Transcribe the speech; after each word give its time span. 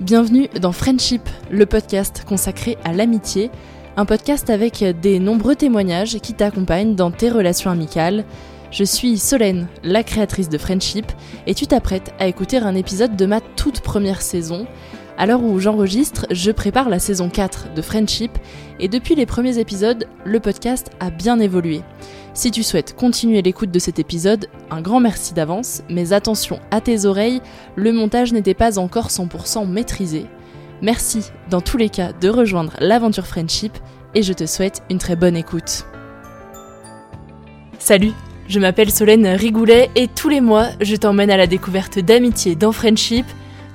bienvenue 0.00 0.48
dans 0.60 0.72
Friendship, 0.72 1.22
le 1.50 1.66
podcast 1.66 2.24
consacré 2.26 2.76
à 2.84 2.92
l'amitié, 2.92 3.50
un 3.96 4.04
podcast 4.04 4.50
avec 4.50 4.84
des 5.00 5.18
nombreux 5.18 5.54
témoignages 5.54 6.18
qui 6.18 6.34
t'accompagnent 6.34 6.94
dans 6.94 7.10
tes 7.10 7.30
relations 7.30 7.70
amicales. 7.70 8.24
Je 8.70 8.84
suis 8.84 9.18
Solène, 9.18 9.68
la 9.84 10.02
créatrice 10.02 10.48
de 10.48 10.58
Friendship, 10.58 11.06
et 11.46 11.54
tu 11.54 11.66
t'apprêtes 11.66 12.12
à 12.18 12.26
écouter 12.26 12.56
un 12.58 12.74
épisode 12.74 13.16
de 13.16 13.26
ma 13.26 13.40
toute 13.40 13.80
première 13.80 14.22
saison. 14.22 14.66
À 15.16 15.26
l'heure 15.26 15.44
où 15.44 15.60
j'enregistre, 15.60 16.26
je 16.30 16.50
prépare 16.50 16.88
la 16.88 16.98
saison 16.98 17.30
4 17.30 17.72
de 17.74 17.82
Friendship, 17.82 18.32
et 18.80 18.88
depuis 18.88 19.14
les 19.14 19.26
premiers 19.26 19.58
épisodes, 19.58 20.08
le 20.24 20.40
podcast 20.40 20.90
a 20.98 21.10
bien 21.10 21.38
évolué. 21.38 21.82
Si 22.34 22.50
tu 22.50 22.64
souhaites 22.64 22.96
continuer 22.96 23.42
l'écoute 23.42 23.70
de 23.70 23.78
cet 23.78 24.00
épisode, 24.00 24.48
un 24.72 24.80
grand 24.80 24.98
merci 24.98 25.34
d'avance, 25.34 25.82
mais 25.88 26.12
attention 26.12 26.58
à 26.72 26.80
tes 26.80 27.04
oreilles, 27.04 27.40
le 27.76 27.92
montage 27.92 28.32
n'était 28.32 28.54
pas 28.54 28.80
encore 28.80 29.06
100% 29.06 29.68
maîtrisé. 29.68 30.26
Merci 30.82 31.30
dans 31.48 31.60
tous 31.60 31.76
les 31.76 31.88
cas 31.88 32.12
de 32.12 32.28
rejoindre 32.28 32.72
l'aventure 32.80 33.28
Friendship 33.28 33.72
et 34.16 34.24
je 34.24 34.32
te 34.32 34.46
souhaite 34.46 34.82
une 34.90 34.98
très 34.98 35.14
bonne 35.14 35.36
écoute. 35.36 35.86
Salut, 37.78 38.12
je 38.48 38.58
m'appelle 38.58 38.90
Solène 38.90 39.28
Rigoulet 39.28 39.90
et 39.94 40.08
tous 40.08 40.28
les 40.28 40.40
mois 40.40 40.70
je 40.80 40.96
t'emmène 40.96 41.30
à 41.30 41.36
la 41.36 41.46
découverte 41.46 42.00
d'amitié 42.00 42.56
dans 42.56 42.72
Friendship. 42.72 43.26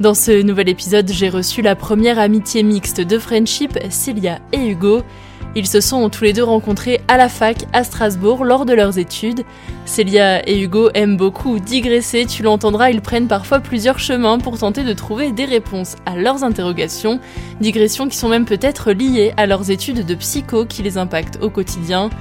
Dans 0.01 0.13
ce 0.13 0.41
nouvel 0.41 0.67
épisode, 0.67 1.09
j'ai 1.09 1.29
reçu 1.29 1.61
la 1.61 1.77
première 1.77 2.19
amitié 2.19 2.63
mixte 2.63 2.99
de 2.99 3.19
Friendship, 3.19 3.79
Célia 3.89 4.39
et 4.51 4.67
Hugo. 4.67 5.01
Ils 5.55 5.65
se 5.65 5.81
sont 5.81 6.09
tous 6.09 6.23
les 6.23 6.33
deux 6.33 6.43
rencontrés 6.43 7.01
à 7.07 7.17
la 7.17 7.27
fac 7.27 7.65
à 7.73 7.83
Strasbourg 7.83 8.45
lors 8.45 8.65
de 8.65 8.73
leurs 8.73 8.99
études. 8.99 9.43
Célia 9.85 10.47
et 10.47 10.61
Hugo 10.61 10.91
aiment 10.93 11.17
beaucoup 11.17 11.57
digresser, 11.57 12.27
tu 12.27 12.43
l'entendras, 12.43 12.91
ils 12.91 13.01
prennent 13.01 13.27
parfois 13.27 13.59
plusieurs 13.59 13.97
chemins 13.97 14.37
pour 14.37 14.59
tenter 14.59 14.83
de 14.83 14.93
trouver 14.93 15.31
des 15.31 15.45
réponses 15.45 15.95
à 16.05 16.15
leurs 16.15 16.43
interrogations, 16.43 17.19
digressions 17.61 18.07
qui 18.07 18.17
sont 18.17 18.29
même 18.29 18.45
peut-être 18.45 18.91
liées 18.91 19.33
à 19.37 19.47
leurs 19.47 19.71
études 19.71 20.05
de 20.05 20.15
psycho 20.15 20.65
qui 20.65 20.83
les 20.83 20.99
impactent 20.99 21.39
au 21.41 21.49
quotidien. 21.49 22.11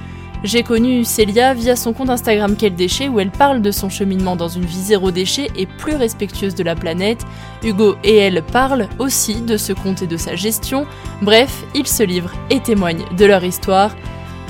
J'ai 0.41 0.63
connu 0.63 1.03
Célia 1.03 1.53
via 1.53 1.75
son 1.75 1.91
compte 1.91 2.09
Instagram 2.09 2.55
Quel 2.57 2.73
Déchet 2.73 3.09
où 3.09 3.19
elle 3.19 3.29
parle 3.29 3.61
de 3.61 3.71
son 3.71 3.89
cheminement 3.89 4.37
dans 4.37 4.47
une 4.47 4.63
vie 4.63 4.79
zéro 4.79 5.11
déchet 5.11 5.49
et 5.57 5.65
plus 5.65 5.95
respectueuse 5.95 6.55
de 6.55 6.63
la 6.63 6.75
planète. 6.75 7.25
Hugo 7.61 7.97
et 8.05 8.15
elle 8.15 8.41
parlent 8.41 8.87
aussi 8.99 9.41
de 9.41 9.57
ce 9.57 9.73
compte 9.73 10.01
et 10.01 10.07
de 10.07 10.15
sa 10.15 10.37
gestion. 10.37 10.87
Bref, 11.21 11.63
ils 11.75 11.87
se 11.87 12.03
livrent 12.03 12.31
et 12.49 12.61
témoignent 12.61 13.03
de 13.17 13.25
leur 13.25 13.43
histoire. 13.43 13.93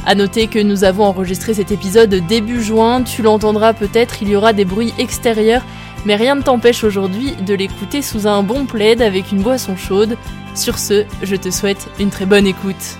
À 0.06 0.14
noter 0.14 0.46
que 0.46 0.60
nous 0.60 0.84
avons 0.84 1.06
enregistré 1.06 1.56
cet 1.56 1.72
épisode 1.72 2.14
début 2.28 2.62
juin, 2.62 3.02
tu 3.02 3.24
l'entendras 3.24 3.74
peut-être, 3.74 4.22
il 4.22 4.30
y 4.30 4.36
aura 4.36 4.54
des 4.54 4.66
bruits 4.66 4.94
extérieurs, 5.00 5.66
mais 6.06 6.16
rien 6.16 6.36
ne 6.36 6.42
t'empêche 6.42 6.84
aujourd'hui 6.84 7.34
de 7.46 7.56
l'écouter 7.56 8.04
sous 8.04 8.28
un 8.28 8.44
bon 8.44 8.66
plaid 8.66 9.02
avec 9.02 9.32
une 9.32 9.42
boisson 9.42 9.76
chaude. 9.76 10.18
Sur 10.54 10.78
ce, 10.78 11.04
je 11.24 11.36
te 11.36 11.50
souhaite 11.50 11.90
une 12.00 12.12
très 12.12 12.28
bonne 12.28 12.48
écoute. 12.48 13.00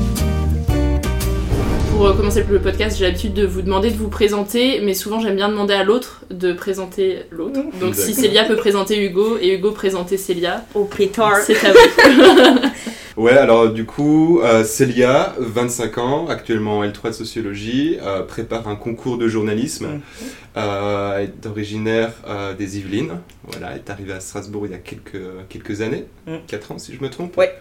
Pour 2.01 2.09
euh, 2.09 2.13
commencer 2.15 2.43
le 2.49 2.59
podcast, 2.59 2.97
j'ai 2.97 3.05
l'habitude 3.05 3.35
de 3.35 3.45
vous 3.45 3.61
demander 3.61 3.91
de 3.91 3.95
vous 3.95 4.07
présenter, 4.09 4.81
mais 4.81 4.95
souvent 4.95 5.19
j'aime 5.19 5.35
bien 5.35 5.49
demander 5.49 5.75
à 5.75 5.83
l'autre 5.83 6.21
de 6.31 6.51
présenter 6.51 7.25
l'autre. 7.29 7.59
Donc 7.79 7.93
si 7.93 8.15
Célia 8.15 8.43
peut 8.43 8.55
présenter 8.55 9.05
Hugo 9.05 9.37
et 9.39 9.53
Hugo 9.53 9.69
présenter 9.69 10.17
Célia, 10.17 10.65
Au 10.73 10.85
pétard. 10.85 11.37
c'est 11.45 11.63
à 11.63 11.71
vous. 11.73 12.59
Ouais, 13.17 13.33
alors 13.33 13.69
du 13.69 13.85
coup, 13.85 14.39
euh, 14.41 14.63
Célia, 14.63 15.35
25 15.37 15.97
ans, 15.99 16.27
actuellement 16.27 16.79
en 16.79 16.83
L3 16.85 17.09
de 17.09 17.11
sociologie, 17.11 17.97
euh, 18.01 18.23
prépare 18.23 18.67
un 18.67 18.75
concours 18.75 19.19
de 19.19 19.27
journalisme, 19.27 19.99
euh, 20.57 21.19
est 21.19 21.45
originaire 21.45 22.13
euh, 22.27 22.55
des 22.55 22.79
Yvelines, 22.79 23.19
voilà, 23.45 23.75
est 23.75 23.91
arrivée 23.91 24.13
à 24.13 24.21
Strasbourg 24.21 24.65
il 24.65 24.71
y 24.71 24.75
a 24.75 24.79
quelques, 24.79 25.21
quelques 25.49 25.81
années, 25.81 26.05
Mm. 26.25 26.37
4 26.47 26.71
ans 26.71 26.79
si 26.79 26.95
je 26.95 27.03
me 27.03 27.11
trompe, 27.11 27.37
Ouais. 27.37 27.53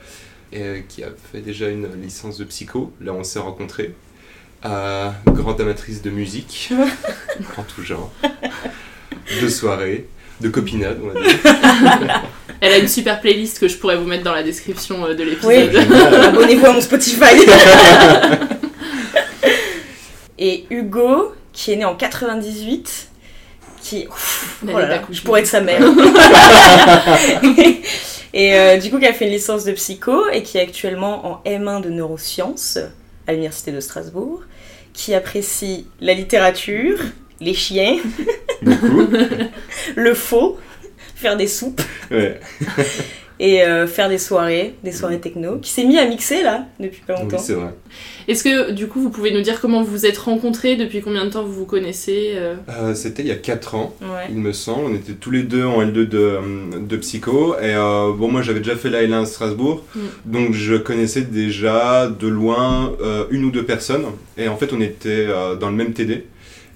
et 0.50 0.84
qui 0.88 1.04
a 1.04 1.08
fait 1.30 1.40
déjà 1.42 1.68
une 1.68 1.88
licence 2.02 2.38
de 2.38 2.44
psycho, 2.44 2.90
là 3.02 3.12
on 3.12 3.22
s'est 3.22 3.38
rencontrés. 3.40 3.94
Euh, 4.64 5.10
grande 5.26 5.60
amatrice 5.60 6.02
de 6.02 6.10
musique, 6.10 6.70
en 7.56 7.62
tout 7.62 7.82
genre, 7.82 8.12
de 9.40 9.48
soirée, 9.48 10.06
de 10.40 10.50
copinade, 10.50 10.98
on 11.02 11.08
va 11.08 11.20
dire. 11.20 12.22
Elle 12.60 12.72
a 12.74 12.78
une 12.78 12.88
super 12.88 13.22
playlist 13.22 13.58
que 13.58 13.68
je 13.68 13.76
pourrais 13.78 13.96
vous 13.96 14.04
mettre 14.04 14.22
dans 14.24 14.34
la 14.34 14.42
description 14.42 15.06
euh, 15.06 15.14
de 15.14 15.24
Oui, 15.44 15.56
l'épisode. 15.56 15.92
abonnez-vous 16.24 16.66
à 16.66 16.72
mon 16.74 16.80
Spotify. 16.82 17.22
Et 20.38 20.66
Hugo, 20.68 21.32
qui 21.54 21.72
est 21.72 21.76
né 21.76 21.86
en 21.86 21.94
98, 21.94 23.08
qui. 23.80 24.06
Ouf, 24.08 24.62
oh 24.62 24.78
là 24.78 25.00
je 25.10 25.22
pourrais 25.22 25.40
être 25.40 25.46
sa 25.46 25.62
mère. 25.62 25.80
Et 28.34 28.54
euh, 28.54 28.76
du 28.76 28.90
coup, 28.90 28.98
qui 28.98 29.06
a 29.06 29.12
fait 29.14 29.24
une 29.24 29.32
licence 29.32 29.64
de 29.64 29.72
psycho 29.72 30.28
et 30.30 30.42
qui 30.42 30.58
est 30.58 30.62
actuellement 30.62 31.26
en 31.26 31.42
M1 31.48 31.80
de 31.80 31.88
neurosciences 31.88 32.78
à 33.30 33.32
l'Université 33.32 33.70
de 33.70 33.80
Strasbourg, 33.80 34.42
qui 34.92 35.14
apprécie 35.14 35.86
la 36.00 36.14
littérature, 36.14 36.98
les 37.40 37.54
chiens, 37.54 37.96
le 39.96 40.14
faux, 40.14 40.58
faire 41.14 41.36
des 41.36 41.46
soupes. 41.46 41.80
Ouais. 42.10 42.40
et 43.42 43.62
euh, 43.64 43.86
faire 43.86 44.10
des 44.10 44.18
soirées, 44.18 44.74
des 44.84 44.92
soirées 44.92 45.18
techno, 45.18 45.56
qui 45.56 45.70
s'est 45.70 45.84
mis 45.84 45.98
à 45.98 46.06
mixer 46.06 46.42
là 46.42 46.66
depuis 46.78 47.00
pas 47.06 47.14
longtemps. 47.14 47.38
Oui, 47.38 47.42
c'est 47.44 47.54
vrai. 47.54 47.70
Est-ce 48.28 48.44
que 48.44 48.70
du 48.72 48.86
coup 48.86 49.00
vous 49.00 49.08
pouvez 49.08 49.32
nous 49.32 49.40
dire 49.40 49.60
comment 49.62 49.82
vous 49.82 49.90
vous 49.90 50.06
êtes 50.06 50.18
rencontrés, 50.18 50.76
depuis 50.76 51.00
combien 51.00 51.24
de 51.24 51.30
temps 51.30 51.42
vous 51.42 51.54
vous 51.54 51.64
connaissez 51.64 52.32
euh 52.34 52.54
Euh, 52.68 52.94
C'était 52.94 53.22
il 53.22 53.28
y 53.28 53.32
a 53.32 53.36
4 53.36 53.74
ans, 53.74 53.94
Ouais. 54.02 54.26
il 54.30 54.36
me 54.36 54.52
semble. 54.52 54.84
On 54.90 54.94
était 54.94 55.14
tous 55.14 55.30
les 55.30 55.42
deux 55.42 55.64
en 55.64 55.82
L2 55.82 56.06
de, 56.06 56.38
de 56.86 56.96
psycho. 56.98 57.54
Et 57.56 57.74
euh, 57.74 58.12
bon, 58.12 58.28
moi 58.30 58.42
j'avais 58.42 58.60
déjà 58.60 58.76
fait 58.76 58.90
la 58.90 59.02
L1 59.02 59.22
à 59.22 59.26
Strasbourg. 59.26 59.84
Mm. 59.94 60.00
Donc 60.26 60.52
je 60.52 60.74
connaissais 60.76 61.22
déjà 61.22 62.08
de 62.08 62.28
loin 62.28 62.92
euh, 63.02 63.24
une 63.30 63.44
ou 63.46 63.50
deux 63.50 63.64
personnes. 63.64 64.04
Et 64.36 64.48
en 64.48 64.56
fait, 64.58 64.72
on 64.74 64.80
était 64.82 65.26
euh, 65.28 65.56
dans 65.56 65.70
le 65.70 65.76
même 65.76 65.94
TD. 65.94 66.26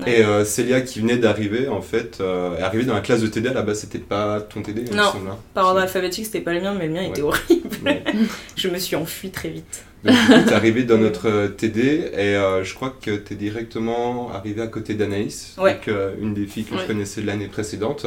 Ouais. 0.00 0.19
Et 0.20 0.25
euh, 0.25 0.44
Célia 0.44 0.81
qui 0.81 1.00
venait 1.00 1.17
d'arriver, 1.19 1.69
en 1.69 1.81
fait, 1.81 2.19
euh, 2.20 2.56
est 2.58 2.62
arrivée 2.62 2.85
dans 2.85 2.94
la 2.94 3.00
classe 3.00 3.20
de 3.23 3.29
TD. 3.29 3.49
À 3.49 3.52
la 3.55 3.62
base, 3.62 3.81
c'était 3.81 3.99
pas 3.99 4.41
ton 4.41 4.61
TD, 4.62 4.91
me 4.91 4.96
Non, 4.96 5.02
hein. 5.05 5.38
par 5.55 5.67
ordre 5.67 5.81
alphabétique, 5.81 6.26
c'était 6.26 6.41
pas 6.41 6.52
le 6.52 6.61
mien, 6.61 6.75
mais 6.76 6.87
le 6.88 6.93
mien 6.94 7.02
était 7.02 7.23
horrible. 7.23 7.69
Ouais. 7.85 8.02
Je 8.56 8.69
me 8.69 8.79
suis 8.79 8.96
enfuie 8.96 9.31
très 9.31 9.50
vite. 9.50 9.85
Donc, 10.02 10.14
du 10.17 10.26
coup, 10.26 10.49
t'es 10.49 10.52
arrivé 10.52 10.82
dans 10.82 10.99
notre 11.06 11.29
euh, 11.29 11.49
TD 11.49 11.81
et 12.12 12.19
euh, 12.37 12.62
je 12.62 12.75
crois 12.75 12.94
que 13.00 13.12
t'es 13.17 13.37
directement 13.37 14.31
arrivé 14.32 14.61
à 14.61 14.67
côté 14.67 14.93
d'Anaïs, 14.94 15.55
donc, 15.56 15.88
euh, 15.88 16.14
une 16.20 16.35
des 16.35 16.47
filles 16.47 16.64
que 16.64 16.76
je 16.76 16.85
connaissais 16.87 17.23
de 17.23 17.26
l'année 17.26 17.47
précédente. 17.49 18.05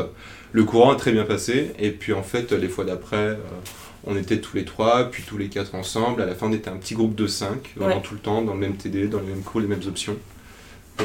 Le 0.51 0.63
courant 0.63 0.91
a 0.91 0.95
très 0.95 1.11
bien 1.11 1.23
passé 1.23 1.71
et 1.79 1.89
puis 1.89 2.13
en 2.13 2.21
fait, 2.21 2.51
les 2.51 2.67
fois 2.67 2.83
d'après, 2.83 3.39
on 4.05 4.15
était 4.15 4.37
tous 4.37 4.55
les 4.57 4.63
trois, 4.63 5.05
puis 5.09 5.23
tous 5.25 5.37
les 5.39 5.47
quatre 5.49 5.73
ensemble. 5.73 6.21
À 6.21 6.27
la 6.27 6.35
fin, 6.35 6.47
on 6.47 6.53
était 6.53 6.69
un 6.69 6.77
petit 6.77 6.93
groupe 6.93 7.15
de 7.15 7.25
cinq, 7.25 7.73
vraiment 7.75 7.95
Ouais. 7.95 8.01
tout 8.03 8.13
le 8.13 8.19
temps, 8.19 8.43
dans 8.43 8.53
le 8.53 8.59
même 8.59 8.75
TD, 8.75 9.07
dans 9.07 9.19
les 9.19 9.25
mêmes 9.25 9.41
cours, 9.41 9.59
les 9.61 9.67
mêmes 9.67 9.81
options. 9.87 10.17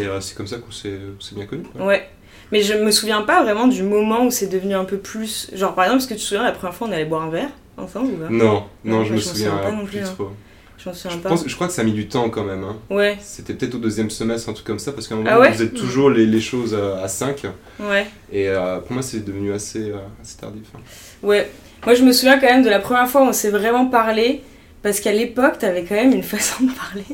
Et 0.00 0.06
euh, 0.06 0.20
c'est 0.20 0.34
comme 0.36 0.46
ça 0.46 0.56
qu'on 0.56 0.72
s'est 0.72 0.98
bien 1.32 1.46
connus. 1.46 1.64
Ouais. 1.78 2.08
Mais 2.50 2.62
je 2.62 2.74
me 2.74 2.90
souviens 2.90 3.22
pas 3.22 3.42
vraiment 3.42 3.66
du 3.66 3.82
moment 3.82 4.24
où 4.26 4.30
c'est 4.30 4.46
devenu 4.46 4.74
un 4.74 4.84
peu 4.84 4.98
plus. 4.98 5.50
Genre, 5.54 5.74
par 5.74 5.84
exemple, 5.84 6.02
est-ce 6.02 6.08
que 6.08 6.14
tu 6.14 6.20
te 6.20 6.24
souviens 6.26 6.44
la 6.44 6.52
première 6.52 6.74
fois 6.74 6.88
on 6.88 6.92
allait 6.92 7.04
boire 7.06 7.22
un 7.22 7.30
verre 7.30 7.48
ensemble 7.78 8.12
ou 8.12 8.16
pas? 8.16 8.28
Non, 8.30 8.64
non, 8.84 9.04
je 9.04 9.10
bah, 9.10 9.14
me 9.14 9.20
je 9.20 9.26
m'en 9.28 9.32
souviens 9.34 9.50
souviens 9.50 9.56
pas 9.62 9.72
non 9.72 9.84
plus 9.84 9.98
plus, 9.98 10.06
hein. 10.06 10.12
trop. 10.14 10.30
Je 10.78 10.90
souviens 10.92 11.10
Je, 11.16 11.22
pas. 11.22 11.28
pense, 11.30 11.44
je 11.46 11.54
crois 11.54 11.66
que 11.68 11.72
ça 11.72 11.82
a 11.82 11.84
mis 11.84 11.92
du 11.92 12.08
temps 12.08 12.28
quand 12.28 12.42
même. 12.44 12.64
hein. 12.64 12.76
Ouais, 12.90 13.16
C'était 13.20 13.54
peut-être 13.54 13.74
au 13.76 13.78
deuxième 13.78 14.10
semestre, 14.10 14.48
un 14.48 14.52
truc 14.52 14.66
comme 14.66 14.78
ça, 14.80 14.92
parce 14.92 15.06
qu'à 15.08 15.14
un 15.14 15.18
moment, 15.18 15.30
Ah 15.32 15.38
ouais 15.40 15.48
on 15.48 15.52
faisait 15.52 15.68
toujours 15.70 16.10
les, 16.10 16.26
les 16.26 16.40
choses 16.40 16.74
à 16.74 17.06
5. 17.08 17.44
ouais, 17.80 18.06
Et 18.32 18.48
euh, 18.48 18.80
pour 18.80 18.92
moi, 18.92 19.02
c'est 19.02 19.24
devenu 19.24 19.52
assez, 19.52 19.90
euh, 19.90 19.96
assez 20.20 20.36
tardif. 20.38 20.64
hein. 20.74 20.80
ouais. 21.22 21.50
Moi, 21.86 21.94
je 21.94 22.02
me 22.02 22.12
souviens 22.12 22.38
quand 22.38 22.46
même 22.48 22.64
de 22.64 22.70
la 22.70 22.80
première 22.80 23.08
fois 23.08 23.22
où 23.22 23.26
on 23.26 23.32
s'est 23.32 23.50
vraiment 23.50 23.86
parlé. 23.86 24.42
Parce 24.82 24.98
qu'à 25.00 25.12
l'époque, 25.12 25.58
t'avais 25.60 25.84
quand 25.84 25.94
même 25.94 26.12
une 26.12 26.22
façon 26.24 26.64
de 26.64 26.70
parler. 26.72 27.04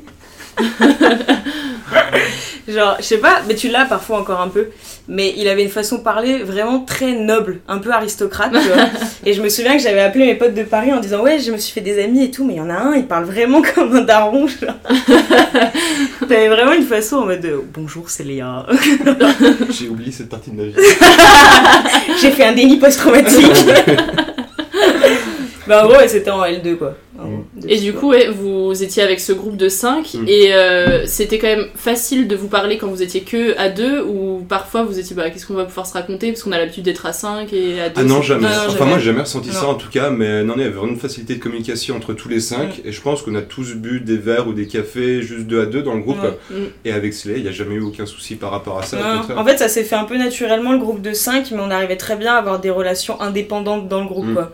Genre, 2.68 2.96
je 2.98 3.04
sais 3.04 3.18
pas, 3.18 3.40
mais 3.48 3.54
tu 3.54 3.68
l'as 3.68 3.86
parfois 3.86 4.20
encore 4.20 4.42
un 4.42 4.48
peu. 4.48 4.66
Mais 5.08 5.32
il 5.38 5.48
avait 5.48 5.62
une 5.62 5.70
façon 5.70 5.96
de 5.96 6.02
parler 6.02 6.42
vraiment 6.42 6.80
très 6.80 7.12
noble, 7.12 7.60
un 7.66 7.78
peu 7.78 7.90
aristocrate, 7.90 8.52
tu 8.52 8.68
vois. 8.68 8.88
et 9.24 9.32
je 9.32 9.40
me 9.40 9.48
souviens 9.48 9.74
que 9.74 9.82
j'avais 9.82 10.02
appelé 10.02 10.26
mes 10.26 10.34
potes 10.34 10.52
de 10.52 10.64
Paris 10.64 10.92
en 10.92 11.00
disant 11.00 11.22
Ouais, 11.22 11.38
je 11.38 11.50
me 11.50 11.56
suis 11.56 11.72
fait 11.72 11.80
des 11.80 12.02
amis 12.02 12.24
et 12.24 12.30
tout, 12.30 12.44
mais 12.44 12.54
il 12.54 12.58
y 12.58 12.60
en 12.60 12.68
a 12.68 12.74
un, 12.74 12.94
il 12.94 13.06
parle 13.06 13.24
vraiment 13.24 13.62
comme 13.74 13.96
un 13.96 14.02
daron. 14.02 14.46
genre. 14.46 14.74
T'avais 16.28 16.48
vraiment 16.48 16.72
une 16.72 16.84
façon 16.84 17.16
en 17.16 17.26
mode 17.26 17.40
de, 17.40 17.58
Bonjour, 17.72 18.10
c'est 18.10 18.24
Léa. 18.24 18.66
J'ai 19.70 19.88
oublié 19.88 20.12
cette 20.12 20.28
partie 20.28 20.50
de 20.50 20.56
ma 20.56 20.64
vie. 20.64 20.74
J'ai 22.20 22.32
fait 22.32 22.44
un 22.44 22.52
déni 22.52 22.76
post-traumatique. 22.76 23.64
Bah, 25.68 25.84
en 25.84 25.88
gros, 25.88 25.96
ouais, 25.98 26.08
c'était 26.08 26.30
en 26.30 26.42
L2, 26.42 26.76
quoi. 26.76 26.94
De 27.56 27.68
Et 27.68 27.78
du 27.80 27.92
coup, 27.92 28.10
ouais, 28.10 28.28
vous 28.28 28.80
étiez 28.82 29.02
avec 29.02 29.18
ce 29.20 29.32
groupe 29.32 29.56
de 29.56 29.68
5 29.68 30.14
Mm. 30.14 30.24
et 30.28 30.54
euh, 30.54 31.04
c'était 31.06 31.38
quand 31.38 31.48
même 31.48 31.66
facile 31.74 32.28
de 32.28 32.36
vous 32.36 32.46
parler 32.48 32.78
quand 32.78 32.86
vous 32.86 33.02
étiez 33.02 33.22
que 33.22 33.58
à 33.58 33.68
deux 33.68 34.00
ou 34.02 34.44
parfois 34.48 34.84
vous 34.84 34.98
étiez 35.00 35.16
bah 35.16 35.28
qu'est-ce 35.30 35.44
qu'on 35.46 35.54
va 35.54 35.64
pouvoir 35.64 35.84
se 35.86 35.94
raconter 35.94 36.30
parce 36.30 36.44
qu'on 36.44 36.52
a 36.52 36.58
l'habitude 36.58 36.84
d'être 36.84 37.04
à 37.06 37.12
5 37.12 37.52
et 37.52 37.80
à 37.80 37.88
2 37.88 37.94
Ah 37.96 38.04
non, 38.04 38.22
jamais. 38.22 38.42
Non, 38.44 38.48
non, 38.48 38.54
enfin, 38.68 38.78
jamais. 38.78 38.90
moi, 38.90 38.98
j'ai 38.98 39.04
jamais 39.06 39.20
ressenti 39.22 39.50
ça 39.52 39.66
en 39.66 39.74
tout 39.74 39.90
cas, 39.90 40.10
mais 40.10 40.44
non, 40.44 40.54
il 40.56 40.62
y 40.62 40.64
avait 40.64 40.72
vraiment 40.72 40.92
une 40.92 40.98
facilité 40.98 41.34
de 41.34 41.40
communication 41.40 41.96
entre 41.96 42.12
tous 42.14 42.28
les 42.28 42.38
cinq. 42.40 42.80
Et 42.84 42.92
je 42.92 43.00
pense 43.02 43.22
qu'on 43.22 43.34
a 43.34 43.42
tous 43.42 43.74
bu 43.74 44.00
des 44.00 44.16
verres 44.16 44.46
ou 44.46 44.52
des 44.52 44.68
cafés 44.68 45.20
juste 45.22 45.46
deux 45.46 45.60
à 45.60 45.66
deux 45.66 45.82
dans 45.82 45.94
le 45.94 46.00
groupe. 46.02 46.18
Mm. 46.50 46.54
Et 46.84 46.92
avec 46.92 47.14
Slay, 47.14 47.34
il 47.38 47.42
n'y 47.42 47.48
a 47.48 47.52
jamais 47.52 47.74
eu 47.74 47.82
aucun 47.82 48.06
souci 48.06 48.36
par 48.36 48.52
rapport 48.52 48.78
à 48.78 48.82
ça. 48.84 48.96
en 49.36 49.44
fait, 49.44 49.56
ça 49.58 49.68
s'est 49.68 49.84
fait 49.84 49.96
un 49.96 50.04
peu 50.04 50.16
naturellement, 50.16 50.72
le 50.72 50.78
groupe 50.78 51.02
de 51.02 51.12
5, 51.12 51.50
mais 51.50 51.58
on 51.60 51.70
arrivait 51.70 51.96
très 51.96 52.14
bien 52.16 52.34
à 52.34 52.38
avoir 52.38 52.60
des 52.60 52.70
relations 52.70 53.20
indépendantes 53.20 53.88
dans 53.88 54.00
le 54.02 54.06
groupe, 54.08 54.26
Mm. 54.26 54.34
quoi. 54.34 54.52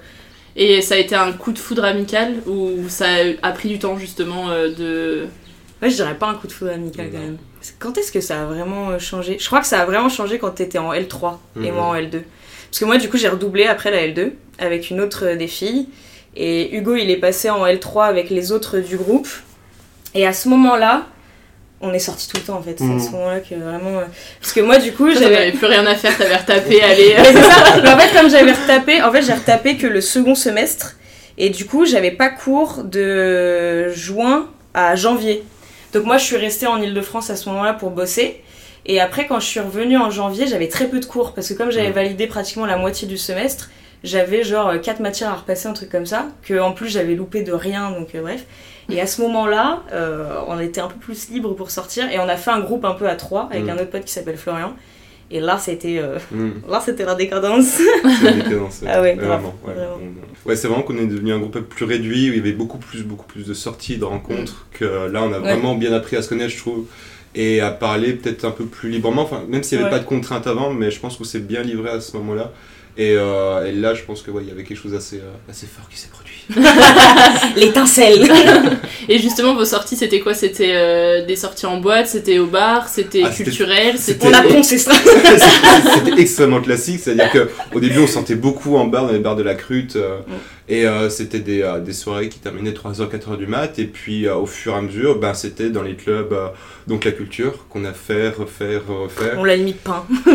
Et 0.56 0.82
ça 0.82 0.94
a 0.94 0.98
été 0.98 1.14
un 1.16 1.32
coup 1.32 1.52
de 1.52 1.58
foudre 1.58 1.84
amical 1.84 2.34
ou 2.46 2.88
ça 2.88 3.06
a 3.42 3.52
pris 3.52 3.68
du 3.68 3.78
temps 3.78 3.98
justement 3.98 4.50
euh, 4.50 4.68
de 4.72 5.26
Ouais, 5.82 5.90
je 5.90 5.96
dirais 5.96 6.14
pas 6.14 6.28
un 6.28 6.34
coup 6.34 6.46
de 6.46 6.52
foudre 6.52 6.70
amical 6.72 7.10
quand 7.10 7.18
même. 7.18 7.38
Quand 7.78 7.98
est-ce 7.98 8.12
que 8.12 8.20
ça 8.20 8.42
a 8.42 8.44
vraiment 8.44 8.90
euh, 8.90 8.98
changé? 8.98 9.36
Je 9.40 9.46
crois 9.46 9.60
que 9.60 9.66
ça 9.66 9.80
a 9.80 9.84
vraiment 9.84 10.08
changé 10.08 10.38
quand 10.38 10.50
t'étais 10.50 10.78
en 10.78 10.92
L3 10.92 11.38
et 11.56 11.70
Mhm. 11.70 11.74
moi 11.74 11.84
en 11.86 11.94
L2. 11.96 12.22
Parce 12.70 12.80
que 12.80 12.84
moi, 12.84 12.98
du 12.98 13.08
coup, 13.08 13.16
j'ai 13.16 13.28
redoublé 13.28 13.66
après 13.66 13.90
la 13.90 14.06
L2 14.06 14.32
avec 14.58 14.90
une 14.90 15.00
autre 15.00 15.24
euh, 15.26 15.36
des 15.36 15.48
filles. 15.48 15.88
Et 16.36 16.76
Hugo, 16.76 16.94
il 16.96 17.10
est 17.10 17.16
passé 17.16 17.50
en 17.50 17.64
L3 17.66 18.04
avec 18.06 18.30
les 18.30 18.50
autres 18.52 18.78
du 18.78 18.96
groupe. 18.96 19.28
Et 20.14 20.26
à 20.26 20.32
ce 20.32 20.48
moment-là, 20.48 21.06
on 21.84 21.92
est 21.92 21.98
sortis 21.98 22.28
tout 22.28 22.36
le 22.38 22.42
temps 22.42 22.56
en 22.58 22.62
fait. 22.62 22.76
C'est 22.78 22.84
à 22.94 22.98
ce 22.98 23.10
moment-là 23.12 23.40
que 23.40 23.54
vraiment. 23.54 23.98
euh, 23.98 24.04
Parce 24.40 24.52
que 24.52 24.60
moi, 24.60 24.78
du 24.78 24.92
coup, 24.92 25.10
j'avais 25.12 25.52
plus 25.52 25.66
rien 25.66 25.84
à 25.86 25.94
faire, 25.94 26.16
t'avais 26.16 26.36
retapé, 26.36 26.82
allez. 26.90 27.14
Mais 27.18 27.24
c'est 27.32 27.42
ça. 27.42 27.80
Mais 27.82 27.90
en 27.90 27.98
fait, 27.98 28.18
comme 28.18 28.30
j'avais 28.30 28.52
retapé, 28.52 29.02
en 29.02 29.12
fait, 29.12 29.22
j'ai 29.22 29.32
retapé 29.34 29.76
que 29.76 29.86
le 29.86 30.00
second 30.00 30.34
semestre. 30.34 30.96
Et 31.38 31.50
du 31.50 31.64
coup, 31.66 31.84
j'avais 31.84 32.10
pas 32.12 32.28
cours 32.30 32.84
de 32.84 33.88
juin 33.90 34.48
à 34.74 34.96
janvier. 34.96 35.42
Donc 35.92 36.04
moi, 36.04 36.18
je 36.18 36.24
suis 36.24 36.36
restée 36.36 36.66
en 36.66 36.80
Ile-de-France 36.82 37.30
à 37.30 37.36
ce 37.36 37.48
moment-là 37.50 37.72
pour 37.74 37.90
bosser. 37.90 38.40
Et 38.86 39.00
après, 39.00 39.26
quand 39.26 39.40
je 39.40 39.46
suis 39.46 39.60
revenue 39.60 39.96
en 39.96 40.10
janvier, 40.10 40.46
j'avais 40.46 40.68
très 40.68 40.86
peu 40.88 41.00
de 41.00 41.04
cours. 41.06 41.32
Parce 41.32 41.48
que 41.48 41.54
comme 41.54 41.70
j'avais 41.70 41.90
validé 41.90 42.26
pratiquement 42.26 42.66
la 42.66 42.76
moitié 42.76 43.08
du 43.08 43.16
semestre, 43.18 43.70
j'avais 44.02 44.44
genre 44.44 44.68
euh, 44.68 44.78
quatre 44.78 45.00
matières 45.00 45.30
à 45.30 45.34
repasser, 45.36 45.66
un 45.68 45.72
truc 45.72 45.88
comme 45.90 46.04
ça. 46.06 46.26
Que 46.42 46.60
en 46.60 46.72
plus, 46.72 46.88
j'avais 46.88 47.14
loupé 47.14 47.42
de 47.42 47.52
rien, 47.52 47.90
donc 47.90 48.08
euh, 48.14 48.20
bref. 48.20 48.44
Et 48.90 49.00
à 49.00 49.06
ce 49.06 49.22
moment-là, 49.22 49.82
euh, 49.92 50.38
on 50.46 50.58
était 50.60 50.80
un 50.80 50.88
peu 50.88 50.98
plus 50.98 51.30
libre 51.30 51.54
pour 51.54 51.70
sortir. 51.70 52.10
Et 52.12 52.18
on 52.18 52.28
a 52.28 52.36
fait 52.36 52.50
un 52.50 52.60
groupe 52.60 52.84
un 52.84 52.94
peu 52.94 53.08
à 53.08 53.14
trois 53.16 53.48
avec 53.50 53.64
Mm. 53.64 53.70
un 53.70 53.74
autre 53.76 53.90
pote 53.90 54.04
qui 54.04 54.12
s'appelle 54.12 54.36
Florian. 54.36 54.74
Et 55.30 55.40
là, 55.40 55.56
c'était 55.58 55.98
euh, 55.98 56.18
Mm. 56.30 56.50
là, 56.68 56.80
c'était 56.84 57.04
la 57.06 57.14
décadence. 57.14 57.78
La 58.22 58.32
décadence, 58.32 58.82
Ah 58.86 59.00
ouais, 59.00 59.14
vraiment. 59.14 59.54
Ouais, 59.66 59.72
vraiment. 59.74 59.96
On- 60.44 60.48
ouais, 60.48 60.54
c'est 60.56 60.68
vraiment 60.68 60.82
qu'on 60.82 60.98
est 60.98 61.06
devenu 61.06 61.32
un 61.32 61.38
groupe 61.38 61.56
un 61.56 61.60
peu 61.60 61.64
plus 61.64 61.86
réduit, 61.86 62.28
où 62.28 62.32
il 62.32 62.36
y 62.36 62.40
avait 62.40 62.52
beaucoup 62.52 62.78
plus, 62.78 63.02
beaucoup 63.04 63.26
plus 63.26 63.46
de 63.46 63.54
sorties, 63.54 63.96
de 63.96 64.04
rencontres, 64.04 64.66
que 64.72 64.84
là, 65.10 65.22
on 65.22 65.32
a 65.32 65.38
Ouais. 65.40 65.52
vraiment 65.54 65.74
bien 65.74 65.92
appris 65.94 66.16
à 66.16 66.22
se 66.22 66.28
connaître, 66.28 66.52
je 66.52 66.58
trouve, 66.58 66.84
et 67.34 67.60
à 67.62 67.70
parler 67.70 68.12
peut-être 68.12 68.44
un 68.44 68.50
peu 68.50 68.66
plus 68.66 68.90
librement, 68.90 69.22
enfin, 69.22 69.42
même 69.48 69.62
s'il 69.62 69.78
n'y 69.78 69.84
avait 69.84 69.92
Ouais. 69.92 69.98
pas 69.98 70.04
de 70.04 70.08
contraintes 70.08 70.46
avant, 70.46 70.70
mais 70.70 70.90
je 70.90 71.00
pense 71.00 71.16
qu'on 71.16 71.24
s'est 71.24 71.40
bien 71.40 71.62
livré 71.62 71.88
à 71.90 72.00
ce 72.00 72.14
moment-là. 72.18 72.52
Et, 72.96 73.16
euh, 73.16 73.66
et 73.66 73.72
là, 73.72 73.92
je 73.94 74.04
pense 74.04 74.22
que 74.22 74.30
ouais, 74.30 74.42
il 74.44 74.48
y 74.48 74.52
avait 74.52 74.62
quelque 74.62 74.76
chose 74.76 74.92
d'assez 74.92 75.16
euh, 75.16 75.32
assez 75.50 75.66
fort 75.66 75.88
qui 75.88 75.98
s'est 75.98 76.10
produit. 76.10 76.43
L'étincelle 77.56 78.28
Et 79.08 79.18
justement, 79.18 79.54
vos 79.54 79.64
sorties, 79.64 79.96
c'était 79.96 80.20
quoi? 80.20 80.34
C'était 80.34 80.72
euh, 80.74 81.24
des 81.26 81.36
sorties 81.36 81.66
en 81.66 81.78
boîte, 81.78 82.06
c'était 82.08 82.38
au 82.38 82.46
bar, 82.46 82.88
c'était 82.88 83.22
Ah, 83.24 83.30
culturel, 83.30 83.96
c'était. 83.98 84.26
On 84.26 84.32
a 84.32 84.42
poncé 84.54 84.78
ça 84.78 84.92
C'était 85.94 86.20
extrêmement 86.20 86.60
classique, 86.60 87.00
c'est-à-dire 87.02 87.30
qu'au 87.30 87.80
début 87.80 87.98
on 88.00 88.06
sortait 88.06 88.34
beaucoup 88.34 88.76
en 88.76 88.86
bar, 88.86 89.06
dans 89.06 89.12
les 89.12 89.18
bars 89.18 89.36
de 89.36 89.42
la 89.42 89.54
Crute, 89.54 89.96
euh, 89.96 90.18
et 90.68 90.86
euh, 90.86 91.10
c'était 91.10 91.40
des, 91.40 91.62
euh, 91.62 91.80
des 91.80 91.92
soirées 91.92 92.30
qui 92.30 92.38
terminaient 92.38 92.70
3h, 92.70 93.10
4h 93.10 93.36
du 93.36 93.46
mat, 93.46 93.78
et 93.78 93.84
puis 93.84 94.26
euh, 94.26 94.36
au 94.36 94.46
fur 94.46 94.72
et 94.72 94.76
à 94.76 94.80
mesure, 94.80 95.18
ben, 95.18 95.34
c'était 95.34 95.68
dans 95.68 95.82
les 95.82 95.94
clubs, 95.94 96.32
euh, 96.32 96.48
donc 96.86 97.04
la 97.04 97.12
culture, 97.12 97.66
qu'on 97.68 97.84
a 97.84 97.92
fait, 97.92 98.30
refaire, 98.30 98.80
refaire. 98.88 99.34
On 99.36 99.44
l'a 99.44 99.56
limite 99.56 99.80
peint. 99.80 100.04
Ouais. 100.26 100.34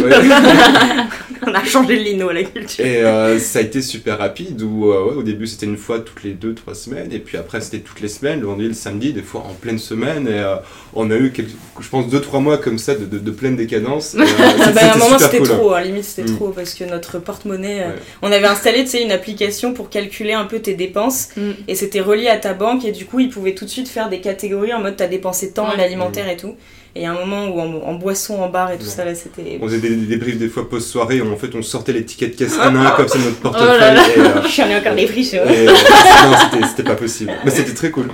On 1.48 1.54
a 1.54 1.64
changé 1.64 1.96
le 1.96 2.04
lino 2.04 2.30
à 2.30 2.34
la 2.34 2.44
culture. 2.44 2.86
Et 2.86 3.04
euh, 3.04 3.40
ça 3.40 3.60
a 3.60 3.62
été 3.64 3.82
super 3.82 4.20
rapide, 4.20 4.62
où 4.62 4.92
euh, 4.92 5.06
ouais, 5.06 5.16
au 5.16 5.24
début 5.24 5.48
c'était 5.48 5.66
une 5.66 5.78
fois 5.78 5.99
toutes 6.00 6.24
les 6.24 6.34
2-3 6.34 6.74
semaines, 6.74 7.12
et 7.12 7.20
puis 7.20 7.38
après 7.38 7.62
c'était 7.62 7.80
toutes 7.80 8.02
les 8.02 8.08
semaines, 8.08 8.40
le 8.42 8.48
vendredi, 8.48 8.68
le 8.70 8.74
samedi, 8.74 9.14
des 9.14 9.22
fois 9.22 9.42
en 9.50 9.54
pleine 9.54 9.80
semaine, 9.80 10.28
et 10.28 10.40
euh, 10.40 10.56
on 10.94 11.10
a 11.12 11.16
eu, 11.16 11.32
quelques, 11.32 11.50
je 11.80 11.88
pense, 11.90 12.08
2-3 12.12 12.42
mois 12.42 12.58
comme 12.58 12.78
ça 12.78 12.96
de, 12.96 13.06
de, 13.06 13.20
de 13.20 13.32
pleine 13.32 13.56
décadence. 13.56 14.16
et, 14.16 14.20
euh, 14.20 14.26
Ah 14.62 14.72
bah, 14.72 14.82
à 14.92 14.96
un 14.96 14.98
moment 14.98 15.18
c'était 15.20 15.40
cool, 15.40 15.52
hein. 15.52 15.56
trop, 15.56 15.74
hein, 15.74 15.82
limite 15.82 16.04
c'était 16.06 16.30
Mm. 16.32 16.36
trop 16.36 16.50
parce 16.50 16.74
que 16.74 16.84
notre 16.84 17.20
porte-monnaie, 17.20 17.82
euh, 17.84 17.88
Ouais. 17.90 17.96
on 18.22 18.32
avait 18.32 18.48
installé 18.48 18.84
tu 18.84 18.90
sais, 18.92 19.04
une 19.04 19.12
application 19.12 19.74
pour 19.74 19.90
calculer 19.90 20.34
un 20.34 20.46
peu 20.46 20.60
tes 20.60 20.74
dépenses 20.76 21.30
Mm. 21.38 21.52
et 21.68 21.76
c'était 21.76 22.02
relié 22.02 22.28
à 22.28 22.38
ta 22.38 22.54
banque 22.54 22.86
et 22.86 22.92
du 22.92 23.06
coup 23.06 23.20
ils 23.20 23.30
pouvaient 23.30 23.56
tout 23.56 23.66
de 23.66 23.70
suite 23.70 23.88
faire 23.88 24.10
des 24.10 24.22
catégories 24.22 24.74
en 24.74 24.80
mode 24.82 24.96
t'as 24.98 25.08
dépensé 25.08 25.52
tant 25.54 25.68
en 25.68 25.76
Ouais. 25.78 25.84
alimentaire 25.84 26.28
et 26.30 26.38
tout. 26.38 26.56
Et 26.96 27.02
il 27.02 27.04
y 27.04 27.06
a 27.06 27.12
un 27.12 27.26
moment 27.26 27.48
où 27.48 27.60
en, 27.60 27.88
en 27.88 27.94
boisson, 27.94 28.42
en 28.42 28.50
bar 28.50 28.72
et 28.72 28.78
tout 28.78 28.84
Ouais. 28.84 28.90
ça 28.90 29.06
là 29.06 29.14
c'était. 29.16 29.60
On 29.62 29.68
faisait 29.68 29.80
des, 29.80 29.96
débriefs 29.96 30.38
des 30.40 30.50
fois 30.50 30.68
post-soirée, 30.68 31.22
où 31.22 31.32
en 31.32 31.36
fait 31.38 31.54
on 31.56 31.62
sortait 31.62 31.94
les 31.94 32.04
tickets 32.04 32.32
de 32.32 32.36
caisse 32.46 32.58
un 32.60 32.76
à 32.76 32.88
un 32.90 32.92
comme 32.92 33.08
ça 33.08 33.20
notre 33.20 33.38
portefeuille. 33.40 33.70
Oh 33.76 33.80
là 33.80 33.94
là. 33.94 34.02
et, 34.10 34.20
euh, 34.20 34.42
J'en 34.56 34.68
ai 34.68 34.76
encore 34.76 34.96
des 34.96 35.06
friches. 35.08 35.34
et, 35.36 35.40
euh, 35.40 35.66
non, 35.68 36.38
c'était- 36.52 36.66
c'était 36.68 36.84
pas 36.84 36.96
possible. 36.96 37.32
Mais 37.46 37.52
c'était 37.52 37.74
très 37.76 37.92
cool. 37.92 38.08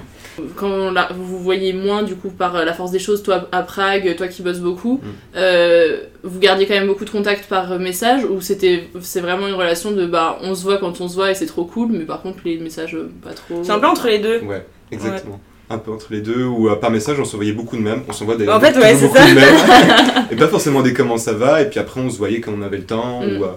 Quand 0.57 0.91
vous 1.15 1.25
vous 1.25 1.39
voyez 1.39 1.71
moins 1.71 2.03
du 2.03 2.15
coup 2.17 2.29
par 2.29 2.57
euh, 2.57 2.65
la 2.65 2.73
force 2.73 2.91
des 2.91 2.99
choses, 2.99 3.23
toi 3.23 3.47
à 3.53 3.63
Prague, 3.63 4.13
toi 4.17 4.27
qui 4.27 4.41
bosses 4.41 4.59
beaucoup, 4.59 4.99
Mm. 5.01 5.07
euh, 5.37 5.97
vous 6.23 6.39
gardiez 6.39 6.65
quand 6.67 6.73
même 6.73 6.87
beaucoup 6.87 7.05
de 7.05 7.09
contacts 7.09 7.45
par 7.45 7.79
message 7.79 8.25
ou 8.25 8.41
c'était 8.41 8.89
c'est 8.99 9.21
vraiment 9.21 9.47
une 9.47 9.53
relation 9.53 9.91
de 9.91 10.05
bah 10.05 10.37
on 10.41 10.53
se 10.53 10.63
voit 10.63 10.77
quand 10.79 10.99
on 10.99 11.07
se 11.07 11.15
voit 11.15 11.31
et 11.31 11.35
c'est 11.35 11.45
trop 11.45 11.63
cool, 11.63 11.87
mais 11.93 12.03
par 12.03 12.21
contre 12.21 12.39
les 12.43 12.57
messages 12.57 12.95
euh, 12.95 13.09
pas 13.23 13.31
trop. 13.31 13.63
C'est 13.63 13.71
un 13.71 13.79
peu 13.79 13.87
entre 13.87 14.07
les 14.07 14.19
deux. 14.19 14.39
Ouais, 14.41 14.65
exactement. 14.91 15.39
Un 15.69 15.77
peu 15.79 15.91
entre 15.91 16.07
les 16.11 16.21
deux, 16.21 16.43
ou 16.43 16.69
euh, 16.69 16.75
par 16.75 16.91
message 16.91 17.19
on 17.19 17.25
s'envoyait 17.25 17.51
beaucoup 17.53 17.75
de 17.75 17.81
mèmes, 17.81 18.03
on 18.07 18.13
s'envoie 18.13 18.35
des 18.35 18.47
En 18.47 18.59
fait, 18.59 18.77
ouais, 18.77 18.95
c'est 18.95 19.05
beaucoup 19.07 19.17
ça. 19.17 19.27
de 19.27 19.33
mèmes, 19.33 20.25
et 20.31 20.35
pas 20.35 20.47
forcément 20.47 20.81
des 20.83 20.93
comment 20.93 21.17
ça 21.17 21.33
va, 21.33 21.61
et 21.61 21.69
puis 21.69 21.79
après 21.79 22.01
on 22.01 22.09
se 22.09 22.17
voyait 22.17 22.39
quand 22.39 22.51
on 22.57 22.61
avait 22.61 22.77
le 22.77 22.83
temps, 22.85 23.21
Mm. 23.21 23.23
ou 23.39 23.43
euh, 23.45 23.47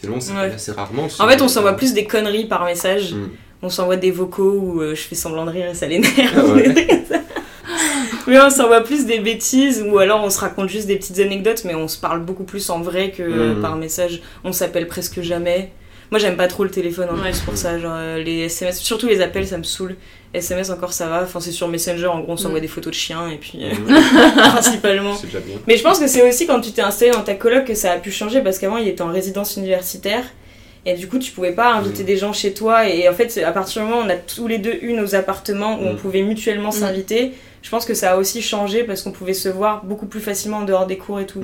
finalement 0.00 0.20
c'est 0.20 0.32
Ouais. 0.32 0.52
assez 0.54 0.72
rarement. 0.72 1.08
En 1.18 1.28
fait, 1.28 1.42
on 1.42 1.48
s'envoie 1.48 1.74
plus 1.74 1.92
des 1.92 2.04
conneries 2.06 2.46
par 2.46 2.64
message. 2.64 3.12
Mm. 3.12 3.28
On 3.60 3.68
s'envoie 3.68 3.96
des 3.96 4.12
vocaux 4.12 4.52
où 4.52 4.80
euh, 4.80 4.94
je 4.94 5.00
fais 5.02 5.14
semblant 5.16 5.44
de 5.44 5.50
rire 5.50 5.66
et 5.70 5.74
ça 5.74 5.86
l'énerve. 5.86 6.14
Ah 6.36 6.44
ouais. 6.54 6.74
Mais 8.26 8.38
on 8.40 8.50
s'envoie 8.50 8.82
plus 8.82 9.06
des 9.06 9.18
bêtises 9.20 9.84
ou 9.86 9.98
alors 9.98 10.22
on 10.22 10.30
se 10.30 10.38
raconte 10.38 10.68
juste 10.68 10.86
des 10.86 10.96
petites 10.96 11.18
anecdotes, 11.18 11.62
mais 11.64 11.74
on 11.74 11.88
se 11.88 11.98
parle 11.98 12.20
beaucoup 12.20 12.44
plus 12.44 12.68
en 12.70 12.80
vrai 12.80 13.10
que 13.10 13.22
euh, 13.22 13.54
Mm. 13.54 13.60
par 13.62 13.76
message. 13.76 14.20
On 14.44 14.52
s'appelle 14.52 14.86
presque 14.86 15.20
jamais. 15.22 15.72
Moi, 16.10 16.18
j'aime 16.18 16.36
pas 16.36 16.46
trop 16.48 16.64
le 16.64 16.70
téléphone 16.70 17.08
en 17.10 17.14
Ouais. 17.22 17.30
plus 17.30 17.40
pour 17.40 17.56
ça. 17.56 17.78
Genre, 17.78 17.92
euh, 17.94 18.18
les 18.22 18.44
SMS, 18.46 18.78
surtout 18.80 19.06
les 19.08 19.20
appels, 19.20 19.46
ça 19.46 19.58
me 19.58 19.62
saoule. 19.62 19.96
SMS 20.34 20.70
encore 20.70 20.92
ça 20.92 21.06
va. 21.08 21.22
Enfin, 21.22 21.40
c'est 21.40 21.52
sur 21.52 21.68
Messenger. 21.68 22.06
En 22.06 22.20
gros, 22.20 22.32
on 22.32 22.36
s'envoie 22.36 22.58
Mm. 22.58 22.62
des 22.62 22.68
photos 22.68 22.90
de 22.92 22.96
chiens 22.98 23.28
et 23.28 23.36
puis 23.36 23.58
euh, 23.62 23.70
Mm. 23.74 24.32
principalement. 24.52 25.14
Bien. 25.22 25.40
Mais 25.66 25.76
je 25.76 25.82
pense 25.82 25.98
que 25.98 26.06
c'est 26.06 26.26
aussi 26.28 26.46
quand 26.46 26.60
tu 26.60 26.72
t'es 26.72 26.82
installé 26.82 27.10
dans 27.12 27.22
ta 27.22 27.34
coloc 27.34 27.64
que 27.66 27.74
ça 27.74 27.92
a 27.92 27.96
pu 27.98 28.10
changer 28.10 28.40
parce 28.42 28.58
qu'avant 28.58 28.76
il 28.78 28.88
était 28.88 29.02
en 29.02 29.10
résidence 29.12 29.56
universitaire 29.56 30.24
et 30.88 30.94
du 30.94 31.06
coup 31.08 31.18
tu 31.18 31.32
pouvais 31.32 31.52
pas 31.52 31.74
inviter 31.74 32.02
Mm. 32.02 32.06
des 32.06 32.16
gens 32.16 32.32
chez 32.32 32.52
toi 32.54 32.88
et 32.88 33.08
en 33.08 33.12
fait 33.12 33.30
c'est- 33.30 33.44
à 33.44 33.52
partir 33.52 33.82
du 33.82 33.88
moment 33.88 34.00
où 34.02 34.04
on 34.06 34.10
a 34.10 34.16
tous 34.16 34.46
les 34.48 34.58
deux 34.58 34.74
eu 34.82 34.92
nos 34.94 35.14
appartements 35.14 35.78
où 35.80 35.84
on 35.84 35.92
Mm. 35.94 35.96
pouvait 35.96 36.22
mutuellement 36.22 36.70
Mm. 36.70 36.72
s'inviter, 36.72 37.32
je 37.62 37.70
pense 37.70 37.84
que 37.84 37.94
ça 37.94 38.12
a 38.12 38.16
aussi 38.16 38.40
changé 38.40 38.84
parce 38.84 39.02
qu'on 39.02 39.12
pouvait 39.12 39.34
se 39.34 39.48
voir 39.48 39.84
beaucoup 39.84 40.06
plus 40.06 40.20
facilement 40.20 40.58
en 40.58 40.64
dehors 40.64 40.86
des 40.86 40.96
cours 40.96 41.20
et 41.20 41.26
tout. 41.26 41.40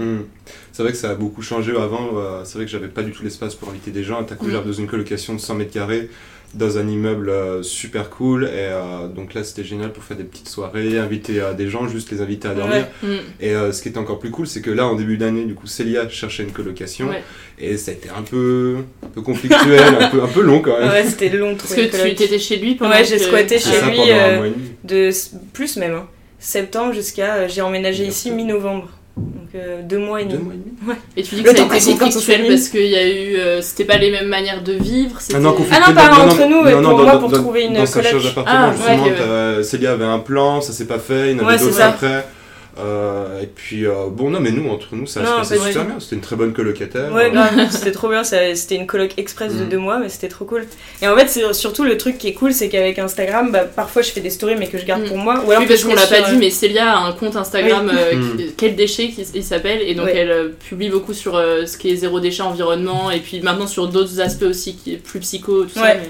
C'est 0.72 0.82
vrai 0.82 0.92
que 0.92 0.98
ça 0.98 1.10
a 1.10 1.14
beaucoup 1.14 1.42
changé 1.42 1.72
avant. 1.72 2.10
euh, 2.16 2.42
c'est 2.44 2.56
vrai 2.58 2.64
que 2.64 2.70
j'avais 2.70 2.88
pas 2.88 3.02
du 3.02 3.10
tout 3.12 3.22
l'espace 3.24 3.54
pour 3.54 3.68
inviter 3.68 3.90
des 3.90 4.02
gens. 4.04 4.22
T'as 4.24 4.36
j'avais 4.50 4.64
dans 4.66 4.72
une 4.72 4.86
colocation 4.86 5.34
de 5.34 5.40
100 5.40 5.54
mètres 5.54 5.72
carrés 5.72 6.08
dans 6.54 6.78
un 6.78 6.88
immeuble 6.88 7.28
euh, 7.30 7.62
super 7.62 8.10
cool. 8.10 8.44
Et 8.44 8.48
euh, 8.52 9.08
donc 9.08 9.34
là, 9.34 9.44
c'était 9.44 9.64
génial 9.64 9.92
pour 9.92 10.02
faire 10.04 10.16
des 10.16 10.24
petites 10.24 10.48
soirées, 10.48 10.98
inviter 10.98 11.40
euh, 11.40 11.52
des 11.54 11.68
gens, 11.68 11.86
juste 11.88 12.10
les 12.10 12.20
inviter 12.20 12.48
à 12.48 12.54
dormir. 12.54 12.86
Ouais. 13.02 13.08
Mm. 13.08 13.18
Et 13.40 13.54
euh, 13.54 13.72
ce 13.72 13.82
qui 13.82 13.88
était 13.88 13.98
encore 13.98 14.18
plus 14.18 14.30
cool, 14.30 14.46
c'est 14.46 14.60
que 14.62 14.70
là, 14.70 14.86
en 14.86 14.94
début 14.94 15.16
d'année, 15.16 15.44
du 15.44 15.54
coup, 15.54 15.66
Célia 15.66 16.08
cherchait 16.08 16.42
une 16.44 16.52
colocation. 16.52 17.08
Ouais. 17.08 17.22
Et 17.58 17.76
ça 17.76 17.90
a 17.90 17.94
été 17.94 18.08
un 18.08 18.22
peu, 18.22 18.76
un 19.04 19.08
peu 19.08 19.20
conflictuel, 19.22 19.80
un, 20.00 20.08
peu, 20.10 20.22
un 20.22 20.26
peu 20.28 20.40
long 20.42 20.60
quand 20.60 20.78
même. 20.78 20.88
Ouais, 20.88 21.04
c'était 21.04 21.28
long. 21.30 21.54
Parce 21.54 21.74
que 21.74 21.82
tu 21.82 22.14
t'étais 22.14 22.38
chez 22.38 22.56
lui 22.56 22.74
pendant 22.74 22.90
Ouais, 22.92 23.04
j'ai 23.04 23.16
que- 23.16 23.22
squatté 23.22 23.58
chez 23.58 23.80
lui 23.90 23.98
euh, 24.10 24.50
de 24.84 25.10
plus 25.52 25.76
même, 25.76 25.94
hein. 25.94 26.08
septembre 26.38 26.92
jusqu'à 26.94 27.46
j'ai 27.48 27.62
emménagé 27.62 28.04
ici 28.06 28.30
mi-novembre. 28.30 28.88
Donc 29.16 29.48
euh, 29.54 29.82
deux 29.82 29.98
mois 29.98 30.20
et 30.22 30.24
Deux 30.24 30.32
demi. 30.38 30.44
mois 30.44 30.54
et 30.54 30.56
demi. 30.56 30.98
Et 31.16 31.22
tu 31.22 31.36
dis 31.36 31.42
Le 31.42 31.50
que 31.52 31.56
ça 31.56 31.62
temps 31.64 31.70
a 31.70 31.76
été 31.76 31.96
conflictuel 31.96 32.48
parce 32.48 32.68
qu'il 32.68 32.86
y 32.86 32.96
a 32.96 33.06
eu. 33.06 33.36
euh, 33.36 33.62
c'était 33.62 33.84
pas 33.84 33.96
les 33.98 34.10
mêmes 34.10 34.26
manières 34.28 34.62
de 34.64 34.72
vivre. 34.72 35.20
c'était- 35.20 35.36
Ah 35.36 35.40
non, 35.40 35.54
Ah 35.70 35.80
non, 35.88 35.94
pas 35.94 36.08
dans- 36.08 36.24
entre 36.24 36.48
nous, 36.48 36.62
mais 36.62 36.72
pour 36.72 36.82
moi, 36.98 37.18
pour 37.18 37.28
dans- 37.28 37.36
trouver 37.38 37.64
une 37.66 37.74
Dans 37.74 37.86
sa 37.86 38.00
coloc. 38.00 38.10
charge 38.10 38.24
d'appartement, 38.24 38.58
Ah, 38.58 38.72
justement, 38.76 39.04
ouais, 39.04 39.10
ok, 39.12 39.16
t'as- 39.18 39.62
Célia 39.62 39.92
avait 39.92 40.04
un 40.04 40.18
plan, 40.18 40.60
ça 40.60 40.72
s'est 40.72 40.86
pas 40.86 40.98
fait, 40.98 41.30
il 41.32 41.36
y 41.38 41.40
en 41.40 41.46
avait 41.46 41.58
d'autres 41.58 41.72
ça. 41.74 41.88
après. 41.90 42.26
Euh, 42.78 43.40
et 43.42 43.46
puis, 43.46 43.86
euh, 43.86 43.92
bon, 44.10 44.30
non, 44.30 44.40
mais 44.40 44.50
nous, 44.50 44.68
entre 44.68 44.88
nous, 44.96 45.06
ça 45.06 45.20
Non, 45.20 45.26
se 45.26 45.32
pas 45.32 45.38
passait 45.56 45.68
super 45.68 45.84
bien. 45.84 46.00
C'était 46.00 46.16
une 46.16 46.20
très 46.22 46.34
bonne 46.36 46.52
colocataire. 46.52 47.12
Ouais, 47.12 47.26
Euh, 47.26 47.30
grave, 47.30 47.68
c'était 47.70 47.92
trop 47.92 48.08
bien. 48.08 48.24
ça- 48.24 48.54
C'était 48.54 48.74
une 48.76 48.86
coloc 48.86 49.12
express 49.16 49.54
de 49.54 49.64
Mm. 49.64 49.68
deux 49.68 49.78
mois, 49.78 49.98
mais 49.98 50.08
c'était 50.08 50.28
trop 50.28 50.44
cool. 50.44 50.64
Et 51.00 51.06
en 51.08 51.16
fait, 51.16 51.28
c'est 51.28 51.52
surtout 51.52 51.84
le 51.84 51.96
truc 51.96 52.18
qui 52.18 52.28
est 52.28 52.32
cool, 52.32 52.52
c'est 52.52 52.68
qu'avec 52.68 52.98
Instagram, 52.98 53.50
bah, 53.52 53.64
parfois 53.64 54.02
je 54.02 54.10
fais 54.10 54.20
des 54.20 54.30
stories, 54.30 54.56
mais 54.58 54.66
que 54.68 54.78
je 54.78 54.84
garde 54.84 55.02
Mm. 55.02 55.08
pour 55.08 55.18
moi. 55.18 55.34
Ou 55.46 55.50
alors 55.50 55.62
Oui, 55.62 55.68
parce 55.68 55.84
qu'on 55.84 55.94
l'a 55.94 56.06
pas 56.06 56.22
dit, 56.22 56.36
mais 56.36 56.50
Célia 56.50 56.92
a 56.92 56.98
un 56.98 57.12
compte 57.12 57.36
Instagram, 57.36 57.90
euh, 57.94 58.14
Mm. 58.16 58.38
Quel 58.56 58.74
déchet 58.76 59.08
qui- 59.08 59.24
il 59.34 59.44
s'appelle, 59.44 59.80
et 59.82 59.94
donc 59.94 60.06
Ouais. 60.06 60.16
elle 60.16 60.30
euh, 60.30 60.48
publie 60.68 60.88
beaucoup 60.90 61.12
sur 61.14 61.36
euh, 61.36 61.66
ce 61.66 61.76
qui 61.78 61.90
est 61.90 61.96
zéro 61.96 62.18
déchet 62.20 62.42
environnement, 62.42 63.10
et 63.10 63.20
puis 63.20 63.40
maintenant 63.40 63.66
sur 63.66 63.86
d'autres 63.88 64.20
aspects 64.20 64.42
aussi 64.44 64.74
qui 64.76 64.94
est 64.94 64.96
plus 64.96 65.20
psycho, 65.20 65.64
tout 65.64 65.70
ça. 65.74 65.82
Ouais. 65.82 65.98
mais- 66.00 66.08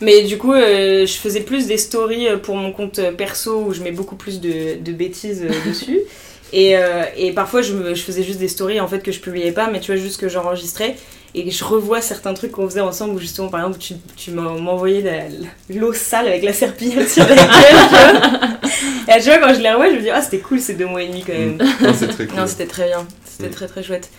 Mais 0.00 0.22
du 0.22 0.38
coup, 0.38 0.52
euh, 0.54 1.04
je 1.06 1.12
faisais 1.14 1.40
plus 1.40 1.66
des 1.66 1.76
stories 1.76 2.28
euh, 2.28 2.36
pour 2.38 2.56
mon 2.56 2.72
compte 2.72 2.98
euh, 2.98 3.12
perso 3.12 3.60
où 3.66 3.72
je 3.74 3.82
mets 3.82 3.92
beaucoup 3.92 4.16
plus 4.16 4.40
de, 4.40 4.76
de 4.82 4.92
bêtises 4.92 5.44
dessus. 5.66 6.00
Et, 6.52 6.76
euh, 6.76 7.04
et 7.16 7.30
parfois, 7.32 7.62
je, 7.62 7.72
me- 7.72 7.94
je 7.94 8.02
faisais 8.02 8.24
juste 8.24 8.40
des 8.40 8.48
stories 8.48 8.80
en 8.80 8.88
fait 8.88 9.04
que 9.04 9.12
je 9.12 9.20
publiais 9.20 9.52
pas, 9.52 9.70
mais 9.70 9.78
tu 9.78 9.92
vois, 9.92 10.00
juste 10.00 10.20
que 10.20 10.28
j'enregistrais. 10.28 10.96
Et 11.32 11.48
je 11.48 11.62
revois 11.62 12.00
certains 12.00 12.34
trucs 12.34 12.50
qu'on 12.50 12.66
faisait 12.68 12.80
ensemble 12.80 13.14
où 13.14 13.18
justement, 13.20 13.46
par 13.48 13.60
exemple, 13.60 13.78
tu, 13.78 13.94
tu 14.16 14.32
m'as- 14.32 14.54
m'envoyais 14.58 15.28
l'eau 15.72 15.92
sale 15.92 16.26
avec 16.26 16.42
la 16.42 16.52
serpillière 16.52 17.08
sur 17.08 17.22
la 17.22 17.36
gueule, 17.36 17.46
tu 17.46 17.94
vois. 17.94 19.16
Et 19.16 19.20
chaque 19.22 19.38
fois, 19.38 19.46
quand 19.48 19.54
je 19.54 19.60
les 19.60 19.70
revois, 19.70 19.90
je 19.90 19.94
me 19.94 20.00
dis, 20.00 20.10
ah, 20.10 20.20
c'était 20.22 20.40
cool 20.40 20.58
ces 20.58 20.74
deux 20.74 20.86
mois 20.86 21.04
et 21.04 21.06
demi 21.06 21.22
quand 21.24 21.34
même. 21.34 21.56
non, 21.56 21.94
c'est 21.96 22.08
très 22.08 22.26
cool. 22.26 22.36
Non, 22.36 22.46
c'était 22.48 22.66
très 22.66 22.88
bien. 22.88 23.06
C'était 23.24 23.46
Mm. 23.48 23.52
très 23.52 23.66
très 23.68 23.82
chouette. 23.84 24.10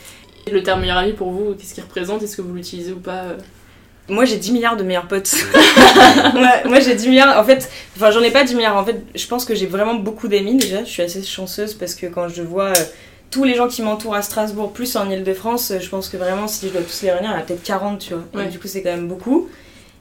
Le 0.50 0.64
terme 0.64 0.80
meilleur 0.80 0.98
ami 1.00 1.12
pour 1.12 1.32
vous, 1.32 1.54
qu'est-ce 1.60 1.74
qu'il 1.74 1.84
représente? 1.84 2.24
Est-ce 2.24 2.38
que 2.38 2.42
vous 2.42 2.54
l'utilisez 2.54 2.94
ou 2.94 3.00
pas 3.02 3.24
euh? 3.24 3.38
Moi 4.10 4.26
j'ai 4.26 4.38
10 4.38 4.52
milliards 4.52 4.76
de 4.78 4.84
meilleurs 4.84 5.08
potes. 5.08 5.32
Moi 6.66 6.80
j'ai 6.80 6.96
10 6.96 7.08
milliards. 7.10 7.38
En 7.40 7.44
fait, 7.44 7.70
enfin 7.96 8.12
j'en 8.12 8.22
ai 8.22 8.32
pas 8.32 8.44
10 8.44 8.56
milliards. 8.56 8.78
En 8.78 8.84
fait, 8.86 9.02
je 9.16 9.28
pense 9.28 9.46
que 9.46 9.56
j'ai 9.56 9.68
vraiment 9.68 9.96
beaucoup 9.96 10.28
d'amis 10.28 10.56
déjà. 10.58 10.80
Je 10.84 10.90
suis 10.90 11.02
assez 11.04 11.24
chanceuse 11.24 11.74
parce 11.74 11.96
que 11.96 12.08
quand 12.08 12.28
je 12.28 12.42
vois 12.42 12.70
euh, 12.70 12.74
tous 13.30 13.44
les 13.44 13.56
gens 13.56 13.68
qui 13.68 13.82
m'entourent 13.82 14.16
à 14.16 14.22
Strasbourg, 14.22 14.74
plus 14.74 14.96
en 14.96 15.10
Ile-de-France, 15.10 15.72
euh, 15.72 15.80
je 15.80 15.88
pense 15.90 16.10
que 16.10 16.18
vraiment 16.18 16.48
si 16.48 16.68
je 16.68 16.74
dois 16.74 16.82
tous 16.82 17.02
les 17.04 17.12
réunir, 17.12 17.30
il 17.32 17.34
y 17.34 17.38
en 17.38 17.40
a 17.40 17.44
peut-être 17.44 17.64
40, 17.64 18.00
tu 18.00 18.14
vois. 18.14 18.24
Ouais. 18.34 18.48
Et 18.48 18.50
du 18.50 18.60
coup, 18.60 18.68
c'est 18.68 18.82
quand 18.82 18.92
même 18.92 19.08
beaucoup. 19.08 19.50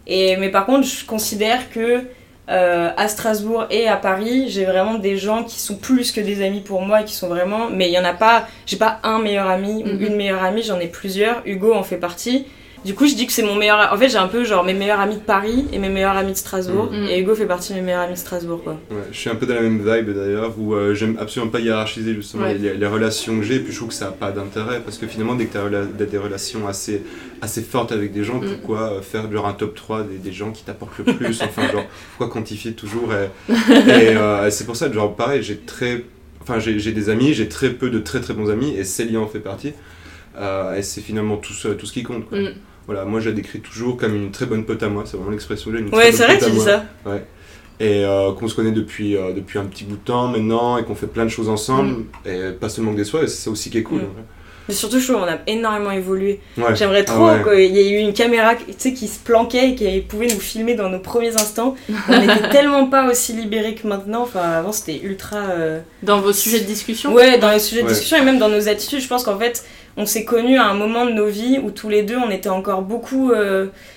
Et, 0.06 0.36
mais 0.38 0.48
par 0.48 0.66
contre, 0.66 0.86
je 0.88 1.04
considère 1.04 1.70
que 1.70 2.00
euh, 2.48 2.90
à 2.96 3.06
Strasbourg 3.06 3.66
et 3.70 3.86
à 3.86 3.96
Paris, 3.96 4.46
j'ai 4.48 4.64
vraiment 4.64 4.94
des 4.94 5.16
gens 5.16 5.44
qui 5.44 5.60
sont 5.60 5.76
plus 5.76 6.10
que 6.10 6.20
des 6.20 6.44
amis 6.44 6.62
pour 6.62 6.82
moi 6.82 7.02
et 7.02 7.04
qui 7.04 7.14
sont 7.14 7.28
vraiment. 7.28 7.68
Mais 7.70 7.88
il 7.88 7.92
y 7.92 7.98
en 7.98 8.04
a 8.04 8.14
pas. 8.14 8.48
J'ai 8.66 8.76
pas 8.78 8.98
un 9.04 9.20
meilleur 9.20 9.46
ami 9.48 9.84
ou 9.84 9.88
Mhm. 9.88 10.02
une 10.06 10.16
meilleure 10.16 10.42
amie, 10.42 10.64
j'en 10.64 10.80
ai 10.80 10.88
plusieurs. 10.88 11.42
Hugo 11.44 11.72
en 11.74 11.84
fait 11.84 11.96
partie. 11.98 12.46
Du 12.84 12.94
coup, 12.94 13.06
je 13.06 13.14
dis 13.14 13.26
que 13.26 13.32
c'est 13.32 13.42
mon 13.42 13.56
meilleur. 13.56 13.92
En 13.92 13.96
fait, 13.98 14.08
j'ai 14.08 14.16
un 14.16 14.26
peu 14.28 14.42
genre 14.42 14.64
mes 14.64 14.72
meilleurs 14.72 15.00
amis 15.00 15.16
de 15.16 15.20
Paris 15.20 15.66
et 15.70 15.78
mes 15.78 15.90
meilleurs 15.90 16.16
amis 16.16 16.32
de 16.32 16.36
Strasbourg. 16.36 16.88
Mhm. 16.90 17.08
Et 17.08 17.20
Hugo 17.20 17.34
fait 17.34 17.44
partie 17.46 17.72
de 17.74 17.78
mes 17.78 17.84
meilleurs 17.84 18.00
amis 18.02 18.14
de 18.14 18.18
Strasbourg, 18.18 18.62
quoi. 18.64 18.72
Ouais, 18.90 18.96
je 19.12 19.18
suis 19.18 19.28
un 19.28 19.34
peu 19.34 19.44
dans 19.44 19.54
la 19.54 19.60
même 19.60 19.78
vibe 19.78 20.14
d'ailleurs, 20.14 20.54
où 20.58 20.74
euh, 20.74 20.94
j'aime 20.94 21.16
absolument 21.20 21.50
pas 21.52 21.60
hiérarchiser 21.60 22.14
justement 22.14 22.44
Ouais. 22.44 22.54
les, 22.54 22.74
les 22.74 22.86
relations 22.86 23.36
que 23.38 23.42
j'ai, 23.44 23.58
puis 23.60 23.70
je 23.72 23.76
trouve 23.76 23.88
que 23.90 23.94
ça 23.94 24.06
n'a 24.06 24.12
pas 24.12 24.30
d'intérêt, 24.32 24.80
parce 24.82 24.96
que 24.96 25.06
finalement, 25.06 25.34
dès 25.34 25.44
que 25.44 25.52
tu 25.52 25.58
as 25.58 26.06
des 26.06 26.18
relations 26.18 26.66
assez, 26.66 27.02
assez 27.42 27.60
fortes 27.60 27.92
avec 27.92 28.12
des 28.12 28.24
gens, 28.24 28.40
Mm. 28.40 28.46
pourquoi 28.48 28.92
euh, 28.94 29.02
faire 29.02 29.30
genre 29.30 29.46
un 29.46 29.52
top 29.52 29.74
3 29.74 30.04
des, 30.04 30.16
des 30.16 30.32
gens 30.32 30.50
qui 30.50 30.64
t'apportent 30.64 30.96
le 30.98 31.12
plus? 31.12 31.42
Enfin, 31.42 31.70
genre, 31.70 31.84
pourquoi 32.16 32.32
quantifier 32.32 32.72
toujours 32.72 33.10
Et, 33.12 33.52
et, 33.52 34.16
euh, 34.16 34.48
c'est 34.50 34.64
pour 34.64 34.76
ça 34.76 34.88
que, 34.88 34.94
genre, 34.94 35.14
pareil, 35.14 35.42
j'ai 35.42 35.58
très. 35.58 36.02
Enfin, 36.40 36.58
j'ai 36.58 36.92
des 36.92 37.10
amis, 37.10 37.34
j'ai 37.34 37.48
très 37.48 37.68
peu 37.68 37.90
de 37.90 37.98
très 37.98 38.20
très 38.22 38.32
bons 38.32 38.48
amis, 38.50 38.74
et 38.74 38.84
Célia 38.84 39.20
en 39.20 39.26
fait 39.26 39.40
partie. 39.40 39.74
Euh, 40.38 40.76
et 40.76 40.82
c'est 40.82 41.02
finalement 41.02 41.36
tout, 41.36 41.52
ce- 41.52 41.68
tout 41.68 41.84
ce 41.84 41.92
qui 41.92 42.02
compte. 42.04 42.26
Quoi. 42.28 42.38
Mm. 42.38 42.48
Voilà, 42.90 43.04
moi 43.04 43.20
je 43.20 43.28
la 43.30 43.36
décris 43.36 43.60
toujours 43.60 43.96
comme 43.96 44.16
une 44.16 44.32
très 44.32 44.46
bonne 44.46 44.64
pote 44.64 44.82
à 44.82 44.88
moi, 44.88 45.04
c'est 45.06 45.16
vraiment 45.16 45.30
l'expression 45.30 45.70
que 45.70 45.94
Ouais, 45.94 46.10
c'est 46.10 46.24
vrai, 46.24 46.34
à 46.34 46.38
tu 46.44 46.50
dis 46.50 46.56
moi. 46.56 46.64
ça. 46.64 46.84
Ouais. 47.06 47.22
Et 47.78 48.04
euh, 48.04 48.32
qu'on 48.32 48.48
se 48.48 48.54
connaît 48.56 48.72
depuis, 48.72 49.16
euh, 49.16 49.32
depuis 49.32 49.58
un 49.60 49.64
petit 49.64 49.84
bout 49.84 49.94
de 49.96 50.00
temps 50.04 50.26
maintenant 50.26 50.76
et 50.76 50.82
qu'on 50.84 50.96
fait 50.96 51.06
plein 51.06 51.24
de 51.24 51.30
choses 51.30 51.48
ensemble. 51.48 52.04
Et 52.26 52.50
pas 52.50 52.68
seulement 52.68 52.90
que 52.92 52.96
des 52.96 53.04
soirs, 53.04 53.22
et 53.22 53.28
c'est 53.28 53.44
ça 53.44 53.50
aussi 53.50 53.70
qui 53.70 53.78
est 53.78 53.82
cool. 53.84 54.00
Mm. 54.00 54.06
Mais 54.68 54.74
surtout, 54.74 55.00
je 55.00 55.06
trouve 55.10 55.22
qu'on 55.24 55.30
a 55.32 55.38
énormément 55.46 55.90
évolué. 55.90 56.40
Ouais. 56.58 56.76
J'aimerais 56.76 57.00
Ah 57.08 57.12
trop 57.12 57.26
ouais. 57.28 57.42
qu'il 57.66 57.74
y 57.76 57.78
ait 57.80 57.90
eu 57.92 57.98
une 57.98 58.12
caméra 58.12 58.54
tu 58.54 58.64
sais, 58.76 58.92
qui 58.92 59.08
se 59.08 59.18
planquait 59.18 59.70
et 59.70 59.74
qui 59.74 60.00
pouvait 60.02 60.26
nous 60.28 60.38
filmer 60.38 60.74
dans 60.74 60.88
nos 60.90 60.98
premiers 61.00 61.34
instants. 61.34 61.74
On 62.08 62.22
était 62.22 62.48
tellement 62.50 62.86
pas 62.86 63.08
aussi 63.10 63.32
libérés 63.32 63.74
que 63.74 63.86
maintenant. 63.88 64.22
Enfin, 64.22 64.40
avant, 64.42 64.72
c'était 64.72 65.00
ultra. 65.02 65.38
euh, 65.38 65.80
Dans 66.02 66.20
vos 66.20 66.32
sujets 66.32 66.60
de 66.60 66.66
discussion? 66.66 67.12
Ouais, 67.14 67.38
dans 67.38 67.50
les 67.50 67.58
sujets 67.60 67.82
de 67.82 67.88
discussion 67.88 68.18
et 68.18 68.22
même 68.24 68.38
dans 68.38 68.48
nos 68.48 68.68
attitudes, 68.68 69.00
je 69.00 69.08
pense 69.08 69.24
qu'en 69.24 69.38
fait, 69.38 69.64
on 69.96 70.06
s'est 70.06 70.24
connus 70.24 70.58
à 70.58 70.66
un 70.66 70.74
moment 70.74 71.04
de 71.04 71.12
nos 71.12 71.26
vies 71.26 71.58
où 71.58 71.70
tous 71.70 71.88
les 71.88 72.02
deux, 72.02 72.16
on 72.16 72.30
était 72.30 72.48
encore 72.48 72.82
beaucoup 72.82 73.32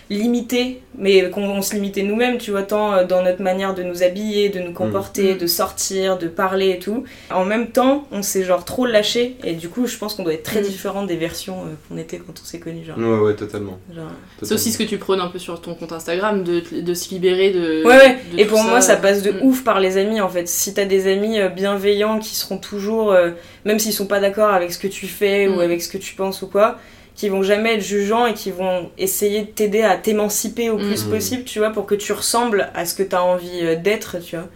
limités, 0.10 0.82
mais 0.98 1.30
qu'on 1.30 1.44
on 1.44 1.62
se 1.62 1.74
limitait 1.74 2.04
nous-mêmes, 2.04 2.38
tu 2.38 2.52
vois, 2.52 2.64
tant 2.64 2.94
euh, 2.94 3.04
dans 3.06 3.24
notre 3.24 3.42
manière 3.42 3.74
de 3.74 3.84
nous 3.84 4.04
habiller, 4.04 4.50
de 4.50 4.60
nous 4.60 4.74
comporter, 4.74 5.34
Mm. 5.34 5.38
de 5.38 5.48
sortir, 5.48 6.18
de 6.18 6.28
parler 6.28 6.72
et 6.72 6.80
tout. 6.80 7.04
En 7.32 7.46
même 7.46 7.68
temps, 7.68 8.08
on 8.12 8.22
s'est 8.22 8.44
genre 8.44 8.66
trop 8.66 8.86
lâché 8.86 9.36
et 9.44 9.54
du 9.54 9.70
coup, 9.70 9.88
je 9.88 9.98
pense 9.98 10.16
qu'on 10.16 10.24
doit 10.24 10.34
être 10.34 10.44
très 10.44 10.62
Mm. 10.62 10.66
différent 10.66 11.04
des 11.04 11.16
versions 11.16 11.62
euh, 11.62 11.74
qu'on 11.90 11.98
était 11.98 12.18
quand 12.18 12.34
on 12.42 12.46
s'est 12.46 12.60
connus, 12.60 12.86
genre. 12.86 12.98
Ouais, 12.98 13.20
ouais, 13.28 13.34
totalement. 13.36 13.80
genre. 13.94 14.06
C'est 14.42 14.54
aussi 14.54 14.72
ce 14.72 14.78
que 14.78 14.84
tu 14.84 14.98
prônes 14.98 15.20
un 15.22 15.28
peu 15.30 15.40
sur 15.40 15.60
ton 15.62 15.74
compte 15.76 15.92
Instagram, 15.92 16.44
de, 16.44 16.62
de 16.82 16.94
se 16.94 17.10
libérer 17.10 17.52
de. 17.52 17.84
Ouais, 17.84 17.98
ouais. 17.98 18.18
de 18.34 18.40
Et 18.40 18.44
tout 18.46 18.54
pour 18.56 18.64
moi, 18.64 18.82
ça 18.82 18.96
passe 18.98 19.24
de 19.24 19.32
Mm. 19.32 19.44
ouf 19.44 19.64
par 19.64 19.80
les 19.80 19.98
amis 19.98 20.22
en 20.22 20.30
fait. 20.30 20.48
Si 20.48 20.74
t'as 20.74 20.86
des 20.86 21.12
amis 21.12 21.40
euh, 21.40 21.50
bienveillants 21.50 22.20
qui 22.20 22.36
seront 22.36 22.58
toujours, 22.58 23.12
euh, 23.12 23.32
même 23.66 23.80
s'ils 23.80 23.94
sont 23.94 24.06
pas 24.08 24.20
d'accord 24.20 24.50
avec 24.54 24.72
ce 24.74 24.78
que 24.80 24.88
tu 24.88 25.08
fais 25.08 25.48
Mm. 25.48 25.56
ou 25.56 25.60
avec 25.62 25.82
ce 25.82 25.88
que 25.90 25.98
tu 25.98 26.14
penses 26.16 26.42
ou 26.42 26.48
quoi, 26.48 26.78
qui 27.16 27.30
vont 27.30 27.44
jamais 27.44 27.76
être 27.76 27.82
jugeants 27.84 28.26
et 28.26 28.34
qui 28.34 28.50
vont 28.52 28.90
essayer 28.98 29.42
de 29.42 29.48
t'aider 29.48 29.82
à 29.84 29.98
t'émanciper 29.98 30.70
au 30.70 30.78
plus 30.78 31.06
Mm. 31.06 31.10
possible, 31.10 31.44
tu 31.44 31.60
vois, 31.60 31.70
pour 31.70 31.86
que 31.86 31.96
tu 31.96 32.12
ressembles 32.12 32.70
à 32.74 32.86
ce 32.86 32.96
que 32.96 33.04
t'as 33.04 33.22
envie 33.22 33.60
euh, 33.62 33.76
d'être, 33.76 34.18
tu 34.20 34.36
vois. 34.36 34.48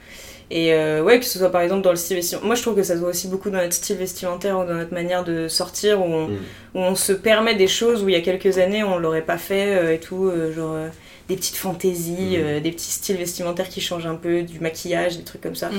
Et 0.49 0.73
euh, 0.73 1.03
ouais, 1.03 1.19
que 1.19 1.25
ce 1.25 1.37
soit 1.39 1.51
par 1.51 1.59
exemple 1.61 1.81
dans 1.81 1.89
le 1.91 1.97
style 1.97 2.15
vestimentaire. 2.15 2.47
Moi, 2.47 2.55
je 2.55 2.61
trouve 2.61 2.75
que 2.75 2.83
ça 2.83 2.93
se 2.95 2.99
voit 2.99 3.09
aussi 3.09 3.27
beaucoup 3.27 3.49
dans 3.49 3.57
notre 3.57 3.73
style 3.73 3.97
vestimentaire 3.97 4.57
ou 4.57 4.65
dans 4.65 4.75
notre 4.75 4.93
manière 4.93 5.23
de 5.25 5.47
sortir, 5.49 5.99
où 5.99 6.05
on, 6.05 6.27
où 6.73 6.79
on 6.79 6.95
se 6.95 7.11
permet 7.11 7.53
des 7.55 7.67
choses 7.67 8.01
où 8.01 8.07
il 8.09 8.13
y 8.13 8.17
a 8.17 8.21
quelques 8.21 8.57
années 8.57 8.81
on 8.83 8.97
l'aurait 8.97 9.23
pas 9.23 9.37
fait 9.37 9.75
euh, 9.75 9.93
et 9.93 9.99
tout, 9.99 10.25
euh, 10.27 10.53
genre 10.53 10.73
euh, 10.73 10.87
des 11.27 11.35
petites 11.35 11.57
fantaisies, 11.57 12.37
euh, 12.37 12.61
des 12.61 12.71
petits 12.71 12.91
styles 12.91 13.17
vestimentaires 13.17 13.67
qui 13.67 13.81
changent 13.81 14.05
un 14.07 14.15
peu, 14.15 14.43
du 14.43 14.61
maquillage, 14.61 15.17
des 15.17 15.23
trucs 15.23 15.41
comme 15.41 15.55
ça. 15.55 15.69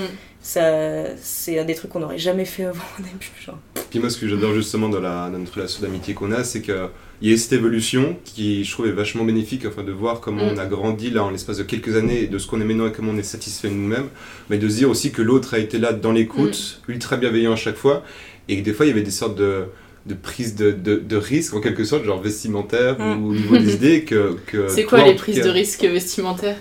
Ça, 0.49 1.15
c'est 1.23 1.63
des 1.67 1.75
trucs 1.75 1.91
qu'on 1.91 2.01
n'aurait 2.01 2.17
jamais 2.17 2.47
fait 2.47 2.65
avant 2.65 2.83
au 2.99 3.03
début, 3.03 3.31
genre. 3.45 3.59
Puis 3.91 3.99
moi, 3.99 4.09
ce 4.09 4.17
que 4.17 4.27
j'adore 4.27 4.55
justement 4.55 4.89
dans, 4.89 4.99
la, 5.01 5.29
dans 5.31 5.39
notre 5.39 5.55
relation 5.55 5.83
d'amitié 5.83 6.15
qu'on 6.15 6.33
a, 6.33 6.43
c'est 6.43 6.63
que 6.63 6.87
il 7.21 7.31
y 7.31 7.35
a 7.35 7.37
cette 7.37 7.53
évolution 7.53 8.17
qui, 8.25 8.65
je 8.65 8.73
trouve, 8.73 8.87
est 8.87 8.93
vachement 8.93 9.25
bénéfique, 9.25 9.67
enfin, 9.67 9.83
de 9.83 9.93
voir 9.93 10.21
comment 10.21 10.47
Mm. 10.47 10.55
on 10.55 10.59
a 10.59 10.65
grandi 10.65 11.11
là 11.11 11.23
en 11.25 11.31
l'espace 11.31 11.59
de 11.59 11.65
quelques 11.65 11.97
années 11.97 12.23
et 12.23 12.27
de 12.29 12.39
ce 12.39 12.47
qu'on 12.47 12.63
est 12.63 12.65
maintenant 12.65 12.87
et 12.87 12.93
comment 12.93 13.13
on 13.13 13.19
est 13.19 13.23
satisfait 13.23 13.69
de 13.69 13.75
nous-mêmes, 13.75 14.09
mais 14.49 14.57
de 14.57 14.67
se 14.71 14.77
dire 14.77 14.89
aussi 14.89 15.11
que 15.13 15.21
l'autre 15.21 15.53
a 15.53 15.59
été 15.59 15.79
là 15.79 15.93
dans 15.93 16.13
l'écoute, 16.13 16.81
Mm. 16.89 16.93
ultra 16.93 17.19
bienveillant 17.19 17.53
à 17.53 17.57
chaque 17.57 17.77
fois, 17.77 18.03
et 18.49 18.57
que 18.59 18.63
des 18.65 18.73
fois, 18.73 18.87
il 18.87 18.89
y 18.89 18.93
avait 18.93 19.03
des 19.03 19.11
sortes 19.11 19.37
de 19.37 19.65
de 20.07 20.15
prise 20.15 20.55
de, 20.55 20.71
de, 20.71 20.97
de 20.97 21.17
risque 21.17 21.53
en 21.53 21.61
quelque 21.61 21.85
sorte, 21.85 22.05
genre 22.05 22.23
vestimentaire 22.23 22.99
Mm. 22.99 23.23
ou 23.23 23.31
au 23.33 23.35
niveau 23.35 23.59
des 23.59 23.75
idées 23.79 24.05
que... 24.05 24.39
que 24.47 24.69
C'est 24.69 24.85
quoi 24.85 25.05
les 25.05 25.15
prises 25.15 25.41
cas- 25.41 25.45
de 25.45 25.51
risques 25.51 25.85
vestimentaires? 25.85 26.57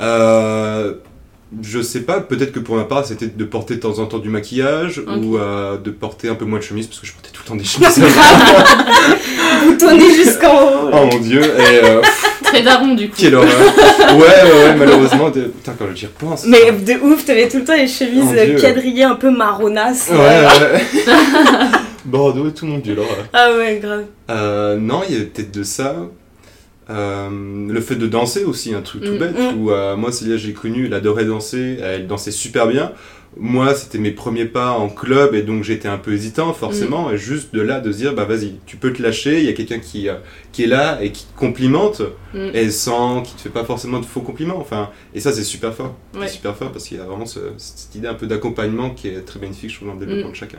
Euh, 0.00 0.92
je 1.62 1.80
sais 1.82 2.00
pas, 2.00 2.20
peut-être 2.20 2.52
que 2.52 2.58
pour 2.58 2.76
ma 2.76 2.84
part 2.84 3.04
c'était 3.06 3.26
de 3.26 3.44
porter 3.44 3.76
de 3.76 3.80
temps 3.80 3.98
en 3.98 4.06
temps 4.06 4.18
du 4.18 4.28
maquillage 4.28 5.00
ou 5.22 5.36
euh, 5.36 5.76
de 5.78 5.90
porter 5.90 6.28
un 6.28 6.34
peu 6.34 6.44
moins 6.44 6.58
de 6.58 6.64
chemise 6.64 6.86
parce 6.86 7.00
que 7.00 7.06
je 7.06 7.12
portais 7.12 7.30
tout 7.32 7.42
le 7.44 7.48
temps 7.48 7.56
des 7.56 7.64
chemises. 7.64 8.00
Boutonné 9.66 10.14
jusqu'en 10.14 10.62
haut. 10.62 10.90
oh 10.92 11.06
mon 11.12 11.18
dieu, 11.20 11.42
et 11.42 11.84
euh, 11.84 12.00
Très 12.42 12.62
daron 12.62 12.94
du 12.94 13.08
coup. 13.08 13.14
quelle 13.16 13.34
horreur. 13.34 13.48
Ouais, 14.12 14.18
ouais, 14.18 14.64
ouais, 14.64 14.74
malheureusement, 14.76 15.30
putain, 15.30 15.74
quand 15.78 15.86
j'y 15.94 16.06
repense. 16.06 16.44
Mais 16.46 16.70
de 16.72 16.92
ouf, 17.02 17.24
t'avais 17.24 17.48
tout 17.48 17.58
le 17.58 17.64
temps 17.64 17.74
les 17.74 17.88
chemises 17.88 18.60
quadrillées 18.60 19.04
un 19.04 19.16
peu 19.16 19.30
marronnasses. 19.30 20.08
Ouais, 20.10 20.16
ouais. 20.18 21.04
Bordeaux 22.04 22.48
et 22.48 22.52
tout, 22.52 22.66
mon 22.66 22.78
dieu, 22.78 22.94
l'horreur. 22.94 23.26
Ah 23.32 23.48
ouais, 23.56 23.80
grave. 23.82 24.04
Euh, 24.30 24.76
non, 24.76 25.00
il 25.08 25.14
y 25.14 25.16
avait 25.16 25.26
peut-être 25.26 25.52
de 25.52 25.62
ça. 25.62 25.96
Euh, 26.90 27.28
le 27.68 27.80
fait 27.80 27.96
de 27.96 28.06
danser 28.06 28.44
aussi, 28.44 28.74
un 28.74 28.82
truc 28.82 29.02
tout 29.04 29.12
Mm. 29.12 29.18
bête, 29.18 29.38
Mm. 29.38 29.58
où 29.62 29.70
euh, 29.70 29.96
moi, 29.96 30.12
Célia, 30.12 30.36
j'ai 30.36 30.52
connu, 30.52 30.86
elle 30.86 30.94
adorait 30.94 31.24
danser, 31.24 31.78
elle 31.82 32.06
dansait 32.06 32.30
super 32.30 32.66
bien. 32.66 32.92
Moi, 33.36 33.74
c'était 33.74 33.98
mes 33.98 34.12
premiers 34.12 34.44
pas 34.44 34.70
en 34.72 34.88
club 34.88 35.34
et 35.34 35.42
donc 35.42 35.64
j'étais 35.64 35.88
un 35.88 35.96
peu 35.98 36.12
hésitant, 36.12 36.52
forcément. 36.52 37.08
Mm. 37.08 37.14
Et 37.14 37.18
juste 37.18 37.52
de 37.52 37.60
là, 37.62 37.80
de 37.80 37.90
se 37.90 37.96
dire, 37.96 38.14
bah 38.14 38.26
vas-y, 38.26 38.56
tu 38.66 38.76
peux 38.76 38.92
te 38.92 39.02
lâcher, 39.02 39.40
il 39.40 39.46
y 39.46 39.48
a 39.48 39.54
quelqu'un 39.54 39.80
qui, 39.80 40.08
euh, 40.08 40.14
qui 40.52 40.62
est 40.62 40.66
là 40.68 40.98
et 41.02 41.10
qui 41.10 41.24
te 41.24 41.36
complimente, 41.36 42.02
Mm. 42.34 42.50
et 42.54 42.70
sans, 42.70 43.22
qui 43.22 43.34
te 43.34 43.40
fait 43.40 43.48
pas 43.48 43.64
forcément 43.64 43.98
de 43.98 44.04
faux 44.04 44.20
compliments. 44.20 44.58
Enfin, 44.60 44.90
et 45.14 45.20
ça, 45.20 45.32
c'est 45.32 45.42
super 45.42 45.74
fort. 45.74 45.96
Ouais. 46.14 46.28
C'est 46.28 46.34
super 46.34 46.54
fort 46.54 46.70
parce 46.70 46.86
qu'il 46.86 46.98
y 46.98 47.00
a 47.00 47.04
vraiment 47.04 47.26
ce- 47.26 47.40
cette 47.56 47.94
idée 47.96 48.06
un 48.08 48.14
peu 48.14 48.26
d'accompagnement 48.28 48.90
qui 48.90 49.08
est 49.08 49.22
très 49.24 49.40
bénéfique, 49.40 49.70
je 49.70 49.76
trouve, 49.76 49.88
dans 49.88 49.94
le 49.94 50.00
développement 50.06 50.30
de 50.30 50.36
chacun. 50.36 50.58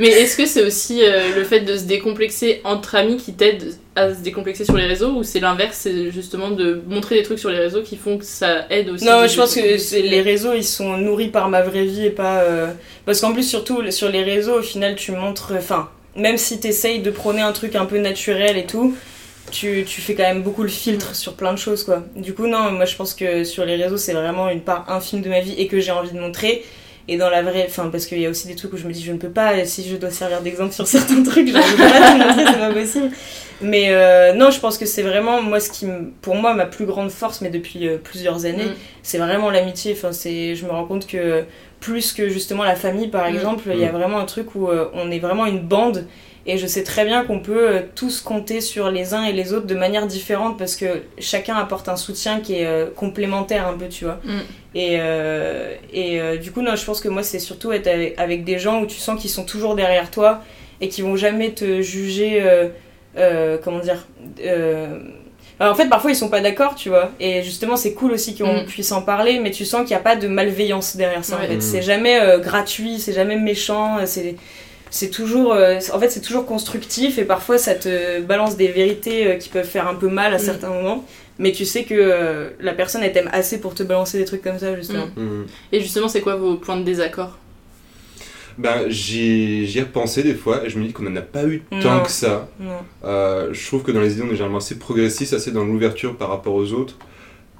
Mais 0.00 0.08
est-ce 0.08 0.36
que 0.36 0.46
c'est 0.46 0.64
aussi 0.66 1.02
euh, 1.04 1.36
le 1.36 1.44
fait 1.44 1.60
de 1.60 1.76
se 1.76 1.84
décomplexer 1.84 2.60
entre 2.64 2.94
amis 2.96 3.18
qui 3.18 3.34
t'aide 3.34 3.76
à 3.96 4.14
se 4.14 4.20
décomplexer 4.20 4.64
sur 4.64 4.76
les 4.76 4.86
réseaux 4.86 5.10
ou 5.10 5.22
c'est 5.24 5.40
l'inverse, 5.40 5.78
c'est 5.82 6.10
justement 6.12 6.50
de 6.50 6.82
montrer 6.86 7.16
des 7.16 7.22
trucs 7.22 7.38
sur 7.38 7.50
les 7.50 7.58
réseaux 7.58 7.82
qui 7.82 7.96
font 7.96 8.18
que 8.18 8.24
ça 8.24 8.66
aide 8.70 8.90
aussi 8.90 9.04
Non, 9.04 9.26
je 9.26 9.36
pense 9.36 9.54
que 9.54 9.96
les 10.00 10.20
réseaux, 10.20 10.52
ils 10.54 10.64
sont 10.64 10.96
nourris 10.98 11.28
par 11.28 11.48
ma 11.48 11.62
vraie 11.62 11.84
vie 11.86 12.06
et 12.06 12.10
pas. 12.10 12.40
euh, 12.42 12.68
Parce 13.06 13.20
qu'en 13.20 13.32
plus, 13.32 13.42
surtout 13.42 13.82
sur 13.90 14.08
les 14.10 14.22
réseaux, 14.22 14.58
au 14.58 14.62
final, 14.62 14.94
tu 14.94 15.12
montres. 15.12 15.52
Enfin, 15.56 15.88
même 16.14 16.36
si 16.36 16.60
t'essayes 16.60 17.00
de 17.00 17.10
prôner 17.10 17.40
un 17.42 17.52
truc 17.52 17.74
un 17.74 17.86
peu 17.86 17.98
naturel 17.98 18.56
et 18.56 18.66
tout, 18.66 18.94
tu, 19.50 19.84
tu 19.86 20.00
fais 20.00 20.14
quand 20.14 20.24
même 20.24 20.42
beaucoup 20.42 20.62
le 20.62 20.68
filtre 20.68 21.14
sur 21.14 21.34
plein 21.34 21.52
de 21.52 21.58
choses, 21.58 21.84
quoi. 21.84 22.04
Du 22.16 22.34
coup, 22.34 22.46
non, 22.46 22.72
moi 22.72 22.84
je 22.84 22.96
pense 22.96 23.14
que 23.14 23.44
sur 23.44 23.64
les 23.64 23.76
réseaux, 23.76 23.96
c'est 23.96 24.12
vraiment 24.12 24.48
une 24.48 24.60
part 24.60 24.84
infime 24.90 25.22
de 25.22 25.28
ma 25.28 25.40
vie 25.40 25.54
et 25.56 25.66
que 25.68 25.78
j'ai 25.80 25.92
envie 25.92 26.10
de 26.12 26.18
montrer. 26.18 26.64
Et 27.08 27.16
dans 27.16 27.30
la 27.30 27.42
vraie. 27.42 27.66
Enfin, 27.68 27.88
parce 27.90 28.06
qu'il 28.06 28.18
y 28.20 28.26
a 28.26 28.30
aussi 28.30 28.48
des 28.48 28.56
trucs 28.56 28.72
où 28.72 28.76
je 28.76 28.86
me 28.86 28.92
dis, 28.92 29.02
je 29.04 29.12
ne 29.12 29.18
peux 29.18 29.28
pas, 29.30 29.64
si 29.64 29.88
je 29.88 29.94
dois 29.96 30.10
servir 30.10 30.40
d'exemple 30.42 30.72
sur 30.72 30.86
certains 30.96 31.22
trucs, 31.22 31.46
je 31.48 31.52
ne 31.52 31.62
peux 31.62 31.76
pas 31.76 32.10
tout 32.10 32.18
montrer, 32.18 32.52
c'est 32.52 32.58
pas 32.58 32.72
possible. 32.74 33.10
Mais 33.62 33.86
euh, 33.90 34.34
non, 34.34 34.50
je 34.50 34.58
pense 34.60 34.76
que 34.76 34.86
c'est 34.86 35.02
vraiment, 35.02 35.40
moi, 35.40 35.60
ce 35.60 35.70
qui, 35.70 35.86
me- 35.86 36.10
pour 36.20 36.34
moi, 36.34 36.52
ma 36.54 36.66
plus 36.66 36.84
grande 36.84 37.10
force, 37.10 37.40
mais 37.40 37.48
depuis 37.50 37.86
euh, 37.88 37.96
plusieurs 38.02 38.44
années, 38.44 38.64
Mm. 38.66 38.74
c'est 39.02 39.18
vraiment 39.18 39.50
l'amitié. 39.50 39.92
Enfin, 39.96 40.12
c'est, 40.12 40.54
je 40.56 40.64
me 40.66 40.70
rends 40.72 40.84
compte 40.84 41.06
que 41.06 41.44
plus 41.80 42.12
que 42.12 42.28
justement 42.28 42.64
la 42.64 42.74
famille, 42.74 43.08
par 43.08 43.30
Mm. 43.30 43.34
exemple, 43.34 43.62
il 43.72 43.78
y 43.80 43.84
a 43.84 43.92
Mm. 43.92 43.96
vraiment 43.96 44.18
un 44.18 44.24
truc 44.26 44.54
où 44.56 44.68
euh, 44.68 44.88
on 44.94 45.10
est 45.10 45.18
vraiment 45.20 45.46
une 45.46 45.60
bande. 45.60 46.06
Et 46.48 46.58
je 46.58 46.66
sais 46.68 46.84
très 46.84 47.04
bien 47.04 47.24
qu'on 47.24 47.40
peut 47.40 47.68
euh, 47.68 47.80
tous 47.96 48.20
compter 48.20 48.60
sur 48.60 48.90
les 48.90 49.14
uns 49.14 49.24
et 49.24 49.32
les 49.32 49.52
autres 49.52 49.66
de 49.66 49.74
manière 49.74 50.06
différente 50.06 50.56
parce 50.56 50.76
que 50.76 51.02
chacun 51.18 51.56
apporte 51.56 51.88
un 51.88 51.96
soutien 51.96 52.38
qui 52.40 52.60
est 52.60 52.66
euh, 52.66 52.86
complémentaire 52.94 53.66
un 53.66 53.76
peu, 53.76 53.88
tu 53.88 54.04
vois. 54.04 54.20
Mm. 54.24 54.30
Et, 54.76 54.96
euh, 55.00 55.74
et 55.92 56.20
euh, 56.20 56.36
du 56.36 56.52
coup, 56.52 56.62
non, 56.62 56.76
je 56.76 56.84
pense 56.84 57.00
que 57.00 57.08
moi, 57.08 57.24
c'est 57.24 57.40
surtout 57.40 57.72
être 57.72 57.88
avec, 57.88 58.14
avec 58.18 58.44
des 58.44 58.58
gens 58.60 58.80
où 58.80 58.86
tu 58.86 58.98
sens 58.98 59.20
qu'ils 59.20 59.30
sont 59.30 59.44
toujours 59.44 59.74
derrière 59.74 60.10
toi 60.10 60.40
et 60.80 60.88
qui 60.88 61.02
vont 61.02 61.16
jamais 61.16 61.50
te 61.50 61.82
juger. 61.82 62.40
euh, 62.42 62.68
euh, 63.18 63.56
comment 63.64 63.78
dire 63.80 64.06
euh, 64.44 64.98
alors, 65.58 65.72
en 65.72 65.76
fait, 65.76 65.88
parfois 65.88 66.10
ils 66.10 66.16
sont 66.16 66.28
pas 66.28 66.42
d'accord, 66.42 66.74
tu 66.74 66.90
vois. 66.90 67.12
Et 67.18 67.42
justement, 67.42 67.76
c'est 67.76 67.94
cool 67.94 68.12
aussi 68.12 68.36
qu'on 68.36 68.62
Mm. 68.62 68.66
puisse 68.66 68.92
en 68.92 69.00
parler, 69.00 69.40
mais 69.40 69.50
tu 69.50 69.64
sens 69.64 69.80
qu'il 69.80 69.96
n'y 69.96 70.00
a 70.00 70.00
pas 70.04 70.14
de 70.14 70.28
malveillance 70.28 70.96
derrière 70.96 71.24
ça. 71.24 71.38
Ouais. 71.38 71.44
En 71.46 71.48
fait, 71.48 71.56
Mm. 71.56 71.60
c'est 71.62 71.82
jamais 71.82 72.20
euh, 72.20 72.38
gratuit, 72.38 72.98
c'est 73.00 73.14
jamais 73.14 73.36
méchant, 73.36 73.96
c'est 74.04 74.36
c'est 74.96 75.10
toujours 75.10 75.52
euh, 75.52 75.78
en 75.94 75.98
fait 76.00 76.10
c'est 76.10 76.20
toujours 76.20 76.46
constructif 76.46 77.18
et 77.18 77.24
parfois 77.24 77.58
ça 77.58 77.74
te 77.74 78.20
balance 78.22 78.56
des 78.56 78.68
vérités 78.68 79.26
euh, 79.26 79.34
qui 79.36 79.48
peuvent 79.48 79.66
faire 79.76 79.86
un 79.88 79.94
peu 79.94 80.08
mal 80.08 80.32
à 80.32 80.36
Mm. 80.38 80.40
certains 80.50 80.70
moments 80.70 81.04
mais 81.38 81.52
tu 81.52 81.64
sais 81.64 81.84
que 81.84 81.94
euh, 81.94 82.50
la 82.60 82.72
personne 82.72 83.02
elle 83.02 83.12
t'aime 83.12 83.30
assez 83.32 83.60
pour 83.60 83.74
te 83.74 83.82
balancer 83.82 84.16
des 84.18 84.24
trucs 84.24 84.42
comme 84.42 84.58
ça 84.58 84.74
justement 84.74 85.08
Mm. 85.16 85.44
Et 85.72 85.80
justement, 85.80 86.08
c'est 86.08 86.22
quoi 86.22 86.36
vos 86.36 86.54
points 86.56 86.78
de 86.78 86.84
désaccord? 86.84 87.36
Ben, 88.58 88.84
j'y 88.88 89.66
j'y 89.66 89.78
ai 89.80 89.82
repensé 89.82 90.22
des 90.22 90.34
fois 90.34 90.64
et 90.64 90.70
je 90.70 90.78
me 90.78 90.86
dis 90.86 90.92
qu'on 90.94 91.02
n'en 91.02 91.16
a 91.16 91.20
pas 91.20 91.44
eu 91.44 91.62
tant 91.82 91.96
Non. 91.96 92.02
que 92.02 92.10
ça. 92.10 92.48
non 92.58 92.78
Euh, 93.04 93.50
je 93.52 93.66
trouve 93.66 93.82
que 93.82 93.92
dans 93.92 94.00
les 94.00 94.12
idées, 94.14 94.22
on 94.22 94.28
est 94.28 94.30
généralement 94.30 94.58
assez 94.64 94.78
progressiste, 94.78 95.34
assez 95.34 95.50
dans 95.50 95.64
l'ouverture 95.64 96.16
par 96.16 96.30
rapport 96.30 96.54
aux 96.54 96.72
autres. 96.72 96.96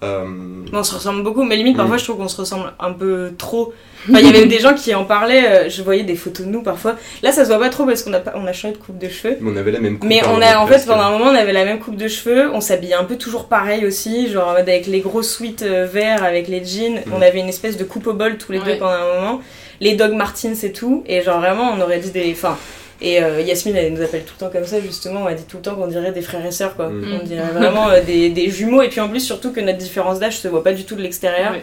Euh, 0.05 0.25
on 0.73 0.83
se 0.85 0.95
ressemble 0.95 1.23
beaucoup, 1.23 1.43
mais 1.43 1.57
limite, 1.57 1.75
Mm. 1.75 1.79
parfois, 1.79 1.97
je 1.97 2.05
trouve 2.05 2.19
qu'on 2.19 2.29
se 2.29 2.37
ressemble 2.37 2.73
un 2.79 2.93
peu 2.93 3.33
trop. 3.39 3.73
Enfin, 4.09 4.19
il 4.21 4.27
y 4.27 4.29
avait 4.29 4.45
des 4.47 4.59
gens 4.61 4.75
qui 4.75 4.95
en 4.95 5.05
parlaient, 5.05 5.47
euh, 5.67 5.71
je 5.71 5.83
voyais 5.83 6.03
des 6.03 6.17
photos 6.17 6.45
de 6.47 6.51
nous 6.53 6.63
parfois. 6.63 6.97
Là, 7.23 7.33
ça 7.33 7.45
se 7.45 7.49
voit 7.49 7.59
pas 7.59 7.71
trop 7.71 7.87
parce 7.87 8.03
qu'on 8.03 8.13
a, 8.13 8.21
pas, 8.21 8.35
on 8.37 8.47
a 8.47 8.53
changé 8.53 8.75
de 8.75 8.79
coupe 8.79 8.99
de 8.99 9.09
cheveux. 9.09 9.39
mais 9.41 9.51
on 9.53 9.57
avait 9.57 9.71
la 9.73 9.81
même 9.81 9.99
coupe. 9.99 10.09
Mais 10.09 10.21
on 10.27 10.41
a, 10.43 10.59
en 10.59 10.67
fait, 10.67 10.85
pendant 10.87 11.03
un 11.05 11.11
moment, 11.13 11.31
on 11.31 11.35
avait 11.35 11.55
la 11.55 11.65
même 11.65 11.79
coupe 11.79 11.97
de 11.97 12.09
cheveux, 12.09 12.51
on 12.53 12.61
s'habillait 12.61 12.95
un 12.95 13.05
peu 13.05 13.17
toujours 13.17 13.47
pareil 13.47 13.87
aussi, 13.87 14.31
genre 14.31 14.51
avec 14.51 14.87
les 14.87 15.01
gros 15.01 15.23
sweats 15.23 15.63
euh, 15.63 15.87
verts, 15.91 16.23
avec 16.25 16.49
les 16.49 16.63
jeans. 16.65 16.97
Mm. 17.07 17.13
On 17.17 17.23
avait 17.23 17.41
une 17.41 17.49
espèce 17.49 17.77
de 17.79 17.85
coupe 17.85 18.07
au 18.07 18.13
bol 18.13 18.37
tous 18.37 18.53
les 18.53 18.59
Ouais. 18.59 18.75
deux 18.75 18.79
pendant 18.79 18.93
un 18.93 19.15
moment. 19.21 19.41
Les 19.81 19.95
Dog 19.95 20.13
Martins 20.13 20.55
et 20.63 20.73
tout, 20.73 21.05
et 21.07 21.23
genre 21.23 21.41
vraiment, 21.41 21.73
on 21.77 21.81
aurait 21.81 21.99
dit 22.01 22.11
des. 22.11 22.31
Enfin, 22.33 22.57
et 23.01 23.23
euh, 23.23 23.41
Yasmine, 23.41 23.77
elle 23.77 23.93
nous 23.93 24.03
appelle 24.03 24.25
tout 24.25 24.35
le 24.39 24.47
temps 24.47 24.53
comme 24.53 24.65
ça, 24.65 24.81
justement, 24.81 25.23
on 25.23 25.27
a 25.27 25.35
dit 25.35 25.45
tout 25.45 25.59
le 25.59 25.63
temps 25.63 25.75
qu'on 25.75 25.87
dirait 25.87 26.13
des 26.13 26.23
frères 26.23 26.45
et 26.45 26.51
sœurs, 26.51 26.77
quoi. 26.77 26.89
Mm. 26.89 27.19
On 27.21 27.25
dirait 27.25 27.51
vraiment 27.53 27.91
euh, 27.91 28.03
des, 28.03 28.31
des 28.31 28.51
jumeaux, 28.51 28.83
et 28.83 28.89
puis 28.89 29.01
en 29.01 29.09
plus, 29.09 29.21
surtout 29.21 29.53
que 29.53 29.61
notre 29.61 29.79
différence 29.79 30.19
d'âge 30.19 30.39
se 30.39 30.49
voit 30.49 30.65
pas 30.65 30.73
du 30.73 30.85
tout 30.85 30.95
de 30.95 31.03
l'extérieur. 31.03 31.55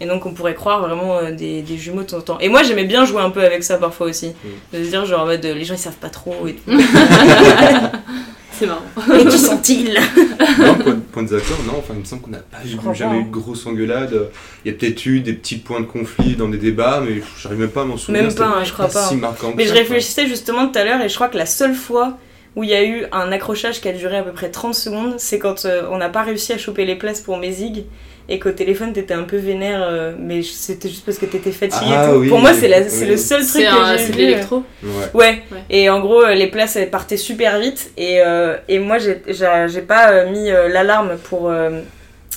Et 0.00 0.06
donc 0.06 0.24
on 0.24 0.32
pourrait 0.32 0.54
croire 0.54 0.80
vraiment 0.80 1.18
euh, 1.18 1.30
des, 1.30 1.60
des 1.60 1.76
jumeaux 1.76 2.02
de 2.02 2.06
temps 2.06 2.16
en 2.18 2.22
temps. 2.22 2.38
Et 2.40 2.48
moi 2.48 2.62
j'aimais 2.62 2.84
bien 2.84 3.04
jouer 3.04 3.20
un 3.20 3.30
peu 3.30 3.44
avec 3.44 3.62
ça 3.62 3.76
parfois 3.76 4.06
aussi. 4.06 4.32
De 4.72 4.82
se 4.82 4.88
dire 4.88 5.04
genre 5.04 5.22
en 5.22 5.26
mode 5.26 5.44
euh, 5.44 5.54
les 5.54 5.64
gens 5.64 5.74
ils 5.74 5.78
savent 5.78 5.92
pas 5.92 6.08
trop 6.08 6.46
et 6.46 6.54
tout. 6.54 6.70
C'est 8.60 8.66
marrant. 8.66 8.82
et 9.18 9.24
qui 9.24 9.38
sont-ils? 9.38 9.98
Non, 10.58 10.74
point, 10.74 11.00
point 11.12 11.22
de 11.22 11.28
désaccord, 11.28 11.56
non. 11.66 11.78
Enfin, 11.78 11.94
il 11.94 12.00
me 12.00 12.04
semble 12.04 12.20
qu'on 12.20 12.30
n'a 12.30 12.38
pas 12.38 12.58
eu, 12.62 12.94
jamais 12.94 13.16
pas, 13.16 13.20
eu 13.20 13.24
de 13.24 13.30
grosse 13.30 13.64
engueulade. 13.66 14.28
Il 14.64 14.70
y 14.70 14.74
a 14.74 14.76
peut-être 14.76 15.06
eu 15.06 15.20
des 15.20 15.32
petits 15.32 15.56
points 15.56 15.80
de 15.80 15.86
conflit 15.86 16.36
dans 16.36 16.48
des 16.48 16.58
débats, 16.58 17.02
mais 17.02 17.22
j'arrive 17.40 17.60
même 17.60 17.70
pas 17.70 17.82
à 17.82 17.84
m'en 17.86 17.96
souvenir. 17.96 18.24
Même 18.24 18.34
pas, 18.34 18.48
hein, 18.48 18.64
je 18.64 18.72
crois 18.74 18.88
pas. 18.88 19.08
Si 19.08 19.16
marquant 19.16 19.52
que 19.52 19.56
Mais 19.56 19.66
je 19.66 19.72
réfléchissais 19.72 20.26
justement 20.26 20.68
tout 20.68 20.78
à 20.78 20.84
l'heure 20.84 21.00
et 21.00 21.08
je 21.08 21.14
crois 21.14 21.28
que 21.28 21.38
la 21.38 21.46
seule 21.46 21.74
fois 21.74 22.18
où 22.54 22.64
il 22.64 22.68
y 22.68 22.74
a 22.74 22.84
eu 22.84 23.06
un 23.12 23.32
accrochage 23.32 23.80
qui 23.80 23.88
a 23.88 23.92
duré 23.92 24.18
à 24.18 24.22
peu 24.22 24.32
près 24.32 24.50
30 24.50 24.74
secondes, 24.74 25.14
c'est 25.16 25.38
quand 25.38 25.64
euh, 25.64 25.84
on 25.90 25.96
n'a 25.96 26.10
pas 26.10 26.22
réussi 26.22 26.52
à 26.52 26.58
choper 26.58 26.84
les 26.84 26.96
places 26.96 27.22
pour 27.22 27.38
mes 27.38 27.52
zigs 27.52 27.84
et 28.32 28.38
qu'au 28.38 28.52
téléphone 28.52 28.92
t'étais 28.92 29.12
un 29.14 29.24
peu 29.24 29.36
vénère, 29.36 29.82
euh, 29.82 30.12
mais 30.18 30.42
c'était 30.42 30.88
juste 30.88 31.04
parce 31.04 31.18
que 31.18 31.26
t'étais 31.26 31.50
fatiguée 31.50 31.90
Ah 31.94 32.06
et 32.06 32.12
tout. 32.12 32.18
oui, 32.20 32.28
pour 32.28 32.38
moi 32.38 32.52
c'est 32.54 32.72
oui. 32.72 33.06
le 33.08 33.16
seul 33.16 33.44
truc 33.46 33.64
que 33.64 33.68
un- 33.68 33.96
j'ai 33.98 34.04
vu. 34.04 34.12
l'électro 34.12 34.62
Ouais. 34.82 34.90
Ouais. 35.14 35.42
Ouais. 35.50 35.58
Et 35.68 35.90
en 35.90 35.98
gros, 36.00 36.24
les 36.26 36.46
places 36.46 36.76
elles 36.76 36.90
partaient 36.90 37.16
super 37.16 37.58
vite 37.58 37.90
et, 37.98 38.20
euh, 38.24 38.56
et 38.68 38.78
moi 38.78 38.98
j'ai 38.98 39.16
pas 39.82 40.12
euh, 40.12 40.30
mis 40.30 40.48
euh, 40.50 40.68
l'alarme 40.68 41.16
pour 41.28 41.50
euh, 41.50 41.80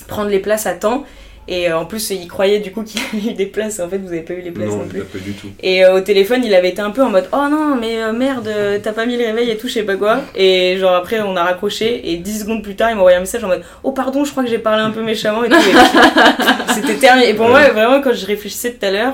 prendre 0.08 0.30
les 0.30 0.40
places 0.40 0.66
à 0.66 0.74
temps. 0.74 1.06
Et 1.48 1.70
euh, 1.70 1.78
en 1.78 1.86
plus, 1.86 2.10
il 2.12 2.28
croyait 2.28 2.60
du 2.60 2.72
coup 2.72 2.84
qu'il 2.86 3.02
y 3.02 3.04
avait 3.04 3.32
eu 3.32 3.34
des 3.34 3.46
places. 3.46 3.80
En 3.80 3.90
fait, 3.90 3.98
vous 3.98 4.08
avez 4.08 4.22
pas 4.22 4.34
eu 4.34 4.42
les 4.42 4.52
places 4.52 4.70
non, 4.70 4.78
Non, 4.78 4.86
plus. 4.88 5.02
pas 5.04 5.20
du 5.20 5.34
tout. 5.34 5.48
Et 5.62 5.84
euh, 5.84 5.98
au 5.98 6.02
téléphone, 6.02 6.42
il 6.44 6.54
avait 6.54 6.70
été 6.70 6.82
un 6.82 6.92
peu 6.92 7.04
en 7.04 7.10
mode 7.10 7.28
Oh 7.34 7.48
non, 7.50 7.76
mais 7.80 8.02
euh, 8.02 8.14
merde, 8.14 8.50
t'as 8.82 8.94
pas 8.94 9.06
mis 9.06 9.18
le 9.18 9.26
réveil 9.26 9.50
et 9.52 9.58
tout, 9.58 9.68
je 9.68 9.74
sais 9.74 9.84
pas 9.84 9.96
quoi. 9.96 10.22
Et 10.36 10.78
genre 10.80 10.96
après, 10.96 11.20
on 11.22 11.36
a 11.36 11.44
raccroché. 11.44 12.12
Et 12.12 12.18
10 12.18 12.40
secondes 12.42 12.64
plus 12.64 12.76
tard, 12.76 12.90
il 12.90 12.96
m'a 12.96 13.02
envoyé 13.02 13.18
un 13.18 13.22
message 13.22 13.44
en 13.44 13.48
mode 13.48 13.64
Oh 13.84 13.92
pardon, 13.92 14.24
je 14.26 14.32
crois 14.32 14.44
que 14.44 14.50
j'ai 14.50 14.60
parlé 14.60 14.82
un 14.84 14.92
peu 14.92 15.02
méchamment 15.04 15.44
et 15.44 15.50
tout. 15.50 15.56
C'était 16.74 16.96
terminé. 16.96 17.30
Et 17.30 17.34
pour 17.34 17.48
moi, 17.50 17.62
vraiment, 17.70 18.02
quand 18.02 18.14
je 18.14 18.26
réfléchissais 18.26 18.74
tout 18.74 18.86
à 18.86 18.92
l'heure, 18.92 19.14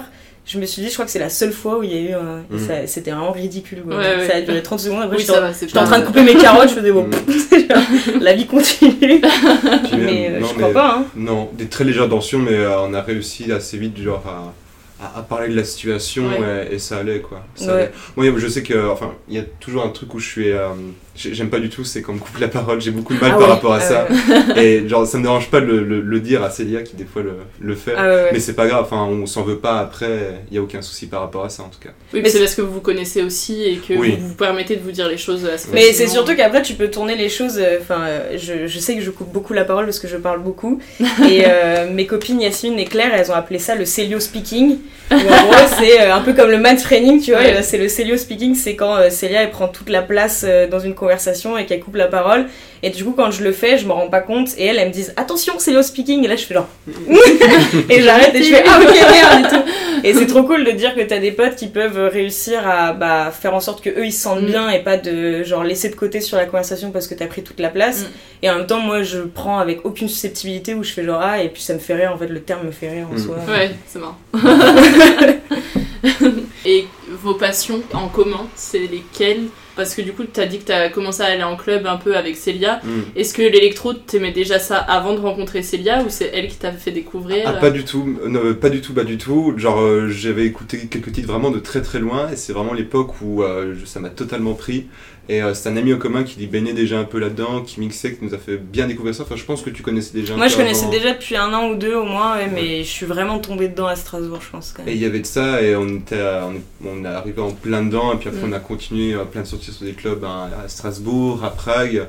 je 0.51 0.57
me 0.57 0.65
suis 0.65 0.81
dit, 0.81 0.87
je 0.89 0.93
crois 0.93 1.05
que 1.05 1.11
c'est 1.11 1.19
la 1.19 1.29
seule 1.29 1.51
fois 1.51 1.77
où 1.77 1.83
il 1.83 1.93
y 1.93 1.97
a 1.97 2.01
eu 2.01 2.13
un. 2.13 2.39
et 2.51 2.55
Mm. 2.83 2.87
C'était 2.87 3.11
vraiment 3.11 3.31
ridicule. 3.31 3.83
quoi. 3.87 3.97
Ouais, 3.97 4.15
ouais. 4.17 4.27
Ça 4.27 4.35
a 4.37 4.41
duré 4.41 4.63
30 4.63 4.79
secondes. 4.79 5.03
Après, 5.03 5.17
Oui, 5.17 5.21
j'étais 5.21 5.77
en- 5.79 5.83
train 5.85 5.99
de 5.99 6.05
couper 6.05 6.23
mes 6.23 6.35
carottes. 6.35 6.69
Je 6.69 6.73
faisais 6.75 6.91
Bon, 6.91 7.03
Mm. 7.07 8.19
la 8.21 8.33
vie 8.33 8.47
continue. 8.47 9.21
Puis 9.21 9.97
mais 9.97 10.31
euh, 10.31 10.39
non, 10.39 10.47
je 10.47 10.53
crois 10.55 10.67
mais- 10.69 10.73
pas. 10.73 10.95
Hein. 10.97 11.05
Non, 11.15 11.49
des 11.53 11.67
très 11.67 11.83
légères 11.83 12.09
tensions, 12.09 12.39
mais 12.39 12.53
euh, 12.57 12.81
on 12.81 12.93
a 12.93 13.01
réussi 13.01 13.51
assez 13.51 13.77
vite, 13.77 13.97
genre, 14.01 14.23
à, 14.27 15.05
à- 15.05 15.19
à 15.19 15.21
parler 15.21 15.49
de 15.49 15.55
la 15.55 15.63
situation 15.63 16.27
Ouais. 16.27 16.67
et, 16.71 16.75
et 16.75 16.79
ça 16.79 16.97
allait, 16.97 17.19
quoi. 17.21 17.45
Ça 17.55 17.67
Ouais. 17.75 17.91
allait. 18.17 18.31
Moi, 18.31 18.39
je 18.39 18.47
sais 18.47 18.63
que, 18.63 18.89
enfin, 18.89 19.13
il 19.27 19.35
y 19.35 19.39
a 19.39 19.43
toujours 19.59 19.83
un 19.85 19.89
truc 19.89 20.13
où 20.13 20.19
je 20.19 20.27
suis, 20.27 20.51
euh, 20.51 20.69
j'aime 21.19 21.49
pas 21.49 21.59
du 21.59 21.69
tout, 21.69 21.83
c'est 21.83 22.01
qu'on 22.01 22.13
me 22.13 22.19
coupe 22.19 22.37
la 22.39 22.47
parole. 22.47 22.79
J'ai 22.81 22.91
beaucoup 22.91 23.13
de 23.13 23.19
mal 23.19 23.31
Ah 23.33 23.37
par 23.37 23.47
ouais, 23.47 23.53
rapport 23.53 23.73
à 23.73 23.77
ah 23.77 23.79
ça. 23.81 24.07
Et 24.61 24.87
genre, 24.87 25.05
ça 25.05 25.17
me 25.17 25.23
dérange 25.23 25.49
pas 25.49 25.59
de 25.61 25.65
le, 25.65 25.83
le- 25.83 26.01
le 26.01 26.19
dire 26.19 26.43
à 26.43 26.49
Célia 26.49 26.81
qui 26.83 26.95
des 26.95 27.05
fois 27.05 27.21
le, 27.21 27.33
le 27.59 27.75
fait. 27.75 27.93
Ah 27.97 28.07
ouais. 28.07 28.29
Mais 28.33 28.39
c'est 28.39 28.53
pas 28.53 28.67
grave, 28.67 28.83
enfin, 28.85 29.03
on 29.09 29.25
s'en 29.25 29.43
veut 29.43 29.57
pas 29.57 29.79
après. 29.79 30.41
Il 30.49 30.55
y 30.55 30.57
a 30.57 30.61
aucun 30.61 30.81
souci 30.81 31.07
par 31.07 31.21
rapport 31.21 31.43
à 31.45 31.49
ça 31.49 31.63
en 31.63 31.67
tout 31.69 31.79
cas. 31.79 31.89
Oui, 32.13 32.21
mais 32.23 32.29
c'est 32.29 32.39
parce 32.39 32.55
que 32.55 32.61
vous 32.61 32.73
vous 32.73 32.81
connaissez 32.81 33.21
aussi 33.21 33.63
et 33.63 33.75
que 33.77 33.93
Oui. 33.93 34.17
vous 34.19 34.29
vous 34.29 34.35
permettez 34.35 34.75
de 34.77 34.81
vous 34.81 34.91
dire 34.91 35.07
les 35.09 35.17
choses 35.17 35.45
assez 35.45 35.67
Mais 35.73 35.91
c'est 35.93 36.07
surtout 36.07 36.35
qu'après 36.35 36.61
tu 36.61 36.73
peux 36.73 36.89
tourner 36.89 37.15
les 37.15 37.29
choses. 37.29 37.57
euh, 37.59 37.77
Enfin, 37.81 38.01
euh, 38.03 38.37
je, 38.37 38.67
je 38.67 38.79
sais 38.79 38.95
que 38.95 39.01
je 39.01 39.11
coupe 39.11 39.31
beaucoup 39.33 39.53
la 39.53 39.65
parole 39.65 39.85
parce 39.85 39.99
que 39.99 40.07
je 40.07 40.17
parle 40.17 40.41
beaucoup. 40.41 40.79
Et 41.29 41.43
euh, 41.45 41.89
mes 41.91 42.05
copines 42.07 42.39
Yasmine 42.41 42.79
et 42.79 42.85
Claire, 42.85 43.11
elles 43.13 43.29
ont 43.31 43.35
appelé 43.35 43.59
ça 43.59 43.75
le 43.75 43.85
Célio 43.85 44.19
speaking. 44.19 44.77
Où 45.11 45.15
en 45.15 45.17
gros, 45.17 45.53
c'est 45.79 45.99
un 46.01 46.21
peu 46.21 46.33
comme 46.33 46.49
le 46.51 46.59
mansplaining, 46.59 47.19
tu 47.21 47.31
vois. 47.31 47.41
Ouais. 47.41 47.61
C'est 47.63 47.77
le 47.77 47.87
Célio 47.89 48.15
speaking, 48.15 48.55
c'est 48.55 48.75
quand 48.75 49.09
Célia 49.09 49.43
elle 49.43 49.51
prend 49.51 49.67
toute 49.67 49.89
la 49.89 50.01
place 50.01 50.45
dans 50.71 50.79
une 50.79 50.93
conversation 50.93 51.08
et 51.57 51.65
qu'elle 51.65 51.79
coupe 51.79 51.95
la 51.95 52.07
parole. 52.07 52.47
Et 52.83 52.89
du 52.89 53.03
coup, 53.03 53.13
quand 53.15 53.31
je 53.31 53.43
le 53.43 53.51
fais, 53.51 53.77
je 53.77 53.85
me 53.85 53.91
rends 53.91 54.07
pas 54.07 54.21
compte. 54.21 54.49
Et 54.57 54.65
elles, 54.65 54.77
elles 54.77 54.87
me 54.87 54.93
disent 54.93 55.13
attention, 55.17 55.59
Célio 55.59 55.81
speaking. 55.81 56.23
Et 56.23 56.27
là, 56.27 56.35
je 56.35 56.45
fais 56.45 56.53
genre. 56.53 56.67
et 57.89 58.01
j'arrête 58.01 58.33
et 58.35 58.43
je 58.43 58.53
fais 58.55 58.63
ah 58.67 58.79
ok 58.81 58.93
merde 58.93 59.45
et 59.45 59.49
tout. 59.49 59.63
Et 60.03 60.13
c'est 60.13 60.27
trop 60.27 60.43
cool 60.43 60.63
de 60.63 60.71
dire 60.71 60.95
que 60.95 61.01
t'as 61.01 61.19
des 61.19 61.33
potes 61.33 61.55
qui 61.57 61.67
peuvent 61.67 62.09
réussir 62.09 62.65
à 62.67 62.93
bah, 62.93 63.31
faire 63.37 63.53
en 63.53 63.59
sorte 63.59 63.83
que 63.83 63.89
eux 63.89 64.05
ils 64.05 64.13
se 64.13 64.21
sentent 64.21 64.39
Mm. 64.43 64.45
bien 64.45 64.69
et 64.69 64.79
pas 64.79 64.95
de 64.95 65.43
genre 65.43 65.63
laisser 65.65 65.89
de 65.89 65.95
côté 65.95 66.21
sur 66.21 66.37
la 66.37 66.45
conversation 66.45 66.91
parce 66.91 67.07
que 67.07 67.15
t'as 67.15 67.27
pris 67.27 67.43
toute 67.43 67.59
la 67.59 67.67
place. 67.69 68.03
Mm. 68.03 68.05
Et 68.43 68.49
en 68.49 68.55
même 68.59 68.67
temps, 68.67 68.79
moi 68.79 69.03
je 69.03 69.19
prends 69.19 69.59
avec 69.59 69.85
aucune 69.85 70.07
susceptibilité 70.07 70.73
où 70.73 70.83
je 70.83 70.91
fais 70.93 71.03
genre 71.03 71.19
ah 71.21 71.41
et 71.43 71.49
puis 71.49 71.61
ça 71.61 71.73
me 71.73 71.79
fait 71.79 71.95
rire 71.95 72.11
en 72.13 72.17
fait, 72.17 72.27
le 72.27 72.39
terme 72.41 72.67
me 72.67 72.71
fait 72.71 72.89
rire 72.89 73.07
en 73.11 73.15
Mm. 73.15 73.17
soi. 73.17 73.35
Ouais, 73.49 73.71
c'est 73.87 73.99
marrant. 73.99 74.17
et 76.65 76.85
vos 77.11 77.33
passions 77.33 77.81
en 77.93 78.07
commun, 78.07 78.47
c'est 78.55 78.79
lesquelles? 78.79 79.47
Parce 79.79 79.95
que 79.95 80.01
du 80.01 80.11
coup, 80.11 80.25
t'as 80.25 80.45
dit 80.45 80.59
que 80.59 80.65
t'as 80.65 80.89
commencé 80.89 81.21
à 81.21 81.27
aller 81.27 81.41
en 81.41 81.55
club 81.55 81.87
un 81.87 81.95
peu 81.95 82.17
avec 82.17 82.35
Célia. 82.35 82.81
Mm. 82.83 83.15
Est-ce 83.15 83.33
que 83.33 83.41
l'électro, 83.41 83.93
t'aimais 83.93 84.33
déjà 84.33 84.59
ça 84.59 84.75
avant 84.77 85.13
de 85.13 85.21
rencontrer 85.21 85.63
Célia 85.63 86.03
ou 86.03 86.07
c'est 86.09 86.29
elle 86.33 86.49
qui 86.49 86.57
t'a 86.57 86.73
fait 86.73 86.91
découvrir 86.91 87.43
Ah, 87.45 87.53
pas 87.53 87.69
du 87.69 87.85
tout, 87.85 88.17
euh, 88.25 88.27
non, 88.27 88.53
pas 88.55 88.69
du 88.69 88.81
tout, 88.81 88.93
pas 88.93 89.05
du 89.05 89.17
tout. 89.17 89.53
Genre, 89.55 89.79
euh, 89.79 90.09
j'avais 90.09 90.45
écouté 90.45 90.87
quelques 90.91 91.13
titres 91.13 91.29
vraiment 91.29 91.49
de 91.49 91.59
très 91.59 91.81
très 91.81 91.99
loin, 91.99 92.29
et 92.29 92.35
c'est 92.35 92.51
vraiment 92.51 92.73
l'époque 92.73 93.21
où 93.21 93.41
euh, 93.41 93.73
ça 93.85 94.01
m'a 94.01 94.09
totalement 94.09 94.53
pris. 94.53 94.87
Et 95.31 95.43
euh, 95.43 95.53
c'est 95.53 95.69
un 95.69 95.77
ami 95.77 95.93
en 95.93 95.97
commun 95.99 96.23
qui 96.23 96.41
y 96.41 96.47
baignait 96.47 96.73
déjà 96.73 96.97
un 96.99 97.03
peu 97.03 97.19
là-dedans, 97.19 97.61
qui 97.61 97.79
mixait, 97.79 98.15
qui 98.15 98.25
nous 98.25 98.33
a 98.33 98.39
fait 98.39 98.57
bien 98.57 98.87
découvrir 98.87 99.13
ça. 99.13 99.21
Enfin, 99.23 99.35
je 99.35 99.43
pense 99.45 99.61
que 99.61 99.69
tu 99.69 99.83
connaissais 99.83 100.11
déjà 100.13 100.33
un 100.33 100.37
Moi 100.37 100.47
je 100.47 100.57
connaissais 100.57 100.83
avant. 100.85 100.91
déjà 100.91 101.13
depuis 101.13 101.35
un 101.35 101.53
an 101.53 101.69
ou 101.69 101.75
deux 101.75 101.93
au 101.93 102.03
moins, 102.03 102.35
ouais, 102.37 102.49
mais 102.51 102.79
je 102.83 102.89
suis 102.89 103.05
vraiment 103.05 103.37
tombée 103.37 103.67
dedans 103.67 103.85
à 103.85 103.95
Strasbourg, 103.95 104.39
je 104.41 104.49
pense 104.49 104.73
quand 104.75 104.83
Et 104.87 104.93
il 104.93 104.97
y 104.99 105.05
avait 105.05 105.19
de 105.19 105.27
ça, 105.27 105.61
et 105.61 105.75
on 105.75 105.87
était, 105.87 106.19
à- 106.19 106.47
on 106.49 106.55
est, 106.55 106.61
on 106.91 107.05
est 107.05 107.07
arrivé 107.07 107.39
en 107.41 107.51
plein 107.51 107.83
dedans, 107.83 108.11
et 108.13 108.17
puis 108.17 108.27
après 108.29 108.41
Mm. 108.41 108.49
on 108.49 108.53
a 108.53 108.59
continué 108.59 109.13
euh, 109.13 109.23
plein 109.23 109.41
de 109.41 109.47
sorties 109.47 109.71
sur 109.71 109.85
des 109.85 109.93
clubs 109.93 110.23
hein, 110.25 110.49
à 110.65 110.67
Strasbourg, 110.67 111.43
à 111.43 111.51
Prague. 111.51 112.07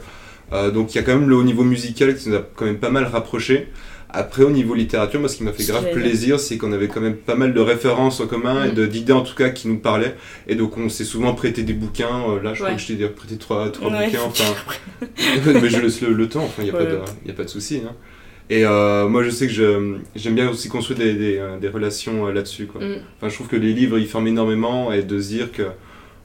Euh, 0.54 0.70
donc 0.70 0.94
il 0.94 0.96
y 0.96 0.98
a 0.98 1.02
quand 1.02 1.12
même 1.14 1.28
le 1.28 1.37
au 1.37 1.44
niveau 1.44 1.62
musical 1.62 2.16
qui 2.16 2.30
nous 2.30 2.37
a 2.37 2.42
quand 2.56 2.64
même 2.64 2.78
pas 2.78 2.90
mal 2.90 3.04
rapprochés. 3.04 3.68
Après, 4.12 4.42
au 4.42 4.50
niveau 4.50 4.74
littérature, 4.74 5.20
moi, 5.20 5.28
ce 5.28 5.36
qui 5.36 5.44
m'a 5.44 5.52
fait 5.52 5.64
grave 5.64 5.90
plaisir, 5.92 6.38
c'est 6.40 6.56
qu'on 6.58 6.72
avait 6.72 6.88
quand 6.88 7.00
même 7.00 7.16
pas 7.16 7.34
mal 7.34 7.54
de 7.54 7.60
références 7.60 8.20
en 8.20 8.26
commun 8.26 8.64
et 8.64 8.72
Mm. 8.72 8.86
d'idées 8.88 9.12
en 9.12 9.22
tout 9.22 9.34
cas 9.34 9.50
qui 9.50 9.68
nous 9.68 9.78
parlaient. 9.78 10.14
Et 10.48 10.54
donc, 10.54 10.76
on 10.78 10.88
s'est 10.88 11.04
souvent 11.04 11.34
prêté 11.34 11.62
des 11.62 11.72
bouquins. 11.74 12.22
Euh, 12.28 12.42
Là, 12.42 12.54
je 12.54 12.62
crois 12.62 12.74
que 12.74 12.80
je 12.80 12.86
t'ai 12.94 13.06
prêté 13.08 13.36
trois, 13.36 13.70
trois 13.70 13.90
Ouais, 13.90 14.06
bouquins. 14.06 14.18
Enfin, 14.26 14.44
mais 15.62 15.68
je 15.70 15.80
laisse 15.80 16.00
le, 16.00 16.12
le 16.12 16.28
temps. 16.28 16.44
Enfin, 16.44 16.62
il 16.62 16.64
n'y 16.64 16.70
a, 16.70 16.74
pas 16.74 16.84
de- 16.84 16.98
y 17.26 17.30
a 17.30 17.34
pas 17.34 17.44
de 17.44 17.48
souci. 17.48 17.82
hein. 17.86 17.92
Et 18.52 18.64
euh, 18.66 19.08
moi, 19.08 19.22
je 19.22 19.30
sais 19.30 19.46
que 19.46 19.52
j'aime 19.52 20.34
bien 20.34 20.50
aussi 20.50 20.68
construire 20.68 20.98
des, 20.98 21.14
des, 21.14 21.38
euh, 21.38 21.58
des 21.58 21.68
relations 21.68 22.26
euh, 22.26 22.32
là-dessus. 22.32 22.66
quoi. 22.66 22.80
Mm. 22.80 22.96
Enfin, 23.16 23.28
je 23.28 23.34
trouve 23.34 23.46
que 23.46 23.56
les 23.56 23.72
livres, 23.72 23.98
ils 23.98 24.08
forment 24.08 24.26
énormément 24.26 24.92
et 24.92 25.02
de 25.02 25.20
se 25.20 25.28
dire 25.28 25.52
que 25.52 25.62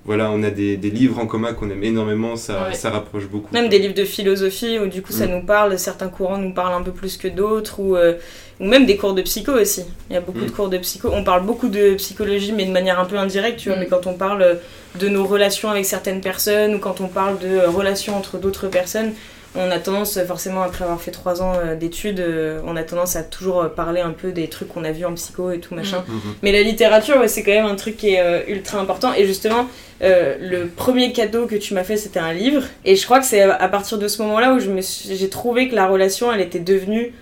voilà, 0.05 0.29
on 0.31 0.43
a 0.43 0.51
des, 0.51 0.77
des 0.77 0.89
livres 0.91 1.17
en 1.19 1.25
commun 1.25 1.53
qu'on 1.53 1.69
aime 1.69 1.83
énormément, 1.83 2.35
ça, 2.35 2.67
Ouais. 2.69 2.73
ça 2.75 2.91
rapproche 2.91 3.25
beaucoup. 3.27 3.53
Même 3.53 3.69
des 3.69 3.79
livres 3.79 3.95
de 3.95 4.05
philosophie 4.05 4.77
où 4.79 4.85
du 4.87 5.01
coup 5.01 5.11
ça 5.11 5.25
Mm. 5.27 5.31
nous 5.31 5.41
parle, 5.43 5.79
certains 5.79 6.09
courants 6.09 6.37
nous 6.37 6.53
parlent 6.53 6.73
un 6.75 6.83
peu 6.83 6.91
plus 6.91 7.17
que 7.17 7.27
d'autres, 7.27 7.79
ou, 7.79 7.95
euh, 7.95 8.13
ou 8.59 8.65
même 8.67 8.85
des 8.85 8.97
cours 8.97 9.13
de 9.15 9.21
psycho 9.23 9.51
aussi. 9.53 9.83
Il 10.09 10.13
y 10.13 10.17
a 10.17 10.21
beaucoup 10.21 10.39
Mm. 10.39 10.45
de 10.45 10.51
cours 10.51 10.69
de 10.69 10.77
psycho. 10.77 11.09
On 11.11 11.23
parle 11.23 11.43
beaucoup 11.45 11.69
de 11.69 11.95
psychologie, 11.95 12.51
mais 12.53 12.65
de 12.65 12.71
manière 12.71 12.99
un 12.99 13.05
peu 13.05 13.17
indirecte, 13.17 13.59
tu 13.59 13.69
vois. 13.69 13.77
Mm. 13.77 13.81
Mais 13.81 13.87
quand 13.87 14.05
on 14.07 14.13
parle 14.13 14.59
de 14.99 15.09
nos 15.09 15.25
relations 15.25 15.69
avec 15.71 15.85
certaines 15.85 16.21
personnes, 16.21 16.75
ou 16.75 16.79
quand 16.79 17.01
on 17.01 17.07
parle 17.07 17.39
de 17.39 17.47
euh, 17.47 17.69
relations 17.69 18.15
entre 18.15 18.37
d'autres 18.37 18.67
personnes, 18.67 19.11
on 19.57 19.71
a 19.71 19.79
tendance, 19.79 20.19
forcément, 20.27 20.61
après 20.61 20.83
avoir 20.83 21.01
fait 21.01 21.11
trois 21.11 21.41
ans 21.41 21.53
euh, 21.55 21.75
d'études, 21.75 22.19
euh, 22.19 22.59
on 22.65 22.75
a 22.75 22.83
tendance 22.83 23.15
à 23.15 23.23
toujours 23.23 23.61
euh, 23.63 23.69
parler 23.69 24.01
un 24.01 24.11
peu 24.11 24.31
des 24.31 24.47
trucs 24.47 24.67
qu'on 24.69 24.83
a 24.83 24.91
vus 24.91 25.05
en 25.05 25.13
psycho 25.13 25.51
et 25.51 25.59
tout 25.59 25.73
machin. 25.75 26.03
Mhm. 26.07 26.19
Mais 26.43 26.51
la 26.51 26.61
littérature, 26.61 27.17
ouais, 27.17 27.27
c'est 27.27 27.43
quand 27.43 27.51
même 27.51 27.65
un 27.65 27.75
truc 27.75 27.97
qui 27.97 28.13
est 28.13 28.19
euh, 28.21 28.41
ultra 28.47 28.79
important. 28.79 29.13
Et 29.13 29.25
justement, 29.25 29.67
euh, 30.01 30.35
le 30.39 30.67
premier 30.67 31.11
cadeau 31.13 31.45
que 31.45 31.55
tu 31.55 31.73
m'as 31.73 31.83
fait, 31.83 31.97
c'était 31.97 32.19
un 32.19 32.33
livre. 32.33 32.63
Et 32.83 32.95
je 32.95 33.05
crois 33.05 33.19
que 33.19 33.25
c'est 33.25 33.41
à 33.41 33.53
à 33.55 33.67
partir 33.69 33.97
de 33.97 34.07
ce 34.07 34.21
moment-là 34.23 34.53
où 34.53 34.59
je 34.59 34.69
me 34.69 34.81
suis- 34.81 35.15
j'ai 35.15 35.29
trouvé 35.29 35.69
que 35.69 35.75
la 35.75 35.87
relation, 35.87 36.31
elle 36.33 36.41
était 36.41 36.59
devenue 36.59 37.13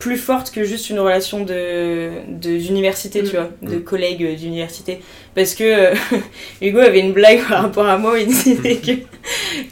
plus 0.00 0.16
forte 0.16 0.50
que 0.50 0.64
juste 0.64 0.90
une 0.90 0.98
relation 0.98 1.44
de 1.44 2.08
d'université, 2.28 3.20
tu 3.22 3.26
Mm. 3.36 3.38
vois, 3.38 3.50
de 3.62 3.76
Mm. 3.76 3.82
collègues 3.84 4.36
d'université. 4.36 5.00
Parce 5.36 5.54
que 5.54 5.62
euh, 5.62 5.94
Hugo 6.62 6.80
avait 6.80 6.98
une 6.98 7.12
blague 7.12 7.46
par 7.48 7.62
rapport 7.62 7.86
à 7.86 7.96
moi 7.98 8.14
où 8.14 8.16
il 8.16 8.26
disait 8.26 8.76
que, 8.84 8.92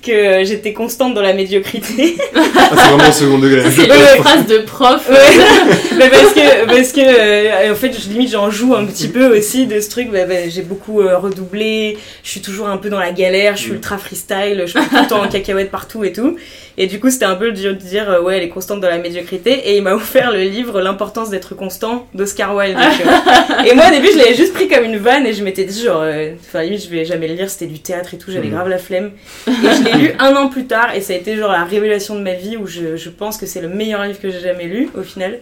que 0.06 0.44
j'étais 0.44 0.72
constante 0.72 1.14
dans 1.14 1.22
la 1.22 1.32
médiocrité. 1.32 2.16
Ah, 2.70 2.74
c'est 2.76 2.88
vraiment 2.90 3.08
au 3.08 3.12
second 3.12 3.38
degré. 3.38 3.70
C'est 3.70 3.88
ouais. 3.90 4.16
une 4.18 4.22
phrase 4.22 4.46
de 4.46 4.58
prof. 4.58 5.08
Ouais, 5.08 5.16
mais 5.96 6.10
parce 6.10 6.34
que, 6.34 6.66
parce 6.66 6.92
que 6.92 7.00
euh, 7.00 7.72
en 7.72 7.74
fait, 7.74 7.92
je, 7.98 8.10
limite, 8.10 8.30
j'en 8.32 8.50
joue 8.50 8.74
un 8.74 8.84
petit 8.84 9.08
peu 9.08 9.34
aussi 9.38 9.66
de 9.66 9.80
ce 9.80 9.88
truc. 9.88 10.10
Bah, 10.10 10.26
bah, 10.26 10.48
j'ai 10.50 10.60
beaucoup 10.60 11.00
euh, 11.00 11.16
redoublé, 11.16 11.96
je 12.22 12.28
suis 12.30 12.42
toujours 12.42 12.68
un 12.68 12.76
peu 12.76 12.90
dans 12.90 12.98
la 12.98 13.12
galère, 13.12 13.56
je 13.56 13.62
suis 13.62 13.70
Mm. 13.70 13.74
ultra 13.76 13.96
freestyle, 13.96 14.62
je 14.66 14.78
suis 14.78 14.80
tout 14.80 14.96
le 15.02 15.08
temps 15.08 15.22
en 15.22 15.28
cacahuète 15.28 15.70
partout 15.70 16.04
et 16.04 16.12
tout. 16.12 16.36
Et 16.76 16.86
du 16.88 17.00
coup, 17.00 17.08
c'était 17.10 17.24
un 17.24 17.36
peu 17.36 17.52
dire, 17.52 17.70
de 17.72 17.78
dire, 17.78 18.20
ouais, 18.22 18.36
elle 18.36 18.42
est 18.44 18.48
constante 18.50 18.80
dans 18.82 18.90
la 18.90 18.98
médiocrité. 18.98 19.50
Et 19.70 19.76
il 19.78 19.82
m'a 19.82 19.94
offert 19.94 20.17
le 20.32 20.42
livre 20.42 20.80
L'importance 20.80 21.30
d'être 21.30 21.54
constant 21.54 22.06
d'Oscar 22.14 22.54
Wilde. 22.54 22.76
vois. 22.76 23.66
et 23.66 23.74
moi, 23.74 23.84
au 23.88 23.90
début, 23.90 24.08
je 24.12 24.18
l'avais 24.18 24.34
juste 24.34 24.52
pris 24.54 24.68
comme 24.68 24.84
une 24.84 24.98
vanne 24.98 25.26
et 25.26 25.32
je 25.32 25.42
m'étais 25.42 25.64
dit, 25.64 25.82
genre, 25.82 26.02
euh, 26.02 26.32
enfin, 26.40 26.62
limite, 26.62 26.82
je 26.84 26.88
vais 26.90 27.04
jamais 27.04 27.28
le 27.28 27.34
lire, 27.34 27.48
c'était 27.50 27.66
du 27.66 27.78
théâtre 27.80 28.14
et 28.14 28.18
tout, 28.18 28.30
j'avais 28.30 28.48
Mm. 28.48 28.52
grave 28.52 28.68
la 28.68 28.78
flemme. 28.78 29.12
Et 29.46 29.50
je 29.52 29.84
l'ai 29.84 29.92
lu 29.98 30.10
un 30.18 30.34
an 30.36 30.48
plus 30.48 30.66
tard 30.66 30.94
et 30.94 31.00
ça 31.00 31.12
a 31.12 31.16
été 31.16 31.36
genre 31.36 31.52
la 31.52 31.64
révélation 31.64 32.14
de 32.16 32.20
ma 32.20 32.34
vie 32.34 32.56
où 32.56 32.66
je, 32.66 32.96
je 32.96 33.08
pense 33.10 33.36
que 33.38 33.46
c'est 33.46 33.60
le 33.60 33.68
meilleur 33.68 34.04
livre 34.04 34.20
que 34.20 34.30
j'ai 34.30 34.40
jamais 34.40 34.64
lu 34.64 34.88
au 34.98 35.02
final. 35.02 35.38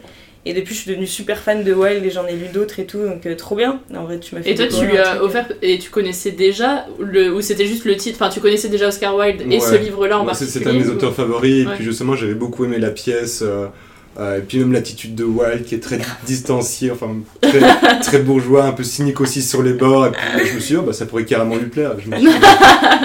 Et 0.49 0.53
depuis, 0.55 0.77
je 0.77 0.81
suis 0.83 0.91
devenue 0.93 1.09
super 1.09 1.41
fan 1.41 1.65
de 1.65 1.73
Wilde 1.75 2.05
et 2.05 2.11
j'en 2.11 2.25
ai 2.29 2.35
lu 2.35 2.47
d'autres 2.55 2.79
et 2.79 2.85
tout, 2.87 2.99
donc 3.03 3.27
euh, 3.27 3.35
trop 3.35 3.57
bien. 3.57 3.81
En 3.93 4.05
vrai, 4.05 4.21
tu 4.21 4.33
m'as 4.37 4.43
fait 4.43 4.51
Et 4.53 4.55
toi, 4.55 4.67
tu 4.69 4.87
lui 4.87 4.97
as 4.97 5.21
offert 5.21 5.45
et 5.61 5.77
tu 5.81 5.91
connaissais 5.91 6.31
déjà 6.31 6.87
le 7.01 7.35
ou 7.35 7.41
c'était 7.41 7.67
juste 7.67 7.85
le 7.85 7.97
titre. 7.97 8.19
Enfin, 8.23 8.31
tu 8.33 8.39
connaissais 8.39 8.69
déjà 8.69 8.87
Oscar 8.87 9.17
Wilde 9.17 9.41
et 9.43 9.57
Ouais. 9.57 9.61
ce 9.61 9.75
livre-là 9.75 10.19
en 10.19 10.21
c'est- 10.35 10.45
particulier. 10.45 10.65
C'est 10.65 10.71
un 10.71 10.73
de 10.75 10.79
mes 10.79 10.87
ou- 10.89 10.93
auteurs 10.93 11.15
favoris, 11.17 11.65
et 11.65 11.67
Ouais. 11.67 11.75
puis 11.75 11.85
justement, 11.85 12.15
j'avais 12.15 12.35
beaucoup 12.35 12.65
aimé 12.65 12.79
la 12.79 12.91
pièce, 12.91 13.41
euh, 13.43 13.67
euh, 14.19 14.39
et 14.39 14.41
puis 14.41 14.59
même 14.59 14.73
l'attitude 14.73 15.15
de 15.15 15.25
Wilde 15.25 15.65
qui 15.65 15.75
est 15.75 15.81
très 15.81 15.99
distanciée, 16.27 16.91
enfin 16.91 17.17
très, 17.41 17.61
très 18.01 18.19
bourgeois, 18.21 18.65
un 18.65 18.73
peu 18.73 18.83
cynique 18.85 19.21
aussi 19.21 19.43
sur 19.43 19.63
les 19.63 19.73
bords, 19.75 20.07
et 20.07 20.11
puis 20.13 20.47
je 20.49 20.55
me 20.55 20.61
suis 20.61 20.75
dit, 20.75 20.81
oh, 20.81 20.83
bah, 20.87 20.93
ça 20.93 21.07
pourrait 21.07 21.25
carrément 21.25 21.57
lui 21.57 21.67
plaire. 21.67 21.93
Je 21.99 22.09
me 22.11 22.17
suis 22.17 22.27
dit, 22.27 22.35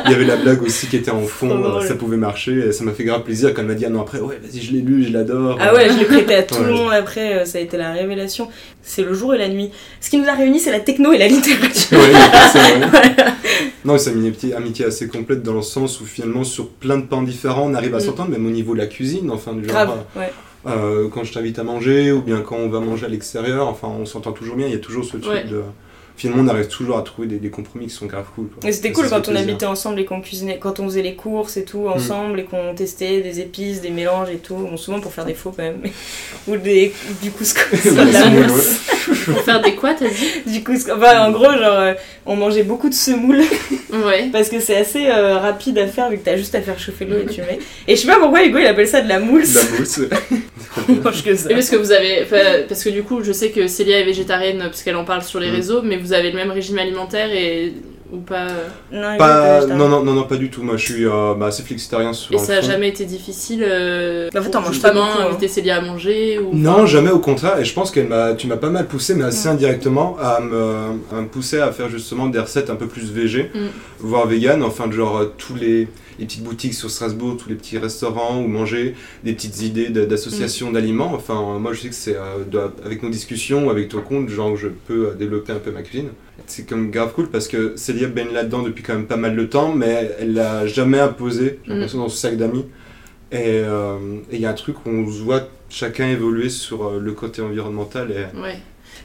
il 0.05 0.11
y 0.11 0.13
avait 0.15 0.25
la 0.25 0.37
blague 0.37 0.61
aussi 0.63 0.87
qui 0.87 0.95
était 0.97 1.11
en 1.11 1.21
fond, 1.23 1.63
euh, 1.63 1.85
ça 1.87 1.95
pouvait 1.95 2.17
marcher, 2.17 2.67
et 2.67 2.71
ça 2.71 2.83
m'a 2.83 2.91
fait 2.93 3.03
grave 3.03 3.23
plaisir 3.23 3.53
quand 3.53 3.61
elle 3.61 3.67
m'a 3.67 3.73
dit, 3.73 3.85
ah 3.85 3.89
non, 3.89 4.01
après, 4.01 4.19
ouais, 4.19 4.39
vas-y, 4.41 4.61
je 4.61 4.71
l'ai 4.71 4.81
lu, 4.81 5.03
je 5.03 5.11
l'adore. 5.11 5.57
Ah 5.59 5.73
ouais, 5.73 5.89
je 5.89 5.97
l'ai 5.97 6.05
prêté 6.05 6.35
à 6.35 6.43
tout 6.43 6.63
le 6.63 6.71
monde 6.73 6.91
après, 6.93 7.39
euh, 7.41 7.45
ça 7.45 7.57
a 7.57 7.61
été 7.61 7.77
la 7.77 7.91
révélation. 7.91 8.47
C'est 8.83 9.03
le 9.03 9.13
jour 9.13 9.35
et 9.35 9.37
la 9.37 9.47
nuit. 9.49 9.69
Ce 9.99 10.09
qui 10.09 10.17
nous 10.17 10.27
a 10.27 10.33
réunis, 10.33 10.59
c'est 10.59 10.71
la 10.71 10.79
techno 10.79 11.11
et 11.11 11.17
la 11.17 11.27
littérature. 11.27 11.97
Ouais, 11.99 12.13
c'est 12.51 12.79
vrai. 12.79 13.15
Non, 13.83 13.97
c'est 13.97 14.11
une 14.11 14.19
amitié, 14.19 14.53
amitié 14.53 14.85
assez 14.85 15.07
complète 15.07 15.41
dans 15.41 15.53
le 15.55 15.63
sens 15.63 15.99
où 16.01 16.05
finalement 16.05 16.43
sur 16.43 16.69
plein 16.69 16.97
de 16.97 17.03
pans 17.05 17.23
différents 17.23 17.67
on 17.67 17.73
arrive 17.73 17.95
à 17.95 17.97
Mm. 17.97 18.01
s'entendre, 18.01 18.29
même 18.29 18.45
au 18.45 18.51
niveau 18.51 18.73
de 18.75 18.79
la 18.79 18.85
cuisine, 18.85 19.31
enfin 19.31 19.53
du 19.53 19.63
genre 19.67 19.71
Grave, 19.73 20.03
ouais. 20.15 20.31
Euh, 20.67 21.07
quand 21.09 21.23
je 21.23 21.33
t'invite 21.33 21.57
à 21.59 21.63
manger 21.63 22.11
ou 22.11 22.21
bien 22.21 22.41
quand 22.41 22.57
on 22.57 22.69
va 22.69 22.79
manger 22.79 23.05
à 23.05 23.09
l'extérieur, 23.09 23.67
enfin 23.67 23.87
on 23.87 24.05
s'entend 24.05 24.31
toujours 24.31 24.55
bien, 24.55 24.67
il 24.67 24.73
y 24.73 24.75
a 24.75 24.79
toujours 24.79 25.03
ce 25.05 25.17
truc 25.17 25.31
Ouais. 25.33 25.43
de... 25.45 25.61
Finalement 26.17 26.43
on 26.43 26.47
arrive 26.49 26.67
toujours 26.67 26.97
à 26.99 27.01
trouver 27.01 27.27
des, 27.27 27.37
des 27.39 27.49
compromis 27.49 27.87
qui 27.87 27.93
sont 27.95 28.05
grave 28.05 28.25
cool. 28.35 28.47
quoi. 28.49 28.69
Et 28.69 28.73
c'était 28.73 28.91
cool 28.91 29.09
quand 29.09 29.17
on 29.19 29.21
plaisir. 29.31 29.39
habitait 29.41 29.65
ensemble 29.65 29.99
et 30.01 30.05
qu'on 30.05 30.21
cuisinait, 30.21 30.59
quand 30.59 30.79
on 30.79 30.83
faisait 30.85 31.01
les 31.01 31.15
courses 31.15 31.57
et 31.57 31.63
tout 31.65 31.87
ensemble 31.87 32.41
et 32.41 32.43
qu'on 32.43 32.75
testait 32.75 33.21
des 33.21 33.39
épices, 33.39 33.81
des 33.81 33.89
mélanges 33.89 34.29
et 34.29 34.37
tout. 34.37 34.55
Bon, 34.55 34.77
souvent 34.77 34.99
pour 34.99 35.13
faire 35.13 35.25
des 35.25 35.33
faux 35.33 35.51
quand 35.55 35.63
même, 35.63 35.79
mais- 35.81 35.91
ou 36.47 36.57
des, 36.57 36.93
du 37.23 37.31
couscous, 37.31 37.83
de 37.85 38.11
la 38.13 38.29
mousse. 38.29 38.79
Pour 39.25 39.39
faire 39.43 39.61
des 39.61 39.75
quoi, 39.75 39.93
t'as 39.93 40.07
dit 40.07 40.59
Du. 40.59 40.63
Enfin, 40.91 41.25
en 41.27 41.31
gros, 41.31 41.45
genre, 41.51 41.79
euh, 41.79 41.93
on 42.25 42.35
mangeait 42.35 42.63
beaucoup 42.63 42.89
de 42.89 42.93
semoule 42.93 43.41
Ouais. 43.91 44.29
parce 44.31 44.49
que 44.49 44.59
c'est 44.59 44.77
assez 44.77 45.07
euh, 45.07 45.37
rapide 45.37 45.77
à 45.77 45.87
faire 45.87 46.09
vu 46.09 46.17
que 46.17 46.23
t'as 46.25 46.37
juste 46.37 46.55
à 46.55 46.61
faire 46.61 46.79
chauffer 46.79 47.05
l'eau 47.05 47.17
et 47.17 47.25
tu 47.25 47.41
mets. 47.41 47.59
Et 47.87 47.95
je 47.95 48.01
sais 48.01 48.07
pas 48.07 48.19
pourquoi 48.19 48.43
Hugo 48.45 48.57
il 48.59 48.65
appelle 48.67 48.87
ça 48.87 49.01
de 49.01 49.09
la 49.09 49.19
mousse. 49.19 49.55
La 49.55 49.79
mousse. 49.79 49.99
On 50.89 50.93
mange 50.93 51.23
que 51.23 51.35
ça. 51.35 51.49
Et 51.51 51.53
parce 51.53 51.69
que 51.69 51.75
vous 51.75 51.91
avez, 51.91 52.25
parce 52.67 52.83
que 52.83 52.89
du 52.89 53.03
coup, 53.03 53.21
je 53.23 53.31
sais 53.33 53.49
que 53.51 53.67
Célia 53.67 53.99
est 53.99 54.05
végétarienne 54.05 54.59
parce 54.59 54.83
qu'elle 54.83 54.95
en 54.95 55.05
parle 55.05 55.23
sur 55.23 55.39
les 55.39 55.49
Mm. 55.51 55.55
réseaux, 55.55 55.81
mais 55.81 55.97
vous 55.97 56.13
avez 56.13 56.31
le 56.31 56.37
même 56.37 56.51
régime 56.51 56.79
alimentaire 56.79 57.29
et 57.33 57.73
ou 58.11 58.17
pas 58.17 58.47
euh, 58.47 58.67
Non, 58.91 59.17
Pas... 59.17 59.65
Non, 59.65 59.87
non, 59.87 60.03
non, 60.03 60.13
non, 60.13 60.23
pas 60.23 60.35
du 60.37 60.49
tout. 60.49 60.61
Moi 60.63 60.77
je 60.77 60.85
suis 60.91 61.05
euh, 61.05 61.33
bah, 61.35 61.47
assez 61.47 61.63
flexitarien 61.63 62.13
sur 62.13 62.33
Et 62.33 62.37
ça 62.37 62.57
a 62.57 62.61
fond. 62.61 62.67
jamais 62.67 62.89
été 62.89 63.05
difficile 63.05 63.63
euh, 63.67 64.27
en 64.29 64.31
fait, 64.31 64.41
pour 64.41 64.51
t'en 64.51 64.61
manges 64.61 64.81
pas 64.81 64.91
beaucoup, 64.91 65.05
hein. 65.05 65.27
inviter 65.29 65.47
Célia 65.47 65.77
à 65.77 65.81
manger 65.81 66.39
ou 66.39 66.49
Non, 66.53 66.85
jamais 66.85 67.11
au 67.11 67.19
contraire. 67.19 67.59
Et 67.59 67.65
je 67.65 67.73
pense 67.73 67.91
que 67.91 68.33
tu 68.35 68.47
m'as 68.47 68.57
pas 68.57 68.69
mal 68.69 68.87
poussé, 68.87 69.15
mais 69.15 69.23
assez 69.23 69.47
indirectement, 69.47 70.17
à 70.21 70.39
me, 70.39 70.75
à 71.11 71.21
me 71.21 71.27
pousser 71.27 71.59
à 71.59 71.71
faire 71.71 71.89
justement 71.89 72.27
des 72.27 72.39
recettes 72.39 72.69
un 72.69 72.75
peu 72.75 72.87
plus 72.87 73.11
végé, 73.11 73.51
Mm. 73.53 73.67
voire 73.99 74.27
vegan. 74.27 74.63
Enfin, 74.63 74.87
de 74.87 74.93
genre 74.93 75.17
euh, 75.17 75.33
tous 75.37 75.55
les. 75.55 75.87
Les 76.21 76.27
petites 76.27 76.43
boutiques 76.43 76.75
sur 76.75 76.89
Strasbourg, 76.89 77.35
tous 77.35 77.49
les 77.49 77.55
petits 77.55 77.79
restaurants 77.79 78.39
où 78.41 78.47
manger, 78.47 78.95
des 79.23 79.33
petites 79.33 79.61
idées 79.61 79.89
d'association 79.89 80.71
d'aliments. 80.71 81.13
Enfin, 81.15 81.57
moi, 81.59 81.73
je 81.73 81.81
sais 81.81 81.89
que 81.89 81.95
c'est 81.95 82.15
avec 82.85 83.01
nos 83.01 83.09
discussions, 83.09 83.69
avec 83.71 83.89
ton 83.89 84.01
compte, 84.01 84.29
genre, 84.29 84.55
je 84.55 84.67
peux 84.67 85.15
développer 85.17 85.51
un 85.51 85.59
peu 85.59 85.71
ma 85.71 85.81
cuisine. 85.81 86.09
C'est 86.45 86.67
comme 86.67 86.91
grave 86.91 87.13
cool 87.13 87.29
parce 87.29 87.47
que 87.47 87.75
Célia 87.75 88.07
baigne 88.07 88.31
là-dedans 88.33 88.61
depuis 88.61 88.83
quand 88.83 88.93
même 88.93 89.07
pas 89.07 89.17
mal 89.17 89.35
de 89.35 89.43
temps, 89.43 89.73
mais 89.73 90.11
elle 90.19 90.33
l'a 90.33 90.67
jamais 90.67 90.99
imposé, 90.99 91.59
j'ai 91.65 91.73
l'impression, 91.73 91.97
dans 91.97 92.09
ce 92.09 92.17
sac 92.17 92.37
d'amis. 92.37 92.65
Et 93.31 93.63
il 94.31 94.39
y 94.39 94.45
a 94.45 94.49
un 94.51 94.53
truc 94.53 94.85
où 94.85 94.89
on 94.89 95.11
se 95.11 95.21
voit 95.21 95.47
chacun 95.69 96.07
évoluer 96.07 96.49
sur 96.49 96.99
le 96.99 97.11
côté 97.13 97.41
environnemental. 97.41 98.11
Et, 98.11 98.39
Ouais. 98.39 98.57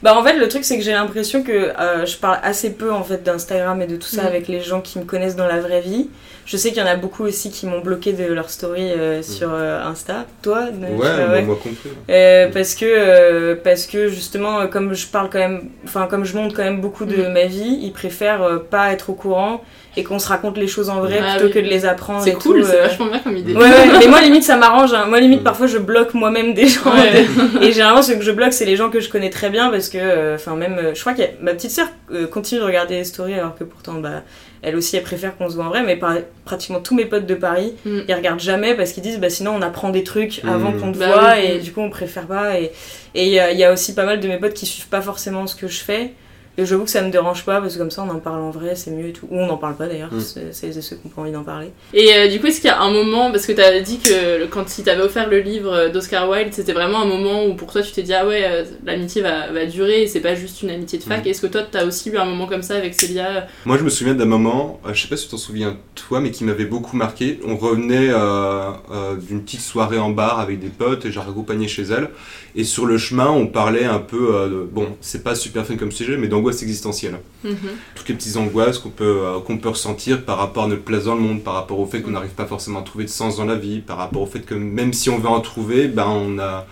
Bah 0.03 0.15
en 0.17 0.23
fait 0.23 0.33
le 0.37 0.47
truc 0.47 0.63
c'est 0.63 0.77
que 0.77 0.83
j'ai 0.83 0.91
l'impression 0.93 1.43
que 1.43 1.51
euh, 1.51 2.05
je 2.05 2.17
parle 2.17 2.39
assez 2.43 2.71
peu 2.73 2.91
en 2.91 3.03
fait 3.03 3.23
d'Instagram 3.23 3.81
et 3.81 3.87
de 3.87 3.95
tout 3.95 4.07
ça 4.07 4.23
Mm. 4.23 4.27
avec 4.27 4.47
les 4.47 4.61
gens 4.61 4.81
qui 4.81 4.99
me 4.99 5.05
connaissent 5.05 5.35
dans 5.35 5.47
la 5.47 5.59
vraie 5.59 5.81
vie. 5.81 6.09
Je 6.45 6.55
sais 6.55 6.69
qu'il 6.69 6.77
y 6.77 6.81
en 6.81 6.87
a 6.87 6.95
beaucoup 6.95 7.23
aussi 7.25 7.51
qui 7.51 7.65
m'ont 7.65 7.81
bloqué 7.81 8.13
de 8.13 8.23
leur 8.31 8.49
story 8.49 8.91
euh, 8.91 9.21
sur 9.21 9.49
euh, 9.53 9.83
Insta. 9.83 10.25
Toi 10.41 10.65
Mm. 10.71 10.83
Ouais, 10.83 10.89
tu- 10.89 11.29
moi, 11.29 11.41
moi 11.41 11.55
compris. 11.55 11.89
Euh, 12.09 12.47
parce 12.53 12.75
que 12.75 12.85
euh, 12.85 13.55
parce 13.61 13.85
que 13.87 14.07
justement 14.07 14.67
comme 14.67 14.93
je 14.93 15.07
parle 15.07 15.29
quand 15.29 15.39
même 15.39 15.63
enfin 15.83 16.07
comme 16.07 16.23
je 16.25 16.35
montre 16.37 16.55
quand 16.55 16.63
même 16.63 16.79
beaucoup 16.81 17.05
de 17.05 17.17
Mm. 17.23 17.33
ma 17.33 17.45
vie, 17.45 17.79
ils 17.81 17.91
préfèrent 17.91 18.43
euh, 18.43 18.57
pas 18.59 18.93
être 18.93 19.09
au 19.09 19.13
courant 19.13 19.61
et 19.97 20.03
qu'on 20.03 20.19
se 20.19 20.27
raconte 20.29 20.57
les 20.57 20.67
choses 20.67 20.89
en 20.89 21.01
vrai 21.01 21.19
Ah 21.21 21.31
plutôt 21.33 21.47
oui. 21.47 21.51
que 21.51 21.59
de 21.59 21.65
les 21.69 21.85
apprendre. 21.85 22.23
C'est 22.23 22.29
et 22.29 22.33
cool, 22.35 22.63
c'est 22.63 22.77
euh. 22.79 22.83
vachement 22.83 23.07
bien 23.07 23.19
comme 23.19 23.35
idée. 23.35 23.53
Ouais, 23.53 23.63
ouais, 23.63 23.99
mais 23.99 24.07
moi 24.07 24.21
limite 24.27 24.43
ça 24.43 24.55
m'arrange. 24.55 24.93
hein. 24.93 25.05
Moi 25.09 25.19
limite 25.19 25.43
parfois 25.43 25.67
je 25.67 25.77
bloque 25.79 26.13
moi-même 26.13 26.53
des 26.53 26.67
gens. 26.67 26.89
Ouais. 26.93 27.25
et 27.61 27.71
généralement 27.73 28.01
ceux 28.03 28.15
que 28.15 28.21
je 28.23 28.31
bloque 28.31 28.53
c'est 28.53 28.65
les 28.65 28.75
gens 28.77 28.89
que 28.89 28.99
je 29.01 29.09
connais 29.09 29.29
très 29.29 29.49
bien 29.49 29.69
parce 29.69 29.89
que, 29.89 29.97
euh, 29.99 30.35
enfin 30.35 30.55
même, 30.55 30.77
euh, 30.77 30.93
je 30.95 31.01
crois 31.01 31.13
que 31.13 31.23
ma 31.41 31.53
petite 31.53 31.71
sœur 31.71 31.87
continue 32.31 32.61
de 32.61 32.65
regarder 32.65 32.95
les 32.95 33.03
stories 33.03 33.33
alors 33.33 33.55
que 33.55 33.63
pourtant 33.65 33.95
bah 33.95 34.21
elle 34.61 34.75
aussi 34.75 34.95
elle 34.97 35.03
préfère 35.03 35.35
qu'on 35.37 35.49
se 35.49 35.55
voit 35.55 35.65
en 35.65 35.69
vrai. 35.69 35.83
Mais 35.83 35.95
par- 35.97 36.15
pratiquement 36.45 36.79
tous 36.79 36.95
mes 36.95 37.05
potes 37.05 37.25
de 37.25 37.35
Paris 37.35 37.73
Mm. 37.85 37.99
ils 38.07 38.13
regardent 38.15 38.39
jamais 38.39 38.75
parce 38.75 38.91
qu'ils 38.91 39.03
disent 39.03 39.19
bah 39.19 39.29
sinon 39.29 39.53
on 39.57 39.61
apprend 39.61 39.89
des 39.89 40.03
trucs 40.03 40.43
Mm. 40.43 40.49
avant 40.49 40.71
qu'on 40.73 40.91
te 40.91 40.97
Bah 40.99 41.07
voit 41.07 41.33
oui. 41.39 41.51
et 41.55 41.57
du 41.59 41.71
coup 41.73 41.81
on 41.81 41.89
préfère 41.89 42.27
pas. 42.27 42.59
Et 42.59 42.71
et 43.15 43.25
il 43.25 43.31
y, 43.33 43.39
a- 43.39 43.51
il 43.51 43.57
y 43.57 43.63
a 43.63 43.73
aussi 43.73 43.95
pas 43.95 44.05
mal 44.05 44.19
de 44.19 44.27
mes 44.27 44.37
potes 44.37 44.53
qui 44.53 44.67
suivent 44.67 44.89
pas 44.89 45.01
forcément 45.01 45.47
ce 45.47 45.55
que 45.55 45.67
je 45.67 45.79
fais. 45.79 46.11
Et 46.59 46.65
j'avoue 46.65 46.85
que 46.85 46.89
ça 46.89 47.01
me 47.03 47.11
dérange 47.11 47.45
pas 47.45 47.61
parce 47.61 47.73
que 47.73 47.79
comme 47.79 47.91
ça 47.91 48.03
on 48.03 48.09
en 48.09 48.19
parle 48.19 48.41
en 48.41 48.49
vrai, 48.49 48.75
c'est 48.75 48.89
mieux 48.91 49.09
et 49.09 49.13
tout. 49.13 49.27
Ou 49.29 49.37
on 49.39 49.45
n'en 49.45 49.57
parle 49.57 49.75
pas 49.75 49.85
d'ailleurs, 49.87 50.11
Mm. 50.11 50.19
c'est 50.51 50.71
ceux 50.81 50.95
qui 50.95 51.01
ont 51.05 51.09
pas 51.09 51.21
envie 51.21 51.31
d'en 51.31 51.43
parler. 51.43 51.67
Et 51.93 52.13
euh, 52.15 52.27
du 52.29 52.39
coup, 52.39 52.47
est-ce 52.47 52.61
qu'il 52.61 52.69
y 52.69 52.73
a 52.73 52.81
un 52.81 52.91
moment, 52.91 53.31
parce 53.31 53.45
que 53.45 53.51
t'avais 53.51 53.81
dit 53.81 53.99
que 53.99 54.45
quand 54.47 54.77
il 54.77 54.83
t'avait 54.83 55.03
offert 55.03 55.29
le 55.29 55.39
livre 55.39 55.71
euh, 55.71 55.89
d'Oscar 55.89 56.27
Wilde, 56.29 56.53
c'était 56.53 56.73
vraiment 56.73 57.01
un 57.01 57.05
moment 57.05 57.45
où 57.45 57.53
pour 57.53 57.71
toi 57.71 57.81
tu 57.83 57.91
t'es 57.91 58.01
dit 58.01 58.13
ah 58.13 58.25
ouais, 58.25 58.43
euh, 58.45 58.63
l'amitié 58.85 59.21
va, 59.21 59.51
va 59.51 59.65
durer 59.65 60.01
et 60.03 60.07
c'est 60.07 60.19
pas 60.19 60.33
juste 60.35 60.61
une 60.63 60.71
amitié 60.71 60.97
de 60.97 61.03
fac. 61.03 61.23
Mm. 61.23 61.27
Est-ce 61.29 61.41
que 61.41 61.47
toi 61.47 61.61
t'as 61.69 61.85
aussi 61.85 62.09
eu 62.09 62.17
un 62.17 62.25
moment 62.25 62.47
comme 62.47 62.63
ça 62.63 62.75
avec 62.75 62.95
Célia? 62.95 63.45
Moi, 63.65 63.77
je 63.77 63.83
me 63.83 63.89
souviens 63.89 64.15
d'un 64.15 64.25
moment, 64.25 64.79
euh, 64.87 64.93
je 64.93 65.01
sais 65.03 65.07
pas 65.07 65.17
si 65.17 65.25
tu 65.25 65.31
t'en 65.31 65.37
souviens 65.37 65.77
toi, 65.93 66.19
mais 66.21 66.31
qui 66.31 66.43
m'avait 66.43 66.65
beaucoup 66.65 66.97
marqué. 66.97 67.39
On 67.45 67.55
revenait 67.55 68.09
euh, 68.09 68.71
euh, 68.91 69.15
d'une 69.15 69.43
petite 69.43 69.61
soirée 69.61 69.99
en 69.99 70.09
bar 70.09 70.39
avec 70.39 70.59
des 70.59 70.69
potes 70.69 71.05
et 71.05 71.11
j'ai 71.11 71.19
accompagné 71.19 71.67
chez 71.67 71.83
elle. 71.83 72.09
Et 72.55 72.63
sur 72.63 72.87
le 72.87 72.97
chemin, 72.97 73.29
on 73.29 73.45
parlait 73.45 73.85
un 73.85 73.99
peu, 73.99 74.33
euh, 74.35 74.47
de- 74.49 74.63
bon, 74.63 74.87
c'est 75.01 75.23
pas 75.23 75.35
super 75.35 75.63
fun 75.65 75.75
comme 75.75 75.91
sujet, 75.91 76.17
mais 76.17 76.27
existentielle. 76.51 77.19
Mhm. 77.43 77.55
Toutes 77.95 78.09
les 78.09 78.15
petites 78.15 78.37
angoisses 78.37 78.79
qu'on 78.79 78.89
peut, 78.89 79.21
euh, 79.23 79.39
qu'on 79.39 79.57
peut 79.57 79.69
ressentir 79.69 80.23
par 80.25 80.37
rapport 80.37 80.63
à 80.63 80.67
notre 80.67 80.83
place 80.83 81.05
dans 81.05 81.15
le 81.15 81.21
monde, 81.21 81.43
par 81.43 81.53
rapport 81.53 81.79
au 81.79 81.85
fait 81.85 82.01
qu'on 82.01 82.11
n'arrive 82.11 82.31
pas 82.31 82.45
forcément 82.45 82.79
à 82.79 82.83
trouver 82.83 83.05
de 83.05 83.09
sens 83.09 83.37
dans 83.37 83.45
la 83.45 83.55
vie, 83.55 83.79
par 83.79 83.97
rapport 83.97 84.21
au 84.21 84.25
fait 84.27 84.41
que 84.41 84.53
même 84.55 84.93
si 84.93 85.09
on 85.09 85.17
veut 85.19 85.29
en 85.29 85.41
trouver, 85.41 85.87
ben 85.87 86.07
on 86.07 86.39
a, 86.39 86.65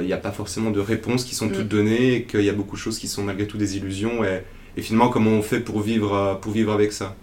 il 0.00 0.06
n'y 0.06 0.12
a 0.12 0.16
pas 0.16 0.32
forcément 0.32 0.70
de 0.70 0.80
réponses 0.80 1.24
qui 1.24 1.34
sont 1.34 1.46
Mm. 1.46 1.52
toutes 1.52 1.68
données 1.68 2.14
et 2.14 2.22
qu'il 2.24 2.42
y 2.42 2.48
a 2.48 2.52
beaucoup 2.54 2.76
de 2.76 2.80
choses 2.80 2.98
qui 2.98 3.08
sont 3.08 3.22
malgré 3.22 3.46
tout 3.46 3.58
des 3.58 3.76
illusions. 3.76 4.24
Et, 4.24 4.42
et 4.78 4.82
finalement, 4.82 5.08
comment 5.08 5.30
on 5.30 5.42
fait 5.42 5.60
pour 5.60 5.80
vivre, 5.80 6.14
euh, 6.14 6.34
pour 6.34 6.52
vivre 6.52 6.72
avec 6.72 6.92
ça 6.92 7.14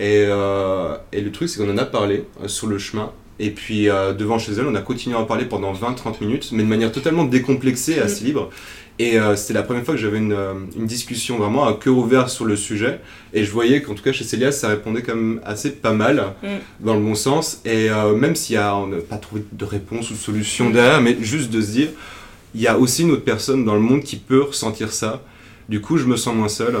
et, 0.00 0.24
euh, 0.26 0.96
et 1.12 1.20
le 1.20 1.30
truc, 1.30 1.48
c'est 1.48 1.58
qu'on 1.64 1.70
en 1.70 1.78
a 1.78 1.84
parlé 1.84 2.24
euh, 2.42 2.48
sur 2.48 2.66
le 2.66 2.78
chemin. 2.78 3.12
Et 3.38 3.50
puis 3.50 3.88
euh, 3.88 4.12
devant 4.12 4.38
chez 4.38 4.52
elle, 4.52 4.66
on 4.66 4.74
a 4.74 4.80
continué 4.80 5.16
à 5.16 5.20
en 5.20 5.24
parler 5.24 5.44
pendant 5.46 5.72
20-30 5.72 6.20
minutes, 6.20 6.50
mais 6.52 6.62
de 6.62 6.68
manière 6.68 6.90
totalement 6.92 7.24
décomplexée, 7.24 7.96
Mm. 8.00 8.02
assez 8.02 8.24
libre. 8.24 8.50
Et 8.98 9.18
euh, 9.18 9.34
c'était 9.36 9.54
la 9.54 9.62
première 9.62 9.84
fois 9.84 9.94
que 9.94 10.00
j'avais 10.00 10.18
une, 10.18 10.32
euh, 10.32 10.52
une 10.76 10.86
discussion 10.86 11.38
vraiment 11.38 11.66
à 11.66 11.72
cœur 11.74 11.96
ouvert 11.96 12.28
sur 12.28 12.44
le 12.44 12.56
sujet. 12.56 13.00
Et 13.32 13.44
je 13.44 13.50
voyais 13.50 13.80
qu'en 13.82 13.94
tout 13.94 14.02
cas 14.02 14.12
chez 14.12 14.22
Célia, 14.24 14.52
ça 14.52 14.68
répondait 14.68 15.02
quand 15.02 15.14
même 15.16 15.40
assez 15.44 15.70
pas 15.72 15.92
mal, 15.92 16.34
Mm. 16.42 16.46
dans 16.80 16.94
le 16.94 17.00
bon 17.00 17.14
sens. 17.14 17.60
Et 17.64 17.90
euh, 17.90 18.14
même 18.14 18.36
s'il 18.36 18.54
y 18.54 18.58
a, 18.58 18.76
on 18.76 18.86
n'a 18.88 18.98
pas 18.98 19.16
trouvé 19.16 19.44
de 19.50 19.64
réponse 19.64 20.10
ou 20.10 20.14
de 20.14 20.18
solution 20.18 20.70
derrière, 20.70 21.00
mais 21.00 21.16
juste 21.20 21.50
de 21.50 21.60
se 21.60 21.70
dire, 21.70 21.88
il 22.54 22.60
y 22.60 22.66
a 22.66 22.78
aussi 22.78 23.02
une 23.02 23.12
autre 23.12 23.24
personne 23.24 23.64
dans 23.64 23.74
le 23.74 23.80
monde 23.80 24.02
qui 24.02 24.16
peut 24.16 24.42
ressentir 24.42 24.92
ça. 24.92 25.22
Du 25.68 25.80
coup, 25.80 25.96
je 25.96 26.04
me 26.04 26.16
sens 26.16 26.34
moins 26.34 26.48
seul. 26.48 26.76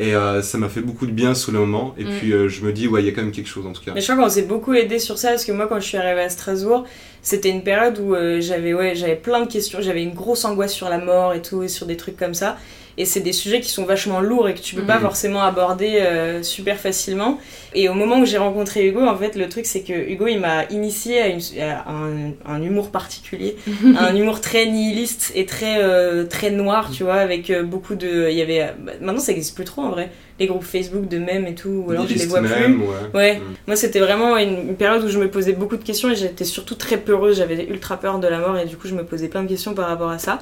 Et 0.00 0.14
euh, 0.16 0.42
ça 0.42 0.58
m'a 0.58 0.68
fait 0.68 0.80
beaucoup 0.80 1.06
de 1.06 1.12
bien 1.12 1.34
sur 1.34 1.52
le 1.52 1.60
moment. 1.60 1.94
Et 1.96 2.04
Mm. 2.04 2.08
puis 2.18 2.32
euh, 2.32 2.48
je 2.48 2.62
me 2.64 2.72
dis, 2.72 2.88
ouais, 2.88 3.02
il 3.02 3.06
y 3.06 3.08
a 3.08 3.12
quand 3.12 3.22
même 3.22 3.30
quelque 3.32 3.48
chose 3.48 3.64
en 3.66 3.72
tout 3.72 3.82
cas. 3.82 3.92
Mais 3.94 4.00
je 4.00 4.10
crois 4.10 4.22
qu'on 4.24 4.28
s'est 4.30 4.42
beaucoup 4.42 4.74
aidé 4.74 4.98
sur 4.98 5.18
ça 5.18 5.28
parce 5.28 5.44
que 5.44 5.52
moi, 5.52 5.66
quand 5.68 5.78
je 5.78 5.86
suis 5.86 5.96
arrivée 5.98 6.22
à 6.22 6.28
Strasbourg, 6.28 6.84
c'était 7.22 7.50
une 7.50 7.62
période 7.62 7.98
où 8.00 8.14
euh, 8.14 8.40
j'avais 8.40 8.74
ouais, 8.74 8.94
j'avais 8.96 9.14
plein 9.16 9.40
de 9.40 9.50
questions, 9.50 9.78
j'avais 9.80 10.02
une 10.02 10.14
grosse 10.14 10.44
angoisse 10.44 10.72
sur 10.72 10.88
la 10.88 10.98
mort 10.98 11.32
et 11.32 11.42
tout, 11.42 11.62
et 11.62 11.68
sur 11.68 11.86
des 11.86 11.96
trucs 11.96 12.16
comme 12.16 12.34
ça. 12.34 12.56
Et 12.96 13.04
c'est 13.04 13.20
des 13.20 13.32
sujets 13.32 13.60
qui 13.60 13.70
sont 13.70 13.84
vachement 13.84 14.20
lourds 14.20 14.48
et 14.48 14.54
que 14.54 14.60
tu 14.60 14.76
peux 14.76 14.82
pas 14.84 14.96
Mhm. 14.96 15.02
forcément 15.02 15.42
aborder 15.42 15.98
euh, 16.00 16.42
super 16.44 16.78
facilement. 16.78 17.38
Et 17.74 17.88
au 17.88 17.94
moment 17.94 18.20
où 18.20 18.24
j'ai 18.24 18.38
rencontré 18.38 18.86
Hugo, 18.86 19.00
en 19.04 19.16
fait, 19.16 19.34
le 19.34 19.48
truc 19.48 19.66
c'est 19.66 19.80
que 19.82 19.92
Hugo 19.92 20.28
il 20.28 20.38
m'a 20.38 20.64
initié 20.70 21.20
à, 21.20 21.26
une- 21.28 21.40
à 21.60 21.90
un, 21.90 22.30
un 22.46 22.62
humour 22.62 22.90
particulier, 22.90 23.56
un 23.98 24.14
humour 24.14 24.40
très 24.40 24.66
nihiliste 24.66 25.32
et 25.34 25.44
très 25.44 25.82
euh, 25.82 26.24
très 26.24 26.50
noir, 26.50 26.90
tu 26.92 27.02
vois, 27.02 27.14
avec 27.16 27.50
euh, 27.50 27.64
beaucoup 27.64 27.96
de. 27.96 28.28
Il 28.30 28.36
y 28.36 28.42
avait. 28.42 28.72
bah, 28.78 28.92
maintenant 29.00 29.20
ça 29.20 29.32
existe 29.32 29.56
plus 29.56 29.64
trop 29.64 29.82
en 29.82 29.90
vrai, 29.90 30.10
les 30.38 30.46
groupes 30.46 30.62
Facebook 30.62 31.08
de 31.08 31.18
mèmes 31.18 31.46
et 31.48 31.54
tout, 31.56 31.84
ou 31.86 31.90
alors 31.90 32.06
je 32.06 32.14
les 32.14 32.26
vois 32.26 32.40
plus. 32.40 32.48
même, 32.48 32.80
ouais. 32.82 32.86
Ouais, 33.12 33.34
Mm. 33.38 33.54
moi 33.66 33.74
c'était 33.76 33.98
vraiment 34.00 34.36
une, 34.36 34.68
une 34.68 34.76
période 34.76 35.02
où 35.02 35.08
je 35.08 35.18
me 35.18 35.28
posais 35.28 35.52
beaucoup 35.52 35.76
de 35.76 35.82
questions 35.84 36.10
et 36.12 36.14
j'étais 36.14 36.44
surtout 36.44 36.76
très 36.76 36.96
peureuse, 36.98 37.38
j'avais 37.38 37.64
ultra 37.66 37.96
peur 37.96 38.20
de 38.20 38.28
la 38.28 38.38
mort 38.38 38.56
et 38.56 38.66
du 38.66 38.76
coup 38.76 38.86
je 38.86 38.94
me 38.94 39.04
posais 39.04 39.26
plein 39.28 39.42
de 39.42 39.48
questions 39.48 39.74
par 39.74 39.88
rapport 39.88 40.10
à 40.10 40.18
ça. 40.18 40.38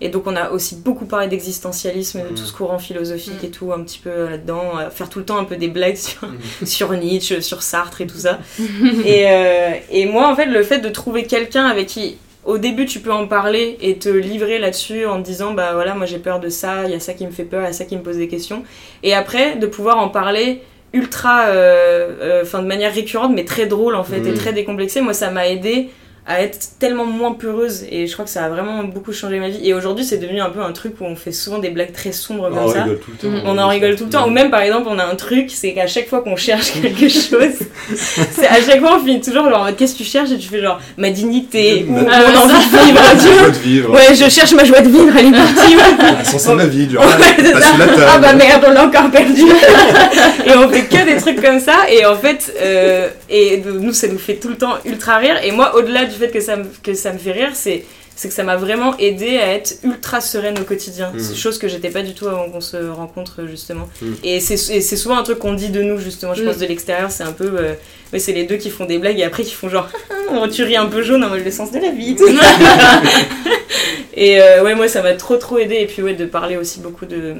Et 0.00 0.08
donc 0.08 0.24
on 0.26 0.36
a 0.36 0.50
aussi 0.50 0.76
beaucoup 0.76 1.06
parlé 1.06 1.28
d'existentialisme, 1.28 2.20
de 2.20 2.24
Mm. 2.26 2.34
tout 2.34 2.44
ce 2.44 2.52
courant 2.52 2.78
philosophique 2.78 3.42
et 3.44 3.50
tout, 3.50 3.72
un 3.72 3.80
petit 3.82 3.98
peu 3.98 4.28
là-dedans, 4.28 4.78
euh, 4.78 4.90
faire 4.90 5.08
tout 5.08 5.18
le 5.18 5.24
temps 5.24 5.38
un 5.38 5.44
peu 5.44 5.56
des 5.56 5.68
blagues 5.68 5.96
sur, 5.96 6.28
sur 6.64 6.92
Nietzsche, 6.92 7.40
sur 7.40 7.62
Sartre 7.62 8.00
et 8.00 8.06
tout 8.06 8.18
ça. 8.18 8.38
et, 9.04 9.24
euh, 9.26 9.70
et 9.90 10.06
moi 10.06 10.28
en 10.30 10.36
fait 10.36 10.46
le 10.46 10.62
fait 10.62 10.80
de 10.80 10.88
trouver 10.88 11.24
quelqu'un 11.24 11.64
avec 11.66 11.86
qui 11.86 12.18
au 12.44 12.58
début 12.58 12.86
tu 12.86 13.00
peux 13.00 13.12
en 13.12 13.26
parler 13.26 13.76
et 13.80 13.96
te 13.98 14.08
livrer 14.08 14.58
là-dessus 14.58 15.04
en 15.06 15.20
te 15.20 15.26
disant 15.26 15.52
bah 15.52 15.72
voilà 15.74 15.94
moi 15.94 16.06
j'ai 16.06 16.18
peur 16.18 16.40
de 16.40 16.48
ça, 16.48 16.84
il 16.84 16.92
y 16.92 16.94
a 16.94 17.00
ça 17.00 17.12
qui 17.12 17.26
me 17.26 17.32
fait 17.32 17.44
peur, 17.44 17.62
il 17.62 17.66
y 17.66 17.70
a 17.70 17.72
ça 17.72 17.84
qui 17.84 17.96
me 17.96 18.02
pose 18.02 18.18
des 18.18 18.28
questions. 18.28 18.62
Et 19.02 19.14
après 19.14 19.56
de 19.56 19.66
pouvoir 19.66 19.98
en 19.98 20.08
parler 20.08 20.62
ultra, 20.92 21.46
euh, 21.46 22.12
euh, 22.22 22.42
enfin 22.42 22.62
de 22.62 22.66
manière 22.66 22.94
récurrente 22.94 23.32
mais 23.34 23.44
très 23.44 23.66
drôle 23.66 23.96
en 23.96 24.04
fait 24.04 24.24
et 24.26 24.34
très 24.34 24.52
décomplexée, 24.52 25.00
moi 25.00 25.12
ça 25.12 25.30
m'a 25.30 25.48
aidé 25.48 25.90
à 26.28 26.40
être 26.42 26.58
tellement 26.80 27.04
moins 27.04 27.32
peureuse 27.34 27.84
et 27.88 28.08
je 28.08 28.12
crois 28.12 28.24
que 28.24 28.30
ça 28.32 28.44
a 28.44 28.48
vraiment 28.48 28.82
beaucoup 28.82 29.12
changé 29.12 29.38
ma 29.38 29.48
vie 29.48 29.60
et 29.62 29.74
aujourd'hui 29.74 30.04
c'est 30.04 30.18
devenu 30.18 30.40
un 30.40 30.50
peu 30.50 30.60
un 30.60 30.72
truc 30.72 31.00
où 31.00 31.04
on 31.04 31.14
fait 31.14 31.30
souvent 31.30 31.58
des 31.58 31.70
blagues 31.70 31.92
très 31.92 32.10
sombres 32.10 32.48
comme 32.48 32.58
on 32.58 32.68
ça 32.72 32.82
rigole 32.82 32.98
tout 32.98 33.10
le 33.12 33.28
temps. 33.30 33.42
On 33.44 33.58
en 33.58 33.68
rigole 33.68 33.94
tout 33.94 34.04
le 34.04 34.10
temps 34.10 34.26
ou 34.26 34.30
même 34.30 34.50
par 34.50 34.60
exemple 34.62 34.88
on 34.90 34.98
a 34.98 35.04
un 35.04 35.14
truc 35.14 35.50
c'est 35.54 35.72
qu'à 35.72 35.86
chaque 35.86 36.08
fois 36.08 36.22
qu'on 36.22 36.34
cherche 36.34 36.72
quelque 36.82 37.08
chose 37.08 37.54
c'est 37.94 38.46
à 38.48 38.60
chaque 38.60 38.80
fois 38.80 38.98
on 39.00 39.04
finit 39.04 39.20
toujours 39.20 39.48
genre 39.48 39.68
qu'est-ce 39.76 39.92
que 39.92 39.98
tu 39.98 40.04
cherches? 40.04 40.30
Et 40.32 40.38
tu 40.38 40.48
fais 40.48 40.60
genre 40.60 40.80
ma 40.96 41.10
dignité 41.10 41.86
ou 41.88 41.92
mon 41.92 42.06
Ah, 42.10 42.22
envie 42.42 42.54
de 42.54 42.84
vivre 42.86 43.38
joie 43.38 43.48
de 43.50 43.58
vivre. 43.58 43.92
ouais 43.94 44.14
je 44.14 44.28
cherche 44.28 44.52
ma 44.54 44.64
joie 44.64 44.80
de 44.80 44.88
vivre 44.88 45.16
elle 45.16 45.26
est 45.26 45.30
partie 45.36 45.76
Ah, 46.00 46.24
sans 46.24 46.38
ça, 46.38 46.54
ma 46.54 46.66
vie, 46.66 46.90
genre, 46.90 47.04
Ouais, 47.04 47.12
ah, 47.20 47.52
pas 47.52 47.60
sous 47.60 47.78
la 47.78 47.86
table. 47.86 48.04
Ah 48.08 48.18
bah 48.18 48.32
merde, 48.34 48.64
on 48.66 48.72
l'a 48.72 48.84
encore 48.86 49.10
perdu. 49.10 49.42
et 50.46 50.54
on 50.56 50.68
fait 50.68 50.84
que 50.84 51.04
des 51.06 51.16
trucs 51.20 51.40
comme 51.42 51.60
ça. 51.60 51.88
Et 51.90 52.04
en 52.04 52.16
fait, 52.16 52.52
euh, 52.60 53.08
et 53.30 53.62
nous, 53.64 53.92
ça 53.92 54.08
nous 54.08 54.18
fait 54.18 54.34
tout 54.34 54.48
le 54.48 54.56
temps 54.56 54.74
ultra 54.84 55.18
rire. 55.18 55.36
Et 55.44 55.50
moi, 55.52 55.74
au-delà 55.76 56.04
du 56.04 56.15
fait 56.16 56.30
que 56.30 56.40
ça 56.40 56.56
me, 56.56 56.64
que 56.82 56.94
ça 56.94 57.12
me 57.12 57.18
fait 57.18 57.32
rire, 57.32 57.50
c'est 57.54 57.84
c'est 58.18 58.28
que 58.28 58.34
ça 58.34 58.44
m'a 58.44 58.56
vraiment 58.56 58.96
aidé 58.96 59.36
à 59.36 59.52
être 59.52 59.74
ultra 59.84 60.22
sereine 60.22 60.58
au 60.58 60.64
quotidien. 60.64 61.12
Mm. 61.14 61.20
C'est 61.20 61.34
chose 61.34 61.58
que 61.58 61.68
j'étais 61.68 61.90
pas 61.90 62.00
du 62.02 62.14
tout 62.14 62.26
avant 62.28 62.48
qu'on 62.50 62.62
se 62.62 62.78
rencontre 62.88 63.44
justement. 63.46 63.90
Mm. 64.00 64.12
Et 64.24 64.40
c'est 64.40 64.56
souvent 64.96 65.18
un 65.18 65.22
truc 65.22 65.38
qu'on 65.38 65.52
dit 65.52 65.68
de 65.68 65.82
nous 65.82 65.98
justement. 65.98 66.32
Je 66.32 66.42
Mm. 66.42 66.46
pense 66.46 66.56
de 66.58 66.64
l'extérieur, 66.66 67.10
c'est 67.10 67.24
un 67.24 67.32
peu. 67.32 67.44
euh, 67.58 67.74
ouais, 68.14 68.18
c'est 68.18 68.32
les 68.32 68.44
deux 68.44 68.56
qui 68.56 68.70
font 68.70 68.86
des 68.86 68.96
blagues 68.98 69.18
et 69.20 69.24
après 69.24 69.42
qui 69.42 69.52
font 69.52 69.68
genre. 69.68 69.88
tu 70.52 70.62
ris 70.64 70.76
un 70.76 70.86
peu 70.86 71.02
jaune 71.02 71.22
en 71.24 71.28
mode 71.28 71.44
le 71.44 71.50
sens 71.50 71.70
de 71.72 71.78
la 71.78 71.90
vie. 71.90 72.16
et 74.14 74.40
euh, 74.40 74.62
ouais, 74.64 74.74
moi 74.74 74.88
ça 74.88 75.02
m'a 75.02 75.12
trop 75.14 75.36
trop 75.36 75.58
aidé. 75.58 75.76
Et 75.76 75.86
puis 75.86 76.02
ouais, 76.02 76.14
de 76.14 76.26
parler 76.26 76.56
aussi 76.56 76.80
beaucoup 76.80 77.06
de 77.06 77.34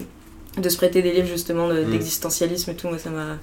de 0.58 0.68
se 0.70 0.76
prêter 0.78 1.02
des 1.02 1.12
livres 1.12 1.28
justement 1.28 1.68
de- 1.68 1.82
Mm. 1.82 1.90
d'existentialisme 1.90 2.70
et 2.70 2.74
tout, 2.74 2.88
moi 2.88 2.98
ça 2.98 3.10
m'a. 3.10 3.38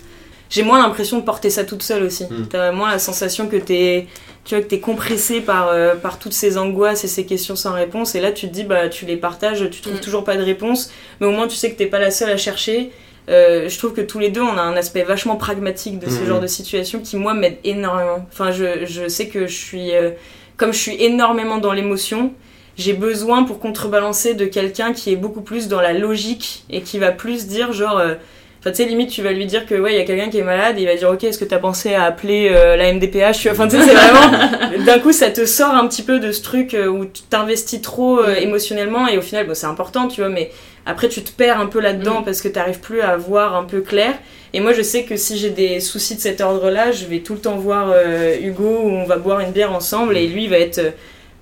J'ai 0.54 0.62
moins 0.64 0.80
l'impression 0.82 1.18
de 1.18 1.24
porter 1.24 1.50
ça 1.50 1.64
toute 1.64 1.82
seule 1.82 2.04
aussi. 2.04 2.26
Mm. 2.26 2.48
T'as 2.50 2.72
moins 2.72 2.92
la 2.92 3.00
sensation 3.00 3.48
que 3.48 3.56
t'es, 3.58 4.06
tu 4.46 4.54
vois, 4.54 4.64
que 4.64 4.68
t'es 4.70 4.80
compressé 4.80 5.42
par, 5.42 5.70
euh, 5.70 5.96
par 5.96 6.20
toutes 6.20 6.34
ces 6.34 6.60
angoisses 6.60 7.04
et 7.04 7.08
ces 7.08 7.26
questions 7.26 7.56
sans 7.56 7.74
réponse. 7.74 8.14
Et 8.14 8.22
là, 8.22 8.32
tu 8.32 8.48
te 8.48 8.54
dis, 8.54 8.64
bah, 8.64 8.88
tu 8.88 9.06
les 9.08 9.18
partages, 9.18 9.68
tu 9.72 9.82
trouves 9.82 9.96
Mm. 9.96 10.02
toujours 10.02 10.24
pas 10.24 10.38
de 10.38 10.44
réponse, 10.44 10.92
mais 11.20 11.26
au 11.26 11.32
moins 11.32 11.48
tu 11.48 11.56
sais 11.56 11.72
que 11.72 11.78
t'es 11.78 11.88
pas 11.88 11.98
la 12.00 12.12
seule 12.12 12.30
à 12.30 12.38
chercher. 12.38 12.92
Euh, 13.30 13.68
je 13.68 13.78
trouve 13.80 13.94
que 13.94 14.02
tous 14.02 14.20
les 14.20 14.30
deux, 14.30 14.42
on 14.42 14.58
a 14.58 14.62
un 14.62 14.76
aspect 14.78 15.04
vachement 15.04 15.38
pragmatique 15.38 15.98
de 15.98 16.08
ce 16.10 16.20
Mhm. 16.20 16.28
genre 16.28 16.40
de 16.42 16.48
situation 16.48 17.00
qui, 17.00 17.16
moi, 17.18 17.34
m'aide 17.34 17.58
énormément. 17.64 18.24
Enfin, 18.32 18.52
je, 18.52 18.86
je 18.86 19.08
sais 19.08 19.28
que 19.30 19.48
je 19.48 19.56
suis. 19.58 19.96
euh, 19.96 20.12
comme 20.58 20.72
je 20.72 20.78
suis 20.78 21.02
énormément 21.04 21.58
dans 21.58 21.74
l'émotion, 21.74 22.32
j'ai 22.78 22.94
besoin 22.94 23.44
pour 23.44 23.60
contrebalancer 23.60 24.34
de 24.36 24.46
quelqu'un 24.46 24.94
qui 24.94 25.12
est 25.12 25.16
beaucoup 25.16 25.42
plus 25.42 25.68
dans 25.68 25.82
la 25.82 25.94
logique 25.94 26.64
et 26.70 26.82
qui 26.82 27.00
va 27.00 27.12
plus 27.12 27.48
dire, 27.48 27.74
genre. 27.74 27.98
euh, 27.98 28.16
Enfin, 28.64 28.72
tu 28.72 28.78
sais, 28.78 28.86
limite, 28.86 29.10
tu 29.10 29.22
vas 29.22 29.34
lui 29.34 29.46
dire 29.46 29.66
que, 29.66 29.76
ouais, 29.76 29.92
il 29.92 29.98
y 29.98 30.00
a 30.00 30.06
quelqu'un 30.06 30.30
qui 30.30 30.38
est 30.38 30.44
malade, 30.44 30.78
et 30.78 30.84
il 30.84 30.88
va 30.88 30.96
dire, 30.96 31.10
ok, 31.10 31.22
est-ce 31.26 31.38
que 31.38 31.44
t'as 31.44 31.58
pensé 31.60 31.96
à 31.96 32.04
appeler 32.04 32.48
euh, 32.50 32.78
la 32.78 32.94
MDPH 32.94 33.50
Enfin, 33.52 33.68
tu 33.68 33.76
sais, 33.76 33.84
c'est 33.84 33.94
vraiment. 33.94 34.86
D'un 34.86 35.00
coup, 35.00 35.12
ça 35.12 35.30
te 35.32 35.46
sort 35.46 35.76
un 35.76 35.86
petit 35.88 36.02
peu 36.02 36.20
de 36.20 36.32
ce 36.32 36.42
truc 36.42 36.74
euh, 36.74 36.88
où 36.88 37.04
tu 37.04 37.24
t'investis 37.24 37.82
trop 37.82 38.22
euh, 38.22 38.36
émotionnellement, 38.36 39.06
et 39.10 39.18
au 39.18 39.22
final, 39.22 39.48
bon, 39.48 39.54
c'est 39.54 39.66
important, 39.66 40.08
tu 40.08 40.22
vois, 40.22 40.30
mais 40.30 40.50
après, 40.86 41.10
tu 41.10 41.22
te 41.24 41.32
perds 41.32 41.60
un 41.60 41.66
peu 41.66 41.82
là-dedans 41.82 42.22
Mm. 42.22 42.24
parce 42.26 42.42
que 42.42 42.48
t'arrives 42.48 42.80
plus 42.80 43.02
à 43.02 43.18
voir 43.18 43.54
un 43.58 43.66
peu 43.66 43.82
clair. 43.82 44.14
Et 44.54 44.62
moi, 44.62 44.72
je 44.72 44.82
sais 44.82 45.04
que 45.04 45.18
si 45.18 45.38
j'ai 45.38 45.50
des 45.50 45.82
soucis 45.82 46.16
de 46.16 46.22
cet 46.22 46.40
ordre-là, 46.40 46.94
je 46.94 47.06
vais 47.06 47.20
tout 47.20 47.34
le 47.34 47.40
temps 47.40 47.58
voir 47.58 47.92
euh, 47.94 48.38
Hugo, 48.42 48.82
où 48.84 48.90
on 48.92 49.04
va 49.04 49.18
boire 49.18 49.42
une 49.42 49.52
bière 49.52 49.74
ensemble, 49.74 50.16
et 50.16 50.28
lui, 50.28 50.46
il 50.46 50.50
va 50.50 50.60
être. 50.60 50.80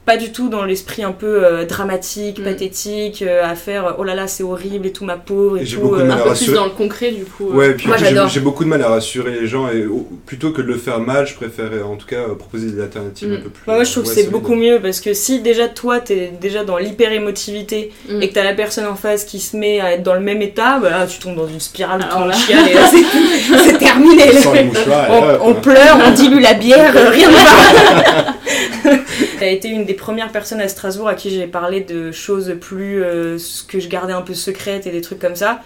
Pas 0.04 0.18
du 0.18 0.32
tout 0.32 0.50
dans 0.50 0.64
l'esprit 0.64 1.04
un 1.04 1.12
peu 1.12 1.46
euh, 1.46 1.66
dramatique, 1.66 2.40
Mm. 2.40 2.44
pathétique, 2.44 3.22
euh, 3.22 3.44
à 3.46 3.54
faire 3.56 3.96
oh 4.00 4.04
là 4.04 4.16
là 4.16 4.28
c'est 4.28 4.42
horrible 4.44 4.88
et 4.88 4.92
tout 4.92 5.06
ma 5.06 5.16
pauvre 5.16 5.60
et, 5.60 5.62
Et 5.62 5.66
j'ai 5.66 5.76
tout. 5.78 5.84
beaucoup 5.84 5.98
de 5.98 6.02
euh, 6.02 6.12
Un 6.12 6.18
peu 6.18 6.34
plus 6.34 6.54
dans 6.54 6.64
le 6.66 6.72
concret, 6.72 7.12
du 7.12 7.24
coup. 7.24 7.50
euh. 7.52 7.56
Ouais, 7.56 7.70
et 7.70 7.74
puis 7.74 7.88
j'ai- 8.00 8.06
j'adore. 8.06 8.28
j'ai 8.28 8.40
beaucoup 8.40 8.64
de 8.64 8.70
mal 8.70 8.82
à 8.82 8.90
rassurer 8.90 9.32
les 9.40 9.48
gens 9.48 9.68
et 9.70 9.86
plutôt 10.26 10.52
que 10.52 10.62
de 10.64 10.68
le 10.68 10.78
faire 10.78 11.00
mal, 11.00 11.28
je 11.28 11.36
préfère 11.36 11.70
euh, 11.72 11.84
en 11.84 11.96
tout 11.98 12.08
cas 12.08 12.18
euh, 12.18 12.36
proposer 12.36 12.72
des 12.72 12.82
alternatives 12.82 13.30
Mm. 13.30 13.34
un 13.34 13.38
peu 13.42 13.50
plus. 13.50 13.64
Moi, 13.72 13.84
je 13.84 13.92
trouve 13.92 14.04
que 14.06 14.10
c'est 14.10 14.30
beaucoup 14.32 14.56
mieux 14.56 14.80
parce 14.82 15.00
que 15.02 15.14
si 15.14 15.40
déjà 15.40 15.68
toi 15.68 16.00
t'es 16.00 16.32
déjà 16.42 16.64
dans 16.64 16.78
l'hyper 16.78 17.12
émotivité 17.12 17.92
Mm. 18.10 18.22
et 18.24 18.30
que 18.30 18.34
t'as 18.34 18.44
la 18.44 18.54
personne 18.54 18.88
en 18.88 18.96
face 18.96 19.24
qui 19.24 19.40
se 19.40 19.56
met 19.56 19.80
à 19.82 19.94
être 19.94 20.04
dans 20.04 20.16
le 20.16 20.20
même 20.22 20.42
état, 20.42 20.80
bah 20.82 20.90
là 20.90 21.06
tu 21.06 21.20
tombes 21.20 21.36
dans 21.38 21.48
une 21.48 21.60
spirale 21.60 22.00
où 22.00 22.04
tout 22.04 22.08
le 22.08 22.12
Alors 22.16 22.20
monde 22.22 22.30
là. 22.32 22.38
chiale 22.38 22.68
et 22.70 22.74
là 22.74 22.88
c'est- 22.88 23.64
c'est 23.70 23.78
terminé. 23.78 24.32
Sans 24.42 24.54
les 24.54 24.64
mouchoirs, 24.64 25.06
et 25.10 25.38
on, 25.44 25.50
on 25.50 25.54
pleure, 25.54 25.98
on 26.08 26.12
dilue 26.12 26.40
la 26.42 26.54
bière, 26.56 26.92
rien 27.12 27.30
ne 27.30 27.36
va. 27.36 28.34
T'as 29.40 29.48
été 29.48 29.68
une 29.70 29.86
des 29.86 29.94
premières 29.94 30.32
personnes 30.32 30.62
à 30.62 30.68
Strasbourg 30.68 31.08
à 31.08 31.16
qui 31.16 31.30
j'ai 31.30 31.48
parlé 31.48 31.82
de 31.82 32.12
choses 32.12 32.56
plus 32.60 33.04
euh, 33.04 33.38
que 33.68 33.80
je 33.80 33.88
gardais 33.88 34.14
un 34.14 34.22
peu 34.22 34.34
secrètes 34.34 34.88
et 34.88 34.92
des 34.92 35.02
trucs 35.02 35.20
comme 35.20 35.36
ça. 35.36 35.62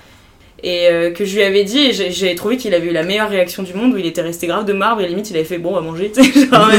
Et 0.63 0.88
euh, 0.88 1.12
que 1.12 1.26
je 1.26 1.36
lui 1.36 1.44
avais 1.44 1.63
dit, 1.63 1.80
et 1.80 1.91
j'ai- 1.94 2.34
trouvé 2.36 2.58
qu'il 2.58 2.74
avait 2.74 2.88
eu 2.88 2.91
la 2.94 3.04
meilleure 3.04 3.30
réaction 3.30 3.62
du 3.62 3.74
monde, 3.74 3.94
où 3.94 3.98
il 3.98 4.06
était 4.06 4.22
resté 4.22 4.48
grave 4.48 4.65
de 4.65 4.74
marbre, 4.74 5.02
et 5.02 5.08
limite 5.08 5.30
il 5.30 5.36
avait 5.36 5.46
fait 5.46 5.58
bon, 5.58 5.72
on 5.72 5.76
va 5.76 5.82
manger. 5.82 6.12
genre 6.52 6.72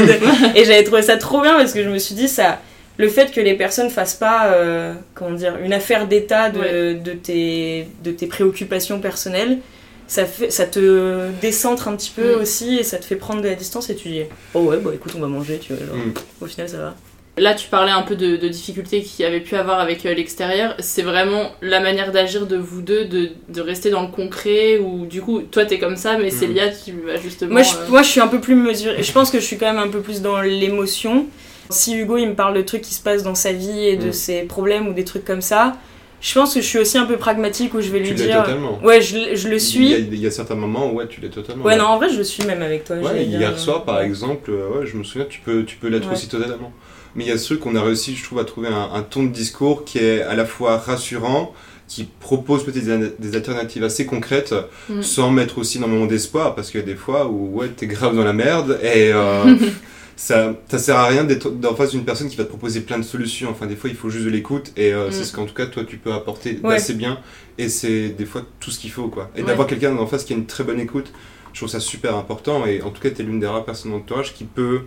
et 0.55 0.65
j'avais 0.65 0.83
trouvé 0.83 1.01
ça 1.03 1.15
trop 1.17 1.41
bien 1.41 1.55
parce 1.57 1.73
que 1.73 1.83
je 1.83 1.89
me 1.89 1.99
suis 1.99 2.15
dit, 2.15 2.27
ça, 2.27 2.59
le 2.97 3.07
fait 3.07 3.31
que 3.31 3.39
les 3.39 3.53
personnes 3.53 3.89
fassent 3.89 4.15
pas, 4.15 4.47
euh, 4.47 4.93
comment 5.13 5.31
dire, 5.31 5.53
une 5.63 5.73
affaire 5.73 6.07
d'état 6.07 6.49
de, 6.49 6.59
Ouais. 6.59 6.93
de, 6.95 7.11
tes, 7.13 7.87
de 8.03 8.11
tes 8.11 8.25
préoccupations 8.25 8.99
personnelles, 8.99 9.59
ça, 10.07 10.25
fait, 10.25 10.49
ça 10.51 10.65
te 10.65 11.29
décentre 11.41 11.87
un 11.87 11.95
petit 11.95 12.11
peu 12.15 12.35
Mm. 12.37 12.41
aussi 12.41 12.77
et 12.77 12.83
ça 12.83 12.97
te 12.97 13.05
fait 13.05 13.15
prendre 13.17 13.41
de 13.41 13.47
la 13.47 13.55
distance 13.55 13.89
et 13.89 13.95
tu 13.95 14.07
dis, 14.09 14.21
oh 14.53 14.61
ouais, 14.61 14.77
bon 14.77 14.91
écoute, 14.93 15.13
on 15.17 15.19
va 15.21 15.27
manger, 15.27 15.59
tu 15.59 15.73
vois, 15.73 15.85
genre, 15.85 15.95
Mm. 15.95 16.13
au 16.41 16.45
final 16.47 16.69
ça 16.69 16.77
va. 16.77 16.95
Là, 17.39 17.53
tu 17.53 17.67
parlais 17.67 17.91
un 17.91 18.01
peu 18.01 18.15
de, 18.15 18.35
de 18.35 18.47
difficultés 18.47 19.03
qu'il 19.03 19.23
y 19.23 19.27
avait 19.27 19.41
pu 19.41 19.55
avoir 19.55 19.79
avec 19.79 20.07
euh, 20.07 20.13
l'extérieur. 20.15 20.73
C'est 20.79 21.03
vraiment 21.03 21.51
la 21.61 21.79
manière 21.79 22.11
d'agir 22.11 22.47
de 22.47 22.57
vous 22.57 22.81
deux, 22.81 23.05
de, 23.05 23.29
de 23.49 23.61
rester 23.61 23.91
dans 23.91 24.01
le 24.01 24.07
concret, 24.07 24.79
ou 24.79 25.05
du 25.05 25.21
coup, 25.21 25.41
toi 25.41 25.63
t'es 25.65 25.77
comme 25.77 25.97
ça, 25.97 26.17
mais 26.17 26.29
Mm. 26.29 26.31
Célia, 26.31 26.69
tu 26.69 26.93
vas 27.05 27.17
justement. 27.17 27.51
Moi 27.51 27.61
je, 27.61 27.75
euh, 27.75 27.89
moi, 27.89 28.01
je 28.01 28.09
suis 28.09 28.21
un 28.21 28.27
peu 28.27 28.41
plus 28.41 28.55
mesurée. 28.55 29.03
Je 29.03 29.11
pense 29.11 29.29
que 29.29 29.39
je 29.39 29.45
suis 29.45 29.57
quand 29.57 29.71
même 29.71 29.77
un 29.83 29.89
peu 29.89 29.99
plus 30.01 30.21
dans 30.23 30.41
l'émotion. 30.41 31.27
Si 31.69 31.95
Hugo, 31.95 32.17
il 32.17 32.29
me 32.29 32.33
parle 32.33 32.55
de 32.55 32.61
trucs 32.63 32.81
qui 32.81 32.93
se 32.95 33.01
passent 33.03 33.23
dans 33.23 33.35
sa 33.35 33.51
vie 33.51 33.85
et 33.85 33.97
de 33.97 34.07
Mm. 34.07 34.13
ses 34.13 34.41
problèmes 34.43 34.87
ou 34.87 34.93
des 34.93 35.03
trucs 35.03 35.25
comme 35.25 35.41
ça, 35.43 35.75
je 36.21 36.33
pense 36.33 36.53
que 36.55 36.61
je 36.61 36.65
suis 36.65 36.79
aussi 36.79 36.97
un 36.97 37.05
peu 37.05 37.17
pragmatique 37.17 37.73
où 37.73 37.81
je 37.81 37.89
vais 37.89 37.99
lui 37.99 38.09
Tu 38.09 38.15
dire. 38.15 38.43
totalement. 38.43 38.79
Ouais, 38.83 39.01
je, 39.01 39.35
je 39.35 39.47
le 39.47 39.53
Il 39.53 39.53
y, 39.53 39.55
a, 39.55 39.59
suis. 39.59 39.91
il 39.93 40.15
y 40.19 40.25
a 40.27 40.31
certains 40.31 40.55
moments 40.55 40.91
où 40.91 40.95
ouais, 40.95 41.07
tu 41.07 41.21
l'es 41.21 41.29
totalement. 41.29 41.63
Ouais, 41.63 41.75
non, 41.77 41.85
en 41.85 41.97
vrai, 41.97 42.09
je 42.09 42.17
le 42.17 42.23
suis 42.23 42.43
même 42.45 42.61
avec 42.61 42.83
toi. 42.85 42.95
Ouais, 42.97 43.23
dire, 43.25 43.39
hier 43.39 43.51
euh, 43.53 43.57
soir 43.57 43.83
par 43.83 43.97
ouais. 43.99 44.05
exemple, 44.05 44.49
euh, 44.51 44.79
ouais, 44.79 44.85
je 44.87 44.97
me 44.97 45.03
souviens, 45.03 45.27
tu 45.29 45.39
peux, 45.41 45.63
tu 45.63 45.75
peux 45.77 45.87
l'être 45.89 46.11
aussi 46.11 46.27
totalement. 46.27 46.71
Mais 47.15 47.23
il 47.25 47.27
y 47.29 47.31
a 47.31 47.37
ceux 47.37 47.57
qu'on 47.57 47.75
a 47.75 47.81
réussi, 47.81 48.15
je 48.15 48.23
trouve, 48.23 48.39
à 48.39 48.43
trouver 48.45 48.67
un, 48.67 48.89
un 48.93 49.01
ton 49.01 49.23
de 49.23 49.29
discours 49.29 49.85
qui 49.85 49.97
est 49.99 50.21
à 50.21 50.35
la 50.35 50.45
fois 50.45 50.77
rassurant, 50.77 51.53
qui 51.87 52.03
propose 52.19 52.63
peut-être 52.65 52.85
des, 52.85 53.11
des 53.17 53.35
alternatives 53.35 53.83
assez 53.83 54.05
concrètes, 54.05 54.53
Mm. 54.89 55.01
sans 55.01 55.31
mettre 55.31 55.57
aussi 55.57 55.77
énormément 55.77 56.05
d'espoir, 56.05 56.53
parce 56.55 56.69
qu'il 56.71 56.79
y 56.79 56.83
a 56.83 56.85
des 56.85 56.95
fois 56.95 57.27
où 57.27 57.57
ouais, 57.59 57.69
t'es 57.69 57.87
grave 57.87 58.15
dans 58.15 58.23
la 58.23 58.33
merde 58.33 58.79
et 58.83 59.11
euh, 59.13 59.55
ça, 60.17 60.53
ça 60.67 60.79
sert 60.79 60.97
à 60.97 61.05
rien 61.07 61.23
d'être 61.23 61.49
en 61.65 61.75
face 61.75 61.91
d'une 61.91 62.03
personne 62.03 62.27
qui 62.27 62.35
va 62.35 62.43
te 62.43 62.49
proposer 62.49 62.81
plein 62.81 62.97
de 62.97 63.03
solutions. 63.03 63.49
Enfin, 63.51 63.67
des 63.67 63.75
fois, 63.77 63.89
il 63.89 63.95
faut 63.95 64.09
juste 64.09 64.25
de 64.25 64.29
l'écoute 64.31 64.73
et 64.75 64.91
euh, 64.93 65.07
Mm. 65.07 65.11
c'est 65.13 65.23
ce 65.23 65.33
qu'en 65.33 65.45
tout 65.45 65.53
cas, 65.53 65.67
toi, 65.67 65.83
tu 65.85 65.97
peux 65.97 66.11
apporter 66.11 66.59
Ouais. 66.63 66.75
assez 66.75 66.93
bien 66.95 67.19
et 67.57 67.69
c'est 67.69 68.09
des 68.09 68.25
fois 68.25 68.41
tout 68.59 68.71
ce 68.71 68.79
qu'il 68.79 68.91
faut, 68.91 69.07
quoi. 69.07 69.29
Et 69.35 69.41
Ouais. 69.41 69.47
d'avoir 69.47 69.67
quelqu'un 69.67 69.95
en 69.95 70.07
face 70.07 70.25
qui 70.25 70.33
a 70.33 70.35
une 70.35 70.45
très 70.47 70.63
bonne 70.63 70.79
écoute, 70.79 71.13
je 71.53 71.59
trouve 71.59 71.69
ça 71.69 71.79
super 71.79 72.15
important 72.15 72.65
et 72.65 72.81
en 72.81 72.89
tout 72.89 73.01
cas, 73.01 73.09
t'es 73.11 73.23
l'une 73.23 73.39
des 73.39 73.47
rares 73.47 73.63
personnes 73.63 73.91
dans 73.91 73.97
l'entourage 73.97 74.33
qui 74.33 74.43
peut, 74.43 74.81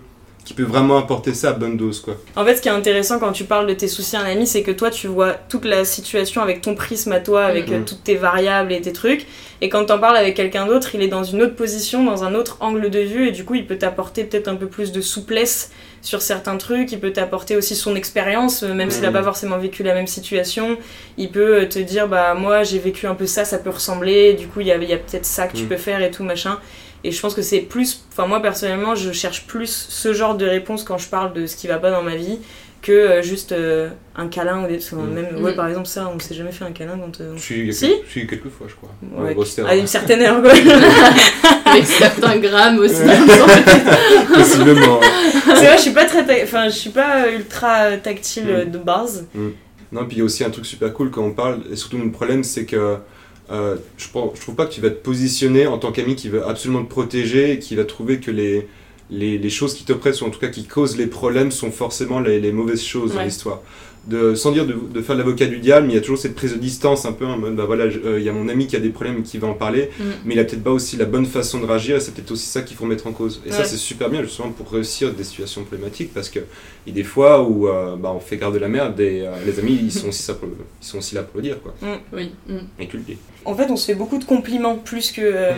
qui 0.44 0.54
peut 0.54 0.64
vraiment 0.64 0.98
apporter 0.98 1.32
ça 1.34 1.50
à 1.50 1.52
bonne 1.52 1.76
dose, 1.76 2.00
quoi. 2.00 2.16
En 2.34 2.44
fait, 2.44 2.56
ce 2.56 2.62
qui 2.62 2.68
est 2.68 2.72
intéressant 2.72 3.18
quand 3.18 3.30
tu 3.32 3.44
parles 3.44 3.66
de 3.66 3.74
tes 3.74 3.86
soucis 3.88 4.16
à 4.16 4.20
un 4.20 4.24
ami, 4.24 4.46
c'est 4.46 4.62
que 4.62 4.70
toi, 4.72 4.90
tu 4.90 5.06
vois 5.06 5.34
toute 5.48 5.64
la 5.64 5.84
situation 5.84 6.42
avec 6.42 6.60
ton 6.60 6.74
prisme 6.74 7.12
à 7.12 7.20
toi, 7.20 7.44
avec 7.44 7.68
Mhm. 7.68 7.74
euh, 7.74 7.80
toutes 7.86 8.02
tes 8.02 8.16
variables 8.16 8.72
et 8.72 8.80
tes 8.80 8.92
trucs. 8.92 9.26
Et 9.60 9.68
quand 9.68 9.84
t'en 9.84 9.98
parles 9.98 10.16
avec 10.16 10.34
quelqu'un 10.34 10.66
d'autre, 10.66 10.94
il 10.94 11.02
est 11.02 11.08
dans 11.08 11.22
une 11.22 11.42
autre 11.42 11.54
position, 11.54 12.02
dans 12.04 12.24
un 12.24 12.34
autre 12.34 12.56
angle 12.60 12.90
de 12.90 12.98
vue, 13.00 13.28
et 13.28 13.30
du 13.30 13.44
coup, 13.44 13.54
il 13.54 13.66
peut 13.66 13.76
t'apporter 13.78 14.24
peut-être 14.24 14.48
un 14.48 14.56
peu 14.56 14.66
plus 14.66 14.90
de 14.90 15.00
souplesse 15.02 15.70
sur 16.02 16.22
certains 16.22 16.56
trucs. 16.56 16.90
Il 16.92 16.98
peut 16.98 17.12
t'apporter 17.12 17.56
aussi 17.56 17.76
son 17.76 17.94
expérience, 17.94 18.62
euh, 18.62 18.72
même 18.72 18.90
s'il 18.90 19.02
n'a 19.02 19.08
Mhm. 19.08 19.14
pas 19.14 19.22
forcément 19.22 19.58
vécu 19.58 19.82
la 19.82 19.92
même 19.94 20.06
situation. 20.06 20.78
Il 21.18 21.30
peut 21.30 21.60
euh, 21.60 21.66
te 21.66 21.78
dire, 21.78 22.08
bah 22.08 22.32
moi, 22.34 22.62
j'ai 22.62 22.78
vécu 22.78 23.06
un 23.06 23.14
peu 23.14 23.26
ça, 23.26 23.44
ça 23.44 23.58
peut 23.58 23.70
ressembler. 23.70 24.32
Du 24.32 24.46
coup, 24.48 24.60
il 24.62 24.68
y 24.68 24.72
a, 24.72 24.76
il 24.76 24.88
y 24.88 24.94
a 24.94 24.96
peut-être 24.96 25.26
ça 25.26 25.46
que 25.46 25.54
tu 25.56 25.64
Mhm. 25.64 25.68
peux 25.68 25.76
faire 25.76 26.02
et 26.02 26.10
tout 26.10 26.24
machin. 26.24 26.58
Et 27.04 27.12
je 27.12 27.20
pense 27.20 27.34
que 27.34 27.42
c'est 27.42 27.60
plus, 27.60 28.04
enfin 28.12 28.26
moi 28.26 28.40
personnellement, 28.42 28.94
je 28.94 29.10
cherche 29.12 29.46
plus 29.46 29.86
ce 29.88 30.12
genre 30.12 30.34
de 30.36 30.44
réponse 30.46 30.84
quand 30.84 30.98
je 30.98 31.08
parle 31.08 31.32
de 31.32 31.46
ce 31.46 31.56
qui 31.56 31.66
va 31.66 31.78
pas 31.78 31.90
dans 31.90 32.02
ma 32.02 32.14
vie 32.16 32.38
que 32.82 32.92
euh, 32.92 33.22
juste 33.22 33.52
euh, 33.52 33.90
un 34.16 34.28
câlin 34.28 34.64
ou 34.64 34.66
des 34.66 34.78
Mm. 34.78 35.12
même 35.14 35.42
ouais 35.44 35.52
Mm. 35.52 35.56
par 35.56 35.68
exemple 35.68 35.86
ça 35.86 36.10
on 36.14 36.18
s'est 36.18 36.34
jamais 36.34 36.50
fait 36.52 36.64
un 36.64 36.72
câlin 36.72 36.98
quand 36.98 37.20
euh, 37.20 37.32
Je 37.36 37.40
suis, 37.42 37.74
Si 37.74 37.92
je 38.06 38.10
suis 38.10 38.26
quelques 38.26 38.48
fois, 38.48 38.66
je 38.70 38.74
crois. 38.74 38.90
ouais, 39.22 39.36
à 39.68 39.76
une 39.76 39.86
certaine 39.86 40.22
heure 40.22 40.40
quoi. 40.42 40.52
avec 41.66 41.84
certains 41.86 42.38
grammes 42.38 42.78
aussi. 42.78 43.02
Possiblement. 44.34 45.00
c'est 45.46 45.66
vrai 45.66 45.76
je 45.76 45.82
suis 45.82 45.90
pas 45.92 46.04
très 46.06 46.24
ta- 46.24 46.42
enfin 46.42 46.64
je 46.68 46.74
suis 46.76 46.90
pas 46.90 47.30
ultra 47.30 47.96
tactile 47.98 48.64
Mm. 48.66 48.70
de 48.70 48.78
base 48.78 49.26
Non, 49.92 50.04
puis 50.06 50.16
il 50.16 50.18
y 50.18 50.22
a 50.22 50.24
aussi 50.24 50.44
un 50.44 50.50
truc 50.50 50.64
super 50.66 50.92
cool 50.92 51.10
quand 51.10 51.22
on 51.22 51.32
parle, 51.32 51.60
et 51.70 51.76
surtout 51.76 51.98
le 51.98 52.10
problème, 52.12 52.44
c'est 52.44 52.64
que 52.64 52.96
euh, 53.50 53.76
je, 53.98 54.08
pense, 54.08 54.36
je 54.36 54.40
trouve 54.40 54.54
pas 54.54 54.66
que 54.66 54.72
tu 54.72 54.80
vas 54.80 54.90
te 54.90 55.02
positionner 55.02 55.66
en 55.66 55.78
tant 55.78 55.92
qu'ami 55.92 56.14
qui 56.16 56.28
veut 56.28 56.46
absolument 56.46 56.84
te 56.84 56.90
protéger 56.90 57.52
et 57.52 57.58
qui 57.58 57.74
va 57.76 57.84
trouver 57.84 58.20
que 58.20 58.30
les, 58.30 58.68
les, 59.10 59.38
les 59.38 59.50
choses 59.50 59.74
qui 59.74 59.84
t'oppressent, 59.84 60.22
ou 60.22 60.26
en 60.26 60.30
tout 60.30 60.38
cas 60.40 60.48
qui 60.48 60.64
causent 60.64 60.96
les 60.96 61.06
problèmes, 61.08 61.50
sont 61.50 61.70
forcément 61.72 62.20
les, 62.20 62.40
les 62.40 62.52
mauvaises 62.52 62.82
choses 62.82 63.12
dans 63.12 63.18
Ouais. 63.18 63.24
l'histoire. 63.24 63.60
De, 64.06 64.34
sans 64.34 64.50
dire 64.50 64.64
de, 64.66 64.74
de 64.92 65.02
faire 65.02 65.14
l'avocat 65.14 65.44
du 65.44 65.58
diable, 65.58 65.86
mais 65.86 65.92
il 65.92 65.96
y 65.96 65.98
a 65.98 66.00
toujours 66.00 66.16
cette 66.18 66.34
prise 66.34 66.52
de 66.54 66.58
distance 66.58 67.04
un 67.04 67.12
peu 67.12 67.26
en 67.26 67.36
mode, 67.36 67.54
bah 67.54 67.64
voilà, 67.66 67.84
euh, 67.84 68.18
il 68.18 68.24
y 68.24 68.30
a 68.30 68.32
mon 68.32 68.48
ami 68.48 68.66
qui 68.66 68.74
a 68.74 68.80
des 68.80 68.88
problèmes 68.88 69.18
et 69.18 69.22
qui 69.22 69.36
va 69.36 69.46
en 69.46 69.52
parler, 69.52 69.90
Mm. 69.98 70.02
mais 70.24 70.34
il 70.34 70.40
a 70.40 70.44
peut-être 70.44 70.64
pas 70.64 70.70
aussi 70.70 70.96
la 70.96 71.04
bonne 71.04 71.26
façon 71.26 71.60
de 71.60 71.66
réagir, 71.66 71.96
et 71.96 72.00
c'est 72.00 72.14
peut-être 72.14 72.30
aussi 72.30 72.46
ça 72.46 72.62
qu'il 72.62 72.78
faut 72.78 72.86
mettre 72.86 73.06
en 73.06 73.12
cause. 73.12 73.42
Et 73.44 73.52
ça, 73.52 73.64
c'est 73.64 73.76
super 73.76 74.08
bien, 74.08 74.22
justement, 74.22 74.48
pour 74.52 74.72
réussir 74.72 75.12
des 75.12 75.22
situations 75.22 75.64
problématiques, 75.64 76.14
parce 76.14 76.30
que 76.30 76.38
il 76.86 76.94
y 76.94 76.98
a 76.98 77.02
des 77.02 77.04
fois 77.06 77.42
où 77.42 77.68
euh, 77.68 77.96
bah, 77.96 78.10
on 78.16 78.20
fait 78.20 78.38
garde 78.38 78.54
de 78.54 78.58
la 78.58 78.68
merde, 78.68 78.98
et 79.00 79.20
euh, 79.26 79.32
les 79.44 79.58
amis, 79.58 79.78
ils 79.82 79.92
sont, 79.92 80.08
aussi 80.08 80.22
ça 80.22 80.32
pour 80.32 80.48
le- 80.48 80.56
ils 80.80 80.86
sont 80.86 80.96
aussi 80.98 81.14
là 81.14 81.22
pour 81.22 81.36
le 81.36 81.42
dire, 81.42 81.60
quoi. 81.62 81.74
Oui. 82.14 82.32
mm. 82.48 82.56
Et 82.78 82.88
tu 82.88 82.96
le 82.96 83.02
dis. 83.02 83.18
en 83.44 83.54
fait 83.54 83.70
on 83.70 83.76
se 83.76 83.84
fait 83.84 83.94
beaucoup 83.94 84.18
de 84.18 84.24
compliments 84.24 84.76
plus 84.76 85.12
que 85.12 85.20
euh, 85.22 85.52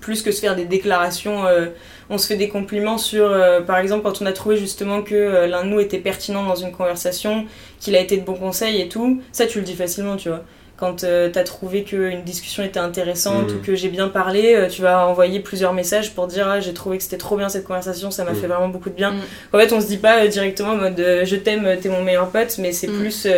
plus 0.00 0.22
que 0.22 0.32
se 0.32 0.40
faire 0.40 0.56
des 0.56 0.64
déclarations 0.64 1.46
euh, 1.46 1.66
on 2.10 2.18
se 2.18 2.26
fait 2.26 2.36
des 2.36 2.48
compliments 2.48 2.98
sur 2.98 3.24
euh, 3.26 3.60
par 3.60 3.78
exemple 3.78 4.02
quand 4.02 4.20
on 4.22 4.26
a 4.26 4.32
trouvé 4.32 4.56
justement 4.56 5.02
que 5.02 5.14
euh, 5.14 5.46
l'un 5.46 5.64
de 5.64 5.68
nous 5.70 5.80
était 5.80 5.98
pertinent 5.98 6.44
dans 6.44 6.54
une 6.56 6.72
conversation 6.72 7.46
qu'il 7.80 7.96
a 7.96 8.00
été 8.00 8.16
de 8.16 8.24
bons 8.24 8.34
conseils 8.34 8.80
et 8.80 8.88
tout 8.88 9.20
ça 9.32 9.46
tu 9.46 9.58
le 9.58 9.64
dis 9.64 9.74
facilement 9.74 10.16
tu 10.16 10.28
vois 10.28 10.42
quand 10.76 11.04
euh, 11.04 11.30
t'as 11.32 11.44
trouvé 11.44 11.84
qu'une 11.84 12.24
discussion 12.24 12.64
était 12.64 12.80
intéressante 12.80 13.52
ou 13.52 13.60
que 13.64 13.76
j'ai 13.76 13.88
bien 13.88 14.08
parlé, 14.08 14.56
euh, 14.56 14.66
tu 14.68 14.82
vas 14.82 15.06
envoyer 15.06 15.38
plusieurs 15.38 15.72
messages 15.72 16.12
pour 16.14 16.26
dire 16.26 16.48
ah, 16.48 16.58
j'ai 16.58 16.74
trouvé 16.74 16.96
que 16.98 17.04
c'était 17.04 17.16
trop 17.16 17.36
bien 17.36 17.48
cette 17.48 17.62
conversation, 17.64 18.10
ça 18.10 18.24
m'a 18.24 18.32
Mhm. 18.32 18.36
fait 18.38 18.46
vraiment 18.48 18.68
beaucoup 18.68 18.90
de 18.90 18.96
bien. 18.96 19.12
Mhm. 19.12 19.20
En 19.52 19.58
fait, 19.58 19.72
on 19.72 19.80
se 19.80 19.86
dit 19.86 19.98
pas 19.98 20.24
euh, 20.24 20.26
directement 20.26 20.70
en 20.70 20.76
mode 20.76 20.98
euh, 20.98 21.24
je 21.24 21.36
t'aime, 21.36 21.76
t'es 21.80 21.88
mon 21.88 22.02
meilleur 22.02 22.28
pote, 22.30 22.56
mais 22.58 22.72
c'est 22.72 22.88
plus. 22.88 23.28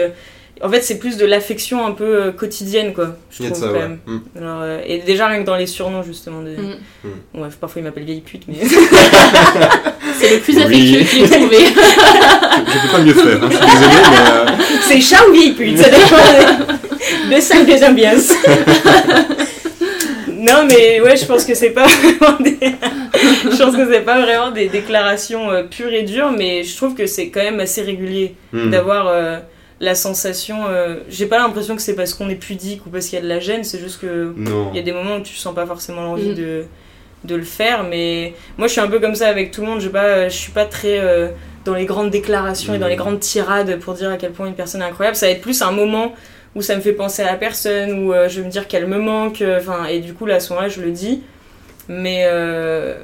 En 0.63 0.71
fait, 0.71 0.81
c'est 0.81 0.99
plus 0.99 1.17
de 1.17 1.27
l'affection 1.27 1.85
un 1.87 1.93
peu 1.93 2.05
euh, 2.05 2.33
quotidienne, 2.33 2.95
quoi. 2.95 3.17
Je 3.31 3.45
trouve 3.45 3.59
ça, 3.59 3.67
quand 3.67 3.73
ouais. 3.73 3.79
même. 3.81 3.99
Mm. 4.07 4.19
Alors, 4.39 4.61
euh, 4.63 4.81
et 4.87 4.99
déjà, 4.99 5.27
rien 5.27 5.41
que 5.41 5.47
dans 5.47 5.57
les 5.57 5.67
surnoms, 5.67 6.03
justement. 6.03 6.41
De... 6.41 6.51
Mm. 6.51 6.77
Bon, 7.35 7.41
bref, 7.41 7.57
parfois, 7.61 7.81
il 7.81 7.85
m'appelle 7.85 8.05
vieille 8.05 8.23
pute, 8.23 8.45
mais. 8.49 8.55
C'est 10.19 10.35
le 10.35 10.41
plus 10.41 10.57
Oui. 10.57 10.63
affectueux 10.63 11.01
que 11.01 11.27
j'ai 11.27 11.39
trouvé. 11.39 11.59
Je, 11.67 12.87
peux 12.87 12.93
pas 12.93 13.03
mieux 13.03 13.13
faire, 13.13 13.45
hein, 13.45 13.49
je 13.51 13.57
suis 13.57 13.67
désolé, 13.67 13.97
mais. 14.11 14.17
euh, 14.31 14.47
c'est 14.89 15.01
chat 15.01 15.29
ou 15.29 15.33
vieille 15.33 15.53
pute, 15.53 15.79
ça 15.79 15.91
dépend 15.91 16.17
de, 17.37 17.41
ça 17.41 17.63
des 17.63 17.85
ambiances. 17.85 18.33
non, 20.29 20.67
mais 20.69 21.01
ouais, 21.03 21.17
je 21.17 21.27
pense 21.27 21.45
que 21.45 21.55
c'est 21.55 21.71
pas 21.71 21.87
vraiment 21.87 22.39
des. 22.41 22.57
je 22.61 23.63
pense 23.63 23.77
que 23.77 23.93
c'est 23.93 24.01
pas 24.01 24.21
vraiment 24.21 24.51
des 24.53 24.69
déclarations 24.69 25.51
euh, 25.51 25.65
pures 25.65 25.93
et 25.93 26.03
dures, 26.03 26.33
mais 26.33 26.65
je 26.65 26.75
trouve 26.77 26.95
que 26.95 27.07
c'est 27.07 27.29
quand 27.29 27.43
même 27.43 27.61
assez 27.61 27.83
régulier 27.83 28.35
d'avoir 28.53 29.09
euh, 29.09 29.39
la 29.81 29.95
sensation. 29.95 30.65
euh, 30.69 30.97
J'ai 31.09 31.27
pas 31.27 31.39
l'impression 31.39 31.77
que 31.77 31.83
c'est 31.83 31.95
parce 31.95 32.15
qu'on 32.15 32.29
est 32.29 32.35
pudique 32.37 32.87
ou 32.87 32.91
parce 32.91 33.07
qu'il 33.07 33.17
y 33.17 33.19
a 33.21 33.23
de 33.25 33.29
la 33.29 33.41
gêne, 33.41 33.63
c'est 33.65 33.79
juste 33.79 34.01
que. 34.01 34.33
Il 34.73 34.77
y 34.77 34.79
a 34.79 34.83
des 34.83 34.93
moments 34.93 35.17
où 35.17 35.21
tu 35.23 35.35
sens 35.35 35.55
pas 35.55 35.67
forcément 35.67 36.03
l'envie 36.03 36.31
Mm. 36.31 36.35
de, 36.35 36.65
de 37.25 37.35
le 37.35 37.43
faire, 37.45 37.85
mais 37.85 38.35
moi 38.59 38.69
je 38.69 38.73
suis 38.73 38.81
un 38.81 38.89
peu 38.89 39.01
comme 39.01 39.15
ça 39.15 39.29
avec 39.29 39.51
tout 39.51 39.61
le 39.63 39.67
monde. 39.67 39.81
Je, 39.81 39.89
pas, 39.89 40.29
je 40.29 40.37
suis 40.37 40.53
pas 40.53 40.65
très 40.65 40.99
euh, 41.01 41.29
dans 41.65 41.75
les 41.75 41.85
grandes 41.87 42.11
déclarations 42.11 42.75
et 42.75 42.79
dans 42.79 42.87
Mm. 42.87 42.91
les 42.91 42.97
grandes 42.97 43.21
tirades 43.21 43.79
pour 43.81 43.95
dire 43.95 44.11
à 44.11 44.17
quel 44.17 44.33
point 44.33 44.47
une 44.47 44.55
personne 44.55 44.81
est 44.83 44.85
incroyable. 44.87 45.17
Ça 45.17 45.27
va 45.27 45.33
être 45.33 45.41
plus 45.43 45.61
un 45.63 45.73
moment 45.73 46.15
où 46.55 46.63
ça 46.63 46.75
me 46.75 46.81
fait 46.81 46.93
penser 46.95 47.21
à 47.23 47.27
la 47.27 47.37
personne, 47.37 48.05
où 48.07 48.15
euh, 48.15 48.29
je 48.31 48.41
vais 48.41 48.47
me 48.47 48.51
dire 48.51 48.67
qu'elle 48.67 48.87
me 48.87 48.99
manque, 48.99 49.43
euh, 49.43 49.59
enfin, 49.61 49.85
et 49.87 49.99
du 50.01 50.15
coup, 50.15 50.25
là, 50.25 50.37
à 50.37 50.41
ce 50.41 50.51
moment-là, 50.55 50.69
je 50.71 50.81
le 50.81 50.91
dis. 50.91 51.23
Mais, 51.89 52.23
euh, 52.27 52.95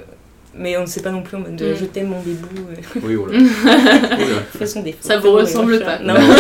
mais 0.55 0.77
on 0.77 0.83
ne 0.83 0.87
sait 0.87 1.03
pas 1.03 1.11
non 1.11 1.23
plus 1.23 1.37
en 1.37 1.41
mode 1.41 1.57
de 1.57 1.73
Mm. 1.73 1.77
je 1.81 1.85
t'aime 1.87 2.09
mon 2.09 2.21
bébou. 2.21 2.49
euh. 2.71 3.01
Oui, 3.03 3.15
voilà. 3.15 3.39
Façon, 4.59 4.83
des 4.83 4.95
Ça 5.01 5.19
vous 5.19 5.33
ressemble 5.33 5.81
pas. 5.81 5.99
Non. 5.99 6.15
Non, 6.15 6.21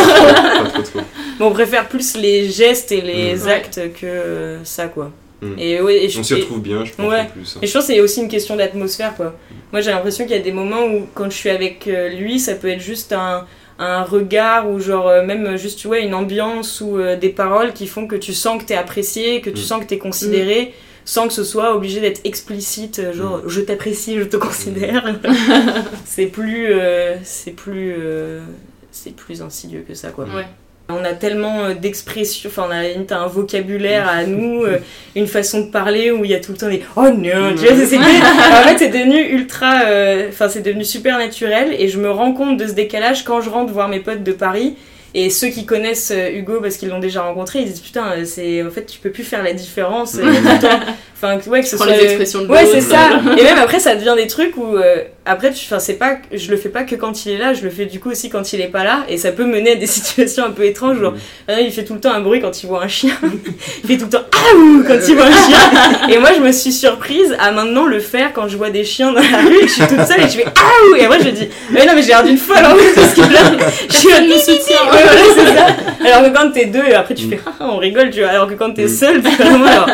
pas 0.64 0.68
trop 0.70 0.82
trop. 0.82 1.00
Mais 1.40 1.44
on 1.46 1.50
préfère 1.52 1.88
plus 1.88 2.16
les 2.16 2.48
gestes 2.50 2.92
et 2.92 3.00
les 3.00 3.36
Mm. 3.36 3.48
actes 3.48 3.80
que 4.00 4.06
euh, 4.06 4.64
ça, 4.64 4.86
quoi. 4.86 5.10
Mm. 5.40 5.58
Et, 5.58 5.80
ouais, 5.80 6.04
et 6.04 6.08
je- 6.08 6.20
On 6.20 6.22
s'y 6.22 6.34
et- 6.34 6.36
retrouve 6.40 6.60
bien, 6.62 6.84
je 6.84 6.92
pense, 6.92 7.10
Ouais. 7.10 7.20
en 7.20 7.26
plus. 7.26 7.56
hein. 7.56 7.60
Et 7.62 7.66
je 7.66 7.72
pense 7.72 7.86
que 7.86 7.92
c'est 7.92 8.00
aussi 8.00 8.20
une 8.20 8.28
question 8.28 8.56
d'atmosphère, 8.56 9.14
quoi. 9.16 9.34
Moi, 9.72 9.80
j'ai 9.80 9.90
l'impression 9.90 10.24
qu'il 10.24 10.36
y 10.36 10.38
a 10.38 10.42
des 10.42 10.52
moments 10.52 10.84
où, 10.84 11.06
quand 11.14 11.30
je 11.30 11.36
suis 11.36 11.50
avec 11.50 11.88
euh, 11.88 12.10
lui, 12.10 12.38
ça 12.38 12.54
peut 12.54 12.68
être 12.68 12.80
juste 12.80 13.12
un, 13.12 13.46
un 13.78 14.02
regard 14.02 14.70
ou 14.70 14.78
genre 14.78 15.08
euh, 15.08 15.24
même 15.24 15.56
juste, 15.56 15.78
tu 15.80 15.88
vois, 15.88 15.98
une 15.98 16.14
ambiance 16.14 16.80
ou 16.80 16.98
euh, 16.98 17.16
des 17.16 17.30
paroles 17.30 17.72
qui 17.72 17.86
font 17.88 18.06
que 18.06 18.14
tu 18.16 18.34
sens 18.34 18.62
que 18.62 18.66
t'es 18.68 18.76
apprécié, 18.76 19.40
que 19.40 19.50
tu 19.50 19.62
sens 19.62 19.80
que 19.82 19.86
t'es 19.88 19.98
considéré, 19.98 20.74
sans 21.05 21.26
que 21.28 21.32
ce 21.34 21.44
soit 21.44 21.74
obligé 21.74 22.00
d'être 22.00 22.20
explicite, 22.24 22.98
euh, 23.00 23.12
genre 23.12 23.38
Mm. 23.44 23.48
je 23.48 23.61
t'apprécie, 23.61 24.16
je 24.18 24.24
te 24.24 24.36
considère. 24.36 25.14
c'est 26.05 26.26
plus, 26.26 26.66
euh, 26.70 27.16
c'est 27.24 27.50
plus, 27.53 27.94
euh, 27.98 28.40
c'est 28.90 29.14
plus 29.14 29.42
insidieux 29.42 29.84
que 29.86 29.94
ça, 29.94 30.09
quoi. 30.11 30.24
Ouais. 30.24 30.46
On 30.88 31.05
a 31.05 31.12
tellement 31.14 31.70
d'expressions, 31.74 32.50
enfin 32.50 32.66
on 32.68 33.14
a 33.14 33.16
un 33.16 33.26
vocabulaire 33.26 34.07
à 34.09 34.24
nous, 34.24 34.64
euh, 34.64 34.78
une 35.16 35.26
façon 35.28 35.61
de 35.62 35.70
parler 35.70 36.11
où 36.11 36.24
il 36.24 36.30
y 36.30 36.34
a 36.34 36.40
tout 36.40 36.53
le 36.53 36.59
temps 36.59 36.68
des 36.68 36.82
oh 36.96 37.09
non, 37.09 37.55
tu 37.57 37.64
vois, 37.66 37.76
c'est- 37.76 37.86
c'est- 37.86 37.96
en 37.98 38.62
fait 38.68 38.78
c'est 38.78 38.88
devenu 38.88 39.20
ultra, 39.32 39.80
enfin 40.28 40.48
c'est 40.50 40.61
devenu 40.61 40.84
super 40.84 41.18
naturel 41.18 41.74
et 41.78 41.88
je 41.88 41.98
me 41.98 42.11
rends 42.11 42.32
compte 42.34 42.59
de 42.59 42.66
ce 42.66 42.72
décalage 42.72 43.24
quand 43.24 43.40
je 43.40 43.48
rentre 43.48 43.72
voir 43.72 43.88
mes 43.88 44.00
potes 44.00 44.22
de 44.24 44.32
Paris 44.32 44.74
et 45.14 45.30
ceux 45.30 45.48
qui 45.48 45.66
connaissent 45.66 46.10
euh, 46.10 46.30
Hugo 46.30 46.60
parce 46.60 46.76
qu'ils 46.76 46.88
l'ont 46.88 46.98
déjà 46.98 47.22
rencontré, 47.22 47.60
ils 47.60 47.66
disent 47.66 47.80
putain 47.80 48.12
euh, 48.12 48.24
c'est 48.24 48.62
en 48.62 48.70
fait 48.70 48.86
tu 48.86 48.98
peux 48.98 49.10
plus 49.10 49.24
faire 49.24 49.42
la 49.42 49.52
différence, 49.52 50.16
enfin 51.14 51.38
ouais 51.46 51.60
que 51.60 51.66
ce 51.66 51.76
soit 51.76 51.86
les 51.86 52.02
expressions 52.02 52.42
de 52.42 52.48
ouais 52.48 52.66
c'est 52.66 52.80
ça. 52.80 53.20
Et 53.38 53.42
même 53.42 53.58
après 53.58 53.78
ça 53.78 53.94
devient 53.94 54.14
des 54.16 54.26
trucs 54.26 54.56
où 54.56 54.76
euh, 54.76 55.02
après 55.25 55.53
c'est 55.55 55.95
pas 55.95 56.16
je 56.33 56.51
le 56.51 56.57
fais 56.57 56.68
pas 56.68 56.83
que 56.83 56.97
quand 56.97 57.27
il 57.27 57.33
est 57.33 57.39
là 57.39 57.55
je 57.55 57.62
le 57.62 57.70
fais 57.70 57.87
du 57.87 58.01
coup 58.01 58.11
aussi 58.11 58.29
quand 58.29 58.53
il 58.53 58.61
est 58.61 58.68
pas 58.68 58.83
là 58.83 59.05
et 59.09 59.16
ça 59.16 59.31
peut 59.31 59.45
mener 59.45 59.73
à 59.73 59.77
des 59.77 59.87
situations 59.99 60.45
un 60.45 60.51
peu 60.51 60.64
étranges 60.64 60.99
genre 60.99 61.14
ah, 61.49 61.61
il 61.61 61.70
fait 61.73 61.85
tout 61.85 61.95
le 61.95 62.01
temps 62.01 62.12
un 62.12 62.20
bruit 62.20 62.41
quand 62.41 62.62
il 62.62 62.66
voit 62.66 62.83
un 62.83 62.89
chien. 62.89 63.14
Il 63.85 63.89
fait 63.89 63.97
tout 63.97 64.05
le 64.05 64.11
temps 64.11 64.25
ah 64.33 64.57
quand 64.87 64.99
il 65.09 65.14
voit 65.14 65.27
un 65.27 65.31
chien. 65.31 66.09
Et 66.09 66.18
moi 66.18 66.31
je 66.37 66.41
me 66.41 66.51
suis 66.51 66.73
surprise 66.73 67.37
à 67.39 67.53
maintenant 67.53 67.87
le 67.87 68.01
faire 68.01 68.33
quand 68.33 68.49
je 68.49 68.57
vois 68.57 68.70
des 68.70 68.85
chiens 68.85 69.12
dans 69.12 69.20
la 69.20 69.39
rue 69.39 69.57
et 69.57 69.61
que 69.61 69.68
je 69.68 69.73
suis 69.73 69.87
toute 69.87 70.05
seule 70.07 70.20
et 70.20 70.29
je 70.29 70.37
fais 70.39 70.45
ah 70.47 70.99
et 70.99 71.05
après 71.05 71.20
je 71.20 71.27
me 71.27 71.33
dis 71.33 71.49
mais 71.70 71.87
non 71.87 71.93
mais 71.95 72.03
j'ai 72.03 72.09
l'air 72.09 72.25
d'une 72.25 72.39
folle 72.39 72.64
en 72.64 72.75
fait 72.75 72.95
parce 72.95 73.14
que 73.14 73.20
là 73.20 73.41
je 73.89 73.95
suis 73.95 74.09
me 74.09 74.39
soutient. 74.39 74.83
Ouais, 74.91 75.03
voilà, 75.03 75.20
c'est 75.35 75.57
ça. 75.57 76.12
Alors 76.12 76.31
que 76.31 76.37
quand 76.37 76.51
t'es 76.51 76.66
deux, 76.66 76.85
et 76.85 76.95
après 76.95 77.14
tu 77.14 77.29
fais 77.29 77.41
ah, 77.47 77.53
on 77.61 77.79
rigole, 77.79 78.11
tu 78.11 78.20
vois. 78.20 78.31
Alors 78.31 78.49
que 78.49 78.55
quand 78.55 78.73
t'es 78.73 78.89
seul, 78.89 79.23
t'es 79.23 79.31
vraiment 79.31 79.66
genre, 79.66 79.89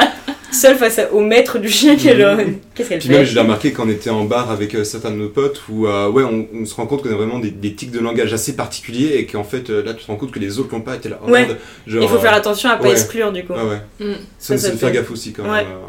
seul 0.51 0.77
face 0.77 1.01
au 1.13 1.21
maître 1.21 1.59
du 1.59 1.69
chien 1.69 1.97
qui 1.97 2.09
est 2.09 2.19
genre 2.19 2.37
qu'est-ce 2.75 2.89
qu'elle 2.89 2.99
Puis 3.01 3.09
même, 3.11 3.19
fait 3.21 3.27
je 3.27 3.35
l'ai 3.35 3.41
remarqué 3.41 3.73
quand 3.73 3.87
on 3.87 3.91
était 3.91 4.11
en 4.11 4.25
bar 4.25 4.51
avec 4.51 4.75
euh, 4.75 4.85
certains 4.85 5.11
de 5.11 5.17
nos 5.17 5.29
potes 5.29 5.63
où 5.69 5.87
euh, 5.87 6.09
ouais, 6.09 6.23
on, 6.25 6.47
on 6.55 6.65
se 6.65 6.75
rend 6.75 6.87
compte 6.87 7.03
qu'on 7.03 7.11
a 7.11 7.15
vraiment 7.17 7.39
des, 7.39 7.51
des 7.51 7.75
tics 7.75 7.91
de 7.91 8.01
langage 8.01 8.33
assez 8.33 8.57
particuliers 8.57 9.17
et 9.17 9.27
qu'en 9.27 9.45
fait 9.45 9.69
euh, 9.71 9.83
là 9.85 9.95
tu 9.95 10.05
te 10.05 10.11
rends 10.11 10.17
compte 10.17 10.31
que 10.31 10.39
les 10.39 10.59
autres 10.59 10.71
l'ont 10.73 10.81
pas 10.81 10.97
été 10.97 11.09
là. 11.09 11.19
oh, 11.23 11.31
Ouais. 11.31 11.47
merde, 11.47 11.59
genre, 11.87 12.03
Il 12.03 12.09
faut 12.09 12.19
faire 12.19 12.35
attention 12.35 12.71
à 12.71 12.77
pas 12.77 12.85
ouais. 12.85 12.93
exclure 12.93 13.31
du 13.33 13.45
coup. 13.45 13.53
Ouais, 13.53 13.61
ouais. 13.63 14.07
Mm. 14.07 14.13
Ça, 14.39 14.57
Ça, 14.57 14.59
c'est 14.59 14.59
ça 14.59 14.71
de 14.71 14.77
faire 14.77 14.89
fait- 14.89 14.95
gaffe 14.97 15.11
aussi 15.11 15.33
quand 15.33 15.43
même. 15.43 15.53
Ouais. 15.53 15.61
euh. 15.61 15.87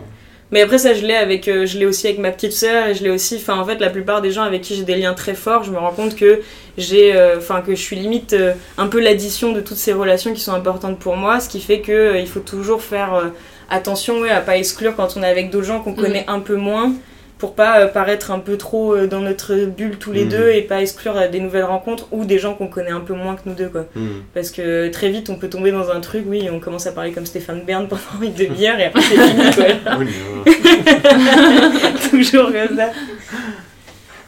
Mais 0.51 0.61
après 0.61 0.79
ça 0.79 0.95
je 0.95 1.05
l'ai 1.05 1.13
avec 1.15 1.47
euh, 1.47 1.67
je 1.67 1.77
l'ai 1.77 1.85
aussi 1.85 2.07
avec 2.07 2.17
ma 2.17 2.31
petite 2.31 2.53
sœur 2.53 2.87
et 2.87 2.95
je 2.95 3.03
l'ai 3.03 3.11
aussi 3.11 3.35
enfin 3.35 3.59
en 3.59 3.65
fait 3.65 3.77
la 3.79 3.91
plupart 3.91 4.19
des 4.23 4.31
gens 4.31 4.41
avec 4.41 4.63
qui 4.63 4.75
j'ai 4.75 4.81
des 4.83 4.95
liens 4.95 5.13
très 5.13 5.35
forts, 5.35 5.63
je 5.63 5.69
me 5.71 5.77
rends 5.77 5.91
compte 5.91 6.15
que 6.15 6.39
j'ai 6.75 7.15
euh, 7.15 7.37
enfin 7.37 7.61
que 7.61 7.75
je 7.75 7.79
suis 7.81 7.95
limite 7.95 8.33
euh, 8.33 8.53
un 8.79 8.87
peu 8.87 8.99
l'addition 8.99 9.51
de 9.51 9.61
toutes 9.61 9.77
ces 9.77 9.93
relations 9.93 10.33
qui 10.33 10.41
sont 10.41 10.53
importantes 10.53 10.97
pour 10.97 11.15
moi, 11.17 11.39
ce 11.39 11.49
qui 11.49 11.59
fait 11.61 11.81
que 11.81 11.91
euh, 11.91 12.17
il 12.19 12.27
faut 12.27 12.39
toujours 12.39 12.81
faire 12.81 13.13
euh, 13.13 13.25
attention 13.69 14.19
ouais, 14.21 14.29
à 14.29 14.41
pas 14.41 14.57
exclure 14.57 14.95
quand 14.95 15.15
on 15.17 15.23
est 15.23 15.27
avec 15.29 15.49
d'autres 15.49 15.65
gens 15.67 15.79
qu'on 15.79 15.93
connaît 15.93 16.25
un 16.27 16.39
peu 16.39 16.55
moins 16.55 16.93
pour 17.37 17.55
pas 17.55 17.79
euh, 17.79 17.87
paraître 17.87 18.31
un 18.31 18.39
peu 18.39 18.57
trop 18.57 18.93
euh, 18.93 19.07
dans 19.07 19.21
notre 19.21 19.55
bulle 19.55 19.97
tous 19.97 20.11
les 20.11 20.23
Mhm. 20.25 20.29
deux 20.29 20.49
et 20.51 20.61
pas 20.61 20.81
exclure 20.81 21.15
euh, 21.17 21.29
des 21.29 21.39
nouvelles 21.39 21.63
rencontres 21.63 22.07
ou 22.11 22.25
des 22.25 22.37
gens 22.37 22.53
qu'on 22.53 22.67
connaît 22.67 22.91
un 22.91 22.99
peu 22.99 23.13
moins 23.13 23.35
que 23.35 23.41
nous 23.45 23.53
deux 23.55 23.69
quoi. 23.69 23.85
Mm. 23.95 24.07
Parce 24.33 24.51
que 24.51 24.89
très 24.89 25.07
vite 25.09 25.29
on 25.29 25.35
peut 25.35 25.49
tomber 25.49 25.71
dans 25.71 25.89
un 25.89 26.01
truc, 26.01 26.25
oui, 26.27 26.49
on 26.51 26.59
commence 26.59 26.85
à 26.85 26.91
parler 26.91 27.11
comme 27.13 27.25
Stéphane 27.25 27.61
Bern 27.65 27.87
pendant 27.89 28.21
une 28.21 28.33
demi-heure 28.33 28.77
et 28.79 28.85
après 28.87 29.01
c'est 29.01 29.15
fini 29.15 29.51
quoi. 29.55 29.65
Toujours 32.09 32.51
comme 32.51 32.77
ça. 32.77 32.89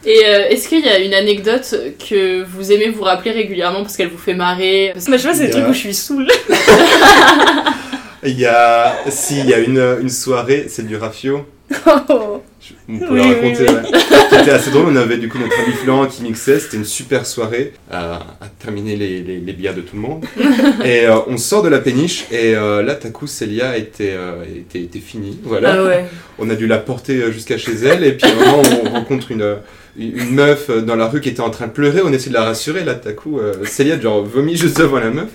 Et 0.04 0.18
euh, 0.26 0.48
est-ce 0.48 0.68
qu'il 0.68 0.80
y 0.84 0.88
a 0.88 0.98
une 0.98 1.14
anecdote 1.14 1.74
que 2.08 2.42
vous 2.42 2.72
aimez 2.72 2.88
vous 2.88 3.02
rappeler 3.02 3.30
régulièrement 3.30 3.82
parce 3.82 3.96
qu'elle 3.96 4.08
vous 4.08 4.18
fait 4.18 4.34
marrer? 4.34 4.90
Parce... 4.94 5.06
Bah, 5.08 5.16
je 5.16 5.22
vois, 5.22 5.34
c'est 5.34 5.46
des 5.46 5.50
trucs 5.50 5.68
où 5.68 5.72
je 5.72 5.78
suis 5.78 5.94
saoule. 5.94 6.26
Il 8.24 8.38
y 8.38 8.46
a, 8.46 8.94
si, 9.08 9.40
il 9.40 9.46
y 9.46 9.54
a 9.54 9.58
une, 9.58 9.98
une 10.00 10.08
soirée, 10.10 10.66
c'est 10.68 10.86
du 10.86 10.96
Rafio. 10.96 11.44
Oh. 11.86 12.42
On 12.88 12.98
peut 12.98 13.06
Oui, 13.10 13.18
la 13.18 13.26
raconter, 13.28 13.64
oui. 13.68 13.74
ouais. 13.92 14.00
C'était 14.30 14.50
assez 14.50 14.70
drôle, 14.70 14.86
on 14.88 14.96
avait 14.96 15.16
du 15.16 15.28
coup 15.28 15.38
notre 15.38 15.58
ami 15.58 15.72
Florent 15.72 16.06
qui 16.06 16.22
mixait, 16.22 16.60
c'était 16.60 16.76
une 16.76 16.84
super 16.84 17.26
soirée 17.26 17.72
à, 17.90 18.14
à 18.40 18.46
terminer 18.62 18.94
les, 18.94 19.22
les, 19.22 19.38
les 19.40 19.52
bières 19.52 19.74
de 19.74 19.80
tout 19.80 19.96
le 19.96 20.02
monde. 20.02 20.24
et 20.84 21.06
euh, 21.06 21.18
on 21.26 21.38
sort 21.38 21.62
de 21.62 21.68
la 21.68 21.80
péniche 21.80 22.26
et 22.30 22.54
euh, 22.54 22.82
là, 22.82 22.94
coup, 23.12 23.26
Célia 23.26 23.76
était, 23.76 24.12
euh, 24.12 24.44
était, 24.44 24.80
était 24.82 25.00
finie. 25.00 25.38
Voilà. 25.42 25.74
Ah 25.78 25.84
ouais. 25.84 26.04
On 26.38 26.48
a 26.50 26.54
dû 26.54 26.66
la 26.66 26.78
porter 26.78 27.16
euh, 27.16 27.32
jusqu'à 27.32 27.58
chez 27.58 27.72
elle 27.84 28.04
et 28.04 28.12
puis 28.12 28.30
à 28.30 28.32
un 28.32 28.34
moment, 28.36 28.62
on 28.84 28.90
rencontre 28.90 29.32
une, 29.32 29.56
une 29.96 30.30
meuf 30.34 30.70
dans 30.70 30.96
la 30.96 31.06
rue 31.08 31.20
qui 31.20 31.28
était 31.28 31.40
en 31.42 31.50
train 31.50 31.66
de 31.66 31.72
pleurer, 31.72 32.00
on 32.04 32.12
essaie 32.12 32.30
de 32.30 32.34
la 32.34 32.44
rassurer, 32.44 32.82
là, 32.84 32.94
d'un 32.94 33.12
coup, 33.12 33.38
euh, 33.38 33.52
Célia 33.64 34.00
genre 34.00 34.22
vomit 34.22 34.56
juste 34.56 34.78
devant 34.78 34.98
la 35.00 35.10
meuf. 35.10 35.28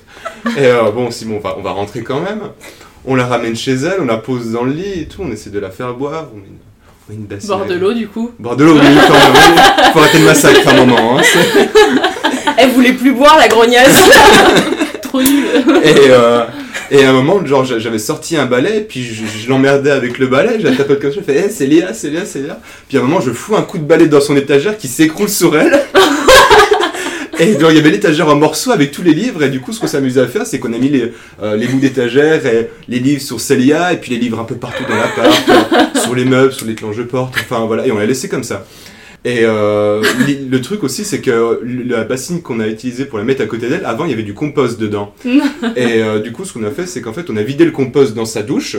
Et 0.58 0.66
euh, 0.66 0.90
bon, 0.92 1.12
si 1.12 1.26
bon, 1.26 1.36
on 1.38 1.40
va, 1.40 1.56
on 1.58 1.62
va 1.62 1.72
rentrer 1.72 2.02
quand 2.02 2.20
même. 2.22 2.42
On 3.06 3.16
la 3.16 3.26
ramène 3.28 3.56
chez 3.56 3.74
elle, 3.74 3.98
on 4.02 4.06
la 4.06 4.18
pose 4.18 4.52
dans 4.52 4.64
le 4.64 4.72
lit 4.72 5.02
et 5.02 5.06
tout, 5.08 5.22
on 5.24 5.32
essaie 5.32 5.50
de 5.52 5.60
la 5.60 5.70
faire 5.70 5.94
boire. 5.94 6.26
On 6.34 6.38
met 6.38 6.44
une, 6.48 6.58
on 7.08 7.12
met 7.14 7.18
une 7.20 7.26
bassine 7.26 7.48
Boire 7.50 7.66
de 7.66 7.76
l'eau 7.76 7.94
du 7.94 8.08
coup 8.08 8.32
Boire 8.40 8.56
de 8.58 8.66
l'eau, 8.66 8.74
oui, 8.74 8.80
quand 9.08 9.14
même. 9.14 9.92
Faut 9.94 10.00
arrêter 10.00 10.18
le 10.20 10.26
massacre 10.26 10.68
à 10.68 10.72
un 10.72 10.86
moment. 10.86 11.18
hein, 11.20 11.22
c'est- 11.24 11.70
Elle 12.58 12.72
voulait 12.72 12.94
plus 12.94 13.14
boire 13.14 13.38
la 13.38 13.48
grognasse. 13.48 14.10
Trop 15.04 15.22
nul 15.22 15.46
et, 15.84 15.94
euh, 16.10 16.44
et 16.92 17.04
à 17.04 17.10
un 17.10 17.14
moment, 17.14 17.46
genre, 17.46 17.66
j'a- 17.66 17.80
j'avais 17.80 18.00
sorti 18.00 18.38
un 18.38 18.46
balai, 18.46 18.82
puis 18.88 19.04
je, 19.04 19.24
je 19.26 19.50
l'emmerdais 19.50 19.92
avec 19.92 20.18
le 20.20 20.28
balai, 20.28 20.58
je 20.60 20.68
la 20.68 20.76
tapote 20.76 21.00
comme 21.02 21.12
ça, 21.12 21.20
je 21.20 21.24
fais, 21.26 21.40
hé, 21.46 21.50
c'est 21.50 21.66
Léa, 21.68 21.94
c'est 21.94 22.10
Léa, 22.10 22.26
c'est 22.26 22.40
Léa. 22.42 22.60
Puis 22.88 22.98
à 22.98 23.02
un 23.02 23.04
moment, 23.04 23.22
je 23.22 23.32
fous 23.32 23.56
un 23.56 23.62
coup 23.62 23.78
de 23.78 23.84
balai 23.84 24.08
dans 24.08 24.22
son 24.22 24.36
étagère 24.38 24.78
qui 24.78 24.88
s'écroule 24.88 25.30
sur 25.30 25.58
elle. 25.58 25.80
Et 27.40 27.60
genre, 27.60 27.70
il 27.70 27.78
y 27.78 27.80
avait 27.80 27.92
l'étagère 27.92 28.28
en 28.30 28.36
morceaux 28.36 28.72
avec 28.72 28.92
tous 28.92 29.04
les 29.04 29.14
livres, 29.14 29.44
et 29.44 29.50
du 29.50 29.60
coup, 29.60 29.72
ce 29.72 29.80
qu'on 29.80 29.86
s'amusait 29.86 30.22
à 30.22 30.28
faire, 30.28 30.48
c'est 30.48 30.58
qu'on 30.58 30.74
a 30.74 30.78
mis 30.80 30.90
les, 30.90 31.14
euh, 31.44 31.56
les 31.56 31.68
bouts 31.68 31.78
d'étagère 31.80 32.44
et 32.48 32.68
les 32.88 32.98
livres 32.98 33.22
sur 33.22 33.40
Célia, 33.40 33.94
et 33.94 33.98
puis 33.98 34.10
les 34.12 34.18
livres 34.18 34.40
un 34.40 34.44
peu 34.44 34.56
partout 34.56 34.84
dans 34.90 34.96
l'appart, 34.96 35.48
euh, 35.50 36.02
sur 36.02 36.16
les 36.16 36.26
meubles, 36.26 36.52
sur 36.52 36.66
les 36.66 36.74
planches 36.74 36.98
de 36.98 37.04
porte, 37.04 37.36
enfin 37.40 37.64
voilà, 37.68 37.86
et 37.86 37.92
on 37.92 37.98
l'a 38.00 38.08
laissé 38.08 38.28
comme 38.28 38.44
ça. 38.44 38.66
Et 39.26 39.40
euh, 39.42 40.04
le 40.50 40.62
truc 40.62 40.84
aussi, 40.84 41.04
c'est 41.04 41.22
que 41.22 41.62
la 41.64 42.04
bassine 42.04 42.42
qu'on 42.42 42.60
a 42.60 42.68
utilisée 42.68 43.06
pour 43.06 43.18
la 43.18 43.24
mettre 43.24 43.42
à 43.42 43.46
côté 43.46 43.70
d'elle, 43.70 43.86
avant 43.86 44.06
il 44.06 44.12
y 44.12 44.14
avait 44.14 44.24
du 44.24 44.34
compost 44.34 44.80
dedans. 44.80 45.14
Et 45.76 46.02
euh, 46.02 46.20
du 46.20 46.32
coup, 46.32 46.46
ce 46.46 46.54
qu'on 46.54 46.64
a 46.64 46.72
fait, 46.72 46.86
c'est 46.86 47.02
qu'en 47.02 47.14
fait, 47.14 47.30
on 47.30 47.38
a 47.38 47.44
vidé 47.44 47.66
le 47.66 47.72
compost 47.72 48.14
dans 48.14 48.26
sa 48.26 48.44
douche 48.44 48.78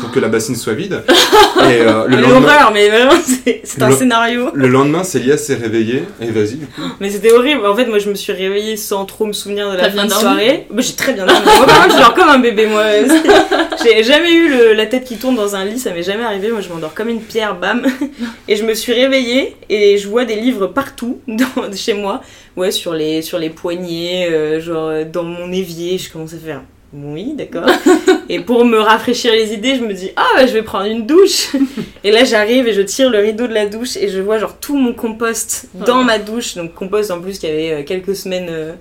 pour 0.00 0.10
que 0.10 0.20
la 0.20 0.28
bassine 0.28 0.56
soit 0.56 0.74
vide. 0.74 1.02
Et 1.08 1.80
euh, 1.80 2.06
le, 2.06 2.16
lendemain, 2.20 2.40
L'horreur, 2.40 2.70
mais 2.72 2.88
vraiment, 2.88 3.12
c'est 3.64 3.82
un 3.82 3.88
Le- 3.88 3.94
scénario. 3.96 4.50
le 4.54 4.68
lendemain, 4.68 5.02
Célia 5.04 5.36
s'est 5.36 5.56
réveillée. 5.56 6.04
Et 6.20 6.26
vas-y, 6.30 6.54
du 6.56 6.66
coup. 6.66 6.80
Mais 7.00 7.10
c'était 7.10 7.32
horrible. 7.32 7.66
En 7.66 7.74
fait, 7.74 7.86
moi, 7.86 7.98
je 7.98 8.08
me 8.08 8.14
suis 8.14 8.32
réveillée 8.32 8.76
sans 8.76 9.04
trop 9.04 9.26
me 9.26 9.32
souvenir 9.32 9.70
de 9.72 9.76
la 9.76 9.90
fin 9.90 10.04
de 10.06 10.10
soirée. 10.12 10.66
Bah, 10.70 10.82
j'ai 10.82 10.94
très 10.94 11.12
bien 11.14 11.26
dormi. 11.26 11.40
Moi, 11.44 11.66
je 11.90 11.96
dors 11.96 12.14
comme 12.14 12.28
un 12.28 12.38
bébé, 12.38 12.66
moi. 12.66 12.84
J'ai 13.82 14.02
jamais 14.02 14.32
eu 14.32 14.48
le- 14.48 14.72
la 14.72 14.86
tête 14.86 15.04
qui 15.04 15.16
tourne 15.18 15.36
dans 15.36 15.54
un 15.54 15.64
lit, 15.64 15.78
ça 15.78 15.92
m'est 15.92 16.02
jamais 16.02 16.24
arrivé. 16.24 16.50
Moi, 16.50 16.60
je 16.60 16.68
m'endors 16.68 16.94
comme 16.94 17.08
une 17.08 17.20
pierre, 17.20 17.54
bam. 17.54 17.86
Et 18.48 18.56
je 18.56 18.64
me 18.64 18.74
suis 18.74 18.92
réveillée 18.92 19.54
et 19.68 19.98
je 19.98 20.08
vois 20.08 20.24
des 20.24 20.34
livres 20.36 20.66
partout 20.66 21.20
dans, 21.28 21.46
chez 21.74 21.94
moi. 21.94 22.20
Ouais, 22.56 22.72
sur 22.72 22.92
les, 22.94 23.22
sur 23.22 23.38
les 23.38 23.50
poignets, 23.50 24.28
euh, 24.32 24.60
genre 24.60 24.90
dans 25.10 25.22
mon 25.22 25.52
évier. 25.52 25.96
Je 25.98 26.10
commence 26.10 26.34
à 26.34 26.38
faire. 26.38 26.62
Oui, 26.92 27.34
d'accord. 27.34 27.66
Et 28.30 28.40
pour 28.40 28.64
me 28.64 28.78
rafraîchir 28.78 29.32
les 29.32 29.52
idées, 29.52 29.74
je 29.74 29.84
me 29.84 29.92
dis 29.92 30.10
ah 30.16 30.26
bah, 30.36 30.46
je 30.46 30.52
vais 30.52 30.62
prendre 30.62 30.86
une 30.86 31.06
douche. 31.06 31.48
Et 32.04 32.10
là 32.10 32.24
j'arrive 32.24 32.66
et 32.66 32.72
je 32.72 32.80
tire 32.80 33.10
le 33.10 33.18
rideau 33.18 33.46
de 33.46 33.52
la 33.52 33.66
douche 33.66 33.96
et 33.96 34.08
je 34.08 34.20
vois 34.20 34.38
genre 34.38 34.56
tout 34.58 34.76
mon 34.76 34.94
compost 34.94 35.68
dans 35.74 36.02
ma 36.02 36.18
douche, 36.18 36.54
donc 36.54 36.74
compost 36.74 37.10
en 37.10 37.20
plus 37.20 37.38
qui 37.38 37.46
avait 37.46 37.72
euh, 37.72 37.82
quelques 37.84 38.16
semaines 38.16 38.48
euh, 38.48 38.72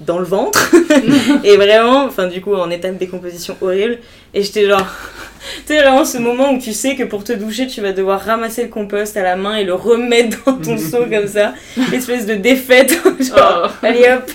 dans 0.00 0.18
le 0.18 0.24
ventre 0.24 0.70
et 1.44 1.56
vraiment, 1.56 2.04
enfin 2.04 2.26
du 2.26 2.40
coup 2.40 2.54
en 2.54 2.70
état 2.70 2.90
de 2.90 2.98
décomposition 2.98 3.56
horrible. 3.60 3.98
Et 4.32 4.42
j'étais 4.44 4.66
genre, 4.68 4.86
tu 5.66 5.74
sais 5.74 5.80
vraiment 5.80 6.04
ce 6.04 6.18
moment 6.18 6.52
où 6.52 6.58
tu 6.58 6.72
sais 6.72 6.94
que 6.94 7.02
pour 7.02 7.24
te 7.24 7.32
doucher 7.32 7.66
tu 7.66 7.80
vas 7.80 7.92
devoir 7.92 8.20
ramasser 8.20 8.62
le 8.62 8.68
compost 8.68 9.16
à 9.16 9.22
la 9.22 9.34
main 9.36 9.56
et 9.56 9.64
le 9.64 9.74
remettre 9.74 10.38
dans 10.46 10.52
ton 10.54 10.78
seau 10.78 11.04
comme 11.10 11.26
ça, 11.26 11.54
espèce 11.92 12.26
de 12.26 12.34
défaite, 12.34 12.92
genre 13.20 13.68
Oh. 13.82 13.86
allez 13.86 14.04
hop, 14.08 14.30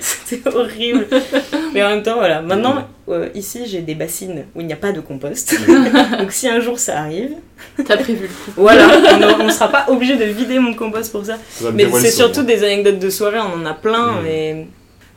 c'était 0.00 0.48
horrible. 0.48 1.06
Mais 1.72 1.82
en 1.84 1.90
même 1.90 2.02
temps 2.02 2.16
voilà, 2.16 2.42
maintenant 2.42 2.88
euh, 3.08 3.28
ici 3.34 3.62
j'ai 3.66 3.80
des 3.80 3.94
bassines 3.94 4.44
où 4.56 4.60
il 4.60 4.66
n'y 4.66 4.72
a 4.72 4.76
pas 4.76 4.90
de 4.92 5.00
compost, 5.00 5.54
donc 6.18 6.32
si 6.32 6.48
un 6.48 6.60
jour 6.60 6.78
ça 6.78 6.98
arrive, 6.98 7.32
T'as 7.86 7.96
prévu 7.96 8.22
le 8.22 8.28
coup. 8.28 8.52
voilà, 8.56 8.88
on 9.40 9.44
ne 9.44 9.50
sera 9.52 9.68
pas 9.68 9.86
obligé 9.88 10.16
de 10.16 10.24
vider 10.24 10.58
mon 10.58 10.74
compost 10.74 11.12
pour 11.12 11.24
ça. 11.24 11.38
Mais 11.74 11.86
c'est 12.00 12.10
surtout 12.10 12.42
des 12.42 12.62
anecdotes 12.64 12.98
de 12.98 13.10
soirée, 13.10 13.38
on 13.38 13.60
en 13.62 13.66
a 13.66 13.74
plein, 13.74 14.12
Mm. 14.12 14.22
mais 14.24 14.66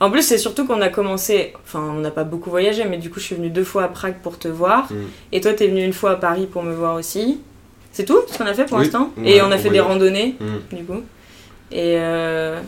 En 0.01 0.09
plus, 0.11 0.23
c'est 0.23 0.37
surtout 0.39 0.65
qu'on 0.65 0.81
a 0.81 0.89
commencé. 0.89 1.53
Enfin, 1.63 1.79
on 1.95 1.99
n'a 1.99 2.11
pas 2.11 2.23
beaucoup 2.25 2.49
voyagé, 2.49 2.83
mais 2.85 2.97
du 2.97 3.09
coup, 3.09 3.19
je 3.19 3.25
suis 3.25 3.35
venue 3.35 3.49
deux 3.51 3.63
fois 3.63 3.83
à 3.83 3.87
Prague 3.87 4.15
pour 4.21 4.37
te 4.39 4.47
voir. 4.47 4.91
Mm. 4.91 4.95
Et 5.31 5.41
toi, 5.41 5.53
t'es 5.53 5.67
venu 5.67 5.83
une 5.83 5.93
fois 5.93 6.11
à 6.11 6.15
Paris 6.15 6.47
pour 6.51 6.63
me 6.63 6.73
voir 6.73 6.95
aussi. 6.95 7.39
C'est 7.93 8.05
tout 8.05 8.19
ce 8.27 8.37
qu'on 8.37 8.45
a 8.47 8.53
fait 8.53 8.65
pour 8.65 8.77
Oui. 8.79 8.85
l'instant 8.85 9.11
Ouais, 9.17 9.31
Et 9.31 9.41
on 9.41 9.51
a 9.51 9.55
on 9.55 9.59
fait 9.59 9.69
des 9.69 9.79
randonnées, 9.79 10.35
Mm. 10.39 10.75
du 10.75 10.83
coup. 10.85 11.01
Et 11.71 11.95
euh, 11.97 12.59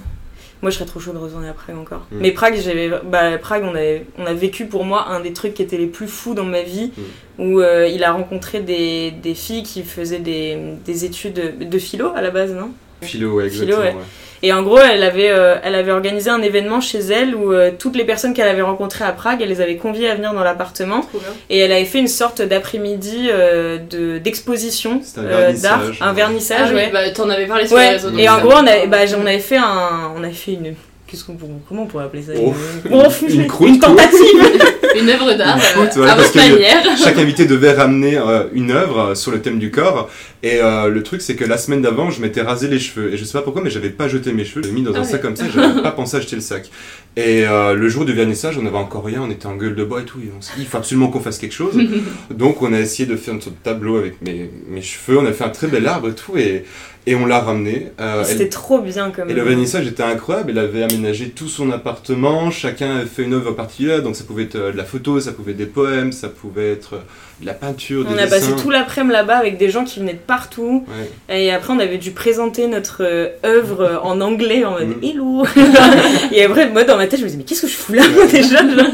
moi, 0.61 0.69
je 0.69 0.75
serais 0.77 0.85
trop 0.85 0.99
chaud 0.99 1.11
de 1.11 1.17
retourner 1.17 1.49
à 1.49 1.53
Prague 1.53 1.75
encore. 1.77 2.05
Mm. 2.11 2.17
Mais 2.19 2.31
Prague, 2.31 2.55
j'avais, 2.63 2.89
bah, 3.03 3.37
Prague, 3.39 3.63
on, 3.65 3.73
avait, 3.73 4.05
on 4.19 4.25
a 4.27 4.33
vécu 4.33 4.65
pour 4.67 4.83
moi 4.85 5.07
un 5.09 5.19
des 5.19 5.33
trucs 5.33 5.55
qui 5.55 5.63
étaient 5.63 5.77
les 5.77 5.87
plus 5.87 6.07
fous 6.07 6.35
dans 6.35 6.45
ma 6.45 6.61
vie, 6.61 6.91
où 7.39 7.59
euh, 7.61 7.87
il 7.87 8.03
a 8.03 8.11
rencontré 8.11 8.59
des, 8.59 9.09
des 9.11 9.33
filles 9.33 9.63
qui 9.63 9.81
faisaient 9.83 10.19
des, 10.19 10.57
des 10.85 11.05
études 11.05 11.67
de 11.67 11.79
philo 11.79 12.11
à 12.15 12.21
la 12.21 12.29
base, 12.29 12.53
non? 12.53 12.69
Philo, 13.01 13.33
ouais, 13.33 13.49
Philo, 13.49 13.63
exactement. 13.63 13.81
ouais. 13.89 13.95
ouais. 13.95 14.07
Et 14.45 14.51
en 14.51 14.61
gros, 14.61 14.77
elle 14.77 15.01
avait, 15.03 15.29
euh, 15.31 15.55
elle 15.63 15.73
avait 15.73 15.91
organisé 15.93 16.29
un 16.29 16.41
événement 16.41 16.81
chez 16.81 16.99
elle 16.99 17.33
où 17.33 17.53
euh, 17.53 17.71
toutes 17.79 17.95
les 17.95 18.03
personnes 18.03 18.33
qu'elle 18.33 18.49
avait 18.49 18.61
rencontrées 18.61 19.05
à 19.05 19.13
Prague, 19.13 19.39
elle 19.41 19.47
les 19.47 19.61
avait 19.61 19.77
conviées 19.77 20.09
à 20.09 20.15
venir 20.15 20.33
dans 20.33 20.43
l'appartement. 20.43 21.01
Et 21.49 21.59
elle 21.59 21.71
avait 21.71 21.85
fait 21.85 21.99
une 21.99 22.09
sorte 22.09 22.41
d'après-midi 22.41 23.29
euh, 23.31 23.77
de- 23.77 24.17
d'exposition 24.17 24.99
euh, 25.17 25.53
d'art, 25.53 25.79
vernissage, 25.79 25.97
un 26.01 26.09
ouais. 26.09 26.15
vernissage, 26.15 26.69
Ah 26.71 26.75
oui, 26.75 26.81
bah, 26.91 27.09
t'en 27.11 27.29
avais 27.29 27.45
parlé 27.47 27.65
sur 27.67 27.77
Ouais, 27.77 27.83
les 27.91 27.95
réseaux. 27.95 28.17
Et 28.17 28.27
en 28.27 28.39
gros, 28.41 28.51
on 28.57 28.63
me- 28.63 28.67
avait, 28.69 28.87
bah, 28.87 28.97
on 29.17 29.25
avait 29.25 29.39
fait 29.39 29.55
un, 29.57 30.11
on 30.17 30.23
avait 30.23 30.33
fait 30.33 30.53
une, 30.53 30.73
qu'est-ce 31.07 31.23
qu'on, 31.23 31.37
comment 31.69 31.83
on 31.83 31.85
pourrait 31.85 32.03
appeler 32.05 32.23
ça? 32.23 32.33
Oh, 32.37 32.53
une, 32.85 33.31
une- 33.33 33.41
une 33.41 33.47
croûte, 33.47 33.69
une 33.69 33.79
tentative. 33.79 34.19
Une 34.95 35.09
œuvre 35.09 35.33
d'art 35.33 35.55
Une 35.57 35.61
euh, 35.63 35.65
croûte, 35.85 35.93
voilà, 35.95 36.11
à 36.11 36.15
votre 36.15 36.37
manière. 36.37 36.83
chaque 37.03 37.17
invité 37.17 37.45
devait 37.45 37.71
ramener 37.71 38.15
euh, 38.15 38.43
une 38.53 38.69
œuvre 38.69 39.15
sur 39.15 39.31
le 39.31 39.41
thème 39.41 39.57
du 39.57 39.71
corps. 39.71 40.07
Et 40.45 40.59
euh, 40.61 40.89
le 40.89 41.03
truc, 41.03 41.21
c'est 41.21 41.37
que 41.37 41.45
la 41.45 41.57
semaine 41.57 41.81
d'avant, 41.81 42.09
je 42.11 42.21
m'étais 42.21 42.41
rasé 42.41 42.67
les 42.67 42.77
cheveux. 42.77 43.13
Et 43.13 43.17
je 43.17 43.23
sais 43.23 43.31
pas 43.31 43.41
pourquoi, 43.41 43.61
mais 43.61 43.69
j'avais 43.69 43.89
pas 43.89 44.09
jeté 44.09 44.33
mes 44.33 44.43
cheveux. 44.43 44.61
Je 44.61 44.67
les 44.67 44.73
mis 44.73 44.81
dans 44.83 44.91
Ah 44.93 44.97
un 44.99 45.01
oui. 45.03 45.07
sac 45.07 45.21
comme 45.21 45.37
ça. 45.37 45.45
J'avais 45.53 45.81
pas 45.81 45.91
pensé 45.91 46.17
à 46.17 46.19
acheter 46.19 46.35
le 46.35 46.41
sac. 46.41 46.69
Et 47.15 47.47
euh, 47.47 47.73
le 47.75 47.87
jour 47.87 48.03
du 48.03 48.11
vernissage, 48.11 48.57
on 48.57 48.65
avait 48.65 48.77
encore 48.77 49.05
rien. 49.05 49.21
On 49.21 49.31
était 49.31 49.45
en 49.45 49.55
gueule 49.55 49.75
de 49.75 49.85
bois 49.85 50.01
et 50.01 50.05
tout. 50.05 50.19
Et 50.19 50.29
on 50.37 50.41
s'est 50.41 50.51
dit, 50.57 50.63
il 50.63 50.67
faut 50.67 50.77
absolument 50.77 51.07
qu'on 51.07 51.21
fasse 51.21 51.37
quelque 51.37 51.53
chose. 51.55 51.79
Donc, 52.29 52.61
on 52.61 52.73
a 52.73 52.79
essayé 52.79 53.07
de 53.07 53.15
faire 53.15 53.33
une 53.35 53.41
sorte 53.41 53.55
de 53.55 53.63
tableau 53.63 53.95
avec 53.95 54.21
mes, 54.21 54.49
mes 54.67 54.81
cheveux. 54.81 55.17
On 55.17 55.25
a 55.25 55.31
fait 55.31 55.45
un 55.45 55.49
très 55.49 55.67
bel 55.67 55.87
arbre 55.87 56.09
et 56.09 56.13
tout. 56.13 56.35
Et, 56.37 56.65
et 57.05 57.15
on 57.15 57.25
l'a 57.25 57.39
ramené. 57.39 57.87
Euh, 58.01 58.23
C'était 58.25 58.49
trop 58.49 58.79
bien 58.81 59.11
comme. 59.11 59.29
et 59.29 59.33
le 59.33 59.43
vernissage 59.43 59.87
était 59.87 60.03
incroyable, 60.03 60.51
elle 60.51 60.59
avait 60.59 60.83
aménagé 60.83 61.29
tout 61.31 61.49
son 61.49 61.69
appartement, 61.71 62.49
chacun 62.49 62.95
avait 62.97 63.05
fait 63.07 63.23
une 63.23 63.33
œuvre 63.33 63.51
particulière, 63.51 64.01
donc 64.01 64.15
ça 64.15 64.23
pouvait 64.23 64.43
être 64.43 64.55
de 64.71 64.77
la 64.77 64.85
photo, 64.85 65.19
ça 65.19 65.33
pouvait 65.33 65.51
être 65.51 65.57
des 65.57 65.65
poèmes, 65.65 66.13
ça 66.13 66.29
pouvait 66.29 66.71
être 66.71 67.01
la 67.45 67.53
peinture, 67.53 68.05
des 68.05 68.13
On 68.13 68.17
a 68.17 68.27
passé 68.27 68.55
tout 68.55 68.69
l'après-midi 68.69 69.13
là-bas 69.13 69.37
avec 69.37 69.57
des 69.57 69.69
gens 69.69 69.83
qui 69.83 69.99
venaient 69.99 70.13
de 70.13 70.17
partout. 70.17 70.85
Ouais. 71.29 71.37
Et 71.39 71.51
après, 71.51 71.73
on 71.73 71.79
avait 71.79 71.97
dû 71.97 72.11
présenter 72.11 72.67
notre 72.67 73.03
euh, 73.03 73.29
œuvre 73.45 73.81
euh, 73.81 73.97
en 73.99 74.21
anglais, 74.21 74.63
en 74.65 74.71
mode 74.71 74.87
Mm. 74.87 75.03
Hello 75.03 75.43
Et 76.31 76.43
après, 76.43 76.69
moi, 76.69 76.83
dans 76.83 76.97
ma 76.97 77.07
tête, 77.07 77.19
je 77.19 77.23
me 77.23 77.29
disais, 77.29 77.37
mais 77.37 77.43
qu'est-ce 77.45 77.61
que 77.63 77.67
je 77.67 77.73
fous 77.75 77.93
là, 77.93 78.03
déjà 78.31 78.57
genre 78.59 78.87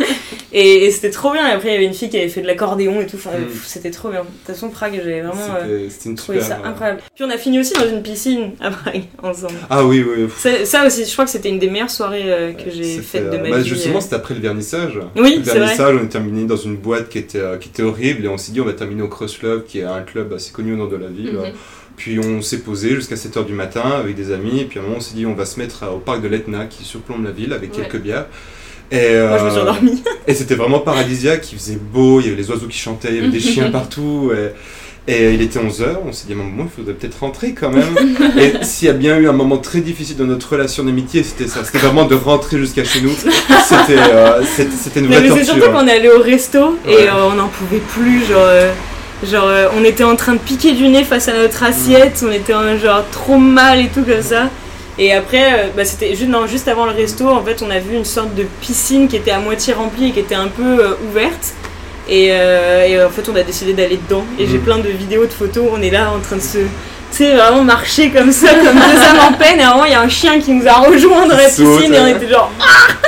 Et, 0.52 0.86
et 0.86 0.92
c'était 0.92 1.12
trop 1.12 1.32
bien. 1.32 1.48
Et 1.48 1.52
après, 1.52 1.70
il 1.70 1.74
y 1.74 1.76
avait 1.76 1.86
une 1.86 1.94
fille 1.94 2.10
qui 2.10 2.18
avait 2.18 2.30
fait 2.30 2.42
de 2.42 2.48
l'accordéon 2.48 3.02
et 3.02 3.06
tout. 3.06 3.18
Enfin, 3.18 3.30
Mm. 3.38 3.46
c'était 3.66 3.92
trop 3.92 4.10
bien. 4.10 4.22
De 4.22 4.26
toute 4.26 4.48
façon, 4.48 4.70
Prague, 4.70 4.94
j'avais 4.96 5.22
vraiment 5.22 5.34
euh, 5.62 5.82
C'était- 5.88 5.90
C'était 5.90 6.10
une 6.10 6.16
trouvé 6.16 6.42
super. 6.42 6.58
ça 6.58 6.68
incroyable. 6.68 7.02
Puis 7.16 7.24
on 7.24 7.30
a 7.30 7.38
fini 7.38 7.60
aussi 7.60 7.74
dans 7.74 7.88
une 7.88 8.02
piscine 8.02 8.52
à 8.60 8.72
Prague, 8.72 9.04
ensemble. 9.24 9.54
Ah 9.70 9.86
oui, 9.86 10.04
oui. 10.04 10.28
Ça, 10.38 10.66
ça 10.66 10.86
aussi, 10.88 11.06
je 11.06 11.12
crois 11.14 11.26
que 11.26 11.32
c'était 11.32 11.50
une 11.50 11.60
des 11.60 11.70
meilleures 11.70 11.90
soirées 11.92 12.24
euh, 12.26 12.54
que 12.54 12.72
j'ai 12.72 12.98
faites 13.00 13.30
de 13.30 13.38
ma 13.38 13.50
bah, 13.50 13.58
vie. 13.60 13.70
Justement, 13.70 14.02
c'était 14.02 14.16
après 14.16 14.34
le 14.34 14.40
vernissage. 14.42 15.00
Oui, 15.16 15.36
Le 15.38 15.44
c'est 15.44 15.52
vrai. 15.52 15.60
vernissage, 15.60 15.96
on 16.02 16.04
est 16.06 16.10
terminé 16.10 16.46
dans 16.46 16.58
une 16.58 16.76
boîte 16.78 17.10
qui 17.10 17.20
était, 17.20 17.42
qui 17.60 17.70
était 17.70 17.84
horrible 17.84 18.26
et 18.26 18.28
on 18.28 18.38
s'est 18.40 18.52
dit 18.52 18.62
on 18.62 18.66
va 18.66 18.74
terminer 18.74 19.02
au 19.04 19.08
Cross 19.08 19.38
Club, 19.38 19.66
qui 19.66 19.80
est 19.80 19.84
un 19.84 20.02
club 20.02 20.34
assez 20.34 20.52
connu 20.52 20.74
au 20.74 20.78
nord 20.78 20.90
de 20.90 20.96
la 20.98 21.08
ville. 21.08 21.34
Mhm. 21.34 21.52
Puis 21.98 22.20
on 22.20 22.42
s'est 22.42 22.60
posé 22.60 22.92
jusqu'à 22.96 23.16
7h 23.16 23.46
du 23.46 23.54
matin 23.54 23.82
avec 23.82 24.16
des 24.16 24.32
amis, 24.32 24.62
et 24.62 24.66
puis 24.66 24.80
à 24.80 24.82
un 24.82 24.86
moment 24.86 24.98
on 24.98 25.02
s'est 25.02 25.16
dit 25.16 25.26
on 25.26 25.36
va 25.36 25.46
se 25.46 25.60
mettre 25.60 25.84
au 25.94 26.00
parc 26.00 26.22
de 26.22 26.28
l'Etna 26.30 26.66
qui 26.66 26.84
surplombe 26.86 27.24
la 27.26 27.32
ville 27.32 27.52
avec 27.54 27.72
Ouais. 27.76 27.84
quelques 27.84 28.02
bières. 28.02 28.26
Et, 28.92 29.20
Moi, 29.20 29.38
je 29.38 29.46
me 29.46 29.50
suis 29.52 29.60
euh, 29.60 29.62
endormie. 29.64 30.04
Et 30.26 30.34
c'était 30.34 30.56
vraiment 30.56 30.80
paradisiaque, 30.80 31.52
il 31.52 31.60
faisait 31.60 31.76
beau, 31.76 32.22
il 32.22 32.26
y 32.26 32.28
avait 32.30 32.38
les 32.42 32.50
oiseaux 32.50 32.66
qui 32.68 32.78
chantaient, 32.78 33.10
il 33.10 33.16
y 33.16 33.20
avait 33.20 33.30
des 33.30 33.40
chiens 33.52 33.70
partout. 33.70 34.32
Et, 34.34 34.50
et 35.10 35.34
il 35.34 35.42
était 35.42 35.60
11h, 35.60 35.86
on 36.08 36.12
s'est 36.14 36.26
dit, 36.28 36.36
bon, 36.36 36.44
il 36.60 36.70
faudrait 36.70 36.94
peut-être 36.94 37.20
rentrer 37.20 37.54
quand 37.54 37.72
même. 37.72 37.96
et 38.38 38.64
s'il 38.64 38.88
y 38.88 38.92
a 38.92 38.94
bien 38.94 39.18
eu 39.18 39.28
un 39.28 39.34
moment 39.34 39.58
très 39.58 39.80
difficile 39.82 40.18
dans 40.18 40.26
notre 40.26 40.52
relation 40.52 40.84
d'amitié, 40.84 41.24
c'était 41.24 41.48
ça. 41.48 41.64
C'était 41.64 41.80
vraiment 41.80 42.06
de 42.06 42.16
rentrer 42.16 42.58
jusqu'à 42.58 42.84
chez 42.84 43.02
nous. 43.02 43.12
C'était 43.12 44.00
euh, 44.00 44.42
une 44.96 45.08
vraie 45.08 45.22
mais 45.22 45.30
c'est 45.30 45.46
torture. 45.46 45.46
surtout 45.56 45.72
qu'on 45.72 45.88
est 45.88 45.96
allé 45.98 46.10
au 46.10 46.22
resto 46.22 46.60
Ouais. 46.86 46.94
et 47.04 47.08
euh, 47.08 47.30
on 47.32 47.36
n'en 47.36 47.48
pouvait 47.48 47.82
plus. 47.96 48.20
Genre, 48.26 48.38
euh, 48.40 48.72
genre 49.30 49.48
euh, 49.48 49.68
on 49.80 49.84
était 49.84 50.04
en 50.04 50.16
train 50.16 50.34
de 50.34 50.40
piquer 50.40 50.74
du 50.74 50.88
nez 50.88 51.04
face 51.04 51.28
à 51.28 51.34
notre 51.34 51.64
assiette, 51.64 52.24
on 52.28 52.32
était 52.32 52.54
en, 52.54 52.78
genre 52.78 53.04
trop 53.12 53.38
mal 53.38 53.80
et 53.80 53.88
tout 53.88 54.04
comme 54.04 54.22
ça. 54.22 54.50
Et 55.00 55.14
après, 55.14 55.54
euh, 55.54 55.68
bah, 55.76 55.86
c'était 55.86 56.14
juste, 56.14 56.30
non, 56.30 56.46
juste 56.46 56.68
avant 56.68 56.86
le 56.86 56.92
resto, 56.92 57.28
en 57.30 57.42
fait, 57.44 57.62
on 57.66 57.70
a 57.70 57.80
vu 57.80 57.96
une 57.96 58.04
sorte 58.06 58.36
de 58.36 58.44
piscine 58.60 59.08
qui 59.08 59.16
était 59.16 59.32
à 59.32 59.40
moitié 59.40 59.74
remplie 59.74 60.10
et 60.10 60.12
qui 60.12 60.20
était 60.20 60.36
un 60.36 60.50
peu 60.50 60.62
euh, 60.84 60.94
ouverte. 61.10 61.54
Et, 62.10 62.30
euh, 62.32 62.86
et, 62.88 63.04
en 63.04 63.10
fait, 63.10 63.30
on 63.30 63.36
a 63.36 63.44
décidé 63.44 63.74
d'aller 63.74 63.98
dedans. 63.98 64.26
Et 64.40 64.48
j'ai 64.48 64.58
Mm. 64.58 64.64
plein 64.64 64.78
de 64.80 64.90
vidéos, 64.90 65.26
de 65.26 65.32
photos. 65.32 65.68
On 65.72 65.82
est 65.82 65.92
là 65.92 66.12
en 66.12 66.20
train 66.20 66.38
de 66.38 66.42
se. 66.42 66.58
Tu 67.12 67.18
sais, 67.18 67.36
vraiment 67.36 67.64
marcher 67.64 68.12
comme 68.12 68.32
ça, 68.32 68.54
comme 68.54 68.76
deux 68.76 69.02
âmes 69.02 69.20
en 69.30 69.34
peine. 69.34 69.60
Et 69.60 69.64
à 69.64 69.70
un 69.70 69.74
moment, 69.74 69.86
il 69.86 69.92
y 69.92 69.96
a 69.96 70.02
un 70.02 70.10
chien 70.10 70.40
qui 70.40 70.52
nous 70.52 70.68
a 70.68 70.74
rejoint 70.74 71.28
dans 71.28 71.36
la 71.38 71.46
piscine 71.46 71.94
et 71.94 72.00
on 72.00 72.08
était 72.08 72.28
genre. 72.30 72.52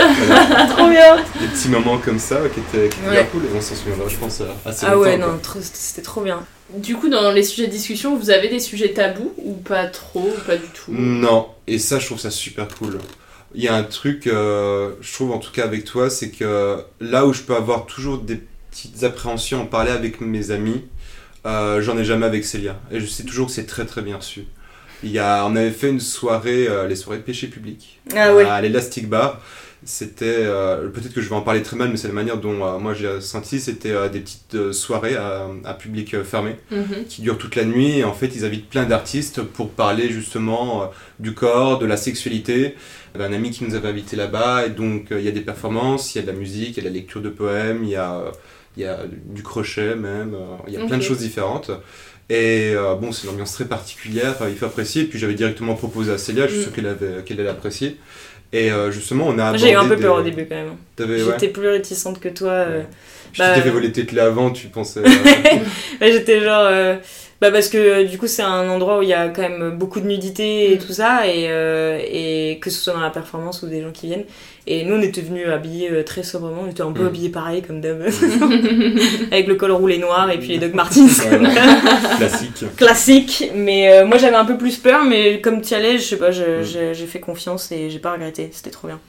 Ah 0.04 0.66
Trop 0.76 0.89
bien! 0.89 1.18
Des 1.39 1.45
petits 1.47 1.70
moments 1.70 1.97
comme 1.99 2.18
ça 2.18 2.38
qui 2.54 2.60
étaient, 2.60 2.89
qui 2.89 2.97
étaient 2.99 3.08
Ouais. 3.08 3.14
bien 3.18 3.24
cool 3.32 3.41
et 3.43 3.47
on 3.56 3.62
s'en 3.62 3.76
souviendra, 3.76 4.08
je 4.10 4.16
pense, 4.16 4.41
assez 4.66 4.86
Ah 4.89 4.97
ouais, 4.97 5.18
non, 5.18 5.39
c'était 5.62 6.02
trop 6.02 6.22
bien. 6.22 6.39
Du 6.76 6.95
coup, 6.95 7.08
dans 7.10 7.32
les 7.32 7.43
sujets 7.43 7.68
de 7.68 7.72
discussion, 7.72 8.16
vous 8.18 8.32
avez 8.32 8.47
des 8.47 8.60
sujets 8.60 8.89
tabous 8.93 9.32
ou 9.38 9.54
pas 9.54 9.86
trop, 9.86 10.22
ou 10.36 10.41
pas 10.47 10.56
du 10.56 10.66
tout? 10.74 10.91
Non, 10.91 11.47
et 11.68 11.78
ça, 11.78 11.99
je 11.99 12.08
trouve 12.08 12.20
ça 12.20 12.32
super 12.32 12.68
cool. 12.80 12.97
Il 13.54 13.64
y 13.64 13.68
a 13.68 13.76
un 13.76 13.84
truc, 13.84 14.26
euh, 14.28 14.91
je 15.02 15.14
trouve 15.14 15.32
en 15.34 15.38
tout 15.39 15.52
cas 15.52 15.64
avec 15.66 15.84
toi, 15.86 16.10
c'est 16.10 16.30
que 16.30 16.78
là 16.99 17.26
où 17.28 17.34
je 17.34 17.41
peux 17.41 17.56
avoir 17.56 17.86
toujours 17.86 18.18
des 18.18 18.41
petites 18.72 19.03
appréhensions 19.03 19.61
en 19.61 19.65
parler 19.65 19.91
avec 19.91 20.22
mes 20.22 20.51
amis, 20.51 20.82
euh, 21.45 21.82
j'en 21.82 21.97
ai 21.97 22.05
jamais 22.05 22.26
avec 22.26 22.45
Célia. 22.45 22.80
Et 22.91 22.99
je 22.99 23.05
sais 23.05 23.24
toujours 23.24 23.47
que 23.47 23.53
c'est 23.53 23.65
très 23.65 23.86
très 23.86 24.01
bien 24.01 24.17
reçu. 24.17 24.45
Il 25.03 25.11
y 25.11 25.19
a, 25.19 25.45
on 25.45 25.55
avait 25.55 25.72
fait 25.72 25.89
une 25.89 25.99
soirée, 25.99 26.67
euh, 26.67 26.88
les 26.88 26.95
soirées 26.95 27.19
péché 27.22 27.47
public, 27.47 27.99
Ah 28.15 28.34
ouais. 28.36 28.45
à 28.45 28.61
l'Elastic 28.61 29.09
Bar. 29.09 29.41
C'était, 29.84 30.26
euh, 30.28 30.89
peut-être 30.89 31.11
que 31.11 31.22
je 31.22 31.30
vais 31.30 31.34
en 31.36 31.41
parler 31.41 31.63
très 31.63 31.76
mal, 31.76 31.89
mais 31.89 31.97
c'est 31.97 32.07
la 32.07 32.13
manière 32.13 32.38
dont 32.38 32.53
moi 32.80 32.93
j'ai 32.93 33.19
senti. 33.19 33.59
C'était 33.59 34.09
des 34.09 34.19
petites 34.19 34.72
soirées 34.74 35.15
à, 35.15 35.47
à 35.65 35.74
public 35.74 36.22
fermé 36.22 36.57
Mhm. 36.69 37.05
qui 37.09 37.24
durent 37.24 37.39
toute 37.39 37.55
la 37.55 37.65
nuit. 37.65 37.97
Et 37.97 38.03
en 38.03 38.13
fait, 38.13 38.28
ils 38.36 38.45
invitent 38.45 38.69
plein 38.69 38.84
d'artistes 38.86 39.41
pour 39.41 39.72
parler 39.72 40.11
justement 40.11 40.91
du 41.19 41.34
corps, 41.34 41.80
de 41.80 41.88
la 41.88 41.97
sexualité. 41.97 42.76
Il 43.15 43.19
y 43.19 43.24
avait 43.24 43.34
un 43.34 43.36
ami 43.36 43.49
qui 43.49 43.63
nous 43.63 43.74
avait 43.74 43.89
invités 43.89 44.15
là-bas, 44.15 44.67
et 44.67 44.69
donc 44.69 45.11
euh, 45.11 45.19
il 45.19 45.26
y 45.26 45.30
a 45.30 45.32
des 45.32 45.41
performances, 45.41 46.13
il 46.13 46.19
y 46.19 46.22
a 46.22 46.28
de 46.28 46.32
la 46.32 46.38
musique, 46.38 46.78
il 46.78 46.78
y 46.78 46.80
a 46.82 46.84
de 46.84 46.88
la 46.88 46.93
lecture 46.93 47.19
de 47.22 47.30
poèmes, 47.30 47.84
il 47.84 47.89
y 47.89 47.95
a, 47.95 48.17
euh, 48.19 48.32
il 48.78 48.84
y 48.84 48.86
a 48.86 48.99
du 49.26 49.43
crochet 49.43 49.95
même, 49.95 50.34
euh, 50.34 50.55
il 50.67 50.74
y 50.74 50.78
a 50.78 50.86
plein 50.86 50.97
de 50.97 51.03
choses 51.03 51.19
différentes. 51.19 51.72
Et 52.30 52.74
euh, 52.76 52.95
bon, 52.95 53.11
c'est 53.11 53.28
une 53.28 53.34
ambiance 53.34 53.51
très 53.53 53.65
particulière, 53.65 54.36
il 54.47 54.55
faut 54.55 54.65
apprécier. 54.65 55.01
Et 55.03 55.05
puis 55.05 55.19
j'avais 55.19 55.34
directement 55.34 55.76
proposé 55.76 56.11
à 56.13 56.17
Célia, 56.17 56.47
je 56.47 56.51
suis 56.51 56.59
Mm. 56.59 56.63
sûr 56.63 56.74
qu'elle 56.74 56.88
avait- 56.88 57.24
qu'elle 57.26 57.39
allait 57.41 57.49
apprécier. 57.49 57.97
Et 58.53 58.72
euh, 58.72 58.91
justement, 58.91 59.28
on 59.28 59.38
a 59.39 59.55
J'ai 59.57 59.72
eu 59.72 59.76
un 59.76 59.88
peu 59.88 59.95
peur 59.97 60.15
au 60.17 60.22
début 60.22 60.45
quand 60.45 60.55
même. 60.55 60.76
Ouais. 60.99 61.24
J'étais 61.34 61.47
plus 61.49 61.67
réticente 61.69 62.19
que 62.19 62.30
toi. 62.30 62.51
euh, 62.51 62.82
Puis 63.32 63.39
bah, 63.39 63.49
tu 63.53 63.55
t'es 63.59 63.61
fait 63.63 63.69
voler 63.69 63.91
tes 63.93 64.05
clés 64.05 64.19
avant, 64.22 64.51
tu 64.51 64.67
pensais. 64.67 64.99
ouais, 66.01 66.11
J'étais 66.11 66.41
genre. 66.41 66.69
Bah 67.42 67.50
parce 67.52 67.70
que 67.70 67.78
euh, 67.80 68.04
du 68.04 68.20
coup 68.20 68.28
c'est 68.28 68.44
un 68.44 68.70
endroit 68.70 69.00
où 69.00 69.02
il 69.02 69.10
y 69.10 69.14
a 69.14 69.28
quand 69.30 69.42
même 69.42 69.72
beaucoup 69.76 70.00
de 70.00 70.06
nudité 70.06 70.72
et 70.72 70.76
Mm. 70.76 70.78
tout 70.78 70.94
ça 70.94 71.26
et, 71.28 71.48
euh, 71.50 72.00
et 72.08 72.60
que 72.62 72.70
ce 72.70 72.80
soit 72.80 72.94
dans 72.94 73.00
la 73.02 73.10
performance 73.10 73.64
ou 73.64 73.68
des 73.68 73.82
gens 73.82 73.89
qui 73.92 74.06
viennent 74.06 74.26
et 74.68 74.86
nous 74.86 74.94
on 74.96 75.02
était 75.02 75.22
venus 75.22 75.48
habillés 75.48 75.89
euh, 75.92 76.04
très 76.04 76.22
sobrement 76.22 76.62
on 76.68 76.70
était 76.70 76.84
un 76.84 76.92
peu 76.92 77.02
Mm. 77.04 77.08
habillés 77.08 77.30
pareil 77.30 77.62
comme 77.64 77.82
d'hab 77.82 78.00
avec 79.32 79.48
le 79.48 79.56
col 79.56 79.72
roulé 79.72 79.98
noir 79.98 80.30
et 80.30 80.38
puis 80.38 80.50
les 80.50 80.58
Doc 80.60 80.74
Martens 80.76 81.08
Voilà. 81.30 81.50
Classique. 82.18 82.64
classique 82.78 83.52
mais 83.56 83.92
euh, 83.92 84.06
moi 84.06 84.18
j'avais 84.20 84.36
un 84.36 84.46
peu 84.46 84.58
plus 84.58 84.78
peur 84.78 85.04
mais 85.04 85.42
comme 85.42 85.62
tu 85.62 85.74
allais 85.74 85.98
je 85.98 86.04
sais 86.04 86.18
pas 86.18 86.30
je- 86.32 86.62
Mm. 86.62 86.94
j'ai 86.94 87.06
fait 87.08 87.20
confiance 87.20 87.72
et 87.72 87.89
j'ai 87.89 88.00
pas 88.00 88.14
regretté 88.14 88.50
c'était 88.52 88.70
trop 88.72 88.88
bien 88.88 89.00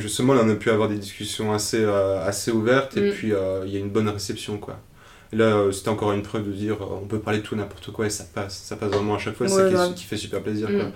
Justement, 0.00 0.34
là, 0.34 0.40
on 0.44 0.50
a 0.50 0.56
pu 0.56 0.68
avoir 0.70 0.88
des 0.88 0.96
discussions 0.96 1.52
assez, 1.52 1.78
euh, 1.80 2.18
assez 2.26 2.50
ouvertes 2.50 2.96
et 2.96 3.02
Mm. 3.02 3.10
puis 3.12 3.32
euh, 3.32 3.60
il 3.64 3.72
y 3.72 3.76
a 3.76 3.78
une 3.78 3.88
bonne 3.90 4.08
réception, 4.08 4.58
quoi. 4.58 4.80
Là, 5.32 5.44
euh, 5.56 5.72
c'était 5.72 5.88
encore 5.88 6.12
une 6.12 6.22
preuve 6.22 6.46
de 6.46 6.52
dire 6.52 6.76
euh, 6.80 7.00
on 7.02 7.06
peut 7.06 7.18
parler 7.18 7.40
de 7.40 7.44
tout 7.44 7.56
n'importe 7.56 7.90
quoi 7.92 8.06
et 8.06 8.10
ça 8.10 8.24
passe. 8.32 8.56
Ça 8.64 8.76
passe 8.76 8.90
vraiment 8.90 9.14
à 9.16 9.18
chaque 9.18 9.34
fois, 9.34 9.46
Ouais, 9.46 9.52
c'est 9.70 9.76
ça 9.76 9.92
qui- 9.94 10.04
fait 10.04 10.16
super 10.16 10.42
plaisir, 10.42 10.68
Mm. 10.70 10.78
quoi. 10.78 10.90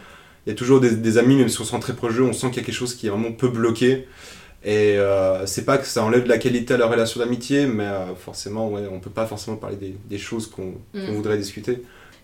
Il 0.47 0.51
y 0.51 0.53
a 0.53 0.55
toujours 0.57 0.81
des, 0.81 0.93
des 0.97 1.19
amis, 1.19 1.37
même 1.37 1.49
si 1.49 1.61
on 1.61 1.65
se 1.65 1.71
sent 1.73 1.81
très 1.81 1.93
proche 1.95 2.17
d'eux, 2.17 2.23
on 2.23 2.33
sent 2.33 2.49
qu'il 2.49 2.57
y 2.59 2.61
a 2.61 2.65
quelque 2.65 2.75
chose 2.75 2.95
qui 2.95 3.09
vraiment 3.09 3.33
peut 3.33 3.49
bloquer. 3.49 4.07
Et 4.63 4.99
euh, 4.99 5.47
c'est 5.47 5.65
pas 5.65 5.79
que 5.79 5.87
ça 5.87 6.03
enlève 6.05 6.25
de 6.25 6.29
la 6.29 6.39
qualité 6.39 6.75
à 6.75 6.77
la 6.77 6.87
relation 6.87 7.21
d'amitié, 7.21 7.67
mais 7.67 7.85
euh, 7.85 8.15
forcément, 8.15 8.69
ouais, 8.71 8.83
on 8.91 9.01
peut 9.01 9.11
pas 9.11 9.27
forcément 9.27 9.57
parler 9.57 9.77
des, 9.77 9.97
des 10.09 10.19
choses 10.19 10.47
qu'on 10.47 10.75
Mm. 10.95 11.07
qu'on 11.07 11.13
voudrait 11.15 11.39
discuter. 11.39 11.83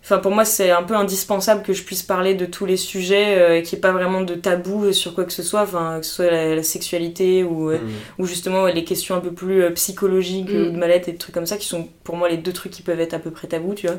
Enfin, 0.09 0.19
pour 0.19 0.31
moi, 0.31 0.45
c'est 0.45 0.71
un 0.71 0.85
peu 0.85 0.95
indispensable 0.95 1.65
que 1.65 1.73
je 1.73 1.83
puisse 1.83 2.05
parler 2.05 2.35
de 2.35 2.47
tous 2.47 2.65
les 2.65 2.77
sujets 2.77 3.39
euh, 3.39 3.57
et 3.59 3.63
qu'il 3.65 3.75
n'y 3.75 3.81
ait 3.81 3.81
pas 3.81 3.91
vraiment 3.91 4.21
de 4.21 4.37
tabou 4.37 4.93
sur 4.93 5.17
quoi 5.17 5.25
que 5.25 5.33
ce 5.33 5.43
soit, 5.43 5.63
enfin, 5.63 5.99
que 5.99 6.07
ce 6.07 6.13
soit 6.15 6.31
la, 6.31 6.55
la 6.55 6.63
sexualité 6.63 7.43
ou, 7.43 7.71
euh, 7.73 7.79
Mm. 7.79 7.91
ou 8.23 8.27
justement 8.27 8.63
ouais, 8.63 8.73
les 8.73 8.85
questions 8.85 9.17
un 9.17 9.21
peu 9.21 9.33
plus 9.33 9.65
euh, 9.65 9.71
psychologiques 9.71 10.49
Mm. 10.53 10.57
ou 10.69 10.71
de 10.71 10.77
mal-être 10.77 11.09
et 11.09 11.13
des 11.13 11.19
trucs 11.19 11.35
comme 11.35 11.45
ça 11.47 11.57
qui 11.57 11.67
sont 11.67 11.89
pour 12.05 12.17
moi 12.17 12.29
les 12.29 12.37
deux 12.37 12.53
trucs 12.53 12.71
qui 12.71 12.83
peuvent 12.83 13.01
être 13.01 13.15
à 13.15 13.19
peu 13.19 13.33
près 13.33 13.49
tabous, 13.49 13.75
tu 13.75 13.89
vois. 13.89 13.97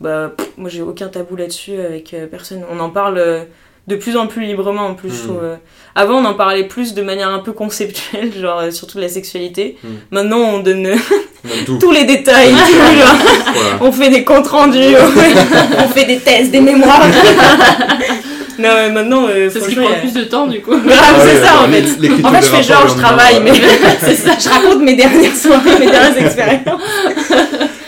Bah, 0.00 0.34
pff, 0.36 0.52
moi, 0.58 0.68
j'ai 0.68 0.82
aucun 0.82 1.08
tabou 1.08 1.36
là-dessus 1.36 1.80
avec 1.80 2.12
euh, 2.12 2.26
personne. 2.26 2.62
On 2.70 2.78
en 2.78 2.90
parle. 2.90 3.46
De 3.86 3.96
plus 3.96 4.16
en 4.16 4.26
plus 4.26 4.42
librement 4.44 4.86
en 4.86 4.94
plus, 4.94 5.10
je 5.10 5.14
Mm. 5.14 5.26
trouve. 5.26 5.40
euh. 5.42 5.56
Avant, 5.94 6.16
on 6.18 6.24
en 6.24 6.34
parlait 6.34 6.64
plus 6.64 6.92
de 6.94 7.02
manière 7.02 7.28
un 7.30 7.38
peu 7.38 7.52
conceptuelle, 7.52 8.32
genre 8.40 8.58
euh, 8.60 8.70
surtout 8.70 8.96
de 8.98 9.02
la 9.02 9.08
sexualité. 9.08 9.76
Mm. 9.82 9.88
Maintenant, 10.10 10.38
on 10.38 10.58
donne 10.60 10.86
euh, 10.86 10.96
tous 11.80 11.90
les 11.92 12.04
détails, 12.04 12.50
tout, 12.52 12.98
genre. 12.98 13.14
Voilà. 13.54 13.78
on 13.80 13.92
fait 13.92 14.10
des 14.10 14.24
comptes 14.24 14.48
rendus, 14.48 14.78
on 15.78 15.88
fait, 15.88 16.04
des 16.06 16.18
thèses, 16.18 16.50
des 16.50 16.60
mémoires. 16.60 17.02
non, 18.58 18.68
mais 18.74 18.90
maintenant, 18.90 19.26
euh, 19.28 19.48
C'est 19.52 19.60
ce 19.60 19.68
qui 19.68 19.76
prend 19.76 19.94
plus 20.00 20.12
de 20.14 20.24
temps 20.24 20.46
du 20.46 20.60
coup. 20.60 20.72
Ah 20.74 21.14
c'est 21.20 21.26
ouais, 21.40 21.44
ça 21.46 21.60
en 21.60 21.68
fait. 21.70 22.24
En 22.24 22.30
fait, 22.32 22.42
je 22.46 22.50
fais 22.56 22.62
genre, 22.62 22.88
je 22.88 22.94
le 22.94 23.00
travaille, 23.00 23.40
mais 23.42 23.52
c'est 24.00 24.16
ça, 24.16 24.32
je 24.42 24.48
raconte 24.48 24.80
mes 24.82 24.94
dernières 24.94 25.36
soirées, 25.36 25.78
mes 25.78 25.90
dernières 25.90 26.18
expériences. 26.18 26.80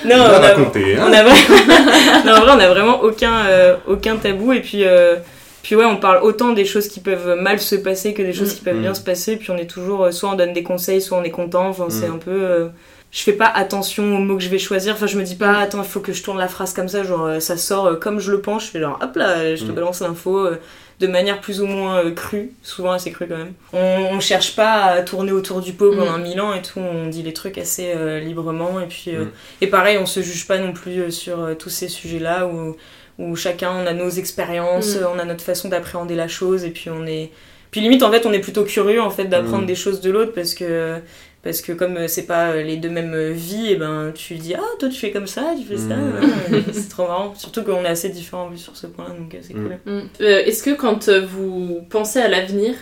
Non, 0.04 0.16
on 0.16 0.34
a, 0.34 0.38
raconté, 0.38 0.96
hein. 0.96 1.04
on 1.06 1.12
a 1.12 1.22
vraiment, 1.22 2.24
non, 2.24 2.32
en 2.32 2.40
vrai, 2.40 2.52
on 2.56 2.60
a 2.60 2.68
vraiment 2.68 3.00
aucun, 3.02 3.32
euh, 3.48 3.74
aucun 3.86 4.16
tabou 4.16 4.52
et 4.54 4.60
puis, 4.60 4.84
euh, 4.84 5.16
puis 5.62 5.74
ouais, 5.76 5.84
on 5.84 5.96
parle 5.96 6.22
autant 6.22 6.52
des 6.52 6.64
choses 6.64 6.88
qui 6.88 7.00
peuvent 7.00 7.38
mal 7.40 7.58
se 7.60 7.74
passer 7.76 8.14
que 8.14 8.22
des 8.22 8.32
choses 8.32 8.54
qui 8.54 8.62
peuvent 8.62 8.76
Mm. 8.76 8.82
bien 8.82 8.94
se 8.94 9.00
passer. 9.02 9.36
Puis 9.36 9.50
on 9.50 9.56
est 9.56 9.66
toujours, 9.70 10.04
euh, 10.04 10.10
soit 10.12 10.30
on 10.30 10.34
donne 10.34 10.52
des 10.52 10.62
conseils, 10.62 11.00
soit 11.02 11.18
on 11.18 11.24
est 11.24 11.30
content. 11.30 11.68
Enfin, 11.68 11.86
c'est 11.90 12.08
Mm. 12.08 12.14
un 12.14 12.18
peu. 12.18 12.30
euh, 12.42 12.68
je 13.10 13.22
fais 13.22 13.32
pas 13.32 13.46
attention 13.46 14.04
aux 14.16 14.18
mots 14.18 14.36
que 14.36 14.42
je 14.42 14.50
vais 14.50 14.58
choisir. 14.58 14.92
Enfin, 14.94 15.06
je 15.06 15.18
me 15.18 15.22
dis 15.24 15.34
Mm. 15.34 15.38
pas, 15.38 15.58
attends, 15.58 15.82
il 15.82 15.88
faut 15.88 16.00
que 16.00 16.12
je 16.12 16.22
tourne 16.22 16.38
la 16.38 16.48
phrase 16.48 16.74
comme 16.74 16.88
ça. 16.88 17.02
Genre, 17.04 17.24
euh, 17.24 17.40
ça 17.40 17.56
sort 17.56 17.86
euh, 17.86 17.94
comme 17.96 18.20
je 18.20 18.30
le 18.30 18.40
pense. 18.40 18.66
Je 18.66 18.70
fais 18.70 18.80
genre, 18.80 18.98
hop 19.02 19.16
là, 19.16 19.54
je 19.56 19.64
te 19.64 19.70
Mm. 19.70 19.74
balance 19.74 20.00
l'info. 20.00 20.38
euh, 20.38 20.56
de 21.00 21.06
manière 21.06 21.40
plus 21.40 21.60
ou 21.60 21.66
moins 21.66 21.98
euh, 21.98 22.10
crue, 22.10 22.50
souvent 22.64 22.90
assez 22.90 23.12
crue 23.12 23.28
quand 23.28 23.36
même. 23.36 23.52
On, 23.72 24.16
on 24.16 24.18
cherche 24.18 24.56
pas 24.56 24.82
à 24.82 25.02
tourner 25.02 25.30
autour 25.30 25.60
du 25.60 25.72
pot 25.72 25.92
pendant 25.94 26.18
Mm. 26.18 26.22
mille 26.22 26.40
ans 26.40 26.52
et 26.52 26.60
tout, 26.60 26.80
on 26.80 27.06
dit 27.06 27.22
les 27.22 27.32
trucs 27.32 27.56
assez 27.56 27.92
euh, 27.94 28.18
librement 28.18 28.80
et 28.80 28.86
puis 28.86 29.14
euh, 29.14 29.26
Mm. 29.26 29.30
et 29.60 29.66
pareil, 29.68 29.98
on 29.98 30.06
se 30.06 30.20
juge 30.22 30.48
pas 30.48 30.58
non 30.58 30.72
plus 30.72 30.98
euh, 31.02 31.10
sur 31.12 31.38
euh, 31.40 31.54
tous 31.54 31.70
ces 31.70 31.86
sujets-là 31.86 32.48
où, 32.48 32.74
où 33.18 33.34
chacun 33.36 33.72
on 33.72 33.86
a 33.86 33.92
nos 33.92 34.10
expériences, 34.10 34.94
Mm. 34.96 35.06
on 35.14 35.18
a 35.18 35.24
notre 35.24 35.42
façon 35.44 35.68
d'appréhender 35.68 36.14
la 36.14 36.28
chose 36.28 36.64
et 36.64 36.70
puis 36.70 36.88
on 36.90 37.06
est 37.06 37.30
puis 37.70 37.80
limite 37.82 38.02
en 38.02 38.10
fait 38.10 38.24
on 38.26 38.32
est 38.32 38.38
plutôt 38.38 38.64
curieux 38.64 39.02
en 39.02 39.10
fait 39.10 39.24
d'apprendre 39.24 39.64
Mm. 39.64 39.66
des 39.66 39.74
choses 39.74 40.00
de 40.00 40.10
l'autre 40.10 40.32
parce 40.34 40.54
que 40.54 40.96
parce 41.42 41.60
que 41.60 41.72
comme 41.72 42.08
c'est 42.08 42.26
pas 42.26 42.56
les 42.56 42.76
deux 42.78 42.88
mêmes 42.90 43.30
vies 43.32 43.70
et 43.72 43.76
ben 43.76 44.12
tu 44.14 44.34
dis 44.36 44.54
ah 44.54 44.60
toi 44.78 44.88
tu 44.88 44.96
fais 44.98 45.10
comme 45.10 45.26
ça 45.26 45.54
tu 45.60 45.66
fais 45.66 45.76
ça 45.76 45.94
Mm. 45.96 46.62
c'est 46.72 46.88
trop 46.88 47.06
marrant 47.06 47.34
surtout 47.36 47.62
qu'on 47.62 47.84
est 47.84 47.88
assez 47.88 48.08
différents 48.08 48.50
sur 48.56 48.76
ce 48.76 48.86
point-là 48.86 49.10
donc 49.18 49.34
euh, 49.34 49.38
c'est 49.42 49.52
cool. 49.54 49.76
Euh, 49.86 50.44
Est-ce 50.44 50.62
que 50.62 50.70
quand 50.74 51.08
euh, 51.08 51.24
vous 51.26 51.80
pensez 51.90 52.20
à 52.20 52.28
l'avenir, 52.28 52.74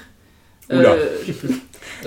euh, 0.72 0.96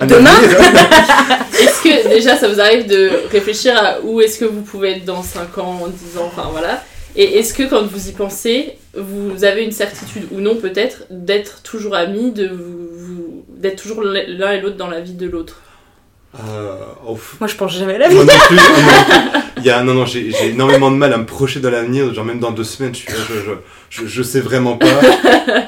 Demain 0.00 0.30
est-ce 1.58 1.82
que 1.82 2.08
déjà 2.08 2.36
ça 2.36 2.48
vous 2.48 2.60
arrive 2.60 2.86
de 2.86 3.10
réfléchir 3.30 3.74
à 3.76 4.00
où 4.02 4.20
est-ce 4.20 4.38
que 4.38 4.44
vous 4.44 4.62
pouvez 4.62 4.92
être 4.96 5.04
dans 5.04 5.22
5 5.22 5.58
ans, 5.58 5.80
10 5.88 6.18
ans, 6.18 6.26
enfin 6.26 6.48
voilà 6.52 6.82
Et 7.16 7.38
est-ce 7.38 7.54
que 7.54 7.62
quand 7.68 7.82
vous 7.84 8.08
y 8.08 8.12
pensez, 8.12 8.74
vous 8.96 9.44
avez 9.44 9.64
une 9.64 9.72
certitude 9.72 10.24
ou 10.32 10.40
non 10.40 10.56
peut-être 10.56 11.04
d'être 11.10 11.62
toujours 11.62 11.94
amis, 11.94 12.30
de 12.32 12.48
vous, 12.48 12.88
vous- 12.98 13.44
d'être 13.48 13.82
toujours 13.82 14.02
l'un 14.02 14.52
et 14.52 14.60
l'autre 14.60 14.76
dans 14.76 14.88
la 14.88 15.00
vie 15.00 15.14
de 15.14 15.26
l'autre? 15.28 15.60
Euh, 16.38 16.76
moi 17.40 17.48
je 17.48 17.56
pense 17.56 17.76
jamais 17.76 17.96
à 17.96 17.98
la 17.98 18.08
vie 18.08 18.14
Moi 18.14 18.24
non 18.24 18.32
plus, 18.46 18.54
moi 18.54 18.64
non 18.64 19.04
plus. 19.32 19.40
Il 19.56 19.64
y 19.64 19.70
a, 19.70 19.82
non, 19.82 19.94
non, 19.94 20.06
j'ai 20.06 20.30
j'ai 20.30 20.50
énormément 20.50 20.90
de 20.92 20.96
mal 20.96 21.12
à 21.12 21.18
me 21.18 21.26
projeter 21.26 21.58
dans 21.58 21.70
l'avenir. 21.70 22.14
Genre, 22.14 22.24
même 22.24 22.38
dans 22.38 22.52
deux 22.52 22.62
semaines, 22.64 22.94
je, 22.94 23.00
suis 23.00 23.08
je, 23.10 23.50
je, 23.90 24.06
je 24.06 24.22
sais 24.22 24.40
vraiment 24.40 24.76
pas. 24.76 24.86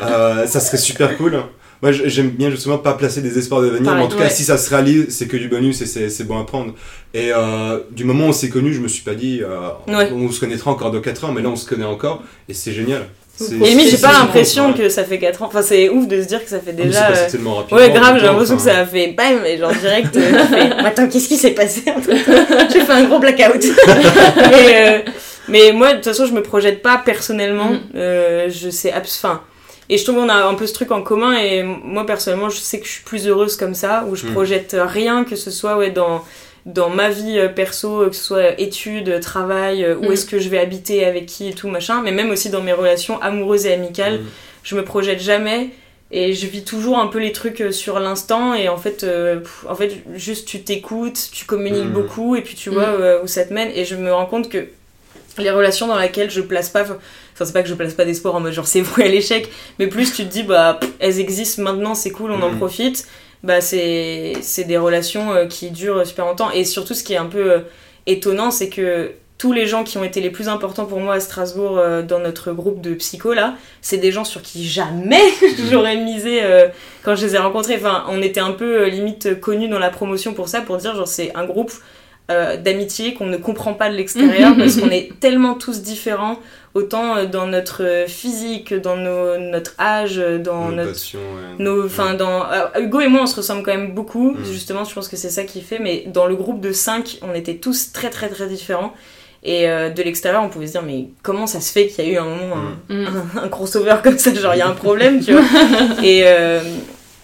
Euh, 0.03 0.47
ça 0.47 0.61
serait 0.61 0.79
super 0.79 1.17
cool. 1.17 1.43
Moi, 1.83 1.91
j'aime 1.93 2.31
bien 2.31 2.49
justement 2.49 2.79
pas 2.79 2.93
placer 2.93 3.23
des 3.23 3.37
espoirs 3.39 3.61
d'avenir, 3.61 3.95
mais 3.95 4.03
en 4.03 4.09
tout 4.09 4.17
cas, 4.17 4.29
si 4.29 4.45
ça 4.45 4.57
se 4.57 4.71
réalise, 4.71 5.07
c'est 5.11 5.27
que 5.27 5.37
du 5.37 5.49
bonus 5.49 5.81
et 5.83 5.87
c'est 6.09 6.25
bon 6.25 6.39
à 6.39 6.45
prendre. 6.45 6.75
Et 7.13 7.31
euh, 7.35 7.79
du 7.91 8.05
moment 8.05 8.27
où 8.27 8.29
on 8.29 8.33
s'est 8.33 8.49
connus, 8.51 8.73
je 8.73 8.81
me 8.81 8.87
suis 8.89 9.03
pas 9.03 9.15
dit, 9.15 9.41
euh, 9.43 9.49
Ouais. 9.93 10.09
on, 10.13 10.27
on 10.27 10.31
se 10.31 10.39
connaîtra 10.41 10.71
encore 10.71 10.93
dans 10.93 11.01
4 11.01 11.25
ans, 11.25 11.33
mais 11.33 11.43
là, 11.43 11.49
on 11.49 11.57
se 11.57 11.69
connaît 11.69 11.85
encore 11.85 12.23
et 12.49 12.55
c'est 12.55 12.73
génial. 12.73 13.07
Et 13.51 13.55
limite, 13.55 13.89
j'ai 13.91 13.97
pas 13.99 14.13
l'impression 14.13 14.73
que 14.75 14.89
ça 14.89 15.03
fait 15.05 15.19
4 15.19 15.43
ans. 15.43 15.47
Enfin, 15.47 15.63
c'est 15.63 15.89
ouf 15.89 16.07
de 16.07 16.23
se 16.23 16.29
dire 16.29 16.45
que 16.45 16.49
ça 16.51 16.61
fait 16.61 16.71
Ah, 16.71 16.75
mais 16.79 16.85
déjà. 16.85 17.11
euh, 17.11 17.31
tellement 17.31 17.55
rapidement, 17.57 17.79
Ouais, 17.81 17.91
grave, 17.91 18.19
j'ai 18.21 18.27
l'impression 18.27 18.57
que 18.57 18.63
ça 18.63 18.79
a 18.79 18.87
fait 18.87 19.09
bam, 19.17 19.45
et 19.45 19.59
genre 19.59 19.73
direct. 19.75 20.15
euh, 20.17 20.45
fait, 20.47 20.71
Attends, 20.87 21.09
qu'est-ce 21.09 21.27
qui 21.29 21.37
s'est 21.39 21.51
passé 21.53 21.83
J'ai 22.73 22.81
fait 22.81 22.93
un 22.93 23.05
gros 23.05 23.19
blackout. 23.19 23.65
mais, 24.37 25.03
euh, 25.07 25.11
mais 25.49 25.73
moi, 25.73 25.91
de 25.93 25.97
toute 25.97 26.05
façon, 26.05 26.27
je 26.27 26.33
me 26.33 26.43
projette 26.43 26.83
pas 26.83 27.03
personnellement. 27.05 27.73
Euh, 27.97 28.49
je 28.51 28.71
sais. 28.71 28.93
Enfin. 28.97 29.41
Et 29.89 29.99
je 29.99 30.05
trouve 30.05 30.17
qu'on 30.17 30.29
a 30.29 30.45
un 30.47 30.55
peu 30.55 30.67
ce 30.67 30.73
truc 30.75 30.91
en 30.93 31.03
commun, 31.03 31.33
et 31.39 31.63
moi, 31.63 32.07
personnellement, 32.07 32.49
je 32.51 32.57
sais 32.59 32.79
que 32.81 32.87
je 32.87 32.93
suis 32.93 33.03
plus 33.05 33.27
heureuse 33.27 33.57
comme 33.57 33.75
ça, 33.75 34.07
où 34.09 34.15
je 34.17 34.25
Mhm. 34.27 34.33
projette 34.33 34.77
rien, 34.79 35.25
que 35.25 35.37
ce 35.37 35.51
soit 35.51 35.77
ouais, 35.77 35.91
dans 35.91 36.25
dans 36.65 36.91
ma 36.91 37.09
vie 37.11 37.41
euh, 37.41 37.49
perso, 37.49 38.07
que 38.09 38.15
ce 38.15 38.23
soit 38.23 38.61
études, 38.61 39.19
travail, 39.21 39.83
euh, 39.85 39.97
où 39.97 40.05
Mhm. 40.05 40.13
est-ce 40.13 40.27
que 40.27 40.39
je 40.39 40.49
vais 40.49 40.59
habiter, 40.61 41.05
avec 41.05 41.27
qui 41.27 41.49
et 41.49 41.55
tout, 41.55 41.67
machin, 41.69 42.03
mais 42.03 42.13
même 42.13 42.31
aussi 42.31 42.51
dans 42.51 42.63
mes 42.63 42.73
relations 42.73 43.21
amoureuses 43.21 43.67
et 43.67 43.73
amicales, 43.73 44.21
Mm. 44.21 44.27
je 44.63 44.77
me 44.77 44.85
projette 44.85 45.21
jamais 45.21 45.71
et 46.13 46.35
je 46.35 46.47
vis 46.47 46.63
toujours 46.63 46.99
un 47.01 47.09
peu 47.09 47.19
les 47.19 47.33
trucs 47.33 47.61
euh, 47.63 47.73
sur 47.73 47.99
l'instant 47.99 48.55
et 48.55 48.69
en 48.69 48.77
fait 48.77 49.03
euh, 49.03 49.41
en 49.69 49.75
fait 49.75 49.91
juste 50.15 50.47
tu 50.47 50.61
t'écoutes 50.63 51.31
tu 51.33 51.47
communiques 51.47 51.87
Mhm. 51.87 51.93
beaucoup 51.93 52.37
et 52.37 52.43
puis 52.43 52.55
tu 52.55 52.71
vois 52.71 52.83
euh, 53.01 53.23
où 53.25 53.27
ça 53.27 53.45
te 53.45 53.53
mène 53.53 53.71
et 53.75 53.85
je 53.85 53.97
me 53.97 54.13
rends 54.15 54.27
compte 54.27 54.49
que 54.49 54.69
les 55.39 55.51
relations 55.51 55.89
dans 55.89 55.99
lesquelles 55.99 56.31
je 56.31 56.43
place 56.43 56.69
pas 56.69 56.85
enfin 57.43 57.47
c'est 57.47 57.53
pas 57.53 57.63
que 57.63 57.69
je 57.69 57.75
place 57.75 57.95
pas 57.95 58.05
d'espoir 58.05 58.35
en 58.35 58.41
mode 58.41 58.53
genre 58.53 58.67
c'est 58.67 58.81
voué 58.81 59.05
à 59.05 59.09
l'échec 59.09 59.49
mais 59.79 59.87
plus 59.89 60.13
tu 60.13 60.25
te 60.25 60.31
dis 60.33 60.43
bah 60.45 60.79
elles 61.01 61.19
existent 61.21 61.63
maintenant 61.63 61.95
c'est 61.95 62.11
cool 62.11 62.31
on 62.31 62.41
en 62.43 62.51
Mhm. 62.51 62.59
profite 62.59 63.07
bah 63.43 63.61
c'est 63.61 64.35
c'est 64.41 64.65
des 64.65 64.77
relations 64.79 65.33
euh, 65.33 65.47
qui 65.47 65.71
durent 65.71 66.07
super 66.07 66.27
longtemps 66.27 66.51
et 66.53 66.65
surtout 66.65 66.95
ce 66.95 67.03
qui 67.03 67.15
est 67.15 67.19
un 67.19 67.27
peu 67.27 67.53
euh, 67.53 67.59
étonnant 68.07 68.51
c'est 68.51 68.69
que 68.69 69.13
tous 69.39 69.53
les 69.53 69.67
gens 69.67 69.83
qui 69.83 69.99
ont 69.99 70.05
été 70.05 70.21
les 70.21 70.31
plus 70.31 70.49
importants 70.49 70.85
pour 70.85 71.01
moi 71.01 71.15
à 71.15 71.21
Strasbourg 71.21 71.77
euh, 71.77 72.03
dans 72.03 72.21
notre 72.21 72.53
groupe 72.53 72.81
de 72.81 72.95
psycho 72.95 73.33
là, 73.33 73.57
c'est 73.81 73.97
des 73.97 74.13
gens 74.13 74.23
sur 74.23 74.41
qui 74.41 74.65
jamais 74.69 75.19
j'aurais 75.69 75.97
misé 75.97 76.45
euh, 76.45 76.69
quand 77.03 77.17
je 77.17 77.27
les 77.27 77.35
ai 77.35 77.39
rencontrés. 77.39 77.75
Enfin, 77.75 78.05
on 78.09 78.23
était 78.23 78.39
un 78.39 78.53
peu 78.53 78.83
euh, 78.83 78.89
limite 78.89 79.41
connus 79.41 79.69
dans 79.69 79.81
la 79.81 79.91
promotion 79.91 80.33
pour 80.33 80.49
ça, 80.49 80.61
pour 80.61 80.77
dire 80.77 80.95
genre 80.95 81.09
c'est 81.09 81.35
un 81.35 81.45
groupe 81.45 81.73
euh, 82.33 82.57
d'amitié 82.57 83.15
qu'on 83.15 83.27
ne 83.27 83.37
comprend 83.37 83.75
pas 83.75 83.89
de 83.91 83.95
l'extérieur 83.95 84.57
parce 84.59 84.77
qu'on 84.77 84.91
est 84.91 85.11
tellement 85.21 85.55
tous 85.55 85.83
différents, 85.83 86.39
autant 86.75 87.17
euh, 87.17 87.27
dans 87.27 87.47
notre 87.47 88.05
physique, 88.09 88.73
dans 88.75 88.97
nos- 88.97 89.39
notre 89.39 89.75
âge, 89.79 90.19
euh, 90.19 90.39
dans 90.39 90.69
Nos 90.69 90.77
notre 90.77 90.93
passions, 90.93 91.19
ouais. 91.21 91.65
nos, 91.65 91.87
enfin 91.87 92.15
dans 92.15 92.51
euh, 92.51 92.67
Hugo 92.81 93.01
et 93.01 93.09
moi 93.09 93.21
on 93.23 93.27
se 93.27 93.37
ressemble 93.37 93.63
quand 93.63 93.77
même 93.77 93.93
beaucoup 93.95 94.33
Mm. 94.33 94.45
justement 94.51 94.85
je 94.85 94.95
pense 94.95 95.09
que 95.09 95.17
c'est 95.17 95.31
ça 95.31 95.45
qui 95.45 95.61
fait 95.61 95.79
mais 95.79 96.05
dans 96.07 96.27
le 96.27 96.35
groupe 96.37 96.61
de 96.61 96.73
5 96.73 97.19
on 97.23 97.35
était 97.35 97.55
tous 97.57 97.93
très 97.93 98.11
très 98.11 98.29
très 98.29 98.47
différents 98.47 98.93
et 99.45 99.69
euh, 99.69 99.91
de 99.91 100.03
l'extérieur 100.03 100.43
on 100.45 100.49
pouvait 100.49 100.67
se 100.69 100.73
dire 100.73 100.83
mais 100.83 101.09
comment 101.23 101.47
ça 101.47 101.61
se 101.61 101.73
fait 101.73 101.89
qu'il 101.89 102.05
y 102.07 102.09
a 102.09 102.11
eu 102.13 102.17
un 102.17 102.25
moment 102.25 102.57
un, 102.57 102.95
Mm. 102.95 103.07
un, 103.37 103.43
un 103.45 103.49
crossover 103.49 103.97
comme 104.03 104.19
ça 104.19 104.33
genre 104.35 104.55
il 104.55 104.59
y 104.59 104.63
a 104.63 104.69
un 104.69 104.73
problème 104.75 105.21
tu 105.23 105.33
vois 105.33 105.43
et 106.03 106.23
euh, 106.25 106.61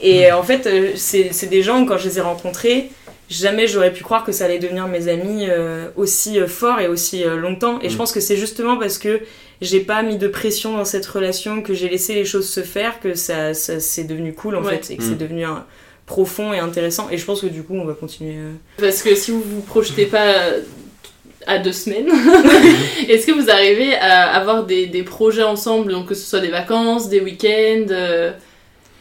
et 0.00 0.30
en 0.32 0.42
fait 0.42 0.68
c'est 0.96 1.30
c'est 1.32 1.46
des 1.46 1.62
gens 1.62 1.84
quand 1.86 1.96
je 1.98 2.08
les 2.08 2.18
ai 2.18 2.20
rencontrés 2.20 2.90
jamais 3.28 3.66
j'aurais 3.66 3.92
pu 3.92 4.02
croire 4.02 4.24
que 4.24 4.32
ça 4.32 4.44
allait 4.46 4.58
devenir 4.58 4.86
mes 4.88 5.08
amis 5.08 5.46
euh, 5.48 5.88
aussi 5.96 6.40
euh, 6.40 6.46
fort 6.46 6.80
et 6.80 6.88
aussi 6.88 7.24
euh, 7.24 7.36
longtemps 7.36 7.78
et 7.82 7.88
je 7.88 7.94
Mm. 7.94 7.98
pense 7.98 8.12
que 8.12 8.20
c'est 8.20 8.36
justement 8.36 8.76
parce 8.78 8.98
que 8.98 9.20
j'ai 9.60 9.80
pas 9.80 10.02
mis 10.02 10.16
de 10.16 10.28
pression 10.28 10.76
dans 10.76 10.84
cette 10.84 11.04
relation, 11.06 11.62
que 11.62 11.74
j'ai 11.74 11.88
laissé 11.88 12.14
les 12.14 12.24
choses 12.24 12.48
se 12.48 12.60
faire, 12.62 13.00
que 13.00 13.14
ça, 13.14 13.54
ça 13.54 13.80
c'est 13.80 14.04
devenu 14.04 14.32
cool 14.32 14.54
en 14.56 14.62
Ouais. 14.62 14.78
fait, 14.78 14.94
et 14.94 14.96
que 14.96 15.02
Mm. 15.02 15.06
c'est 15.08 15.18
devenu 15.18 15.44
un- 15.44 15.64
profond 16.06 16.54
et 16.54 16.58
intéressant. 16.58 17.08
Et 17.10 17.18
je 17.18 17.24
pense 17.26 17.42
que 17.42 17.48
du 17.48 17.62
coup, 17.62 17.74
on 17.74 17.84
va 17.84 17.92
continuer. 17.92 18.36
euh. 18.36 18.52
Parce 18.78 19.02
que 19.02 19.14
si 19.14 19.30
vous 19.30 19.42
vous 19.42 19.60
projetez 19.60 20.06
pas 20.06 20.36
à 21.46 21.58
deux 21.58 21.72
semaines, 21.72 22.08
est-ce 23.08 23.26
que 23.26 23.32
vous 23.32 23.50
arrivez 23.50 23.94
à 23.94 24.32
avoir 24.34 24.64
des, 24.64 24.86
des 24.86 25.02
projets 25.02 25.42
ensemble, 25.42 25.92
donc 25.92 26.06
que 26.06 26.14
ce 26.14 26.24
soit 26.24 26.40
des 26.40 26.48
vacances, 26.48 27.10
des 27.10 27.20
week-ends 27.20 27.86
euh, 27.90 28.32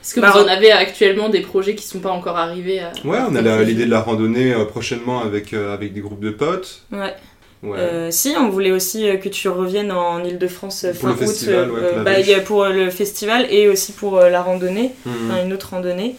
Est-ce 0.07 0.15
que 0.15 0.21
Bah, 0.21 0.31
vous 0.33 0.39
en 0.39 0.47
avez 0.47 0.71
actuellement 0.71 1.27
des 1.27 1.41
projets 1.41 1.75
qui 1.75 1.85
sont 1.85 1.99
pas 1.99 2.11
encore 2.11 2.37
arrivés 2.37 2.79
à... 2.79 2.93
Ouais, 3.03 3.17
on 3.29 3.35
a 3.35 3.63
l'idée 3.63 3.85
de 3.85 3.91
la 3.91 3.99
randonnée 3.99 4.53
euh, 4.53 4.63
prochainement 4.63 5.21
avec, 5.21 5.51
euh, 5.51 5.73
avec 5.73 5.91
des 5.91 5.99
groupes 5.99 6.21
de 6.21 6.29
potes. 6.29 6.83
Ouais. 6.93 7.13
Ouais. 7.61 7.77
Euh, 7.77 8.07
si, 8.09 8.33
on 8.39 8.47
voulait 8.47 8.71
aussi 8.71 9.09
euh, 9.09 9.17
que 9.17 9.27
tu 9.27 9.49
reviennes 9.49 9.91
en 9.91 10.23
Ile-de-France 10.23 10.85
euh, 10.85 10.93
fin 10.93 11.09
le 11.09 11.13
août, 11.15 11.19
festival, 11.19 11.71
ouais, 11.71 11.79
euh, 11.83 12.03
bah, 12.03 12.39
pour 12.45 12.65
le 12.67 12.89
festival 12.89 13.47
et 13.49 13.67
aussi 13.67 13.91
pour 13.91 14.17
euh, 14.17 14.29
la 14.29 14.41
randonnée, 14.41 14.93
enfin, 15.05 15.43
une 15.43 15.51
autre 15.51 15.71
randonnée. 15.71 16.15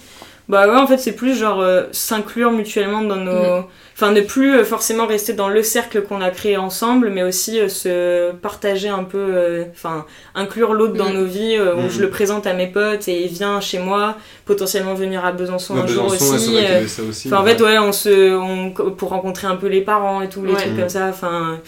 Bah 0.49 0.66
ouais, 0.66 0.76
en 0.76 0.86
fait, 0.86 0.96
c'est 0.96 1.12
plus 1.12 1.36
genre 1.38 1.61
euh, 1.61 1.84
s'inclure 1.92 2.51
mutuellement 2.51 3.03
dans 3.03 3.16
nos. 3.16 3.32
Mhm. 3.59 3.64
Enfin, 3.94 4.12
ne 4.12 4.20
plus 4.22 4.55
euh, 4.57 4.64
forcément 4.64 5.07
rester 5.07 5.32
dans 5.34 5.49
le 5.49 5.62
cercle 5.62 6.03
qu'on 6.03 6.20
a 6.22 6.30
créé 6.30 6.57
ensemble, 6.57 7.11
mais 7.11 7.22
aussi 7.22 7.61
euh, 7.61 7.68
se 7.68 8.32
partager 8.32 8.88
un 8.88 9.05
peu. 9.05 9.18
euh, 9.18 9.64
Enfin, 9.72 10.07
inclure 10.34 10.72
l'autre 10.72 10.94
dans 10.94 11.11
Mhm. 11.11 11.14
nos 11.18 11.24
vies, 11.26 11.57
euh, 11.57 11.74
où 11.74 11.82
Mhm. 11.82 11.90
je 11.90 12.01
le 12.01 12.09
présente 12.09 12.46
à 12.46 12.55
mes 12.55 12.66
potes 12.68 13.09
et 13.09 13.24
il 13.24 13.28
vient 13.28 13.61
chez 13.61 13.78
moi, 13.78 14.16
potentiellement 14.46 14.94
venir 14.94 15.22
à 15.24 15.32
Besançon 15.32 15.74
Ouais, 15.74 15.80
un 15.82 15.86
jour 15.86 16.05
Besançon, 16.05 16.30
ouais, 16.30 16.36
aussi. 16.36 16.57
euh, 16.57 16.76
avait 16.78 16.88
ça 16.88 17.03
aussi. 17.03 17.28
Enfin, 17.28 17.42
en 17.42 17.44
fait, 17.44 17.61
ouais, 17.61 17.78
on 17.78 17.92
se, 17.92 18.34
on, 18.34 18.70
pour 18.70 19.11
rencontrer 19.11 19.49
un 19.49 19.57
peu 19.57 19.66
les 19.66 19.82
parents 19.82 20.22
et 20.22 20.28
tout, 20.30 20.42
les 20.44 20.53
Ouais. 20.55 20.59
trucs 20.61 20.72
Mhm. 20.72 20.78
comme 20.80 20.88
ça. 20.88 21.09
Enfin, 21.09 21.59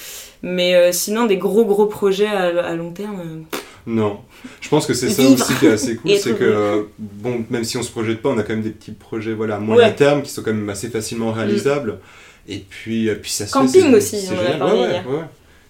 mais 0.43 0.75
euh, 0.75 0.91
sinon, 0.93 1.27
des 1.27 1.37
gros 1.37 1.67
gros 1.67 1.87
projets 1.87 2.29
à, 2.29 2.65
à 2.65 2.75
long 2.77 2.93
terme. 2.93 3.21
euh, 3.21 3.57
Non. 3.87 4.21
Je 4.61 4.69
pense 4.69 4.87
que 4.87 4.95
c'est 4.95 5.11
ça 5.11 5.23
aussi 5.23 5.55
qui 5.59 5.67
est 5.67 5.71
assez 5.73 5.97
cool, 6.03 6.11
c'est 6.17 6.35
que, 6.39 6.45
euh, 6.45 6.83
bon, 6.99 7.45
même 7.51 7.65
si 7.65 7.77
on 7.77 7.83
se 7.83 7.91
projette 7.91 8.23
pas, 8.23 8.29
on 8.31 8.39
a 8.39 8.43
quand 8.43 8.55
même 8.55 8.63
des 8.63 8.71
petits 8.71 8.93
projets 8.93 9.33
voilà, 9.33 9.57
à 9.57 9.59
moyen 9.61 9.89
Ouais. 9.89 9.95
terme 9.95 10.23
qui 10.23 10.31
sont 10.31 10.43
quand 10.43 10.53
même 10.53 10.69
assez 10.69 10.89
facilement 10.91 11.33
réalisables. 11.33 11.99
Et 12.49 12.59
puis, 12.69 13.09
euh, 13.09 13.17
puis 13.21 13.31
ça 13.31 13.47
se 13.47 13.53
Camping 13.53 13.95
aussi, 13.95 14.21
c'est 14.21 14.33
on 14.35 14.37
en 14.37 14.41
a 14.41 14.43
génial. 14.45 14.59
parlé 14.59 14.81
Ouais, 14.81 14.89
ouais. 14.89 15.25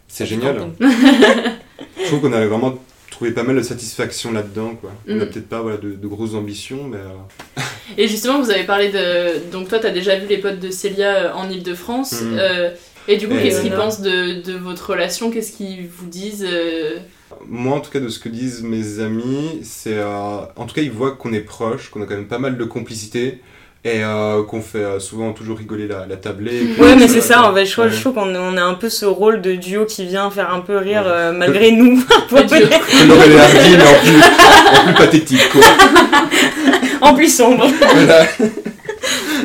C'est 0.09 0.27
génial. 0.27 0.57
Je 2.01 2.07
trouve 2.07 2.21
qu'on 2.21 2.33
a 2.33 2.47
vraiment 2.47 2.79
trouvais 3.11 3.33
pas 3.33 3.43
mal 3.43 3.57
de 3.57 3.63
satisfaction 3.63 4.33
là-dedans. 4.33 4.75
Quoi. 4.81 4.91
On 5.09 5.17
n'a 5.17 5.25
Mm. 5.25 5.29
peut-être 5.31 5.49
pas 5.49 5.61
voilà, 5.63 5.77
de, 5.77 5.91
de 5.91 6.07
grosses 6.07 6.35
ambitions, 6.35 6.85
mais 6.85 6.97
euh, 6.99 7.63
Et 7.99 8.07
justement, 8.09 8.41
vous 8.41 8.51
avez 8.51 8.65
parlé 8.65 8.89
de. 8.91 9.51
Donc, 9.51 9.69
toi, 9.69 9.79
t'as 9.79 9.91
déjà 9.91 10.17
vu 10.17 10.27
les 10.29 10.39
potes 10.39 10.61
de 10.61 10.71
Célia 10.71 11.37
en 11.37 11.51
Ile-de-France. 11.51 12.15
Euh, 12.23 12.71
et 13.09 13.17
du 13.17 13.27
coup, 13.29 13.35
qu'est-ce 13.43 13.63
qu'ils 13.63 13.73
pensent 13.73 14.01
de, 14.01 14.41
de 14.43 14.57
votre 14.57 14.91
relation? 14.91 15.31
Qu'est-ce 15.31 15.53
qu'ils 15.53 15.89
vous 15.89 16.07
disent 16.07 16.47
euh, 16.49 16.97
moi, 17.49 17.77
en 17.77 17.81
tout 17.81 17.91
cas, 17.91 18.01
de 18.01 18.09
ce 18.09 18.19
que 18.19 18.29
disent 18.29 18.63
mes 18.63 19.01
amis, 19.01 19.61
c'est. 19.63 19.95
euh, 19.99 20.39
en 20.57 20.67
tout 20.67 20.75
cas, 20.75 20.83
ils 20.83 20.91
voient 20.91 21.13
qu'on 21.13 21.33
est 21.33 21.41
proches, 21.41 21.91
qu'on 21.91 22.03
a 22.03 22.07
quand 22.07 22.15
même 22.17 22.27
pas 22.29 22.39
mal 22.39 22.57
de 22.57 22.65
complicité. 22.65 23.41
Et 23.83 24.05
euh, 24.05 24.43
qu'on 24.43 24.61
fait 24.61 24.77
euh, 24.85 25.01
souvent 25.01 25.33
toujours 25.33 25.57
rigoler 25.57 25.89
la, 25.89 26.05
la 26.07 26.17
tablée. 26.17 26.67
Ouais, 26.79 26.97
mais 26.97 27.09
c'est 27.09 27.23
ça, 27.23 27.51
en 27.51 27.55
fait, 27.55 27.65
je 27.65 27.73
trouve, 27.73 27.87
Ouais. 27.87 27.91
je 27.91 27.99
trouve 27.99 28.13
qu'on 28.13 28.35
on 28.37 28.59
a 28.59 28.63
un 28.63 28.75
peu 28.75 28.91
ce 28.91 29.07
rôle 29.07 29.41
de 29.41 29.55
duo 29.55 29.87
qui 29.87 30.05
vient 30.05 30.31
faire 30.31 30.53
un 30.53 30.61
peu 30.61 30.77
rire 30.77 31.05
euh, 31.07 31.33
malgré 31.33 31.73
nous. 31.73 31.99
Et 32.31 32.37
Hardy, 32.37 32.61
mais 33.79 33.87
en 33.87 34.01
plus, 34.03 34.21
en 34.21 34.85
plus 34.85 34.95
pathétique, 34.99 35.49
quoi. 35.51 35.63
en 37.01 37.15
plus 37.15 37.35
sombre. 37.35 37.67
Voilà. 37.95 38.27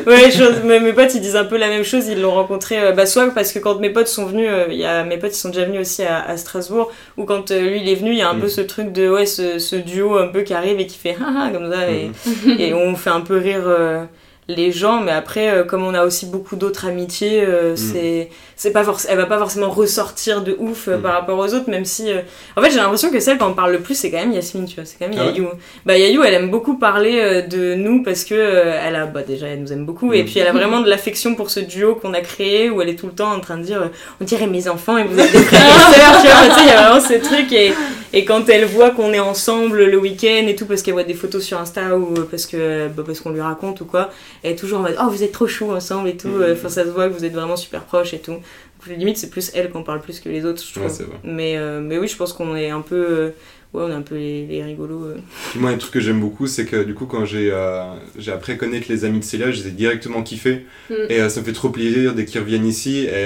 Ouais, 0.12 0.30
je- 0.32 0.62
mes, 0.66 0.80
mes 0.80 0.94
potes 0.94 1.14
ils 1.16 1.22
disent 1.22 1.36
un 1.36 1.46
peu 1.46 1.58
la 1.58 1.68
même 1.68 1.84
chose, 1.84 2.08
ils 2.08 2.22
l'ont 2.22 2.34
rencontré 2.34 2.80
euh, 2.80 2.92
bah, 2.92 3.06
soit 3.06 3.30
parce 3.34 3.52
que 3.52 3.60
quand 3.60 3.80
mes 3.80 3.90
potes 3.90 4.08
sont 4.08 4.26
venus, 4.26 4.48
euh, 4.50 4.66
il 4.70 4.78
y 4.78 4.86
a, 4.86 5.04
mes 5.04 5.18
potes 5.18 5.34
ils 5.36 5.40
sont 5.40 5.50
déjà 5.50 5.66
venus 5.66 5.82
aussi 5.82 6.04
à, 6.04 6.24
à 6.24 6.38
Strasbourg, 6.38 6.92
ou 7.18 7.26
quand 7.26 7.52
euh, 7.52 7.60
lui 7.70 7.82
il 7.82 7.90
est 7.90 7.96
venu, 7.96 8.12
il 8.12 8.18
y 8.18 8.22
a 8.22 8.30
un 8.30 8.34
Mm. 8.36 8.42
peu 8.42 8.48
ce 8.50 8.62
truc 8.62 8.92
de 8.92 9.10
ouais, 9.10 9.26
ce, 9.26 9.58
ce 9.60 9.76
duo 9.76 10.18
un 10.18 10.28
peu 10.28 10.42
qui 10.42 10.54
arrive 10.54 10.80
et 10.80 10.88
qui 10.88 10.98
fait 10.98 11.16
haha 11.20 11.50
comme 11.52 11.72
ça, 11.72 11.90
et, 11.90 12.12
Mhm. 12.26 12.56
et 12.60 12.74
on 12.74 12.96
fait 12.96 13.10
un 13.10 13.22
peu 13.22 13.38
rire 13.38 13.64
euh, 13.66 14.04
les 14.48 14.72
gens, 14.72 15.02
mais 15.02 15.12
après, 15.12 15.50
euh, 15.50 15.64
comme 15.64 15.84
on 15.84 15.96
a 15.96 16.04
aussi 16.06 16.28
beaucoup 16.28 16.56
d'autres 16.56 16.86
amitiés, 16.86 17.44
euh, 17.44 17.74
Mm. 17.74 17.78
c'est 17.78 18.30
c'est 18.56 18.72
pas 18.72 18.84
forc- 18.84 19.06
elle 19.10 19.18
va 19.18 19.26
pas 19.26 19.40
forcément 19.40 19.70
ressortir 19.70 20.42
de 20.42 20.56
ouf 20.60 20.88
euh, 20.88 20.98
Mm. 20.98 21.02
par 21.02 21.14
rapport 21.14 21.40
aux 21.40 21.54
autres, 21.54 21.68
même 21.70 21.84
si. 21.84 22.12
euh, 22.12 22.20
En 22.56 22.62
fait, 22.62 22.70
j'ai 22.70 22.78
l'impression 22.78 23.10
que 23.10 23.20
celle 23.20 23.38
quand 23.40 23.50
on 23.50 23.54
parle 23.54 23.72
le 23.72 23.80
plus, 23.80 23.96
c'est 23.96 24.12
quand 24.12 24.20
même 24.20 24.32
Yasmine, 24.32 24.66
tu 24.66 24.76
vois, 24.76 24.86
c'est 24.86 24.98
quand 25.00 25.08
même 25.10 25.18
Ah 25.20 25.26
ouais 25.26 25.32
Yayou. 25.32 25.48
Bah, 25.86 25.98
Yayou, 25.98 26.24
elle 26.24 26.36
aime 26.36 26.52
beaucoup 26.52 26.76
parler 26.78 27.20
euh, 27.20 27.42
de 27.42 27.74
nous 27.74 28.04
parce 28.04 28.24
que 28.24 28.36
euh, 28.36 28.80
elle 28.86 28.96
a, 28.96 29.06
bah, 29.08 29.24
déjà, 29.28 29.48
elle 29.48 29.62
nous 29.62 29.74
aime 29.74 29.86
beaucoup, 29.86 30.14
et 30.14 30.22
Mm. 30.22 30.26
puis 30.26 30.40
elle 30.40 30.48
a 30.48 30.52
vraiment 30.54 30.80
de 30.82 30.90
l'affection 30.90 31.34
pour 31.34 31.50
ce 31.50 31.60
duo 31.60 31.96
qu'on 31.96 32.14
a 32.14 32.22
créé 32.22 32.70
où 32.70 32.82
elle 32.84 32.90
est 32.90 32.96
tout 33.00 33.08
le 33.08 33.14
temps 33.14 33.32
en 33.34 33.40
train 33.40 33.58
de 33.58 33.64
dire, 33.64 33.90
on 34.22 34.26
dirait 34.26 34.48
mes 34.48 34.68
enfants 34.68 34.98
et 34.98 35.04
vous 35.06 35.20
êtes 35.20 35.32
des 35.32 35.40
frères 35.40 35.62
et 35.66 35.96
sœurs, 35.96 36.22
tu 36.22 36.28
vois, 36.28 36.62
il 36.64 36.68
y 36.68 36.72
a 36.72 36.82
vraiment 36.90 37.02
ce 37.02 37.14
truc, 37.16 37.52
et, 37.52 37.74
et 38.14 38.26
quand 38.26 38.48
elle 38.50 38.66
voit 38.66 38.92
qu'on 38.92 39.12
est 39.14 39.20
ensemble 39.20 39.84
le 39.86 39.98
week-end 39.98 40.46
et 40.48 40.56
tout, 40.56 40.66
parce 40.66 40.82
qu'elle 40.82 40.94
voit 40.94 41.04
des 41.04 41.14
photos 41.14 41.44
sur 41.44 41.60
Insta 41.60 41.98
ou 41.98 42.14
euh, 42.18 42.28
parce 42.30 42.46
que 42.46 42.88
bah, 42.88 43.04
parce 43.06 43.20
qu'on 43.20 43.32
lui 43.32 43.42
raconte 43.42 43.82
ou 43.82 43.86
quoi, 43.86 44.10
elle 44.44 44.54
est 44.54 44.56
toujours 44.56 44.80
en 44.80 44.84
mode, 44.84 44.96
oh, 45.02 45.10
vous 45.10 45.24
êtes 45.24 45.32
trop 45.32 45.48
chou 45.48 45.72
ensemble 45.72 46.10
et 46.10 46.18
tout, 46.18 46.28
Mm. 46.28 46.42
euh, 46.42 46.54
enfin, 46.54 46.70
ça 46.70 46.84
se 46.84 46.90
voit 46.90 47.08
que 47.10 47.14
vous 47.14 47.26
êtes 47.26 47.34
vraiment 47.34 47.56
super 47.58 47.84
proches 47.84 48.14
et 48.14 48.20
tout. 48.20 48.32
Donc, 48.32 48.42
limite, 48.88 49.18
c'est 49.18 49.30
plus 49.30 49.52
elle 49.56 49.70
qu'on 49.72 49.84
parle 49.84 50.00
plus 50.02 50.20
que 50.20 50.30
les 50.30 50.46
autres, 50.46 50.62
je 50.64 50.80
trouve. 50.80 50.86
Ouais, 50.92 51.06
mais, 51.24 51.58
euh, 51.58 51.82
mais 51.82 51.98
oui, 51.98 52.08
je 52.08 52.16
pense 52.16 52.34
qu'on 52.34 52.56
est 52.56 52.70
un 52.70 52.82
peu. 52.82 53.32
Ouais, 53.76 53.84
on 53.84 53.90
est 53.90 53.94
un 53.94 54.02
peu 54.02 54.16
les, 54.16 54.46
les 54.48 54.64
rigolos. 54.64 55.04
euh. 55.06 55.18
Moi, 55.56 55.70
un 55.72 55.78
truc 55.78 55.92
que 55.94 56.00
j'aime 56.00 56.20
beaucoup, 56.20 56.48
c'est 56.48 56.66
que 56.66 56.84
du 56.84 56.94
coup, 56.94 57.06
quand 57.06 57.26
j'ai 57.26 57.50
euh, 57.52 57.84
j'ai 58.18 58.32
appris 58.32 58.54
à 58.54 58.56
connaître 58.56 58.88
les 58.90 59.06
amis 59.06 59.20
de 59.20 59.24
Célia, 59.24 59.52
je 59.52 59.62
les 59.62 59.68
ai 59.68 59.72
directement 59.72 60.24
kiffés. 60.24 60.66
Mm. 60.90 60.94
Et 61.10 61.22
euh, 61.22 61.30
ça 61.30 61.42
me 61.42 61.46
fait 61.46 61.54
trop 61.54 61.70
plaisir 61.70 62.14
dès 62.14 62.26
qu'ils 62.26 62.40
reviennent 62.42 62.66
ici. 62.66 63.06
Et 63.06 63.26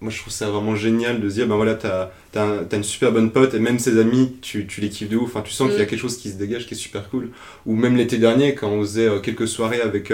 moi, 0.00 0.10
je 0.10 0.18
trouve 0.18 0.32
ça 0.32 0.48
vraiment 0.50 0.74
génial 0.76 1.20
de 1.20 1.28
se 1.28 1.34
dire, 1.34 1.46
ben 1.46 1.56
voilà, 1.56 1.74
t'as 1.74 2.10
as, 2.36 2.76
une 2.76 2.84
super 2.84 3.12
bonne 3.12 3.30
pote, 3.32 3.54
et 3.54 3.58
même 3.58 3.78
ses 3.78 3.98
amis, 3.98 4.36
tu, 4.40 4.66
tu 4.66 4.80
les 4.80 4.88
kiffes 4.88 5.08
de 5.10 5.16
ouf. 5.16 5.30
Enfin, 5.34 5.42
tu 5.42 5.52
sens 5.52 5.68
qu'il 5.68 5.78
y 5.78 5.82
a 5.82 5.84
Mm. 5.84 5.88
quelque 5.88 6.00
chose 6.00 6.16
qui 6.16 6.30
se 6.30 6.36
dégage 6.36 6.66
qui 6.66 6.74
est 6.74 6.76
super 6.76 7.08
cool. 7.10 7.30
Ou 7.66 7.74
même 7.76 7.96
l'été 7.96 8.18
dernier, 8.18 8.54
quand 8.54 8.68
on 8.68 8.80
faisait 8.82 9.08
quelques 9.22 9.48
soirées 9.48 9.80
avec 9.80 10.12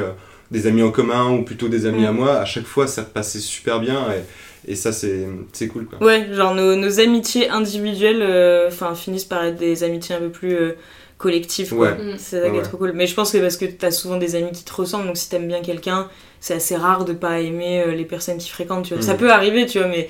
des 0.53 0.67
amis 0.69 0.83
en 0.83 0.91
commun, 0.93 1.31
ou 1.33 1.43
plutôt 1.45 1.69
des 1.69 1.87
amis 1.87 2.03
Mm. 2.03 2.07
à 2.07 2.13
moi, 2.13 2.33
à 2.39 2.45
chaque 2.45 2.67
fois, 2.67 2.87
ça 2.87 3.03
passait 3.03 3.41
super 3.41 3.81
bien. 3.81 4.01
Et, 4.13 4.23
et 4.67 4.75
ça, 4.77 4.93
c'est 4.93 5.27
c'est 5.53 5.69
cool, 5.69 5.87
quoi. 5.87 6.05
Ouais, 6.07 6.27
genre 6.33 6.55
nos, 6.55 6.77
nos 6.77 7.01
amitiés 7.01 7.49
individuelles 7.49 8.23
euh, 8.23 8.69
enfin 8.69 8.95
finissent 8.95 9.25
par 9.25 9.45
être 9.45 9.57
des 9.57 9.85
amitiés 9.85 10.15
un 10.15 10.21
peu 10.21 10.31
plus 10.31 10.55
euh, 10.55 10.73
collectives. 11.19 11.75
Quoi. 11.75 11.93
Ouais. 11.93 11.95
Mm. 11.95 12.15
C'est 12.19 12.41
ça 12.41 12.47
qui 12.47 12.53
Ouais. 12.53 12.59
est 12.59 12.63
trop 12.63 12.77
cool. 12.77 12.93
Mais 12.95 13.07
je 13.07 13.15
pense 13.15 13.33
que 13.33 13.39
parce 13.39 13.57
que 13.57 13.65
t'as 13.67 13.91
souvent 13.91 14.17
des 14.17 14.35
amis 14.37 14.53
qui 14.53 14.65
te 14.65 14.73
ressemblent, 14.73 15.07
donc 15.07 15.17
si 15.17 15.29
t'aimes 15.31 15.49
bien 15.49 15.63
quelqu'un, 15.63 16.09
c'est 16.41 16.55
assez 16.55 16.77
rare 16.77 17.05
de 17.07 17.15
pas 17.15 17.41
aimer 17.41 17.83
euh, 17.87 17.93
les 17.95 18.05
personnes 18.05 18.37
qui 18.37 18.51
fréquentent. 18.51 18.85
Tu 18.85 18.93
vois. 18.95 19.03
Mm. 19.03 19.07
Ça 19.07 19.15
peut 19.15 19.31
arriver, 19.33 19.65
tu 19.67 19.79
vois, 19.79 19.89
mais. 19.89 20.09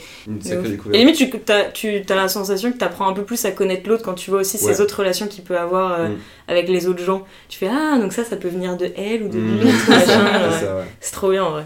Et 0.92 0.98
limite, 0.98 1.16
tu 1.16 1.52
as, 1.52 1.64
tu 1.70 2.02
as 2.08 2.14
la 2.14 2.28
sensation 2.28 2.72
que 2.72 2.76
t'apprends 2.78 3.08
un 3.08 3.12
peu 3.12 3.22
plus 3.22 3.44
à 3.44 3.52
connaître 3.52 3.88
l'autre 3.88 4.02
quand 4.02 4.14
tu 4.14 4.30
vois 4.30 4.40
aussi 4.40 4.56
Ouais. 4.56 4.72
ces 4.74 4.80
autres 4.80 4.98
relations 4.98 5.28
qu'il 5.28 5.44
peut 5.44 5.56
avoir 5.56 5.92
euh, 6.00 6.08
Mm. 6.08 6.16
avec 6.48 6.68
les 6.68 6.88
autres 6.88 7.04
gens. 7.04 7.24
Tu 7.48 7.58
fais 7.58 7.68
Ah, 7.70 7.98
donc 8.00 8.12
ça, 8.12 8.24
ça 8.24 8.36
peut 8.36 8.48
venir 8.48 8.76
de 8.76 8.88
elle 8.96 9.22
ou 9.22 9.28
de 9.28 9.38
Mm. 9.38 9.60
lui. 9.60 9.68
C'est 9.86 10.16
ouais. 10.16 10.72
ouais. 10.72 10.84
Trop 11.12 11.30
bien 11.30 11.44
en 11.44 11.50
vrai. 11.52 11.64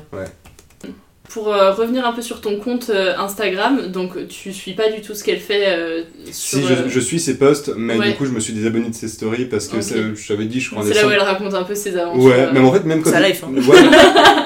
Pour 1.32 1.54
euh, 1.54 1.70
revenir 1.72 2.04
un 2.04 2.12
peu 2.12 2.22
sur 2.22 2.40
ton 2.40 2.56
compte 2.58 2.90
euh, 2.90 3.16
Instagram, 3.16 3.86
donc 3.92 4.26
tu 4.26 4.52
suis 4.52 4.72
pas 4.72 4.90
du 4.90 5.00
tout 5.00 5.14
ce 5.14 5.22
qu'elle 5.22 5.38
fait 5.38 5.64
euh, 5.68 6.02
sur. 6.32 6.58
Si, 6.58 6.64
je, 6.66 6.88
je 6.88 6.98
suis 7.00 7.20
ses 7.20 7.38
posts, 7.38 7.70
mais 7.76 7.96
Ouais. 7.96 8.08
du 8.10 8.14
coup, 8.16 8.26
je 8.26 8.32
me 8.32 8.40
suis 8.40 8.52
désabonné 8.52 8.88
de 8.90 8.94
ses 8.96 9.06
stories 9.06 9.44
parce 9.44 9.68
que 9.68 9.76
Ok. 9.76 9.82
c'est- 9.84 10.16
je 10.16 10.26
t'avais 10.28 10.46
dit, 10.46 10.58
je 10.60 10.70
crois, 10.70 10.82
C'est 10.84 10.94
là 10.94 11.06
où 11.06 11.10
elle 11.10 11.20
raconte 11.20 11.54
un 11.54 11.62
peu 11.62 11.76
ses 11.76 11.96
aventures. 11.96 12.24
Ouais, 12.24 12.50
même 12.52 12.64
en 12.64 12.72
fait, 12.72 12.84
même 12.84 13.00
quand. 13.02 13.10
Sa 13.10 13.20
life, 13.20 13.44
hein. 13.44 13.52
Ouais. 13.54 13.78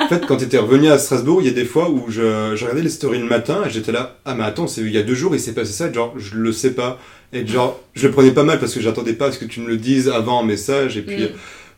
en 0.02 0.08
fait, 0.08 0.26
quand 0.26 0.36
t'étais 0.36 0.58
revenu 0.58 0.88
à 0.90 0.98
Strasbourg, 0.98 1.40
il 1.40 1.46
y 1.46 1.50
a 1.50 1.54
des 1.54 1.64
fois 1.64 1.88
où 1.88 2.04
je, 2.10 2.52
je 2.54 2.64
regardais 2.64 2.82
les 2.82 2.90
stories 2.90 3.18
le 3.20 3.24
matin 3.26 3.62
et 3.66 3.70
j'étais 3.70 3.92
là, 3.92 4.18
ah, 4.26 4.34
mais 4.34 4.44
attends, 4.44 4.66
c'est 4.66 4.82
il 4.82 4.92
y 4.92 4.98
a 4.98 5.02
deux 5.02 5.14
jours, 5.14 5.34
il 5.34 5.40
s'est 5.40 5.54
passé 5.54 5.72
ça, 5.72 5.88
et 5.88 5.94
genre, 5.94 6.12
je 6.18 6.36
le 6.36 6.52
sais 6.52 6.72
pas. 6.74 6.98
Et 7.32 7.46
genre, 7.46 7.80
je 7.94 8.06
le 8.06 8.12
prenais 8.12 8.30
pas 8.30 8.44
mal 8.44 8.60
parce 8.60 8.74
que 8.74 8.80
j'attendais 8.80 9.14
pas 9.14 9.28
à 9.28 9.32
ce 9.32 9.38
que 9.38 9.46
tu 9.46 9.60
me 9.60 9.68
le 9.68 9.78
dises 9.78 10.08
avant 10.10 10.40
en 10.40 10.44
message, 10.44 10.98
et 10.98 11.02
puis. 11.02 11.22
Mm. 11.24 11.28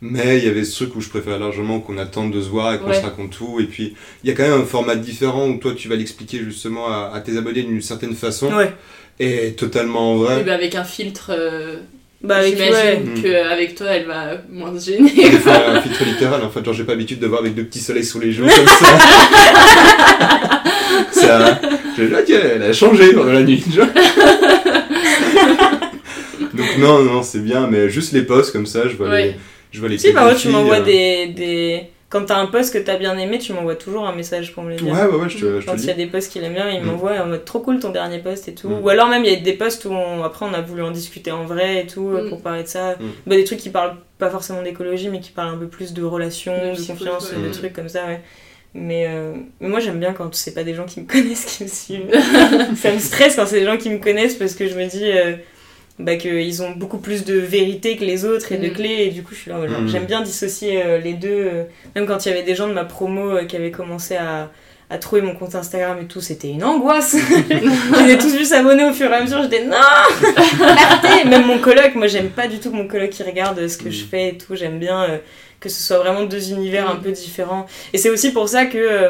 Mais 0.01 0.37
il 0.37 0.45
y 0.45 0.47
avait 0.47 0.63
ce 0.63 0.75
truc 0.83 0.95
où 0.95 1.01
je 1.01 1.09
préférais 1.09 1.39
largement 1.39 1.79
qu'on 1.79 1.97
attende 1.97 2.31
de 2.31 2.39
se 2.41 2.49
voir 2.49 2.73
et 2.73 2.77
qu'on 2.79 2.89
Ouais. 2.89 2.99
se 2.99 3.03
raconte 3.03 3.31
tout. 3.31 3.59
Et 3.59 3.63
puis, 3.65 3.95
il 4.23 4.29
y 4.29 4.31
a 4.31 4.35
quand 4.35 4.43
même 4.43 4.61
un 4.61 4.65
format 4.65 4.95
différent 4.95 5.47
où 5.47 5.57
toi, 5.57 5.73
tu 5.75 5.87
vas 5.89 5.95
l'expliquer 5.95 6.39
justement 6.43 6.87
à, 6.87 7.11
à 7.15 7.19
tes 7.21 7.35
abonnés 7.37 7.63
d'une 7.63 7.81
certaine 7.81 8.13
façon. 8.13 8.53
Ouais. 8.53 8.73
Et 9.19 9.53
totalement 9.53 10.15
vrai. 10.17 10.35
Oui, 10.37 10.43
bah, 10.45 10.53
avec 10.53 10.75
un 10.75 10.83
filtre. 10.83 11.31
euh, 11.33 11.77
Bah, 12.21 12.37
avec, 12.37 12.55
J'imagine 12.57 12.75
ouais. 12.75 12.99
Mm. 12.99 13.21
qu'avec 13.23 13.73
toi, 13.75 13.87
elle 13.89 14.05
va 14.05 14.33
moins 14.51 14.79
se 14.79 14.91
gêner. 14.91 15.09
Des 15.11 15.31
fois, 15.39 15.53
un 15.69 15.81
filtre 15.83 16.03
littéral, 16.05 16.43
en 16.43 16.49
fait, 16.51 16.63
genre 16.63 16.73
j'ai 16.75 16.83
pas 16.83 16.91
l'habitude 16.91 17.19
de 17.19 17.25
voir 17.27 17.41
avec 17.41 17.55
deux 17.55 17.63
petits 17.65 17.79
soleils 17.79 18.05
sous 18.05 18.19
les 18.19 18.31
joues 18.31 18.45
comme 18.55 18.67
ça. 18.67 18.99
ça 21.11 21.59
je 21.97 22.03
dis, 22.03 22.13
ok, 22.13 22.29
elle 22.29 22.61
a 22.63 22.73
changé 22.73 23.13
pendant 23.13 23.31
la 23.33 23.41
nuit. 23.41 23.63
genre. 23.73 23.87
Donc 26.53 26.77
non, 26.79 27.03
non, 27.03 27.23
c'est 27.23 27.43
bien, 27.43 27.67
mais 27.67 27.89
juste 27.89 28.13
les 28.13 28.21
posts 28.23 28.51
comme 28.51 28.65
ça, 28.65 28.87
je 28.87 28.95
vois 28.95 29.09
Ouais. 29.09 29.23
les, 29.29 29.35
je 29.77 29.81
vois 29.81 29.89
les 29.89 29.97
Si, 29.97 30.11
parfois 30.13 30.33
tu 30.33 30.41
filles, 30.41 30.51
m'envoies 30.51 30.79
euh, 30.79 30.83
des, 30.83 31.27
des. 31.27 31.83
Quand 32.09 32.23
t'as 32.25 32.37
un 32.37 32.45
post 32.45 32.73
que 32.73 32.77
t'as 32.79 32.95
bien 32.97 33.17
aimé, 33.17 33.37
tu 33.37 33.51
m'envoies 33.53 33.75
toujours 33.75 34.07
un 34.07 34.15
message 34.15 34.53
pour 34.53 34.63
me 34.63 34.69
le 34.71 34.75
dire. 34.77 34.93
Ouais, 34.93 35.05
ouais, 35.05 35.15
ouais, 35.23 35.29
je 35.29 35.37
te, 35.39 35.59
je 35.59 35.65
te 35.65 35.69
Quand 35.69 35.75
il 35.77 35.85
y 35.85 35.89
a 35.89 35.93
des 35.93 36.05
posts 36.07 36.31
qu'il 36.31 36.41
aime 36.43 36.53
bien, 36.53 36.69
il 36.69 36.81
Mm. 36.81 36.85
m'envoie 36.85 37.11
en 37.21 37.25
mode 37.27 37.43
trop 37.45 37.59
cool 37.59 37.79
ton 37.79 37.89
dernier 37.89 38.19
post 38.19 38.47
et 38.47 38.55
tout. 38.55 38.69
Mm. 38.69 38.81
Ou 38.81 38.89
alors 38.89 39.09
même 39.09 39.25
il 39.25 39.31
y 39.31 39.35
a 39.35 39.39
des 39.39 39.53
posts 39.53 39.83
où 39.85 39.91
on- 39.91 40.23
après 40.23 40.45
on 40.45 40.53
a 40.53 40.61
voulu 40.61 40.81
en 40.83 40.91
discuter 40.91 41.31
en 41.31 41.43
vrai 41.45 41.81
et 41.81 41.85
tout 41.85 42.07
euh, 42.09 42.23
Mm. 42.25 42.29
pour 42.29 42.41
parler 42.41 42.63
de 42.63 42.67
ça. 42.69 42.95
Bah, 43.25 43.35
des 43.35 43.43
trucs 43.43 43.59
qui 43.59 43.69
parlent 43.69 43.97
pas 44.19 44.29
forcément 44.29 44.61
d'écologie 44.63 45.09
mais 45.09 45.19
qui 45.19 45.31
parlent 45.31 45.53
un 45.53 45.57
peu 45.57 45.67
plus 45.67 45.93
de 45.93 46.01
relations, 46.01 46.53
De 46.73 46.77
confiance, 46.87 47.31
ouais. 47.33 47.47
de 47.49 47.53
trucs 47.53 47.73
comme 47.73 47.89
ça, 47.89 48.05
ouais. 48.07 48.21
Mais, 48.73 49.05
euh, 49.09 49.33
mais 49.59 49.67
moi 49.69 49.79
j'aime 49.81 49.99
bien 49.99 50.13
quand 50.13 50.33
c'est 50.33 50.53
pas 50.53 50.63
des 50.63 50.75
gens 50.75 50.85
qui 50.85 51.01
me 51.01 51.05
connaissent 51.11 51.45
qui 51.57 51.63
me 51.65 51.67
suivent. 51.67 52.09
ça 52.77 52.91
me 52.93 52.99
stresse 52.99 53.35
quand 53.35 53.45
c'est 53.45 53.59
des 53.59 53.65
gens 53.65 53.77
qui 53.77 53.89
me 53.89 53.97
connaissent 53.99 54.35
parce 54.35 54.55
que 54.55 54.67
je 54.69 54.75
me 54.75 54.85
dis 54.85 55.11
euh, 55.11 55.33
bah, 55.99 56.15
qu'ils 56.15 56.61
ont 56.61 56.71
beaucoup 56.71 56.99
plus 56.99 57.25
de 57.25 57.33
vérité 57.39 57.97
que 57.97 58.05
les 58.05 58.23
autres 58.25 58.51
et 58.51 58.57
de 58.57 58.67
Mm. 58.67 58.73
clés 58.73 58.97
et 59.07 59.09
du 59.09 59.23
coup 59.23 59.33
je 59.33 59.39
suis 59.41 59.49
là 59.51 59.57
Mm. 59.57 59.87
j'aime 59.87 60.05
bien 60.05 60.21
dissocier 60.21 60.83
euh, 60.85 60.99
les 60.99 61.13
deux 61.13 61.27
euh, 61.31 61.63
même 61.95 62.05
quand 62.05 62.25
il 62.25 62.29
y 62.29 62.31
avait 62.31 62.43
des 62.43 62.55
gens 62.55 62.67
de 62.67 62.73
ma 62.73 62.85
promo 62.85 63.31
euh, 63.31 63.45
qui 63.45 63.55
avaient 63.55 63.71
commencé 63.71 64.15
à, 64.15 64.51
à 64.89 64.97
trouver 64.99 65.21
mon 65.21 65.33
compte 65.33 65.55
Instagram 65.55 65.97
et 66.01 66.05
tout 66.05 66.21
c'était 66.21 66.49
une 66.49 66.63
angoisse 66.63 67.15
ils 67.49 67.95
avaient 67.95 68.17
tous 68.17 68.35
vu 68.35 68.45
s'abonner 68.45 68.85
au 68.85 68.93
fur 68.93 69.09
et 69.11 69.15
à 69.15 69.21
mesure 69.23 69.41
j'étais 69.43 69.65
non 69.65 69.75
arrêtez 70.61 71.27
même 71.27 71.45
mon 71.45 71.59
coloc 71.59 71.95
moi 71.95 72.07
j'aime 72.07 72.29
pas 72.29 72.47
du 72.47 72.59
tout 72.59 72.69
que 72.71 72.75
mon 72.75 72.87
coloc 72.87 73.17
il 73.19 73.23
regarde 73.25 73.67
ce 73.67 73.77
que 73.77 73.87
Mm. 73.89 73.91
je 73.91 74.03
fais 74.05 74.27
et 74.29 74.37
tout 74.37 74.55
j'aime 74.55 74.79
bien 74.79 75.03
euh, 75.03 75.17
que 75.59 75.69
ce 75.69 75.81
soit 75.81 75.97
vraiment 75.97 76.23
deux 76.25 76.51
univers 76.51 76.89
un 76.89 76.95
Mm. 76.95 77.01
peu 77.01 77.11
différents 77.11 77.65
et 77.93 77.97
c'est 77.97 78.09
aussi 78.09 78.31
pour 78.31 78.47
ça 78.49 78.65
que 78.65 78.77
euh, 78.77 79.09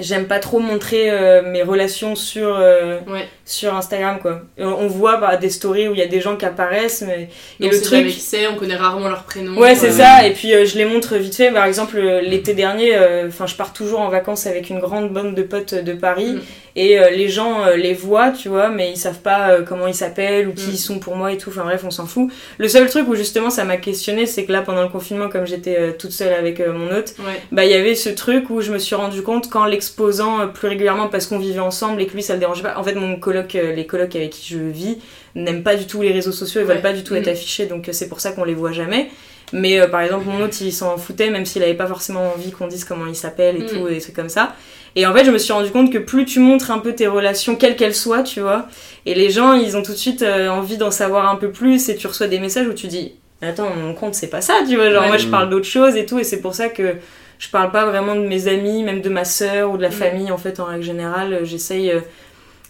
j'aime 0.00 0.26
pas 0.26 0.38
trop 0.38 0.58
montrer 0.58 1.10
euh, 1.10 1.42
mes 1.42 1.62
relations 1.62 2.14
sur 2.14 2.56
euh, 2.58 2.98
Ouais. 3.06 3.26
sur 3.44 3.74
Instagram 3.74 4.18
quoi. 4.20 4.42
On 4.58 4.86
voit 4.86 5.16
bah, 5.18 5.36
des 5.36 5.50
stories 5.50 5.88
où 5.88 5.92
il 5.94 5.98
y 5.98 6.02
a 6.02 6.06
des 6.06 6.20
gens 6.20 6.36
qui 6.36 6.44
apparaissent 6.44 7.02
mais 7.06 7.28
Et 7.60 7.68
on 7.68 7.70
le 7.70 7.80
truc 7.80 8.10
c'est, 8.18 8.46
on 8.46 8.56
connaît 8.56 8.76
rarement 8.76 9.08
leur 9.08 9.24
prénom. 9.24 9.58
Ouais, 9.60 9.74
c'est 9.74 9.92
ça. 9.92 10.26
Et 10.26 10.32
puis 10.32 10.52
euh, 10.54 10.64
je 10.64 10.76
les 10.76 10.84
montre 10.84 11.16
vite 11.16 11.34
fait. 11.34 11.50
Par 11.50 11.64
exemple, 11.64 11.96
euh, 11.98 12.20
l'été 12.20 12.54
dernier, 12.54 12.94
euh, 12.94 13.28
enfin, 13.28 13.46
je 13.46 13.54
pars 13.54 13.72
toujours 13.72 14.00
en 14.00 14.08
vacances 14.08 14.46
avec 14.46 14.70
une 14.70 14.78
grande 14.80 15.12
bande 15.12 15.34
de 15.34 15.42
potes 15.42 15.74
de 15.74 15.92
Paris. 15.94 16.34
Mm. 16.34 16.40
Et 16.80 16.96
euh, 17.00 17.10
les 17.10 17.28
gens 17.28 17.64
euh, 17.66 17.74
les 17.76 17.92
voient, 17.92 18.30
tu 18.30 18.48
vois, 18.48 18.68
mais 18.68 18.92
ils 18.92 18.96
savent 18.96 19.20
pas 19.20 19.50
euh, 19.50 19.62
comment 19.62 19.88
ils 19.88 19.94
s'appellent 19.94 20.46
ou 20.48 20.52
qui 20.52 20.68
Mm. 20.68 20.72
ils 20.74 20.78
sont 20.78 20.98
pour 21.00 21.16
moi 21.16 21.32
et 21.32 21.36
tout. 21.36 21.50
Enfin 21.50 21.64
bref, 21.64 21.82
on 21.84 21.90
s'en 21.90 22.06
fout. 22.06 22.30
Le 22.58 22.68
seul 22.68 22.88
truc 22.88 23.08
où 23.08 23.16
justement 23.16 23.50
ça 23.50 23.64
m'a 23.64 23.78
questionné, 23.78 24.26
c'est 24.26 24.44
que 24.44 24.52
là, 24.52 24.62
pendant 24.62 24.82
le 24.82 24.88
confinement, 24.88 25.28
comme 25.28 25.44
j'étais 25.46 25.94
toute 25.98 26.12
seule 26.12 26.32
avec 26.32 26.60
mon 26.66 26.86
hôte, 26.96 27.14
Ouais. 27.18 27.40
bah 27.50 27.64
il 27.64 27.70
y 27.72 27.74
avait 27.74 27.96
ce 27.96 28.10
truc 28.10 28.48
où 28.50 28.60
je 28.60 28.70
me 28.72 28.78
suis 28.78 28.94
rendu 28.94 29.22
compte 29.22 29.50
qu'en 29.50 29.64
l'exposant 29.64 30.46
plus 30.48 30.68
régulièrement 30.68 31.08
parce 31.08 31.26
qu'on 31.26 31.38
vivait 31.40 31.58
ensemble 31.58 32.00
et 32.02 32.06
que 32.06 32.14
lui 32.14 32.22
ça 32.22 32.34
le 32.34 32.38
dérangeait 32.40 32.62
pas. 32.62 32.78
En 32.78 32.84
fait, 32.84 32.94
mon 32.94 33.16
coloc, 33.16 33.54
les 33.54 33.86
colocs 33.86 34.14
avec 34.14 34.30
qui 34.30 34.54
je 34.54 34.58
vis 34.58 34.98
n'aiment 35.34 35.62
pas 35.64 35.74
du 35.74 35.86
tout 35.86 36.02
les 36.02 36.12
réseaux 36.12 36.32
sociaux, 36.32 36.60
ils 36.60 36.64
Ouais. 36.66 36.74
veulent 36.74 36.82
pas 36.82 36.92
du 36.92 37.02
tout 37.02 37.14
être 37.16 37.26
Mm. 37.26 37.30
affichés, 37.32 37.66
donc 37.66 37.88
c'est 37.90 38.08
pour 38.08 38.20
ça 38.20 38.30
qu'on 38.32 38.44
les 38.44 38.54
voit 38.54 38.72
jamais. 38.72 39.08
Mais 39.52 39.80
euh, 39.80 39.88
par 39.88 40.02
exemple, 40.02 40.26
mon 40.26 40.42
autre, 40.44 40.56
il 40.60 40.72
s'en 40.72 40.96
foutait, 40.98 41.30
même 41.30 41.46
s'il 41.46 41.62
avait 41.62 41.72
pas 41.74 41.86
forcément 41.86 42.32
envie 42.34 42.50
qu'on 42.52 42.66
dise 42.68 42.84
comment 42.84 43.06
il 43.06 43.16
s'appelle 43.16 43.56
et 43.56 43.60
Mm. 43.62 43.66
tout, 43.66 43.88
et 43.88 43.94
des 43.94 44.00
trucs 44.00 44.14
comme 44.14 44.28
ça. 44.28 44.54
Et 45.00 45.06
en 45.06 45.14
fait, 45.14 45.24
je 45.24 45.30
me 45.30 45.38
suis 45.38 45.52
rendu 45.52 45.70
compte 45.70 45.92
que 45.92 45.98
plus 45.98 46.24
tu 46.24 46.40
montres 46.40 46.72
un 46.72 46.78
peu 46.80 46.92
tes 46.92 47.06
relations, 47.06 47.54
quelles 47.54 47.76
qu'elles 47.76 47.94
soient, 47.94 48.24
tu 48.24 48.40
vois, 48.40 48.66
et 49.06 49.14
les 49.14 49.30
gens, 49.30 49.52
ils 49.52 49.76
ont 49.76 49.82
tout 49.82 49.92
de 49.92 49.96
suite 49.96 50.22
euh, 50.22 50.48
envie 50.48 50.76
d'en 50.76 50.90
savoir 50.90 51.28
un 51.30 51.36
peu 51.36 51.50
plus, 51.52 51.88
et 51.88 51.94
tu 51.94 52.06
reçois 52.08 52.26
des 52.26 52.40
messages 52.40 52.66
où 52.66 52.72
tu 52.72 52.88
dis, 52.88 53.12
attends, 53.40 53.70
mon 53.76 53.94
compte, 53.94 54.16
c'est 54.16 54.26
pas 54.26 54.40
ça, 54.40 54.54
tu 54.68 54.74
vois, 54.74 54.90
genre 54.90 55.02
Ouais. 55.02 55.08
moi, 55.08 55.16
je 55.16 55.28
parle 55.28 55.50
d'autre 55.50 55.66
chose 55.66 55.94
et 55.94 56.04
tout, 56.04 56.18
et 56.18 56.24
c'est 56.24 56.40
pour 56.40 56.54
ça 56.56 56.68
que 56.68 56.94
je 57.38 57.48
parle 57.48 57.70
pas 57.70 57.86
vraiment 57.86 58.16
de 58.16 58.22
mes 58.26 58.48
amis, 58.48 58.82
même 58.82 59.00
de 59.00 59.08
ma 59.08 59.24
sœur 59.24 59.70
ou 59.70 59.76
de 59.76 59.82
la 59.82 59.90
Mm. 59.90 59.92
famille, 59.92 60.30
en 60.32 60.38
fait, 60.38 60.58
en 60.58 60.64
règle 60.64 60.82
générale. 60.82 61.32
Euh, 61.32 61.44
J'essaye. 61.44 61.92
euh, 61.92 62.00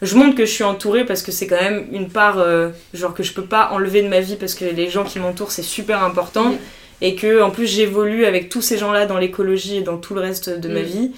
je 0.03 0.14
montre 0.14 0.37
que 0.37 0.45
je 0.45 0.53
suis 0.53 0.64
entourée 0.64 1.05
parce 1.07 1.22
que 1.22 1.33
c'est 1.33 1.47
quand 1.47 1.61
même 1.61 1.87
une 1.93 2.09
part, 2.11 2.39
euh, 2.39 2.68
genre, 2.93 3.14
que 3.14 3.22
je 3.22 3.33
peux 3.33 3.47
pas 3.47 3.70
enlever 3.72 4.03
de 4.03 4.09
ma 4.09 4.20
vie 4.20 4.37
parce 4.37 4.55
que 4.55 4.66
les 4.66 4.91
gens 4.91 5.05
qui 5.05 5.18
m'entourent, 5.18 5.51
c'est 5.51 5.62
super 5.62 6.05
important. 6.05 6.51
Mm. 6.51 6.57
Et 7.01 7.14
que, 7.14 7.41
en 7.41 7.51
plus, 7.51 7.66
j'évolue 7.66 8.26
avec 8.26 8.49
tous 8.51 8.61
ces 8.61 8.76
gens-là 8.76 9.07
dans 9.07 9.16
l'écologie 9.18 9.76
et 9.79 9.81
dans 9.83 9.97
tout 9.97 10.14
le 10.14 10.20
reste 10.20 10.51
de 10.51 10.68
ma 10.68 10.81
Mm. 10.83 10.85
vie. 10.85 11.11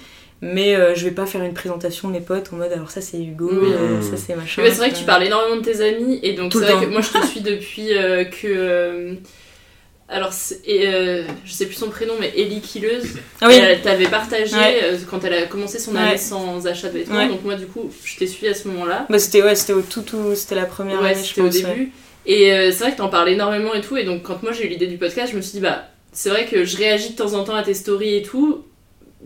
Mais 0.43 0.75
euh, 0.75 0.95
je 0.95 1.05
vais 1.05 1.11
pas 1.11 1.27
faire 1.27 1.43
une 1.43 1.53
présentation 1.53 2.07
de 2.07 2.13
mes 2.13 2.19
potes 2.19 2.51
en 2.51 2.55
mode 2.55 2.71
alors 2.71 2.89
ça 2.89 2.99
c'est 2.99 3.17
Hugo, 3.19 3.49
Oui. 3.51 3.71
euh, 3.73 4.01
ça 4.01 4.17
c'est 4.17 4.35
machin. 4.35 4.63
Mais 4.63 4.69
c'est 4.71 4.77
vrai 4.77 4.89
que 4.89 4.95
tu 4.97 5.03
parles 5.05 5.23
énormément 5.23 5.57
de 5.57 5.61
tes 5.65 5.81
amis 5.81 6.19
et 6.23 6.33
donc 6.33 6.51
c'est 6.53 6.59
vrai 6.59 6.83
que 6.85 6.89
moi 6.91 7.01
je 7.01 7.19
te 7.19 7.25
suis 7.27 7.41
depuis 7.41 7.95
euh, 7.95 8.23
que 8.23 8.47
euh, 8.47 9.13
alors 10.09 10.31
et, 10.65 10.87
euh, 10.87 11.23
je 11.45 11.51
sais 11.51 11.65
plus 11.67 11.75
son 11.75 11.89
prénom 11.89 12.15
mais 12.19 12.33
Ellie 12.35 12.59
Killeuse 12.59 13.05
Ah 13.39 13.47
oui. 13.49 13.53
elle 13.55 13.81
t'avait 13.81 14.07
partagé 14.07 14.55
Ouais. 14.55 14.79
euh, 14.83 14.97
quand 15.09 15.23
elle 15.23 15.33
a 15.35 15.43
commencé 15.43 15.77
son 15.79 15.95
année 15.95 16.11
Ouais. 16.13 16.17
sans 16.17 16.65
achat 16.67 16.89
de 16.89 16.97
vêtements 16.97 17.17
Ouais. 17.17 17.27
donc 17.29 17.43
moi 17.43 17.55
du 17.55 17.67
coup 17.67 17.91
je 18.03 18.17
t'ai 18.17 18.25
suivi 18.27 18.47
à 18.47 18.53
ce 18.55 18.67
moment-là 18.67 19.05
Bah, 19.09 19.19
c'était 19.19 19.43
ouais, 19.43 19.53
c'était 19.55 19.73
au 19.73 19.81
tout, 19.81 20.01
tout 20.01 20.33
c'était 20.35 20.55
la 20.55 20.65
première 20.65 21.01
ouais 21.01 21.11
année, 21.11 21.21
je 21.21 21.27
c'était 21.27 21.41
au 21.41 21.49
début 21.49 21.91
et 22.25 22.51
euh, 22.51 22.71
c'est 22.71 22.79
vrai 22.83 22.91
que 22.93 22.97
t'en 22.97 23.09
parles 23.09 23.29
énormément 23.29 23.73
et 23.75 23.81
tout 23.81 23.95
et 23.95 24.03
donc 24.03 24.23
quand 24.23 24.41
moi 24.43 24.51
j'ai 24.51 24.65
eu 24.65 24.69
l'idée 24.69 24.87
du 24.87 24.97
podcast 24.97 25.31
je 25.31 25.37
me 25.37 25.41
suis 25.41 25.53
dit 25.53 25.59
bah 25.61 25.83
c'est 26.11 26.29
vrai 26.29 26.45
que 26.45 26.65
je 26.65 26.77
réagis 26.77 27.11
de 27.11 27.15
temps 27.15 27.33
en 27.35 27.43
temps 27.43 27.55
à 27.55 27.63
tes 27.63 27.73
stories 27.75 28.15
et 28.17 28.21
tout 28.23 28.65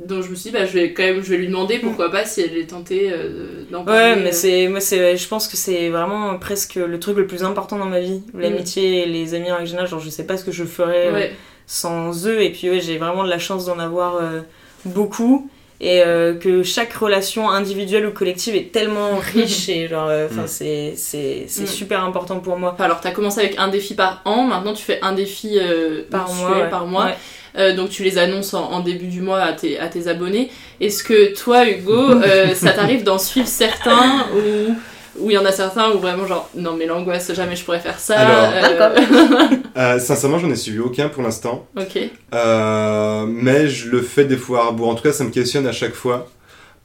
donc 0.08 0.24
je 0.24 0.30
me 0.30 0.36
suis 0.36 0.50
dit 0.50 0.58
bah 0.58 0.66
je 0.66 0.74
vais 0.74 0.92
quand 0.94 1.04
même 1.04 1.24
je 1.24 1.30
vais 1.30 1.38
lui 1.38 1.48
demander 1.48 1.80
pourquoi 1.80 2.12
pas 2.12 2.26
si 2.26 2.42
elle 2.42 2.58
est 2.58 2.68
tentée 2.70 3.10
euh, 3.12 3.64
d'en 3.72 3.84
parler 3.86 4.14
Ouais, 4.14 4.16
mais 4.22 4.30
euh. 4.30 4.34
c'est 4.34 4.68
moi 4.68 4.80
c'est 4.82 5.16
je 5.16 5.28
pense 5.28 5.48
que 5.48 5.56
c'est 5.56 5.90
vraiment 5.90 6.38
presque 6.38 6.76
le 6.76 7.00
truc 7.00 7.16
le 7.18 7.28
plus 7.28 7.44
important 7.44 7.78
dans 7.78 7.86
ma 7.86 8.00
vie, 8.02 8.22
l'amitié 8.34 9.04
et 9.04 9.06
les 9.06 9.34
amis 9.34 9.52
en 9.52 9.56
règle 9.56 9.68
générale, 9.68 9.88
genre 9.90 10.00
je 10.02 10.10
sais 10.10 10.26
pas 10.26 10.36
ce 10.38 10.44
que 10.44 10.52
je 10.52 10.64
ferais 10.66 11.08
euh, 11.08 11.14
Ouais. 11.14 11.32
sans 11.66 12.28
eux 12.28 12.42
et 12.42 12.52
puis 12.52 12.70
ouais, 12.70 12.82
j'ai 12.82 12.98
vraiment 12.98 13.24
de 13.24 13.30
la 13.30 13.40
chance 13.40 13.66
d'en 13.66 13.80
avoir 13.80 14.18
euh, 14.18 14.42
beaucoup 14.86 15.50
et 15.82 16.02
euh, 16.06 16.36
que 16.36 16.64
chaque 16.64 16.94
relation 16.94 17.50
individuelle 17.50 18.06
ou 18.06 18.12
collective 18.12 18.56
est 18.56 18.72
tellement 18.72 19.18
riche 19.34 19.68
et 19.70 19.88
genre 19.88 20.08
euh, 20.10 20.28
enfin 20.30 20.44
Mm. 20.44 20.48
c'est 20.48 20.94
c'est 20.96 21.46
c'est 21.48 21.64
Mm. 21.64 21.68
super 21.68 22.04
important 22.04 22.40
pour 22.40 22.58
moi. 22.58 22.76
Alors, 22.80 23.02
tu 23.02 23.08
as 23.08 23.12
commencé 23.12 23.40
avec 23.42 23.56
un 23.58 23.68
défi 23.68 23.94
par 23.94 24.22
an, 24.26 24.44
maintenant 24.44 24.74
tu 24.74 24.84
fais 24.84 25.00
un 25.02 25.14
défi 25.14 25.58
euh, 25.60 26.04
Par 26.10 26.28
mensuel 26.30 26.48
mois, 26.48 26.58
ouais. 26.64 26.70
par 26.70 26.86
mois. 26.88 27.06
Ouais. 27.06 27.16
Euh, 27.58 27.76
donc 27.76 27.90
tu 27.90 28.04
les 28.04 28.18
annonces 28.18 28.54
en, 28.54 28.64
en 28.72 28.80
début 28.82 29.08
du 29.08 29.22
mois 29.22 29.42
à 29.42 29.54
tes, 29.54 29.80
à 29.80 29.88
tes 29.88 30.08
abonnés. 30.08 30.50
Est-ce 30.82 31.04
que 31.04 31.34
toi, 31.36 31.68
Hugo, 31.68 31.94
euh, 32.22 32.54
ça 32.56 32.72
t'arrive 32.72 33.04
d'en 33.04 33.18
suivre 33.18 33.48
certains 33.48 34.26
ou 35.18 35.30
il 35.32 35.34
y 35.34 35.38
en 35.38 35.46
a 35.46 35.52
certains 35.54 35.92
où 35.92 36.00
vraiment 36.00 36.28
genre 36.28 36.50
non 36.56 36.74
mais 36.78 36.86
l'angoisse 36.86 37.34
jamais 37.34 37.56
je 37.56 37.64
pourrais 37.64 37.80
faire 37.80 38.00
ça. 38.00 38.20
Alors. 38.20 38.74
euh, 38.98 39.48
Euh, 39.78 40.00
sincèrement, 40.00 40.40
j'en 40.40 40.50
ai 40.52 40.56
suivi 40.56 40.80
aucun 40.80 41.10
pour 41.10 41.22
l'instant. 41.24 41.68
ok. 41.78 42.00
Euh, 42.34 43.26
mais 43.28 43.68
je 43.68 43.90
le 43.90 44.02
fais 44.02 44.24
des 44.26 44.38
fois 44.38 44.64
à 44.64 44.68
rebours. 44.68 44.88
En 44.90 44.96
tout 44.96 45.04
cas, 45.04 45.12
ça 45.12 45.24
me 45.26 45.32
questionne 45.32 45.68
à 45.68 45.74
chaque 45.74 45.94
fois. 45.96 46.28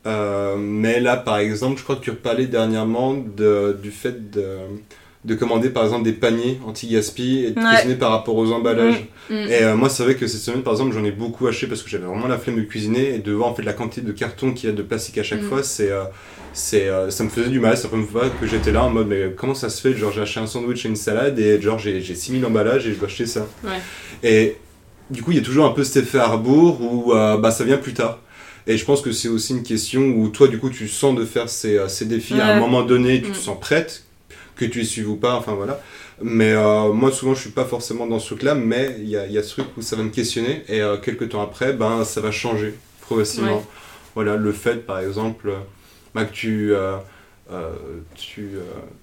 Euh, 0.06 0.56
mais 0.58 0.98
là, 0.98 1.16
par 1.16 1.38
exemple, 1.38 1.78
je 1.78 1.84
crois 1.84 1.96
que 1.96 2.00
tu 2.00 2.12
parlais 2.12 2.46
dernièrement 2.46 3.14
de, 3.14 3.76
du 3.80 3.90
fait 3.92 4.30
de, 4.30 4.56
de 5.24 5.34
commander 5.34 5.68
par 5.68 5.84
exemple 5.84 6.04
des 6.04 6.12
paniers 6.14 6.58
anti-gaspi 6.66 7.44
et 7.44 7.50
de 7.50 7.60
Ouais. 7.60 7.74
cuisiner 7.74 7.94
par 7.96 8.10
rapport 8.10 8.36
aux 8.36 8.50
emballages. 8.52 9.04
Mm. 9.28 9.34
Mm. 9.34 9.36
Et 9.50 9.62
euh, 9.62 9.76
moi, 9.76 9.90
c'est 9.90 10.02
vrai 10.02 10.14
que 10.14 10.26
cette 10.26 10.40
semaine, 10.40 10.62
par 10.62 10.72
exemple, 10.72 10.94
j'en 10.94 11.04
ai 11.04 11.10
beaucoup 11.10 11.46
acheté 11.46 11.66
parce 11.66 11.82
que 11.82 11.90
j'avais 11.90 12.06
vraiment 12.06 12.26
la 12.26 12.38
flemme 12.38 12.56
de 12.56 12.62
cuisiner 12.62 13.16
et 13.16 13.18
de 13.18 13.30
voir 13.32 13.48
en 13.50 13.54
fait 13.54 13.62
la 13.62 13.74
quantité 13.74 14.00
de 14.00 14.12
carton 14.12 14.52
qu'il 14.54 14.70
y 14.70 14.72
a 14.72 14.74
de 14.74 14.82
plastique 14.82 15.18
à 15.18 15.22
chaque 15.22 15.42
Mm. 15.42 15.48
fois, 15.48 15.62
c'est, 15.62 15.90
euh, 15.92 16.04
c'est, 16.54 16.88
euh, 16.88 17.10
ça 17.10 17.22
me 17.24 17.28
faisait 17.28 17.50
du 17.50 17.60
mal. 17.60 17.76
C'est 17.76 17.82
la 17.84 17.88
première 17.90 18.08
fois 18.08 18.30
que 18.40 18.46
j'étais 18.46 18.72
là 18.72 18.82
en 18.82 18.88
mode, 18.90 19.08
mais 19.08 19.32
comment 19.36 19.54
ça 19.54 19.68
se 19.68 19.80
fait? 19.82 19.94
Genre, 19.94 20.10
j'ai 20.10 20.22
acheté 20.22 20.40
un 20.40 20.46
sandwich 20.46 20.86
et 20.86 20.88
une 20.88 20.96
salade 20.96 21.38
et 21.38 21.60
genre, 21.60 21.78
j'ai, 21.78 22.00
j'ai 22.00 22.14
6000 22.14 22.44
emballages 22.46 22.86
et 22.86 22.92
je 22.94 22.98
dois 22.98 23.06
acheter 23.08 23.26
ça. 23.26 23.46
Ouais. 23.62 23.70
Et 24.22 24.56
du 25.10 25.22
coup, 25.22 25.32
il 25.32 25.36
y 25.36 25.40
a 25.40 25.44
toujours 25.44 25.66
un 25.66 25.72
peu 25.72 25.84
cet 25.84 26.04
effet 26.04 26.18
à 26.18 26.28
rebours 26.28 26.80
où 26.80 27.12
bah, 27.12 27.50
ça 27.50 27.64
vient 27.64 27.76
plus 27.76 27.92
tard. 27.94 28.20
Et 28.66 28.76
je 28.76 28.84
pense 28.84 29.00
que 29.02 29.12
c'est 29.12 29.28
aussi 29.28 29.52
une 29.52 29.62
question 29.62 30.00
où 30.02 30.28
toi, 30.28 30.48
du 30.48 30.58
coup, 30.58 30.70
tu 30.70 30.86
sens 30.88 31.14
de 31.14 31.24
faire 31.24 31.48
ces, 31.48 31.78
ces 31.88 32.04
défis 32.06 32.40
à 32.40 32.54
un 32.56 32.60
moment 32.60 32.82
donné, 32.82 33.20
tu 33.20 33.30
te 33.32 33.36
sens 33.36 33.58
prête, 33.60 34.04
que 34.60 34.70
tu 34.72 34.80
y 34.82 34.86
suives 34.86 35.08
ou 35.10 35.16
pas, 35.16 35.34
enfin 35.34 35.54
voilà. 35.54 35.80
Mais 36.22 36.52
euh, 36.52 36.92
moi, 36.92 37.10
souvent, 37.10 37.34
je 37.34 37.40
suis 37.40 37.50
pas 37.50 37.64
forcément 37.64 38.06
dans 38.06 38.18
ce 38.18 38.26
truc-là, 38.26 38.54
mais 38.54 38.96
il 38.98 39.08
y 39.08 39.16
a, 39.16 39.26
y 39.26 39.38
a 39.38 39.42
ce 39.42 39.50
truc 39.50 39.66
où 39.76 39.82
ça 39.82 39.96
va 39.96 40.02
me 40.02 40.10
questionner, 40.10 40.62
et 40.68 40.80
euh, 40.82 40.96
quelques 40.98 41.30
temps 41.30 41.42
après, 41.42 41.72
ben, 41.72 42.04
ça 42.04 42.20
va 42.20 42.30
changer 42.30 42.74
progressivement. 43.00 43.56
Ouais. 43.58 43.64
Voilà, 44.14 44.36
le 44.36 44.52
fait, 44.52 44.84
par 44.86 44.98
exemple, 45.00 45.48
euh, 45.48 45.58
bah, 46.14 46.24
que 46.24 46.32
tu, 46.32 46.74
euh, 46.74 46.96
tu, 48.16 48.50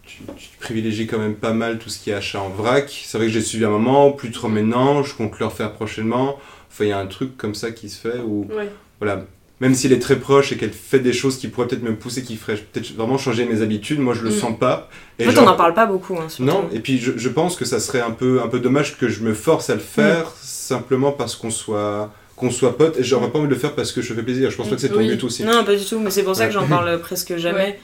tu, 0.03 0.18
tu 0.38 0.49
privilégies 0.60 1.08
quand 1.08 1.18
même 1.18 1.36
pas 1.36 1.53
mal 1.53 1.80
tout 1.80 1.89
ce 1.89 1.99
qui 1.99 2.12
est 2.12 2.14
achat 2.14 2.39
en 2.41 2.49
vrac. 2.49 2.89
C'est 3.05 3.18
vrai 3.18 3.28
que 3.28 3.34
j'ai 3.34 3.41
suivi 3.41 3.66
un 3.66 3.70
moment, 3.70 4.12
plus 4.12 4.32
trop 4.32 4.47
maintenant, 4.47 5.03
je 5.03 5.14
compte 5.16 5.38
le 5.39 5.45
refaire 5.47 5.74
prochainement. 5.74 6.38
Enfin, 6.70 6.86
il 6.86 6.89
y 6.89 6.91
a 6.93 6.99
un 6.99 7.08
truc 7.08 7.36
comme 7.38 7.55
ça 7.55 7.72
qui 7.72 7.89
se 7.89 7.99
fait 8.08 8.20
où, 8.20 8.45
Ouais. 8.55 8.70
voilà, 8.99 9.26
même 9.60 9.74
si 9.74 9.88
elle 9.88 9.93
est 9.93 9.99
très 9.99 10.18
proche 10.18 10.51
et 10.51 10.58
qu'elle 10.58 10.72
fait 10.72 10.99
des 10.99 11.14
choses 11.14 11.38
qui 11.38 11.47
pourraient 11.47 11.68
peut-être 11.68 11.84
me 11.84 11.95
pousser, 11.95 12.22
qui 12.24 12.36
feraient 12.36 12.58
peut-être 12.58 12.93
vraiment 12.95 13.18
changer 13.18 13.45
mes 13.45 13.62
habitudes, 13.62 13.99
moi 13.99 14.14
je 14.14 14.22
le 14.24 14.30
Mm. 14.30 14.34
sens 14.39 14.60
pas. 14.60 14.89
Et 15.20 15.24
En 15.26 15.30
fait, 15.30 15.36
genre- 15.36 15.45
on 15.45 15.47
en 15.47 15.55
parle 15.55 15.74
pas 15.74 15.86
beaucoup 15.88 16.16
hein, 16.18 16.30
surtout. 16.30 16.43
non, 16.51 16.70
et 16.72 16.80
puis 16.80 16.99
je, 16.99 17.14
je 17.18 17.30
pense 17.30 17.55
que 17.55 17.66
ça 17.66 17.80
serait 17.80 18.01
un 18.01 18.12
peu, 18.12 18.41
un 18.43 18.47
peu 18.47 18.60
dommage 18.60 18.97
que 18.97 19.08
je 19.08 19.22
me 19.22 19.34
force 19.34 19.70
à 19.70 19.74
le 19.74 19.80
faire 19.82 20.32
simplement 20.41 21.12
parce 21.12 21.36
qu'on 21.36 21.49
soit, 21.49 22.12
qu'on 22.36 22.51
soit 22.51 22.78
potes. 22.78 22.97
Et 22.99 23.03
j'aurais 23.03 23.32
pas 23.32 23.39
envie 23.39 23.47
de 23.47 23.53
le 23.53 23.60
faire 23.60 23.74
parce 23.74 23.91
que 23.91 24.01
je 24.01 24.14
fais 24.14 24.22
plaisir. 24.22 24.51
Je 24.51 24.58
pense 24.58 24.70
pas 24.70 24.76
que 24.76 24.82
c'est 24.82 24.89
ton 24.89 24.97
Oui. 24.97 25.08
but 25.10 25.24
aussi. 25.24 25.43
Non, 25.43 25.64
pas 25.64 25.76
du 25.76 25.84
tout, 25.86 25.99
mais 25.99 26.12
c'est 26.12 26.24
pour 26.24 26.36
ça 26.36 26.45
que 26.47 26.53
j'en 26.53 26.68
parle 26.68 26.99
presque 26.99 27.36
jamais. 27.38 27.80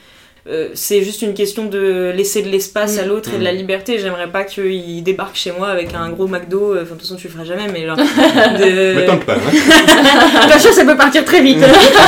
Euh, 0.46 0.68
c'est 0.74 1.02
juste 1.02 1.22
une 1.22 1.32
question 1.32 1.64
de 1.64 2.12
laisser 2.14 2.42
de 2.42 2.50
l'espace 2.50 2.98
à 2.98 3.06
l'autre 3.06 3.30
et 3.34 3.38
de 3.38 3.44
la 3.44 3.54
Mm. 3.54 3.56
liberté. 3.56 3.98
J'aimerais 3.98 4.26
pas 4.30 4.44
qu'il 4.44 5.02
débarque 5.02 5.36
chez 5.36 5.52
moi 5.52 5.68
avec 5.68 5.94
un 5.94 6.10
gros 6.10 6.26
McDo. 6.28 6.74
euh, 6.74 6.82
Enfin, 6.82 6.94
de 6.96 6.98
toute 6.98 7.00
façon, 7.00 7.16
tu 7.16 7.28
le 7.28 7.32
feras 7.32 7.44
jamais, 7.44 7.66
mais 7.72 7.86
genre. 7.86 7.96
de... 8.58 9.06
Pas, 9.24 9.32
hein. 9.36 9.38
Attention, 10.42 10.70
ça 10.72 10.84
peut 10.84 10.96
partir 10.98 11.24
très 11.24 11.40
vite. 11.40 11.64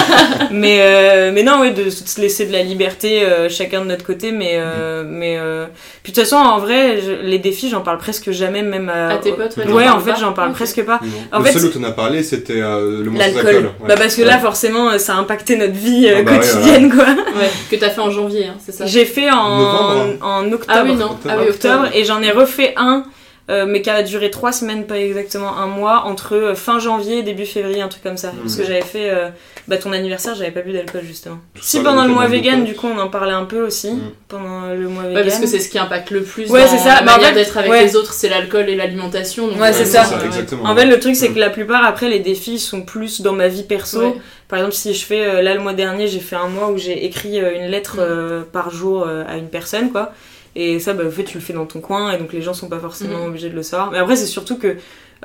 mais, 0.51 0.78
euh, 0.80 1.30
mais 1.32 1.43
non, 1.43 1.61
oui, 1.62 1.72
de 1.72 1.89
se 1.89 2.20
laisser 2.20 2.45
de 2.45 2.53
la 2.53 2.62
liberté 2.62 3.22
euh, 3.22 3.49
chacun 3.49 3.80
de 3.80 3.87
notre 3.87 4.05
côté. 4.05 4.32
Mais, 4.32 4.57
euh, 4.57 5.03
mais 5.07 5.37
euh, 5.39 5.64
puis 6.03 6.12
de 6.12 6.16
toute 6.20 6.24
façon, 6.28 6.37
en 6.37 6.59
vrai, 6.59 7.01
je- 7.01 7.26
les 7.26 7.39
défis, 7.39 7.70
j'en 7.70 7.80
parle 7.80 7.97
presque 7.97 8.32
jamais, 8.32 8.61
même 8.62 8.91
à, 8.91 9.14
À 9.14 9.16
tes 9.16 9.32
potes, 9.32 9.57
ouais, 9.57 9.64
t'en 9.64 9.72
Ouais, 9.72 9.89
en 9.89 10.01
fait, 10.01 10.12
j'en 10.20 10.34
parle 10.34 10.53
presque 10.53 10.82
pas. 10.84 11.01
En 11.32 11.39
le 11.39 11.45
fait, 11.47 11.59
seul 11.59 11.70
où 11.70 11.80
on 11.80 11.84
a 11.84 11.93
parlé, 11.93 12.22
c'était 12.22 12.61
euh, 12.61 13.03
le 13.03 13.11
monstre 13.11 13.28
l'alcool. 13.34 13.45
d'alcool. 13.55 13.70
Bah, 13.89 13.95
parce 13.97 14.14
que 14.14 14.22
là, 14.22 14.39
forcément, 14.39 14.99
ça 14.99 15.14
a 15.14 15.16
impacté 15.16 15.57
notre 15.57 15.72
vie 15.72 16.07
euh, 16.07 16.16
Ah 16.18 16.22
bah 16.22 16.32
ouais, 16.32 16.39
quotidienne, 16.41 16.93
quoi. 16.93 17.05
Ouais, 17.07 17.51
que 17.70 17.76
t'as 17.76 17.89
fait 17.91 18.01
en 18.01 18.11
janvier, 18.29 18.47
hein, 18.47 18.57
c'est 18.59 18.72
ça 18.72 18.87
J'ai 18.87 19.05
fait 19.05 19.31
en, 19.31 19.59
Novembre. 19.59 20.16
en 20.22 20.53
octobre. 20.53 20.64
Ah 20.68 20.83
oui, 20.85 20.95
non. 20.95 21.16
Ah 21.29 21.37
oui, 21.41 21.49
octobre. 21.49 21.87
Et 21.95 22.05
j'en 22.05 22.20
ai 22.22 22.31
refait 22.31 22.74
un, 22.77 23.05
euh, 23.49 23.65
mais 23.67 23.81
qui 23.81 23.91
a 23.91 24.03
duré 24.03 24.31
trois 24.31 24.51
semaines, 24.53 24.87
pas 24.87 24.99
exactement 24.99 25.57
un 25.57 25.67
mois, 25.69 26.03
entre 26.07 26.35
euh, 26.35 26.55
fin 26.57 26.79
janvier 26.81 27.19
et 27.19 27.23
début 27.23 27.47
février, 27.47 27.81
un 27.81 27.89
truc 27.89 28.03
comme 28.03 28.17
ça. 28.17 28.33
Parce 28.43 28.57
que 28.57 28.65
j'avais 28.65 28.81
fait 28.83 29.09
euh, 29.11 29.29
bah, 29.69 29.77
ton 29.77 29.93
anniversaire, 29.93 30.35
j'avais 30.35 30.51
pas 30.51 30.63
bu 30.63 30.73
d'alcool 30.73 31.03
justement. 31.05 31.39
si 31.61 31.77
ça, 31.79 31.83
pendant 31.85 32.05
le 32.05 32.11
mois 32.13 32.27
vegan, 32.27 32.65
du 32.65 32.75
coup, 32.75 32.89
on 32.89 32.99
en 32.99 33.09
parlait 33.09 33.33
un 33.33 33.45
peu 33.45 33.61
aussi, 33.65 33.91
pendant 34.29 34.67
le 34.75 34.89
mois 34.89 35.05
Ouais, 35.05 35.09
vegan. 35.11 35.25
parce 35.25 35.39
que 35.39 35.47
c'est 35.47 35.61
ce 35.61 35.69
qui 35.69 35.79
impacte 35.79 36.11
le 36.11 36.23
plus 36.23 36.51
Ouais, 36.51 36.67
c'est 36.67 36.79
ça. 36.79 36.97
la 36.97 37.03
Bah, 37.03 37.13
en 37.13 37.17
manière 37.17 37.29
fait, 37.29 37.35
d'être 37.37 37.57
avec 37.57 37.71
ouais. 37.71 37.85
les 37.85 37.95
autres, 37.95 38.13
c'est 38.13 38.29
l'alcool 38.29 38.69
et 38.69 38.75
l'alimentation. 38.75 39.47
donc 39.47 39.61
Ouais, 39.61 39.73
c'est 39.73 39.85
ça. 39.85 40.09
ouais. 40.09 40.27
exactement. 40.27 40.65
En 40.65 40.75
fait, 40.75 40.87
le 40.87 40.99
truc, 40.99 41.15
c'est 41.15 41.29
que 41.33 41.39
la 41.39 41.51
plupart, 41.51 41.85
après, 41.85 42.09
les 42.09 42.19
défis 42.21 42.59
sont 42.59 42.83
plus 42.83 43.21
dans 43.21 43.33
ma 43.33 43.47
vie 43.49 43.63
perso. 43.63 44.01
Ouais. 44.01 44.15
Par 44.49 44.59
exemple, 44.59 44.75
si 44.75 44.93
je 44.95 45.05
fais, 45.05 45.25
euh, 45.25 45.43
là, 45.43 45.55
le 45.55 45.61
mois 45.61 45.73
dernier, 45.73 46.07
j'ai 46.09 46.21
fait 46.21 46.37
un 46.37 46.49
mois 46.49 46.69
où 46.71 46.79
j'ai 46.79 47.05
écrit 47.05 47.41
euh, 47.41 47.55
une 47.57 47.69
lettre 47.71 47.97
Mm. 47.97 48.01
euh, 48.01 48.43
par 48.53 48.71
jour 48.71 49.05
euh, 49.07 49.23
à 49.29 49.37
une 49.37 49.49
personne, 49.49 49.91
quoi. 49.93 50.13
Et 50.59 50.81
ça, 50.81 50.95
bah, 50.95 51.05
en 51.07 51.11
fait, 51.11 51.25
tu 51.25 51.37
le 51.39 51.45
fais 51.45 51.53
dans 51.53 51.67
ton 51.67 51.81
coin, 51.81 52.11
et 52.13 52.19
donc 52.19 52.33
les 52.33 52.41
gens 52.43 52.55
sont 52.55 52.69
pas 52.69 52.79
forcément 52.81 53.19
Mm. 53.25 53.29
obligés 53.29 53.51
de 53.51 53.55
le 53.55 53.63
savoir. 53.63 53.91
Mais 53.93 53.99
après, 53.99 54.17
c'est 54.17 54.27
surtout 54.27 54.57
que, 54.57 54.77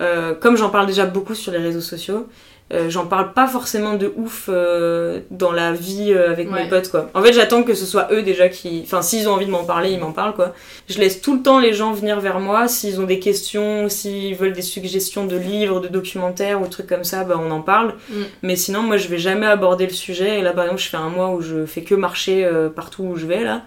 euh, 0.02 0.34
comme 0.36 0.58
j'en 0.58 0.70
parle 0.70 0.86
déjà 0.88 1.06
beaucoup 1.06 1.36
sur 1.36 1.52
les 1.54 1.58
réseaux 1.60 1.82
sociaux, 1.82 2.28
euh, 2.74 2.90
j'en 2.90 3.06
parle 3.06 3.34
pas 3.34 3.48
forcément 3.48 3.96
de 3.96 4.14
ouf 4.16 4.48
euh, 4.50 5.20
dans 5.30 5.52
la 5.52 5.74
vie 5.74 6.14
euh, 6.14 6.32
avec 6.32 6.50
Ouais. 6.50 6.64
mes 6.64 6.70
potes, 6.70 6.90
quoi. 6.90 7.10
En 7.14 7.22
fait, 7.22 7.34
j'attends 7.34 7.64
que 7.64 7.74
ce 7.74 7.86
soit 7.86 8.08
eux 8.14 8.22
déjà 8.24 8.48
qui. 8.48 8.82
Enfin, 8.86 9.02
s'ils 9.02 9.28
ont 9.28 9.34
envie 9.34 9.46
de 9.46 9.52
m'en 9.52 9.66
parler, 9.66 9.92
ils 9.92 10.00
m'en 10.00 10.14
parlent, 10.14 10.34
quoi. 10.36 10.54
Je 10.88 10.98
laisse 11.00 11.20
tout 11.22 11.36
le 11.36 11.42
temps 11.42 11.60
les 11.60 11.74
gens 11.74 11.92
venir 11.92 12.22
vers 12.22 12.40
moi. 12.40 12.70
S'ils 12.70 13.02
ont 13.02 13.06
des 13.06 13.20
questions, 13.20 13.90
s'ils 13.90 14.36
veulent 14.36 14.54
des 14.54 14.62
suggestions 14.62 15.26
de 15.26 15.36
livres, 15.36 15.82
de 15.82 15.90
documentaires 15.90 16.62
ou 16.62 16.68
trucs 16.68 16.88
comme 16.88 17.04
ça, 17.04 17.26
bah, 17.26 17.38
on 17.46 17.52
en 17.52 17.60
parle. 17.62 17.94
Mm. 18.10 18.16
Mais 18.44 18.56
sinon, 18.56 18.84
moi, 18.84 18.96
je 18.96 19.10
vais 19.10 19.18
jamais 19.20 19.48
aborder 19.48 19.86
le 19.86 19.94
sujet. 19.94 20.40
Et 20.40 20.42
là, 20.42 20.52
par 20.54 20.64
exemple, 20.64 20.82
je 20.82 20.88
fais 20.88 20.98
un 20.98 21.10
mois 21.10 21.32
où 21.32 21.42
je 21.42 21.66
fais 21.66 21.82
que 21.84 21.96
marcher 21.96 22.46
euh, 22.46 22.70
partout 22.70 23.04
où 23.04 23.16
je 23.18 23.26
vais, 23.26 23.44
là. 23.44 23.64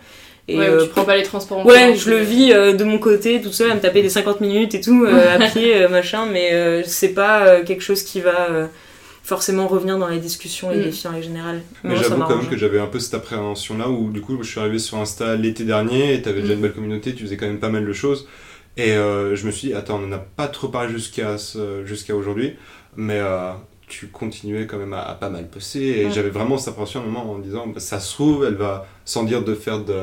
Et, 0.47 0.59
Ouais, 0.59 0.69
où 0.69 0.73
euh, 0.73 0.83
tu 0.85 0.91
prends 0.91 1.05
pas 1.05 1.17
les 1.17 1.23
transports 1.23 1.59
en 1.59 1.65
Ouais, 1.65 1.95
je 1.97 2.11
le 2.11 2.19
tu- 2.19 2.25
vis 2.25 2.53
euh, 2.53 2.75
de 2.75 2.85
mon 2.85 2.99
côté, 2.99 3.41
toute 3.41 3.55
seule, 3.55 3.71
à 3.71 3.75
me 3.75 3.81
taper 3.81 4.03
des 4.03 4.11
50 4.11 4.41
minutes 4.43 4.75
et 4.75 4.81
tout, 4.83 5.05
euh, 5.05 5.35
à 5.39 5.39
pied, 5.49 5.75
euh, 5.83 5.89
machin, 5.89 6.27
mais 6.31 6.53
euh, 6.53 6.83
c'est 6.85 7.15
pas 7.15 7.47
euh, 7.47 7.65
quelque 7.65 7.81
chose 7.83 8.03
qui 8.03 8.21
va 8.21 8.51
euh, 8.51 8.67
forcément 9.23 9.67
revenir 9.67 9.97
dans 9.99 10.09
les 10.09 10.19
discussions, 10.19 10.69
les 10.71 10.79
Mm. 10.81 10.83
défis 10.85 11.09
en 11.09 11.23
général. 11.23 11.63
Mais 11.83 11.97
j'avoue 11.97 12.23
quand 12.25 12.37
même 12.37 12.49
que 12.49 12.59
j'avais 12.59 12.79
un 12.79 12.87
peu 12.89 12.99
cette 13.01 13.15
appréhension 13.15 13.79
là 13.79 13.89
où 13.89 14.11
du 14.11 14.21
coup 14.21 14.37
je 14.43 14.51
suis 14.51 14.61
arrivé 14.61 14.79
sur 14.79 14.99
Insta 14.99 15.35
l'été 15.37 15.65
dernier 15.65 16.13
et 16.13 16.21
t'avais 16.21 16.43
déjà 16.43 16.53
Mm. 16.53 16.57
une 16.57 16.63
belle 16.63 16.73
communauté, 16.75 17.15
tu 17.15 17.23
faisais 17.25 17.39
quand 17.39 17.47
même 17.47 17.59
pas 17.61 17.71
mal 17.71 17.87
de 17.87 17.93
choses. 17.95 18.29
Et 18.77 18.93
euh, 18.93 19.35
je 19.37 19.47
me 19.47 19.51
suis 19.51 19.69
dit, 19.69 19.75
attends, 19.75 19.97
on 20.03 20.07
n'en 20.07 20.17
a 20.17 20.19
pas 20.19 20.49
trop 20.49 20.69
parlé 20.69 20.93
jusqu'à 20.93 21.37
jusqu'à 21.87 22.15
aujourd'hui, 22.15 22.55
mais 22.97 23.19
euh, 23.21 23.53
tu 23.87 24.09
continuais 24.09 24.67
quand 24.67 24.79
même 24.79 24.93
à, 24.93 25.01
à 25.03 25.15
pas 25.15 25.31
mal 25.31 25.47
bosser. 25.51 25.81
Et 25.81 26.11
j'avais 26.11 26.29
vraiment 26.31 26.59
cette 26.59 26.75
impression 26.75 27.01
à 27.01 27.03
un 27.05 27.07
moment 27.07 27.31
en 27.33 27.39
disant, 27.39 27.67
bah, 27.69 27.79
ça 27.81 27.99
se 28.01 28.13
trouve, 28.13 28.45
elle 28.45 28.57
va, 28.57 28.87
sans 29.07 29.23
dire 29.23 29.43
de 29.43 29.55
faire 29.55 29.79
de, 29.79 29.95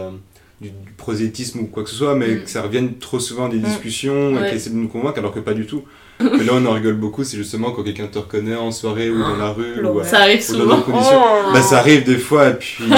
du, 0.62 0.70
du 0.70 0.92
prosélytisme 0.96 1.60
ou 1.60 1.66
quoi 1.66 1.84
que 1.84 1.90
ce 1.90 1.96
soit, 1.96 2.16
mais 2.16 2.28
Mm. 2.28 2.44
que 2.44 2.50
ça 2.50 2.62
revienne 2.62 2.98
trop 3.00 3.20
souvent 3.20 3.50
des 3.50 3.58
Mm. 3.58 3.64
discussions 3.64 4.30
et 4.32 4.34
Ouais. 4.36 4.46
qu'elle 4.48 4.58
essaie 4.58 4.70
de 4.70 4.76
nous 4.76 4.88
convaincre, 4.88 5.18
alors 5.20 5.34
que 5.34 5.40
pas 5.40 5.54
du 5.54 5.66
tout. 5.66 5.84
Mais 6.20 6.44
là, 6.44 6.52
on 6.54 6.66
en 6.68 6.74
rigole 6.74 6.94
beaucoup, 6.98 7.24
c'est 7.24 7.36
justement 7.38 7.72
quand 7.72 7.82
quelqu'un 7.84 8.06
te 8.06 8.20
reconnaît 8.20 8.56
en 8.56 8.72
soirée 8.72 9.10
ou 9.10 9.18
dans 9.20 9.38
la 9.38 9.50
rue. 9.52 9.84
ou. 9.84 10.04
Ça 10.04 10.20
arrive 10.20 10.38
ou 10.50 10.54
dans 10.54 10.60
souvent. 10.60 10.76
d'autres 10.76 10.86
conditions. 10.92 11.20
Oh. 11.20 11.52
Bah, 11.52 11.62
ça 11.64 11.80
arrive 11.80 12.04
des 12.06 12.18
fois, 12.20 12.50
et 12.50 12.54
puis. 12.54 12.84
euh, 12.84 12.86
puis 12.88 12.96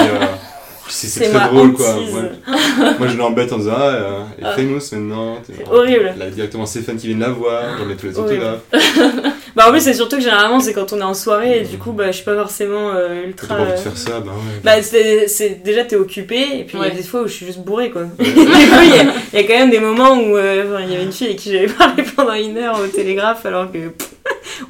c'est 0.90 1.30
très 1.32 1.48
drôle 1.48 1.74
quoi. 1.74 1.96
Ouais. 1.96 2.32
Moi 3.00 3.08
je 3.08 3.18
l'embête 3.18 3.52
en 3.54 3.58
disant 3.58 3.74
Ah, 3.78 3.82
euh, 3.90 4.20
est 4.40 4.44
Ah. 4.44 4.52
famous 4.54 4.80
maintenant. 4.92 5.38
C'est 5.46 5.68
horrible. 5.72 6.14
Là 6.18 6.30
directement 6.30 6.66
Stéphane 6.66 6.98
qui 6.98 7.08
vient 7.08 7.16
de 7.18 7.22
la 7.22 7.30
voir, 7.30 7.62
j'en 7.78 7.86
mets 7.86 7.96
tous 7.96 8.08
les 8.08 8.18
autographes. 8.20 8.62
Bah 9.56 9.66
en 9.68 9.72
plus 9.72 9.82
c'est 9.82 9.94
surtout 9.94 10.16
que 10.16 10.24
généralement 10.24 10.60
c'est 10.60 10.74
quand 10.74 10.94
on 10.94 11.00
est 11.00 11.04
en 11.04 11.14
soirée 11.14 11.60
et 11.60 11.64
du 11.64 11.78
coup 11.78 11.92
bah 11.92 12.08
je 12.08 12.14
suis 12.14 12.26
pas 12.26 12.34
forcément 12.36 12.90
euh, 12.96 13.26
ultra... 13.28 13.50
t'as 13.50 13.56
pas 13.56 13.62
envie 13.62 13.72
de 13.74 13.78
euh, 13.78 13.82
faire 13.82 13.98
ça, 13.98 14.20
bah 14.20 14.32
ouais. 14.32 14.62
Bah 14.64 14.82
c'est 14.82 15.62
déjà 15.64 15.84
t'es 15.84 15.96
occupé 15.96 16.38
et 16.60 16.64
puis 16.64 16.76
il 16.80 16.84
y 16.84 16.88
a 16.88 16.90
des 16.90 17.04
fois 17.04 17.22
où 17.22 17.28
je 17.28 17.34
suis 17.34 17.46
juste 17.46 17.60
bourré 17.60 17.92
quoi. 17.92 18.02
du 18.20 18.32
coup 18.34 18.40
il 18.42 18.96
y, 18.96 19.00
a- 19.00 19.14
il 19.32 19.40
y 19.40 19.44
a 19.44 19.44
quand 19.44 19.54
même 19.60 19.70
des 19.70 19.80
moments 19.80 20.16
où 20.18 20.36
euh, 20.38 20.64
enfin, 20.74 20.84
il 20.84 20.92
y 20.92 20.96
avait 20.96 21.04
une 21.06 21.12
fille 21.12 21.28
avec 21.28 21.38
qui 21.38 21.52
j'avais 21.52 21.68
parlé 21.68 22.02
pendant 22.16 22.34
une 22.34 22.58
heure 22.58 22.80
au 22.84 22.88
télégraphe 22.88 23.46
alors 23.46 23.72
que 23.72 23.90
pff, 23.90 24.10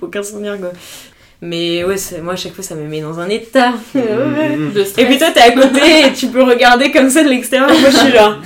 aucun 0.01 0.22
souvenir 0.22 0.59
quoi. 0.59 0.74
Mais 1.46 1.84
ouais 1.84 1.96
moi 2.22 2.34
à 2.34 2.36
chaque 2.38 2.54
fois 2.54 2.64
ça 2.64 2.74
me 2.74 2.84
met 2.88 3.02
dans 3.02 3.20
un 3.20 3.28
état. 3.28 3.74
Mm, 3.96 4.72
De 4.74 4.82
Et 4.82 4.86
stress. 4.86 5.06
puis 5.06 5.18
toi 5.18 5.28
t'es 5.34 5.41
à 5.41 5.52
côté 5.52 5.82
et 6.08 6.14
tu 6.18 6.28
peux 6.28 6.44
regarder 6.44 6.89
comme 6.91 7.10
ça 7.10 7.22
de 7.24 7.30
l'extérieur. 7.30 7.68
Moi 7.70 7.89
je 7.91 7.98
suis 7.98 8.12
là 8.14 8.38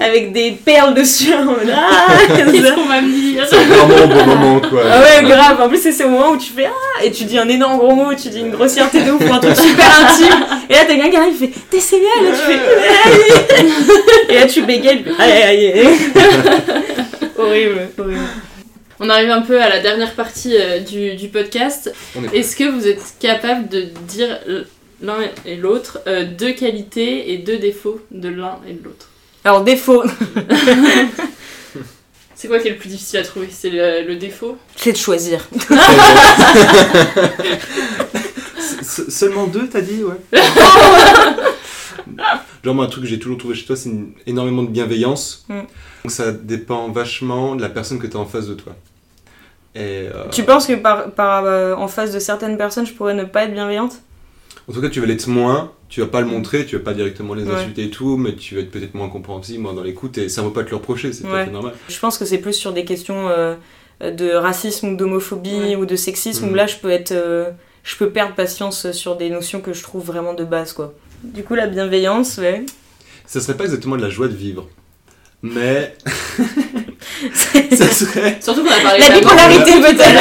avec 0.00 0.32
des 0.32 0.52
perles 0.64 0.94
dessus 0.94 1.32
ah 1.34 2.12
comme 2.28 2.52
Qu'est-ce 2.52 2.66
ça. 2.66 2.74
qu'on 2.74 2.84
me 2.84 3.32
dire 3.32 3.44
C'est 3.48 3.56
vraiment 3.64 4.04
au 4.04 4.06
bon 4.06 4.26
moment 4.26 4.60
quoi. 4.60 4.80
Ah 4.90 5.00
ouais, 5.00 5.28
grave. 5.28 5.60
En 5.60 5.68
plus, 5.68 5.78
c'est 5.82 5.92
ce 5.92 6.04
moment 6.04 6.30
où 6.30 6.36
tu 6.38 6.50
fais 6.52 6.66
Ah 6.66 7.04
et 7.04 7.10
tu 7.10 7.24
dis 7.24 7.38
un 7.38 7.48
énorme 7.48 7.78
gros 7.78 7.94
mot, 7.94 8.14
tu 8.14 8.28
dis 8.28 8.40
une 8.40 8.50
grossièreté 8.50 9.02
de 9.02 9.10
ouf 9.12 9.22
ou 9.28 9.32
un 9.32 9.38
truc 9.38 9.56
super 9.56 9.86
intime. 10.04 10.46
Et 10.70 10.72
là, 10.72 10.80
t'as 10.86 10.94
quelqu'un 10.94 11.10
qui 11.10 11.16
arrive, 11.16 11.34
il 11.40 11.48
fait 11.48 11.52
T'es 11.70 11.80
Célia 11.80 12.08
Là, 12.22 12.30
tu 12.30 12.52
fais 12.52 13.60
Aïe 13.60 13.70
Et 14.30 14.34
là, 14.40 14.46
tu 14.46 14.62
bégayes, 14.62 15.04
aïe 15.18 15.32
aïe 15.42 15.72
aïe. 15.72 15.88
horrible, 17.38 17.88
horrible. 17.98 18.18
On 19.06 19.10
arrive 19.10 19.28
un 19.30 19.42
peu 19.42 19.60
à 19.60 19.68
la 19.68 19.80
dernière 19.80 20.14
partie 20.14 20.56
euh, 20.56 20.80
du, 20.80 21.14
du 21.14 21.28
podcast. 21.28 21.92
Est-ce 22.32 22.56
que 22.56 22.64
vous 22.64 22.88
êtes 22.88 23.02
capable 23.20 23.68
de 23.68 23.82
dire 24.08 24.38
l'un 25.02 25.18
et 25.44 25.56
l'autre 25.56 25.98
euh, 26.06 26.24
deux 26.24 26.52
qualités 26.52 27.30
et 27.30 27.36
deux 27.36 27.58
défauts 27.58 28.00
de 28.10 28.30
l'un 28.30 28.58
et 28.66 28.72
de 28.72 28.82
l'autre? 28.82 29.10
Alors, 29.44 29.62
défaut, 29.62 30.02
C'est 32.34 32.48
quoi 32.48 32.58
qui 32.60 32.68
est 32.68 32.70
le 32.70 32.78
plus 32.78 32.88
difficile 32.88 33.18
à 33.18 33.22
trouver? 33.24 33.48
C'est 33.50 33.68
le, 33.68 34.06
le 34.08 34.16
défaut? 34.16 34.56
C'est 34.74 34.92
de 34.92 34.96
choisir. 34.96 35.46
Se- 38.82 39.10
Seulement 39.10 39.46
deux 39.46 39.68
t'as 39.68 39.82
dit? 39.82 40.02
Ouais. 40.02 40.16
Genre 42.64 42.74
moi 42.74 42.86
un 42.86 42.88
truc 42.88 43.04
que 43.04 43.08
j'ai 43.10 43.18
toujours 43.18 43.36
trouvé 43.36 43.54
chez 43.54 43.66
toi 43.66 43.76
c'est 43.76 43.90
énormément 44.26 44.62
de 44.62 44.68
bienveillance. 44.70 45.44
Mm. 45.50 45.60
Donc 46.04 46.10
ça 46.10 46.32
dépend 46.32 46.88
vachement 46.90 47.54
de 47.54 47.60
la 47.62 47.68
personne 47.68 47.98
que 47.98 48.06
t'as 48.06 48.18
en 48.18 48.24
face 48.26 48.46
de 48.46 48.54
toi. 48.54 48.74
Et 49.74 50.08
euh, 50.14 50.28
Tu 50.30 50.44
penses 50.44 50.66
que 50.66 50.74
par, 50.74 51.10
par, 51.12 51.44
euh, 51.44 51.74
en 51.74 51.88
face 51.88 52.12
de 52.12 52.18
certaines 52.18 52.56
personnes, 52.56 52.86
je 52.86 52.92
pourrais 52.92 53.14
ne 53.14 53.24
pas 53.24 53.44
être 53.44 53.52
bienveillante? 53.52 54.00
En 54.68 54.72
tout 54.72 54.80
cas, 54.80 54.88
tu 54.88 55.00
vas 55.00 55.06
l'être 55.06 55.26
moins, 55.26 55.72
tu 55.88 56.00
vas 56.00 56.06
pas 56.06 56.20
le 56.20 56.26
montrer, 56.26 56.64
tu 56.64 56.76
vas 56.76 56.82
pas 56.82 56.94
directement 56.94 57.34
les 57.34 57.44
Ouais. 57.44 57.54
insulter 57.54 57.84
et 57.84 57.90
tout, 57.90 58.16
mais 58.16 58.34
tu 58.34 58.54
vas 58.54 58.60
être 58.62 58.70
peut-être 58.70 58.94
moins 58.94 59.08
compréhensible, 59.08 59.62
moins 59.62 59.74
dans 59.74 59.82
l'écoute, 59.82 60.16
et 60.18 60.28
ça 60.28 60.42
vaut 60.42 60.50
pas 60.50 60.64
te 60.64 60.70
le 60.70 60.76
reprocher, 60.76 61.12
c'est 61.12 61.22
tout 61.24 61.28
à 61.28 61.32
Ouais. 61.34 61.44
fait 61.46 61.50
normal. 61.50 61.74
Je 61.88 61.98
pense 61.98 62.16
que 62.18 62.24
c'est 62.24 62.38
plus 62.38 62.52
sur 62.54 62.72
des 62.72 62.84
questions 62.84 63.28
euh, 63.28 63.56
de 64.00 64.30
racisme 64.32 64.90
ou 64.90 64.96
d'homophobie 64.96 65.50
Ouais. 65.54 65.76
ou 65.76 65.86
de 65.86 65.96
sexisme 65.96 66.46
où 66.46 66.50
Mhm. 66.50 66.56
là 66.56 66.66
je 66.66 66.76
peux 66.76 66.90
être 66.90 67.12
euh, 67.12 67.50
je 67.82 67.96
peux 67.96 68.10
perdre 68.10 68.34
patience 68.34 68.90
sur 68.92 69.16
des 69.16 69.28
notions 69.28 69.60
que 69.60 69.72
je 69.72 69.82
trouve 69.82 70.04
vraiment 70.04 70.34
de 70.34 70.44
base 70.44 70.72
quoi. 70.72 70.94
Du 71.22 71.42
coup 71.44 71.54
la 71.54 71.66
bienveillance 71.66 72.38
ouais. 72.38 72.64
Ça 73.26 73.40
serait 73.40 73.56
pas 73.56 73.64
exactement 73.64 73.96
de 73.96 74.02
la 74.02 74.08
joie 74.10 74.28
de 74.28 74.34
vivre, 74.34 74.68
mais 75.42 75.94
ça 77.32 77.88
serait 77.88 78.38
Surtout 78.40 78.62
qu'on 78.64 78.70
a 78.70 78.80
parlé 78.80 78.98
La 79.00 79.08
de 79.08 79.14
la 79.14 79.20
mort. 79.20 79.32
bipolarité 79.32 79.80
peut-être. 79.80 80.20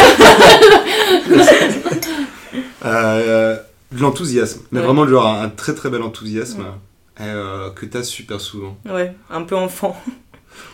euh, 2.85 3.57
de 3.91 4.01
l'enthousiasme, 4.01 4.61
mais 4.71 4.79
Ouais. 4.79 4.85
vraiment 4.85 5.07
genre 5.07 5.27
un, 5.27 5.49
très 5.49 5.73
très 5.75 5.89
bel 5.89 6.01
enthousiasme 6.01 6.63
et, 7.19 7.23
euh, 7.23 7.69
que 7.71 7.85
t'as 7.85 8.03
super 8.03 8.41
souvent. 8.41 8.77
ouais, 8.91 9.13
un 9.29 9.43
peu 9.43 9.55
enfant. 9.55 9.95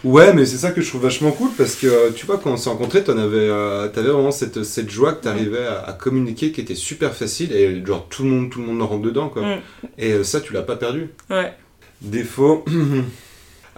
Ouais, 0.04 0.34
mais 0.34 0.46
c'est 0.46 0.58
ça 0.58 0.72
que 0.72 0.82
je 0.82 0.90
trouve 0.90 1.04
vachement 1.04 1.32
cool 1.32 1.50
parce 1.58 1.76
que 1.76 1.88
euh, 1.88 2.10
tu 2.14 2.26
vois, 2.26 2.38
quand 2.38 2.52
on 2.52 2.58
s'est 2.58 2.70
rencontrés, 2.70 3.02
t'en 3.04 3.18
avais, 3.18 3.38
euh, 3.50 3.88
t'avais 3.88 4.10
vraiment 4.10 4.32
cette, 4.32 4.64
cette 4.64 4.90
joie 4.90 5.14
que 5.14 5.24
t'arrivais 5.24 5.66
à, 5.66 5.80
à 5.88 5.94
communiquer 5.94 6.52
qui 6.52 6.60
était 6.62 6.76
super 6.76 7.14
facile 7.14 7.54
et 7.54 7.86
genre 7.86 8.06
tout 8.10 8.24
le 8.24 8.30
monde, 8.30 8.50
tout 8.50 8.60
le 8.60 8.66
monde 8.68 8.82
en 8.82 8.88
rentre 8.88 9.04
dedans 9.04 9.30
quoi. 9.30 9.42
Mm. 9.42 9.60
Et 9.98 10.12
euh, 10.12 10.24
ça, 10.24 10.42
tu 10.42 10.52
l'as 10.54 10.64
pas 10.64 10.76
perdu. 10.76 11.10
Ouais. 11.30 11.54
Défaut, 12.02 12.66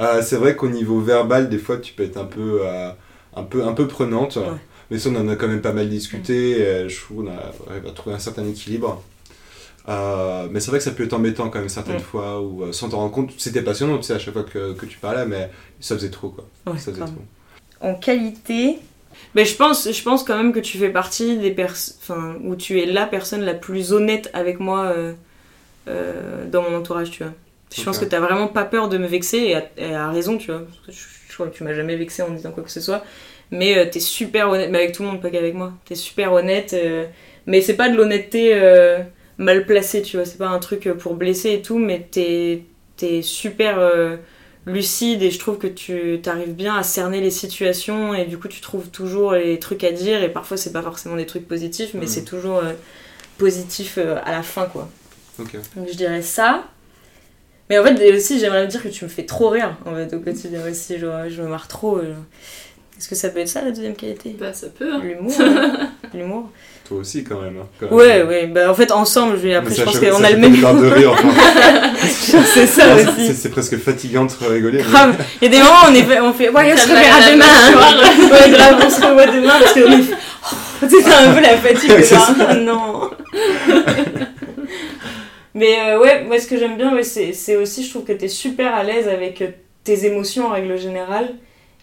euh, 0.02 0.22
c'est 0.22 0.36
vrai 0.38 0.56
qu'au 0.56 0.70
niveau 0.70 1.00
verbal, 1.00 1.50
des 1.50 1.58
fois, 1.60 1.78
tu 1.78 1.94
peux 1.94 2.04
être 2.04 2.18
un 2.18 2.26
peu, 2.26 2.60
euh, 2.64 2.92
un 3.36 3.44
peu, 3.44 3.64
un 3.64 3.74
peu 3.74 3.88
prenante. 3.88 4.36
Ouais. 4.38 4.44
Mais 4.90 5.00
ça, 5.00 5.10
on 5.10 5.16
en 5.16 5.28
a 5.30 5.36
quand 5.36 5.48
même 5.48 5.62
pas 5.62 5.74
mal 5.74 5.90
discuté. 5.90 6.88
je 6.90 7.00
trouve 7.02 7.26
qu'on 7.26 7.32
a 7.32 7.88
à 7.88 7.92
trouver 7.94 8.16
un 8.16 8.20
certain 8.20 8.46
équilibre. 8.48 9.02
Euh, 9.90 10.48
mais 10.52 10.60
c'est 10.60 10.70
vrai 10.70 10.78
que 10.78 10.84
ça 10.84 10.92
peut 10.92 11.04
être 11.04 11.14
embêtant 11.14 11.50
quand 11.50 11.60
même 11.60 11.70
certaines 11.70 11.96
Ouais. 11.96 12.00
fois 12.00 12.40
où 12.42 12.64
euh, 12.64 12.72
sans 12.72 12.90
t'en 12.90 12.98
rendre 12.98 13.12
compte, 13.12 13.32
c'était 13.40 13.64
passionnant 13.64 13.98
tu 13.98 14.04
sais 14.04 14.14
à 14.14 14.20
chaque 14.20 14.34
fois 14.34 14.44
que, 14.44 14.74
que 14.74 14.86
tu 14.86 15.00
parlais, 15.00 15.26
mais 15.26 15.50
ça 15.80 15.96
faisait 15.96 16.12
trop 16.12 16.30
quoi. 16.30 16.46
Ouais, 16.68 16.78
ça 16.78 16.92
faisait 16.92 17.04
trop. 17.06 17.16
En 17.80 17.96
qualité, 17.96 18.78
mais 19.34 19.44
je 19.44 19.56
pense 19.56 19.92
je 19.92 20.04
pense 20.04 20.24
quand 20.24 20.38
même 20.38 20.54
que 20.54 20.60
tu 20.60 20.78
fais 20.78 20.90
partie 20.92 21.38
des 21.40 21.50
personnes 21.52 22.38
où 22.44 22.56
tu 22.56 22.80
es 22.80 22.86
la 22.86 23.08
personne 23.08 23.42
la 23.42 23.56
plus 23.56 23.92
honnête 23.92 24.30
avec 24.34 24.60
moi 24.60 24.94
euh, 25.88 26.46
dans 26.52 26.62
mon 26.62 26.78
entourage, 26.78 27.10
tu 27.10 27.24
vois. 27.24 27.34
Je 27.76 27.84
pense 27.84 27.98
que 28.00 28.06
t'as 28.06 28.20
vraiment 28.20 28.48
pas 28.48 28.66
peur 28.66 28.90
de 28.90 28.98
me 28.98 29.08
vexer 29.08 29.38
et 29.38 29.56
à, 29.56 29.64
et 29.78 29.94
à 29.96 30.10
raison, 30.12 30.38
tu 30.38 30.52
vois. 30.52 30.64
Je, 30.90 30.94
je 31.30 31.34
crois 31.34 31.48
que 31.48 31.56
tu 31.56 31.64
m'as 31.64 31.74
jamais 31.74 31.96
vexé 31.96 32.22
en 32.22 32.30
disant 32.32 32.52
quoi 32.52 32.64
que 32.64 32.72
ce 32.72 32.82
soit. 32.82 33.04
Mais 33.52 33.78
euh, 33.78 33.86
t'es 33.90 34.00
super 34.00 34.50
honnête, 34.50 34.70
mais 34.72 34.80
avec 34.80 34.92
tout 34.94 35.04
le 35.04 35.10
monde, 35.10 35.22
pas 35.22 35.30
qu'avec 35.30 35.54
moi. 35.54 35.74
T'es 35.86 35.96
super 35.96 36.34
honnête, 36.34 36.74
euh, 36.74 37.06
mais 37.46 37.62
c'est 37.62 37.76
pas 37.76 37.90
de 37.90 37.96
l'honnêteté 37.98 38.52
euh, 38.54 39.00
mal 39.38 39.66
placée, 39.66 40.02
tu 40.02 40.18
vois. 40.18 40.26
C'est 40.26 40.38
pas 40.38 40.48
un 40.50 40.60
truc 40.60 40.88
euh, 40.88 40.94
pour 40.96 41.16
blesser 41.16 41.52
et 41.54 41.62
tout, 41.62 41.78
mais 41.78 42.08
t'es 42.12 42.64
es 43.04 43.22
super 43.24 43.80
euh, 43.80 44.16
lucide 44.68 45.24
et 45.24 45.32
je 45.32 45.40
trouve 45.40 45.58
que 45.58 45.66
tu 45.68 46.20
t'arrives 46.22 46.54
bien 46.54 46.76
à 46.76 46.84
cerner 46.84 47.20
les 47.20 47.32
situations 47.32 48.14
et 48.14 48.26
du 48.26 48.38
coup 48.38 48.48
tu 48.48 48.62
trouves 48.62 48.90
toujours 48.92 49.32
les 49.32 49.58
trucs 49.58 49.84
à 49.84 49.92
dire 49.92 50.22
et 50.22 50.30
parfois 50.30 50.56
c'est 50.56 50.72
pas 50.72 50.84
forcément 50.84 51.16
des 51.16 51.26
trucs 51.26 51.48
positifs, 51.48 51.96
mais 51.96 52.02
Mhm. 52.02 52.08
c'est 52.08 52.26
toujours 52.26 52.62
positif 53.38 53.98
à 53.98 54.32
la 54.32 54.44
fin, 54.44 54.66
quoi. 54.66 54.90
Ok. 55.40 55.54
Donc 55.76 55.88
je 55.90 55.96
dirais 55.98 56.22
ça. 56.22 56.66
Mais 57.72 57.80
en 57.80 57.84
fait, 57.86 58.14
aussi, 58.14 58.38
j'aimerais 58.38 58.68
dire 58.68 58.84
que 58.84 58.90
tu 58.90 59.06
me 59.06 59.10
fais 59.10 59.24
trop 59.24 59.48
rire, 59.48 59.78
en 59.86 59.96
fait, 59.96 60.14
au 60.14 60.20
quotidien 60.20 60.60
aussi. 60.70 61.00
Genre, 61.00 61.14
je 61.30 61.42
me 61.42 61.48
marre 61.48 61.70
trop. 61.70 61.98
euh. 62.00 62.14
Est-ce 63.00 63.08
que 63.08 63.16
ça 63.16 63.30
peut 63.30 63.40
être 63.40 63.48
ça, 63.48 63.62
la 63.64 63.72
deuxième 63.72 63.96
qualité? 63.96 64.36
Bah, 64.38 64.52
ça 64.54 64.68
peut. 64.68 64.92
hein. 64.94 65.00
L'humour. 65.02 65.34
hein. 65.40 65.90
L'humour. 66.14 66.50
Toi 66.88 66.98
aussi 67.00 67.24
quand 67.24 67.40
même. 67.40 67.56
hein, 67.62 67.68
quand 67.80 67.86
même. 67.86 67.96
Ouais, 67.96 68.24
ouais. 68.24 68.48
Bah, 68.48 68.70
en 68.70 68.74
fait, 68.74 68.92
ensemble, 68.92 69.40
je 69.42 69.48
après, 69.56 69.70
Mais 69.70 69.76
je 69.78 69.84
pense 69.84 69.98
qu'on 70.00 70.24
a 70.24 70.30
le 70.32 70.38
même. 70.38 70.52
de 70.52 70.88
rire, 70.90 71.14
enfin. 71.14 71.30
c'est 72.54 72.68
ça 72.68 72.88
Non, 72.88 72.96
aussi. 72.96 73.28
c'est- 73.28 73.34
C'est 73.34 73.50
presque 73.50 73.78
fatigant 73.78 74.26
de 74.26 74.32
rigoler. 74.48 74.80
mais- 74.80 74.84
Grave. 74.84 75.16
Il 75.42 75.46
y 75.46 75.48
a 75.48 75.52
des 75.58 75.64
moments 75.64 75.86
où 75.86 75.92
on, 75.92 75.96
est, 75.96 76.20
on 76.20 76.34
fait 76.34 76.50
Ouais, 76.50 76.74
on 76.74 76.78
se 76.78 76.90
reverra 76.90 77.20
va, 77.22 77.32
demain. 77.32 77.46
hein. 77.46 78.30
Ouais, 78.32 78.50
grave, 78.52 78.84
on 78.86 78.90
se 78.90 79.02
revoit 79.02 79.28
demain 79.28 79.54
parce. 79.60 79.80
Oh, 80.84 80.88
c'est 80.90 81.14
un 81.14 81.34
peu 81.34 81.42
la 81.42 81.58
fatigue. 81.58 81.92
Ouais, 81.92 82.60
non. 82.60 83.10
Mais 85.54 85.76
euh, 85.82 86.00
ouais, 86.00 86.24
moi 86.24 86.40
ce 86.40 86.48
que 86.48 86.58
j'aime 86.58 86.78
bien, 86.78 86.92
c'est 87.04 87.34
c'est 87.34 87.56
aussi, 87.58 87.84
je 87.84 87.90
trouve 87.90 88.06
que 88.06 88.14
t'es 88.14 88.28
super 88.30 88.74
à 88.74 88.84
l'aise 88.84 89.08
avec 89.08 89.42
euh, 89.42 89.50
tes 89.84 90.06
émotions 90.06 90.48
en 90.48 90.52
règle 90.52 90.78
générale. 90.78 91.36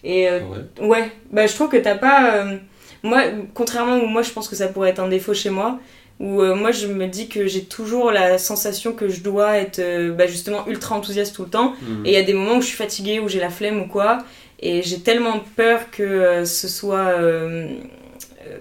Et 0.03 0.27
euh, 0.29 0.39
Ouais. 0.79 0.87
ouais, 0.87 1.11
bah 1.31 1.45
je 1.45 1.53
trouve 1.53 1.69
que 1.69 1.77
t'as 1.77 1.95
pas. 1.95 2.35
euh, 2.35 2.57
moi, 3.03 3.21
contrairement 3.53 3.97
où 3.97 4.07
moi 4.07 4.21
je 4.23 4.31
pense 4.31 4.47
que 4.47 4.55
ça 4.55 4.67
pourrait 4.67 4.89
être 4.89 4.99
un 4.99 5.07
défaut 5.09 5.33
chez 5.33 5.49
moi, 5.51 5.79
où 6.19 6.41
euh, 6.41 6.55
moi 6.55 6.71
je 6.71 6.87
me 6.87 7.07
dis 7.07 7.27
que 7.29 7.47
j'ai 7.47 7.63
toujours 7.65 8.11
la 8.11 8.37
sensation 8.39 8.93
que 8.93 9.07
je 9.07 9.21
dois 9.21 9.57
être 9.57 9.81
bah, 10.17 10.25
justement 10.27 10.65
ultra 10.67 10.95
enthousiaste 10.95 11.35
tout 11.35 11.43
le 11.43 11.49
temps. 11.49 11.73
Mhm. 11.81 12.05
Et 12.05 12.09
il 12.09 12.13
y 12.13 12.17
a 12.17 12.23
des 12.23 12.33
moments 12.33 12.57
où 12.57 12.61
je 12.61 12.67
suis 12.67 12.77
fatiguée, 12.77 13.19
où 13.19 13.27
j'ai 13.29 13.39
la 13.39 13.49
flemme 13.49 13.81
ou 13.81 13.87
quoi. 13.87 14.19
Et 14.61 14.81
j'ai 14.81 14.99
tellement 14.99 15.39
peur 15.55 15.91
que 15.91 16.43
ce 16.43 16.67
soit. 16.67 17.13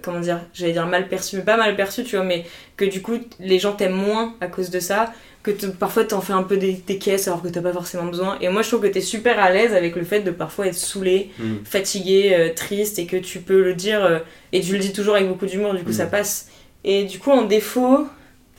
comment 0.03 0.21
dire 0.21 0.41
J'allais 0.55 0.73
dire 0.73 0.87
mal 0.87 1.09
perçu, 1.09 1.37
mais 1.37 1.43
pas 1.43 1.57
mal 1.57 1.75
perçu, 1.77 2.05
tu 2.05 2.17
vois, 2.17 2.25
mais 2.25 2.45
que 2.79 2.87
du 2.87 3.03
coup 3.03 3.18
les 3.41 3.59
gens 3.59 3.72
t'aiment 3.74 3.93
moins 3.93 4.35
à 4.41 4.47
cause 4.47 4.70
de 4.70 4.81
ça. 4.81 5.12
Que 5.43 5.51
parfois 5.68 6.05
t'en 6.05 6.20
fais 6.20 6.33
un 6.33 6.43
peu 6.43 6.57
des, 6.57 6.72
des 6.72 6.99
caisses 6.99 7.29
alors 7.29 7.43
que 7.43 7.49
t'as 7.49 7.61
pas 7.62 7.72
forcément 7.72 8.05
besoin. 8.07 8.37
Et 8.41 8.49
moi 8.49 8.62
je 8.62 8.68
trouve 8.68 8.81
que 8.83 8.87
t'es 8.89 9.01
super 9.01 9.39
à 9.39 9.51
l'aise 9.51 9.72
avec 9.74 9.95
le 9.97 10.05
fait 10.05 10.20
de 10.20 10.31
parfois 10.31 10.66
être 10.66 10.74
saoulé, 10.74 11.31
Mhm. 11.39 11.61
fatigué, 11.64 12.35
euh, 12.35 12.53
triste 12.55 12.99
et 12.99 13.07
que 13.07 13.16
tu 13.16 13.41
peux 13.41 13.62
le 13.62 13.74
dire. 13.74 14.05
euh, 14.05 14.18
et 14.53 14.61
tu 14.61 14.72
le 14.72 14.79
dis 14.79 14.93
toujours 14.93 15.14
avec 15.16 15.29
beaucoup 15.29 15.47
d'humour, 15.47 15.74
du 15.74 15.85
coup 15.85 15.93
ça 15.93 16.07
passe. 16.07 16.49
Et 16.85 17.05
du 17.05 17.18
coup 17.18 17.31
en 17.31 17.43
défaut. 17.43 18.07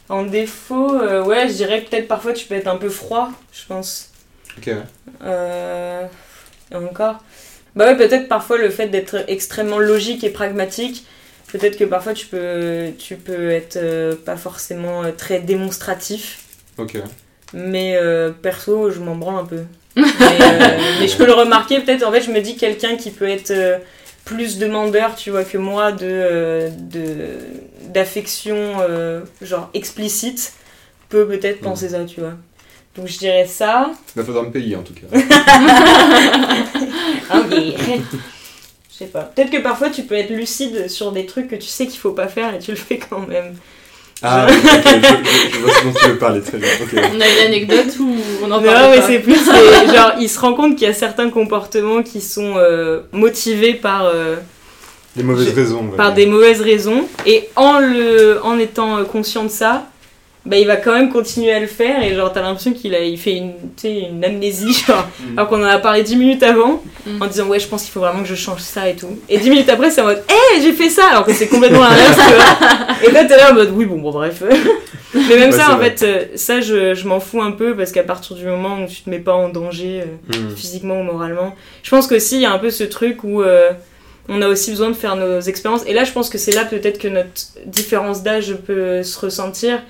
En 0.08 0.24
défaut, 0.24 0.96
euh, 0.96 1.24
ouais, 1.24 1.48
je 1.50 1.54
dirais 1.54 1.82
peut-être 1.88 2.08
parfois 2.08 2.34
tu 2.34 2.48
peux 2.48 2.56
être 2.56 2.68
un 2.68 2.78
peu 2.78 2.90
froid, 2.90 3.30
je 3.54 3.66
pense. 3.68 4.10
Ok, 4.58 4.68
ouais. 4.68 6.08
Et 6.72 6.76
encore. 6.76 7.18
Bah 7.76 7.86
ouais, 7.86 7.96
peut-être 7.98 8.28
parfois 8.28 8.58
le 8.58 8.70
fait 8.70 8.88
d'être 8.88 9.24
extrêmement 9.28 9.78
logique 9.80 10.24
et 10.24 10.30
pragmatique, 10.32 11.06
peut-être 11.52 11.78
que 11.78 11.84
parfois 11.84 12.14
tu 12.14 12.26
peux, 12.28 12.92
tu 12.98 13.16
peux 13.16 13.50
être 13.52 13.78
euh, 13.78 14.16
pas 14.16 14.38
forcément 14.38 15.04
euh, 15.04 15.12
très 15.12 15.40
démonstratif. 15.40 16.40
Ok. 16.78 16.98
Mais 17.54 17.96
euh, 17.96 18.32
perso, 18.32 18.92
je 18.92 19.00
m'en 19.00 19.16
branle 19.16 19.40
un 19.40 19.46
peu. 19.46 19.64
mais, 19.96 20.04
euh, 20.04 20.78
mais 21.00 21.08
je 21.08 21.18
peux 21.18 21.26
le 21.26 21.34
remarquer, 21.34 21.80
peut-être, 21.82 22.04
en 22.06 22.12
fait, 22.12 22.22
je 22.22 22.32
me 22.32 22.42
dis 22.42 22.56
quelqu'un 22.56 22.96
qui 22.96 23.12
peut 23.12 23.28
être 23.28 23.52
euh, 23.52 23.78
plus 24.24 24.60
demandeur, 24.60 25.16
tu 25.16 25.32
vois, 25.32 25.44
que 25.44 25.58
moi, 25.58 25.92
de, 25.92 26.06
euh, 26.06 26.70
de, 26.70 27.38
d'affection, 27.92 28.78
euh, 28.82 29.22
genre, 29.42 29.70
explicite, 29.74 30.54
peut 31.10 31.28
peut-être 31.28 31.60
penser 31.62 31.90
ça, 31.90 32.06
tu 32.06 32.20
vois. 32.20 32.34
Donc 32.96 33.08
je 33.08 33.18
dirais 33.18 33.46
ça. 33.48 33.92
Il 34.16 34.24
faudra 34.24 34.44
me 34.44 34.52
payer 34.52 34.76
en 34.76 34.82
tout 34.84 34.94
cas. 34.94 35.08
Ah 37.32 37.42
oui. 37.50 37.76
Je 39.00 39.06
sais 39.06 39.12
pas. 39.12 39.22
Peut-être 39.22 39.50
que 39.52 39.58
parfois 39.62 39.90
tu 39.90 40.04
peux 40.04 40.16
être 40.16 40.30
lucide 40.32 40.90
sur 40.90 41.12
des 41.14 41.26
trucs 41.26 41.48
que 41.48 41.56
tu 41.56 41.68
sais 41.68 41.88
qu'il 41.88 42.00
faut 42.00 42.12
pas 42.12 42.28
faire 42.28 42.54
et 42.54 42.60
tu 42.60 42.72
le 42.72 42.78
fais 42.78 42.98
quand 43.00 43.26
même. 43.28 43.56
Ah, 44.22 44.48
ok, 44.50 44.54
je, 44.54 44.90
je- 44.90 45.54
je 45.54 45.60
vois 45.60 45.72
ce 45.74 45.84
dont 45.86 45.94
tu 45.98 46.08
veux 46.10 46.18
parler 46.18 46.42
très 46.42 46.58
bien. 46.58 46.68
On 47.16 47.22
a 47.22 47.26
une 47.28 47.46
anecdote 47.48 47.96
où 48.02 48.16
on 48.42 48.46
en 48.52 48.60
Non, 48.60 48.62
parle 48.62 48.92
mais 48.92 48.98
pas. 48.98 49.08
c'est 49.08 49.20
plus. 49.20 49.46
genre, 49.46 50.12
il 50.20 50.28
se 50.30 50.38
rend 50.40 50.54
compte 50.54 50.76
qu'il 50.76 50.86
y 50.86 50.92
a 50.92 50.94
certains 50.94 51.30
comportements 51.30 52.04
qui 52.04 52.20
sont 52.20 52.56
euh, 52.58 53.00
motivés 53.14 53.76
par, 53.76 54.04
euh, 54.04 54.36
Des 55.16 55.24
mauvaises 55.24 55.54
raisons. 55.54 55.88
par 55.96 56.14
des 56.14 56.26
mauvaises 56.26 56.60
raisons. 56.60 57.08
Et 57.26 57.48
en, 57.56 57.80
le, 57.80 58.42
en 58.44 58.60
étant 58.60 59.06
conscient 59.06 59.46
de 59.46 59.50
ça, 59.50 59.86
bah, 60.50 60.58
il 60.58 60.66
va 60.68 60.78
quand 60.78 60.94
même 60.94 61.10
continuer 61.10 61.52
à 61.54 61.60
le 61.60 61.68
faire. 61.68 62.02
Et 62.04 62.16
genre, 62.16 62.34
t'as 62.34 62.42
l'impression 62.42 62.74
qu'il 62.74 62.96
a, 62.96 63.00
il 63.02 63.18
fait 63.18 63.36
une, 63.36 63.52
tu 63.54 63.84
sais, 63.84 64.00
une 64.10 64.24
amnésie, 64.26 64.74
genre, 64.88 65.08
Mm. 65.20 65.38
alors 65.38 65.50
qu'on 65.50 65.62
en 65.64 65.68
a 65.68 65.78
parlé 65.78 66.04
10 66.04 66.16
minutes 66.16 66.44
avant, 66.44 66.82
Mm. 67.06 67.22
en 67.22 67.28
disant 67.28 67.48
ouais, 67.48 67.60
je 67.60 67.68
pense 67.68 67.84
qu'il 67.84 67.92
faut 67.92 68.00
vraiment 68.02 68.22
que 68.24 68.28
je 68.28 68.36
change 68.36 68.60
ça 68.62 68.90
et 68.90 68.96
tout. 68.96 69.20
Et 69.30 69.38
10 69.38 69.50
minutes 69.50 69.70
après, 69.70 69.90
c'est 69.92 70.02
en 70.02 70.06
mode 70.06 70.24
hé, 70.30 70.62
j'ai 70.62 70.74
fait 70.74 70.90
ça, 70.90 71.06
alors 71.12 71.26
que 71.26 71.34
c'est 71.34 71.48
complètement 71.48 71.82
l'inverse, 71.90 72.18
tu 72.18 72.34
vois. 72.36 73.10
Et 73.10 73.12
là, 73.12 73.26
t'es 73.26 73.38
là 73.38 73.52
en 73.52 73.54
mode 73.56 73.72
oui, 73.74 73.86
bon, 73.86 74.00
bon, 74.00 74.12
bref. 74.12 74.44
Mais 75.14 75.38
même 75.38 75.50
Ouais, 75.50 75.58
ça, 75.58 75.74
en 75.74 75.78
vrai. 75.78 75.96
fait, 75.98 76.06
euh, 76.06 76.26
ça, 76.36 76.62
je, 76.62 76.94
je 76.94 77.08
m'en 77.08 77.20
fous 77.20 77.42
un 77.42 77.52
peu 77.52 77.76
parce 77.76 77.92
qu'à 77.92 78.04
partir 78.04 78.36
du 78.36 78.46
moment 78.46 78.84
où 78.84 78.88
tu 78.88 79.02
te 79.02 79.10
mets 79.10 79.18
pas 79.20 79.34
en 79.34 79.50
danger 79.50 80.02
euh, 80.02 80.38
Mm. 80.38 80.56
physiquement 80.56 81.00
ou 81.02 81.04
moralement, 81.04 81.56
je 81.84 81.90
pense 81.90 82.06
qu'aussi 82.08 82.36
il 82.36 82.42
y 82.42 82.46
a 82.46 82.52
un 82.52 82.60
peu 82.60 82.70
ce 82.70 82.84
truc 82.84 83.24
où 83.24 83.42
euh, 83.42 83.72
on 84.28 84.42
a 84.44 84.48
aussi 84.48 84.70
besoin 84.70 84.90
de 84.90 84.96
faire 84.96 85.16
nos 85.16 85.40
expériences. 85.40 85.82
Et 85.88 85.94
là, 85.94 86.04
je 86.04 86.12
pense 86.12 86.30
que 86.30 86.38
c'est 86.38 86.52
là 86.52 86.64
peut-être 86.64 87.00
que 87.00 87.08
notre 87.08 87.32
différence 87.66 88.22
d'âge 88.22 88.54
peut 88.68 89.02
se 89.02 89.18
ressentir. 89.20 89.82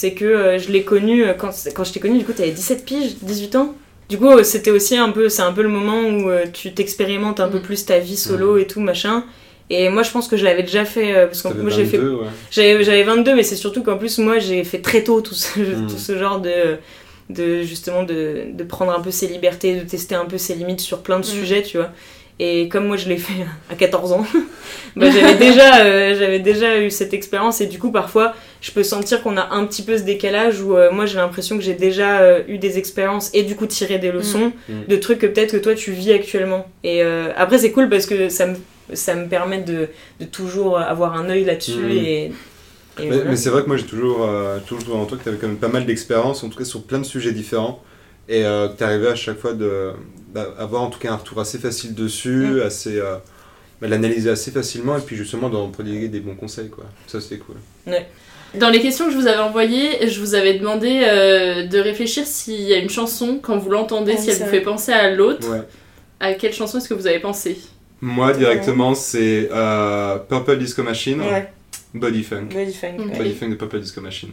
C'est 0.00 0.12
que 0.12 0.24
euh, 0.24 0.58
je 0.60 0.70
l'ai 0.70 0.84
connu 0.84 1.24
euh, 1.24 1.34
quand, 1.34 1.50
quand 1.74 1.82
je 1.82 1.92
t'ai 1.92 1.98
connu, 1.98 2.18
du 2.18 2.24
coup, 2.24 2.32
t'avais 2.32 2.52
17 2.52 2.84
piges, 2.84 3.16
18 3.20 3.56
ans. 3.56 3.74
Du 4.08 4.16
coup, 4.16 4.28
euh, 4.30 4.44
c'était 4.44 4.70
aussi 4.70 4.96
un 4.96 5.10
peu, 5.10 5.28
c'est 5.28 5.42
un 5.42 5.52
peu 5.52 5.62
le 5.62 5.68
moment 5.68 6.02
où 6.02 6.30
tu 6.52 6.72
t'expérimentes 6.72 7.40
un 7.40 7.48
peu 7.48 7.58
plus 7.60 7.84
ta 7.84 7.98
vie 7.98 8.16
solo 8.16 8.58
et 8.58 8.66
tout 8.68 8.78
machin. 8.80 9.24
Et 9.70 9.88
moi, 9.88 10.04
je 10.04 10.12
pense 10.12 10.28
que 10.28 10.36
je 10.36 10.44
l'avais 10.44 10.62
déjà 10.62 10.84
fait 10.84 11.26
parce 11.26 11.42
que 11.42 11.48
moi 11.48 11.68
j'ai 11.70 11.84
fait 11.84 11.98
22, 11.98 12.14
ouais. 12.14 12.26
j'avais 12.52 12.84
j'avais 12.84 13.02
22, 13.02 13.34
mais 13.34 13.42
c'est 13.42 13.56
surtout 13.56 13.82
qu'en 13.82 13.98
plus, 13.98 14.18
moi, 14.18 14.38
j'ai 14.38 14.62
fait 14.62 14.78
très 14.80 15.02
tôt 15.02 15.20
tout 15.20 15.34
ce, 15.34 15.58
Mm. 15.58 15.88
tout 15.88 15.98
ce 15.98 16.16
genre 16.16 16.40
de, 16.40 16.76
de 17.28 17.62
justement, 17.62 18.04
de, 18.04 18.44
de 18.52 18.64
prendre 18.64 18.92
un 18.92 19.00
peu 19.00 19.10
ses 19.10 19.26
libertés, 19.26 19.74
de 19.74 19.84
tester 19.84 20.14
un 20.14 20.26
peu 20.26 20.38
ses 20.38 20.54
limites 20.54 20.80
sur 20.80 20.98
plein 21.02 21.18
de 21.18 21.26
Mm. 21.26 21.34
sujets, 21.38 21.62
tu 21.62 21.76
vois. 21.78 21.90
Et 22.40 22.68
comme 22.68 22.86
moi, 22.86 22.96
je 22.96 23.08
l'ai 23.08 23.16
fait 23.16 23.44
à 23.70 23.74
14 23.74 24.12
ans, 24.12 24.24
bah, 24.96 25.10
j'avais 25.10 25.34
déjà, 25.34 25.84
euh, 25.84 26.16
j'avais 26.18 26.38
déjà 26.38 26.80
eu 26.80 26.90
cette 26.90 27.12
expérience. 27.12 27.60
Et 27.60 27.66
du 27.66 27.78
coup, 27.78 27.90
parfois, 27.90 28.34
je 28.60 28.70
peux 28.70 28.82
sentir 28.84 29.22
qu'on 29.22 29.36
a 29.36 29.48
un 29.52 29.64
petit 29.66 29.82
peu 29.82 29.98
ce 29.98 30.02
décalage 30.04 30.60
où 30.62 30.76
euh, 30.76 30.90
moi, 30.92 31.04
j'ai 31.06 31.16
l'impression 31.16 31.56
que 31.56 31.64
j'ai 31.64 31.74
déjà 31.74 32.20
euh, 32.20 32.42
eu 32.48 32.58
des 32.58 32.78
expériences 32.78 33.30
et 33.34 33.42
du 33.42 33.56
coup 33.56 33.66
tiré 33.66 33.98
des 33.98 34.12
leçons 34.12 34.52
Mm. 34.68 34.72
de 34.88 34.96
trucs 34.96 35.18
que 35.18 35.26
peut-être 35.26 35.52
que 35.52 35.56
toi, 35.56 35.74
tu 35.74 35.90
vis 35.92 36.12
actuellement. 36.12 36.68
Et 36.84 37.02
euh, 37.02 37.30
après, 37.36 37.58
c'est 37.58 37.72
cool 37.72 37.88
parce 37.88 38.06
que 38.06 38.28
ça 38.28 38.46
me, 38.46 38.54
ça 38.92 39.14
me 39.14 39.26
permet 39.28 39.62
de, 39.62 39.88
de 40.20 40.24
toujours 40.24 40.78
avoir 40.78 41.14
un 41.14 41.28
œil 41.30 41.44
là-dessus 41.44 41.72
Mm. 41.72 41.90
et... 41.90 42.24
et 42.24 42.32
Mais, 43.00 43.06
voilà. 43.08 43.24
mais 43.30 43.36
c'est 43.36 43.50
vrai 43.50 43.62
que 43.62 43.68
moi 43.68 43.76
j'ai 43.76 43.84
toujours, 43.86 44.24
euh, 44.28 44.58
toujours 44.66 44.82
trouvé 44.84 44.98
en 44.98 45.06
toi 45.06 45.16
que 45.18 45.22
tu 45.24 45.28
avais 45.28 45.38
quand 45.38 45.46
même 45.48 45.56
pas 45.56 45.68
mal 45.68 45.86
d'expérience, 45.86 46.42
en 46.44 46.48
tout 46.48 46.58
cas 46.58 46.64
sur 46.64 46.82
plein 46.82 46.98
de 46.98 47.04
sujets 47.04 47.32
différents, 47.32 47.82
et 48.28 48.44
euh, 48.44 48.68
que 48.68 48.76
tu 48.78 48.84
arrivais 48.84 49.08
à 49.08 49.14
chaque 49.14 49.38
fois 49.38 49.52
de- 49.54 49.92
d'avoir 50.34 50.82
en 50.82 50.90
tout 50.90 50.98
cas 50.98 51.12
un 51.12 51.16
retour 51.16 51.40
assez 51.40 51.58
facile 51.58 51.94
dessus, 51.94 52.46
Mm. 52.58 52.60
assez, 52.62 52.98
euh, 53.00 53.16
bah, 53.80 53.88
l'analyser 53.88 54.30
assez 54.30 54.50
facilement, 54.50 54.96
et 54.98 55.00
puis 55.00 55.16
justement 55.16 55.48
d'en 55.48 55.68
prodiguer 55.70 56.08
des 56.08 56.20
bons 56.20 56.34
conseils. 56.34 56.68
Quoi. 56.68 56.84
Ça 57.06 57.20
c'est 57.20 57.38
cool. 57.38 57.56
Dans 58.54 58.70
les 58.70 58.80
questions 58.80 59.06
que 59.06 59.12
je 59.12 59.16
vous 59.18 59.26
avais 59.26 59.40
envoyées, 59.40 60.08
je 60.08 60.20
vous 60.20 60.34
avais 60.34 60.54
demandé 60.58 61.02
euh, 61.04 61.66
de 61.66 61.78
réfléchir 61.78 62.24
s'il 62.26 62.62
y 62.62 62.72
a 62.72 62.78
une 62.78 62.88
chanson, 62.88 63.38
quand 63.42 63.58
vous 63.58 63.70
l'entendez, 63.70 64.14
Ah, 64.16 64.20
si 64.20 64.30
elle 64.30 64.36
vous 64.36 64.42
vrai. 64.44 64.50
fait 64.50 64.60
penser 64.62 64.92
à 64.92 65.10
l'autre. 65.10 65.46
Ouais. 65.50 65.62
À 66.20 66.32
quelle 66.34 66.52
chanson 66.54 66.78
est-ce 66.78 66.88
que 66.88 66.94
vous 66.94 67.06
avez 67.06 67.20
pensé? 67.20 67.58
Moi 68.00 68.32
directement 68.32 68.94
c'est 68.94 69.48
euh, 69.52 70.18
Purple 70.18 70.56
Disco 70.58 70.82
Machine, 70.82 71.20
Ouais. 71.20 71.50
Body 71.98 72.22
Funk. 72.22 72.46
Body 72.52 72.72
funk. 72.72 72.96
Body 73.16 73.34
Funk 73.34 73.50
de 73.50 73.54
Purple 73.54 73.80
Disco 73.80 74.00
Machine. 74.00 74.30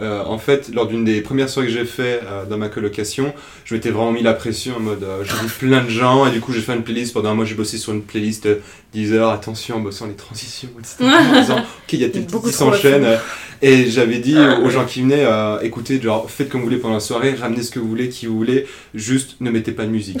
Euh, 0.00 0.22
en 0.24 0.38
fait, 0.38 0.70
lors 0.74 0.86
d'une 0.86 1.04
des 1.04 1.20
premières 1.20 1.48
soirées 1.48 1.68
que 1.68 1.72
j'ai 1.72 1.84
fait 1.84 2.20
euh, 2.24 2.44
dans 2.44 2.58
ma 2.58 2.68
colocation, 2.68 3.32
je 3.64 3.74
m'étais 3.74 3.90
vraiment 3.90 4.12
mis 4.12 4.22
la 4.22 4.34
pression 4.34 4.76
en 4.76 4.80
mode 4.80 5.02
euh, 5.02 5.24
j'ai 5.24 5.34
vu 5.36 5.52
plein 5.58 5.82
de 5.82 5.88
gens 5.88 6.26
et 6.26 6.30
du 6.30 6.40
coup 6.40 6.52
j'ai 6.52 6.60
fait 6.60 6.74
une 6.74 6.82
playlist. 6.82 7.12
Pendant 7.14 7.30
un 7.30 7.34
mois, 7.34 7.44
j'ai 7.44 7.54
bossé 7.54 7.78
sur 7.78 7.92
une 7.92 8.02
playlist 8.02 8.46
euh, 8.46 8.60
10 8.92 9.12
heures, 9.14 9.30
attention, 9.30 9.76
en 9.76 9.80
bossant 9.80 10.06
les 10.06 10.14
transitions, 10.14 10.70
etc. 10.78 10.96
en 11.02 11.40
disant 11.40 11.58
ok, 11.58 11.92
il 11.92 12.00
y 12.00 12.04
a 12.04 12.08
des 12.08 12.12
petites 12.20 12.30
Beaucoup 12.30 12.48
qui 12.48 12.54
s'enchaînent. 12.54 13.18
Et 13.66 13.86
j'avais 13.90 14.18
dit 14.18 14.36
aux 14.62 14.68
gens 14.68 14.84
qui 14.84 15.00
venaient 15.00 15.24
euh, 15.24 15.58
écoutez, 15.62 15.98
genre 15.98 16.30
faites 16.30 16.50
comme 16.50 16.60
vous 16.60 16.66
voulez 16.66 16.76
pendant 16.76 16.92
la 16.94 17.00
soirée, 17.00 17.34
ramenez 17.34 17.62
ce 17.62 17.70
que 17.70 17.78
vous 17.78 17.88
voulez, 17.88 18.10
qui 18.10 18.26
vous 18.26 18.36
voulez, 18.36 18.66
juste 18.94 19.36
ne 19.40 19.50
mettez 19.50 19.72
pas 19.72 19.84
de 19.84 19.88
musique. 19.90 20.20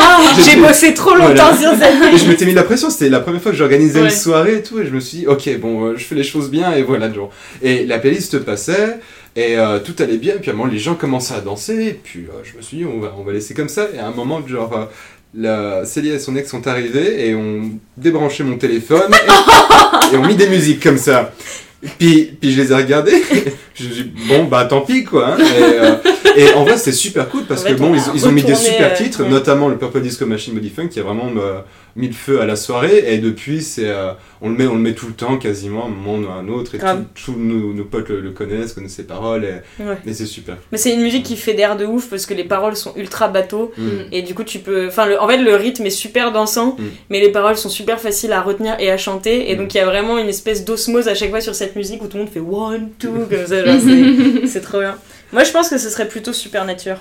J'ai 0.44 0.54
bossé 0.54 0.94
trop 0.94 1.16
longtemps 1.16 1.34
Voilà. 1.52 1.56
sur 1.56 1.70
cette 1.72 2.14
Et 2.14 2.16
je 2.16 2.28
m'étais 2.28 2.44
mis 2.46 2.54
la 2.54 2.62
pression, 2.62 2.88
c'était 2.88 3.08
la 3.08 3.18
première 3.18 3.42
fois 3.42 3.50
que 3.50 3.58
j'organisais 3.58 3.98
Ouais. 3.98 4.04
une 4.04 4.10
soirée 4.14 4.58
et 4.58 4.62
tout, 4.62 4.78
et 4.78 4.86
je 4.86 4.90
me 4.90 5.00
suis 5.00 5.18
dit, 5.18 5.26
ok, 5.26 5.58
bon, 5.58 5.82
euh, 5.86 5.94
je 5.96 6.04
fais 6.04 6.14
les 6.14 6.22
choses 6.22 6.48
bien, 6.48 6.72
et 6.72 6.82
voilà, 6.82 7.12
genre. 7.12 7.32
Et 7.60 7.84
la 7.86 7.98
playlist 7.98 8.38
passait, 8.38 8.98
et 9.34 9.58
euh, 9.58 9.80
tout 9.80 9.94
allait 10.00 10.16
bien, 10.18 10.34
et 10.34 10.38
puis 10.38 10.50
à 10.52 10.54
un 10.54 10.56
moment, 10.56 10.70
les 10.70 10.78
gens 10.78 10.94
commençaient 10.94 11.34
à 11.34 11.40
danser, 11.40 11.86
et 11.88 11.92
puis 11.94 12.26
euh, 12.28 12.40
je 12.44 12.56
me 12.56 12.62
suis 12.62 12.76
dit, 12.76 12.84
on 12.84 13.00
va, 13.00 13.12
on 13.18 13.24
va 13.24 13.32
laisser 13.32 13.52
comme 13.52 13.68
ça, 13.68 13.88
et 13.92 13.98
à 13.98 14.06
un 14.06 14.12
moment, 14.12 14.46
genre, 14.46 14.72
euh, 14.76 14.84
la 15.34 15.84
Célia 15.84 16.14
et 16.14 16.18
son 16.20 16.36
ex 16.36 16.48
sont 16.48 16.68
arrivés, 16.68 17.28
et 17.30 17.34
on 17.34 17.70
débranché 17.96 18.44
mon 18.44 18.58
téléphone, 18.58 19.10
et, 19.12 20.14
et 20.14 20.18
on 20.18 20.24
mis 20.24 20.36
des 20.36 20.48
musiques 20.48 20.80
comme 20.82 20.98
ça. 20.98 21.32
Puis, 21.98 22.36
je 22.42 22.60
les 22.60 22.72
ai 22.72 22.74
regardés, 22.74 23.22
je 23.84 23.88
me 23.88 23.94
suis 23.94 24.04
dit, 24.04 24.12
bon, 24.28 24.44
bah 24.44 24.64
tant 24.64 24.80
pis, 24.82 25.04
quoi. 25.04 25.34
hein. 25.34 25.36
Et, 25.38 25.62
euh, 25.62 25.94
et 26.36 26.54
en 26.54 26.64
vrai, 26.64 26.76
c'était 26.78 26.92
super 26.92 27.28
cool, 27.28 27.44
parce 27.44 27.64
En 27.64 27.68
que 27.68 27.74
bon, 27.74 27.92
on 27.92 28.14
ils, 28.14 28.26
ont 28.28 28.32
mis 28.32 28.42
des 28.42 28.54
super 28.54 28.92
euh, 28.92 28.96
titres, 28.96 29.22
ouais. 29.22 29.28
notamment 29.28 29.68
le 29.68 29.76
Purple 29.78 30.00
Disco 30.00 30.26
Machine 30.26 30.54
Body 30.54 30.70
Funk, 30.70 30.88
qui 30.88 31.00
a 31.00 31.02
vraiment 31.02 31.28
euh, 31.36 31.58
mis 31.96 32.06
le 32.06 32.12
feu 32.12 32.40
à 32.40 32.46
la 32.46 32.54
soirée, 32.56 33.04
et 33.12 33.18
depuis, 33.18 33.62
c'est, 33.62 33.88
euh, 33.88 34.12
on, 34.40 34.48
le 34.50 34.54
met, 34.54 34.66
on 34.66 34.74
le 34.74 34.80
met 34.80 34.92
tout 34.94 35.06
le 35.06 35.12
temps, 35.12 35.38
quasiment, 35.38 35.84
à 35.84 35.86
un 35.86 35.90
moment 35.90 36.28
ou 36.28 36.30
à 36.30 36.34
un 36.34 36.48
autre, 36.48 36.74
et 36.76 36.78
tous 37.24 37.32
nos, 37.36 37.72
nos 37.72 37.84
potes 37.84 38.08
le, 38.10 38.20
le 38.20 38.30
connaissent, 38.30 38.72
connaissent 38.74 38.94
ses 38.94 39.02
paroles, 39.06 39.44
et, 39.44 39.82
Ouais. 39.82 39.96
et 40.06 40.14
c'est 40.14 40.26
super. 40.26 40.56
Mais 40.70 40.78
c'est 40.78 40.92
une 40.94 41.00
musique 41.02 41.24
qui 41.24 41.36
fait 41.36 41.54
d'air 41.54 41.76
de 41.76 41.84
ouf 41.86 42.08
parce 42.08 42.26
que 42.26 42.34
les 42.34 42.44
paroles 42.44 42.76
sont 42.76 42.92
ultra 42.96 43.28
bateau 43.28 43.72
Mm. 43.76 43.82
et 44.12 44.22
du 44.22 44.34
coup 44.34 44.44
tu 44.44 44.58
peux. 44.58 44.86
Enfin, 44.88 45.06
le- 45.06 45.20
en 45.20 45.26
fait, 45.28 45.38
le 45.38 45.54
rythme 45.54 45.86
est 45.86 45.90
super 45.90 46.32
dansant, 46.32 46.76
Mm. 46.78 46.82
mais 47.10 47.20
les 47.20 47.30
paroles 47.30 47.56
sont 47.56 47.68
super 47.68 47.98
faciles 48.00 48.32
à 48.32 48.40
retenir 48.42 48.76
et 48.78 48.90
à 48.90 48.96
chanter. 48.98 49.50
Et 49.50 49.54
Mm. 49.54 49.58
donc 49.58 49.74
il 49.74 49.78
y 49.78 49.80
a 49.80 49.84
vraiment 49.86 50.18
une 50.18 50.28
espèce 50.28 50.64
d'osmose 50.64 51.08
à 51.08 51.14
chaque 51.14 51.30
fois 51.30 51.40
sur 51.40 51.54
cette 51.54 51.76
musique 51.76 52.02
où 52.02 52.06
tout 52.06 52.16
le 52.18 52.24
monde 52.24 52.32
fait 52.32 52.40
one, 52.40 52.90
two, 52.98 53.10
comme 53.10 53.46
ça. 53.46 53.62
Genre, 53.72 53.80
c'est- 54.42 54.46
C'est 54.46 54.60
trop 54.60 54.80
bien. 54.80 54.96
Moi 55.32 55.44
je 55.44 55.50
pense 55.52 55.68
que 55.68 55.78
ce 55.78 55.88
serait 55.90 56.08
plutôt 56.08 56.32
super 56.32 56.64
nature. 56.64 56.96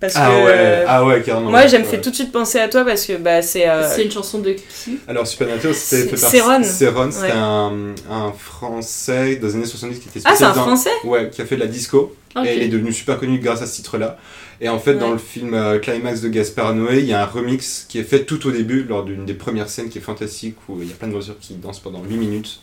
Parce 0.00 0.14
Ah 0.16 0.28
que. 0.28 0.44
ouais, 0.44 0.52
euh, 0.54 0.84
ah 0.86 1.04
ouais, 1.04 1.20
carrément. 1.22 1.50
Moi, 1.50 1.66
j'aime 1.66 1.82
ouais. 1.82 1.88
fait 1.88 2.00
tout 2.00 2.10
de 2.10 2.14
suite 2.14 2.30
penser 2.30 2.60
à 2.60 2.68
toi 2.68 2.84
parce 2.84 3.04
que 3.04 3.16
bah, 3.16 3.42
c'est. 3.42 3.68
euh, 3.68 3.82
C'est 3.92 4.04
une 4.04 4.12
chanson 4.12 4.38
de 4.38 4.52
qui? 4.52 5.00
Alors, 5.08 5.26
Supernatural, 5.26 5.74
c'était 5.74 6.02
C'est- 6.04 6.08
fait 6.16 6.20
par 6.20 6.30
Céron. 6.30 6.62
Céron, 6.62 7.10
c'était 7.10 7.24
Ouais. 7.26 7.32
un, 7.36 7.72
un 8.08 8.32
français 8.32 9.34
dans 9.36 9.48
les 9.48 9.54
années 9.56 9.66
70 9.66 9.98
qui 9.98 10.08
était 10.08 10.20
Ah, 10.24 10.34
c'est 10.36 10.44
un 10.44 10.52
dans- 10.52 10.62
français? 10.62 10.90
Ouais, 11.02 11.30
qui 11.30 11.42
a 11.42 11.46
fait 11.46 11.56
de 11.56 11.62
la 11.62 11.66
disco. 11.66 12.14
Et 12.46 12.54
il 12.58 12.62
est 12.62 12.68
devenu 12.68 12.92
super 12.92 13.18
connu 13.18 13.40
grâce 13.40 13.60
à 13.60 13.66
ce 13.66 13.74
titre-là. 13.74 14.18
Et 14.60 14.68
en 14.68 14.78
fait, 14.78 14.94
dans 14.94 15.10
le 15.10 15.18
film 15.18 15.54
euh, 15.54 15.80
Climax 15.80 16.20
de 16.20 16.28
Gaspard 16.28 16.74
Noé, 16.76 16.98
il 16.98 17.06
y 17.06 17.12
a 17.12 17.22
un 17.22 17.26
remix 17.26 17.84
qui 17.88 17.98
est 17.98 18.04
fait 18.04 18.22
tout 18.24 18.46
au 18.46 18.52
début, 18.52 18.84
lors 18.84 19.02
d'une 19.02 19.24
des 19.26 19.34
premières 19.34 19.68
scènes 19.68 19.88
qui 19.88 19.98
est 19.98 20.02
fantastique, 20.02 20.54
où 20.68 20.80
il 20.80 20.88
y 20.88 20.92
a 20.92 20.94
plein 20.94 21.08
de 21.08 21.12
voitures 21.14 21.38
qui 21.40 21.54
dansent 21.54 21.80
pendant 21.80 22.02
8 22.08 22.16
minutes. 22.16 22.60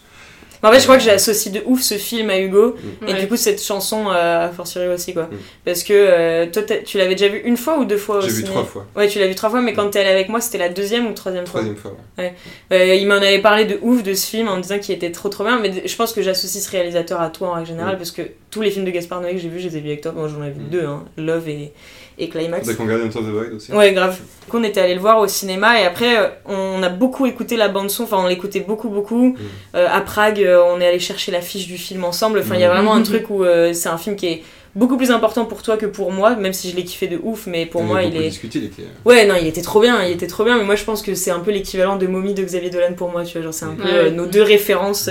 En 0.68 0.72
fait, 0.72 0.80
je 0.80 0.84
crois 0.84 0.98
que 0.98 1.04
j'associe 1.04 1.54
de 1.54 1.62
ouf 1.66 1.82
ce 1.82 1.96
film 1.96 2.30
à 2.30 2.40
Hugo. 2.40 2.76
Mm. 3.02 3.08
Et 3.08 3.14
Ouais. 3.14 3.20
du 3.20 3.28
coup, 3.28 3.36
cette 3.38 3.62
chanson, 3.64 4.06
euh, 4.10 4.48
a 4.48 4.50
fortiori 4.50 4.88
aussi, 4.88 5.14
quoi. 5.14 5.24
Mm. 5.24 5.36
Parce 5.66 5.84
que 5.84 5.94
euh, 5.94 6.46
toi, 6.52 6.64
tu 6.86 6.98
l'avais 6.98 7.16
déjà 7.16 7.28
vu 7.30 7.42
une 7.46 7.58
fois 7.58 7.78
ou 7.80 7.86
deux 7.86 7.98
fois 7.98 8.20
J'ai 8.22 8.28
vu 8.30 8.34
ciné 8.38 8.50
trois 8.50 8.64
fois. 8.64 8.86
Ouais, 8.96 9.08
tu 9.08 9.20
l'as 9.20 9.28
vu 9.28 9.36
trois 9.36 9.50
fois, 9.50 9.62
mais 9.62 9.74
quand 9.74 9.90
t'es 9.90 10.00
allé 10.00 10.10
avec 10.10 10.30
moi, 10.30 10.42
c'était 10.42 10.58
la 10.58 10.70
deuxième 10.70 11.08
ou 11.08 11.14
troisième 11.14 11.46
fois 11.46 11.62
Troisième 11.62 11.78
fois, 11.78 11.96
ouais. 12.18 12.34
Euh, 12.72 12.96
Il 12.96 13.08
m'en 13.08 13.16
avait 13.16 13.40
parlé 13.42 13.66
de 13.66 13.78
ouf 13.82 14.04
de 14.04 14.14
ce 14.14 14.26
film 14.28 14.48
en 14.48 14.58
me 14.58 14.62
disant 14.62 14.80
qu'il 14.80 14.94
était 14.96 15.12
trop 15.12 15.30
trop 15.30 15.44
bien, 15.44 15.60
mais 15.60 15.88
je 15.88 15.96
pense 15.96 16.14
que 16.14 16.22
j'associe 16.22 16.64
ce 16.64 16.72
réalisateur 16.72 17.22
à 17.22 17.30
toi 17.30 17.50
en 17.50 17.54
règle 17.54 17.68
générale, 17.68 17.96
Mm. 17.96 17.98
parce 17.98 18.12
que 18.12 18.22
tous 18.52 18.62
les 18.62 18.72
films 18.72 18.86
de 18.86 18.92
Gaspard 18.92 19.22
Noé 19.22 19.34
que 19.34 19.40
j'ai 19.40 19.50
vus, 19.50 19.60
je 19.60 19.68
les 19.70 19.78
ai 19.78 19.80
vus 19.82 19.88
avec 19.90 20.02
toi. 20.02 20.14
Moi, 20.16 20.28
j'en 20.28 20.44
ai 20.44 20.50
vu 20.50 20.62
Mm. 20.62 20.70
deux, 20.70 20.86
hein, 20.86 21.04
Love 21.18 21.50
et, 21.50 21.72
et 22.18 22.30
Climax. 22.30 22.62
Faudrait 22.66 22.76
qu'on 22.76 22.84
regarde 22.86 23.02
Enter 23.04 23.20
the 23.20 23.32
Void 23.32 23.56
aussi. 23.56 23.72
Ouais, 23.74 23.94
grave. 23.94 24.18
Du 24.46 24.52
coup, 24.52 24.58
on 24.58 24.64
était 24.64 24.82
allé 24.82 24.94
le 24.96 25.02
voir 25.02 25.20
au 25.20 25.28
cinéma 25.28 25.82
et 25.82 25.86
après, 25.86 26.18
euh, 26.18 26.28
on 26.46 26.82
a 26.84 26.90
beaucoup 26.90 27.26
écouté 27.26 27.58
la 27.58 27.68
bande-son, 27.70 28.04
enfin, 28.04 28.18
on 28.20 28.28
l'écoutait 28.28 28.60
beaucoup, 28.62 28.90
beaucoup. 28.90 29.28
Mm. 29.30 29.36
Euh, 29.76 29.88
à 29.92 30.02
Prague, 30.02 30.42
euh, 30.42 30.62
on 30.68 30.80
est 30.80 30.88
allé 30.88 31.00
chercher 31.00 31.32
l'affiche 31.32 31.68
du 31.68 31.78
film 31.78 32.04
ensemble. 32.04 32.40
Enfin, 32.40 32.56
il 32.56 32.62
y 32.62 32.64
a 32.64 32.70
Mm. 32.70 32.76
vraiment 32.76 32.94
un 32.96 33.04
truc 33.12 33.30
où 33.30 33.44
euh, 33.44 33.74
c'est 33.74 33.90
un 33.90 33.98
film 33.98 34.16
qui 34.16 34.28
est 34.28 34.44
beaucoup 34.76 34.98
plus 34.98 35.10
important 35.12 35.46
pour 35.46 35.64
toi 35.64 35.78
que 35.78 35.86
pour 35.86 36.12
moi, 36.12 36.36
même 36.36 36.52
si 36.52 36.70
je 36.70 36.76
l'ai 36.76 36.84
kiffé 36.84 37.08
de 37.08 37.18
ouf, 37.24 37.48
mais 37.48 37.66
pour 37.66 37.80
On 37.82 37.86
moi 37.86 38.04
il 38.04 38.14
est. 38.18 38.28
discuté, 38.30 38.60
il 38.60 38.66
était- 38.66 38.84
Ouais, 39.06 39.26
non, 39.26 39.36
il 39.40 39.48
était 39.48 39.62
trop 39.62 39.80
bien, 39.80 40.04
il 40.04 40.12
était 40.12 40.28
trop 40.28 40.44
bien, 40.44 40.58
mais 40.58 40.66
moi 40.66 40.76
je 40.76 40.84
pense 40.84 41.02
que 41.02 41.16
c'est 41.16 41.32
un 41.32 41.40
peu 41.40 41.52
l'équivalent 41.52 41.96
de 41.96 42.06
Mommy 42.08 42.34
de 42.34 42.44
Xavier 42.44 42.70
Dolan 42.70 42.94
pour 42.94 43.10
moi, 43.10 43.24
tu 43.24 43.34
vois, 43.38 43.42
genre 43.44 43.54
c'est 43.54 43.64
un 43.66 43.74
peu 43.76 43.88
euh, 43.88 44.10
nos 44.12 44.26
deux 44.26 44.42
références 44.44 45.10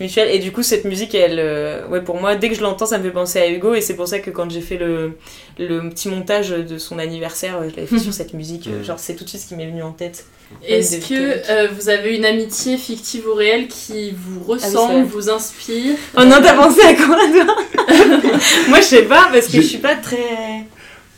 mutuelles, 0.00 0.30
et 0.34 0.38
du 0.38 0.52
coup 0.52 0.62
cette 0.62 0.84
musique, 0.84 1.14
elle, 1.14 1.38
euh, 1.38 1.86
ouais, 1.88 2.00
pour 2.02 2.20
moi, 2.20 2.34
dès 2.34 2.48
que 2.48 2.54
je 2.54 2.62
l'entends, 2.62 2.86
ça 2.86 2.98
me 2.98 3.02
fait 3.04 3.10
penser 3.10 3.38
à 3.40 3.48
Hugo, 3.48 3.74
et 3.74 3.80
c'est 3.80 3.96
pour 3.96 4.08
ça 4.08 4.18
que 4.18 4.30
quand 4.30 4.50
j'ai 4.50 4.60
fait 4.60 4.76
le, 4.76 5.16
le 5.58 5.88
petit 5.88 6.08
montage 6.08 6.50
de 6.50 6.78
son 6.78 6.98
anniversaire, 6.98 7.58
euh, 7.58 7.68
je 7.70 7.76
l'avais 7.76 7.86
fait 7.86 7.98
sur 7.98 8.12
cette 8.20 8.34
musique, 8.34 8.66
euh, 8.68 8.82
genre 8.84 8.98
c'est 8.98 9.14
tout 9.14 9.24
de 9.24 9.28
suite 9.28 9.42
ce 9.42 9.46
qui 9.48 9.54
m'est 9.54 9.66
venu 9.66 9.82
en 9.82 9.92
tête. 9.92 10.26
Est-ce 10.64 11.08
que 11.08 11.50
euh, 11.50 11.68
vous 11.76 11.88
avez 11.88 12.14
une 12.16 12.24
amitié 12.24 12.76
fictive 12.78 13.26
ou 13.26 13.34
réelle 13.34 13.66
qui 13.66 14.12
vous 14.12 14.40
Ah 14.40 14.46
oui, 14.46 14.64
ressemble, 14.64 15.04
vous 15.04 15.28
inspire? 15.28 15.96
Oh 16.16 16.24
non, 16.24 16.36
t'as 16.40 16.54
pensé 16.54 16.82
à 16.82 16.94
quoi 16.94 17.16
toi? 17.16 17.56
Moi 18.68 18.78
je 18.78 18.84
sais 18.84 19.02
pas, 19.02 19.28
parce 19.32 19.46
que 19.48 19.56
je 19.56 19.66
suis 19.66 19.78
pas 19.78 19.96
très. 19.96 20.64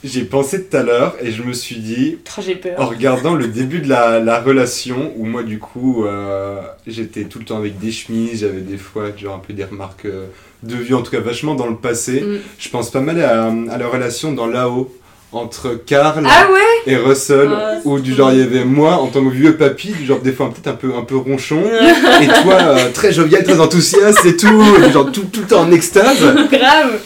J'ai 0.04 0.22
pensé 0.22 0.62
tout 0.64 0.76
à 0.76 0.82
l'heure 0.84 1.16
et 1.20 1.32
je 1.32 1.42
me 1.42 1.52
suis 1.52 1.76
dit, 1.76 2.18
Oh, 2.36 2.40
j'ai 2.44 2.54
peur. 2.54 2.74
en 2.78 2.86
regardant 2.86 3.34
le 3.34 3.48
début 3.48 3.80
de 3.80 3.88
la, 3.88 4.20
la 4.20 4.40
relation, 4.40 5.12
où 5.16 5.24
moi 5.26 5.42
du 5.42 5.58
coup 5.58 6.04
euh, 6.06 6.60
j'étais 6.86 7.24
tout 7.24 7.40
le 7.40 7.44
temps 7.44 7.56
avec 7.58 7.78
des 7.80 7.90
chemises, 7.90 8.40
j'avais 8.42 8.60
des 8.60 8.76
fois 8.76 9.06
genre 9.16 9.34
un 9.34 9.38
peu 9.40 9.52
des 9.54 9.64
remarques 9.64 10.04
euh, 10.04 10.26
de 10.62 10.76
vue, 10.76 10.94
en 10.94 11.02
tout 11.02 11.10
cas 11.10 11.18
vachement 11.20 11.54
dans 11.56 11.66
le 11.66 11.74
passé, 11.76 12.20
Mm. 12.20 12.36
je 12.58 12.68
pense 12.68 12.90
pas 12.90 13.00
mal 13.00 13.20
à, 13.22 13.46
à 13.72 13.76
la 13.78 13.86
relation 13.88 14.30
dans 14.32 14.46
là-haut 14.46 14.94
entre 15.32 15.74
Karl 15.74 16.24
Ah 16.26 16.46
ouais? 16.52 16.92
et 16.92 16.96
Russell, 16.96 17.50
Ah, 17.52 17.74
où 17.84 17.98
du 17.98 18.14
genre 18.14 18.32
il 18.32 18.38
y 18.38 18.42
avait 18.42 18.64
moi 18.64 18.94
en 18.94 19.08
tant 19.08 19.22
que 19.24 19.30
vieux 19.30 19.56
papy, 19.56 19.88
du 19.88 20.06
genre 20.06 20.20
des 20.20 20.32
fois 20.32 20.48
peut-être 20.48 20.68
un 20.68 20.74
peu, 20.76 20.94
un 20.96 21.02
peu 21.02 21.16
ronchon, 21.16 21.62
et 22.22 22.26
toi 22.44 22.54
euh, 22.54 22.90
très 22.94 23.12
jovial, 23.12 23.42
très 23.42 23.58
enthousiaste 23.58 24.24
et 24.24 24.36
tout, 24.36 24.62
et 24.80 24.86
du 24.86 24.92
genre 24.92 25.10
tout, 25.10 25.24
tout 25.32 25.40
le 25.40 25.46
temps 25.48 25.62
en 25.62 25.72
extase. 25.72 26.22
Grave 26.52 27.00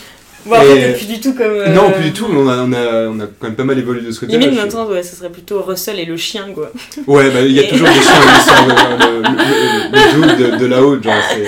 Bon, 0.44 0.54
après, 0.56 0.76
Et- 0.76 0.80
t'es 0.80 0.92
plus 0.94 1.06
du 1.06 1.20
tout 1.20 1.34
comme. 1.34 1.46
euh, 1.52 1.68
Non, 1.68 1.90
plus 1.92 2.04
du 2.04 2.12
tout, 2.12 2.26
mais 2.28 2.36
on 2.40 2.48
a, 2.48 2.56
on, 2.58 2.72
a, 2.72 3.08
on 3.08 3.20
a 3.20 3.26
quand 3.26 3.46
même 3.46 3.54
pas 3.54 3.62
mal 3.64 3.78
évolué 3.78 4.00
de 4.02 4.10
ce 4.10 4.20
côté-là. 4.20 4.38
Limite 4.40 4.58
maintenant, 4.58 4.86
ouais, 4.88 5.02
ce 5.02 5.14
serait 5.14 5.30
plutôt 5.30 5.62
Russell 5.62 6.00
et 6.00 6.04
le 6.04 6.16
chien, 6.16 6.48
quoi. 6.52 6.70
Ouais, 7.06 7.30
bah 7.30 7.40
il 7.42 7.52
y 7.52 7.60
a 7.60 7.62
Et- 7.64 7.68
toujours 7.68 7.86
des 7.86 7.94
chiens 7.94 8.66
le, 8.66 9.22
le, 9.22 10.26
le, 10.26 10.26
le 10.48 10.52
de, 10.52 10.56
de 10.58 10.66
là-haut, 10.66 11.00
genre 11.02 11.14
c'est. 11.30 11.42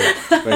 Ouais. 0.49 0.55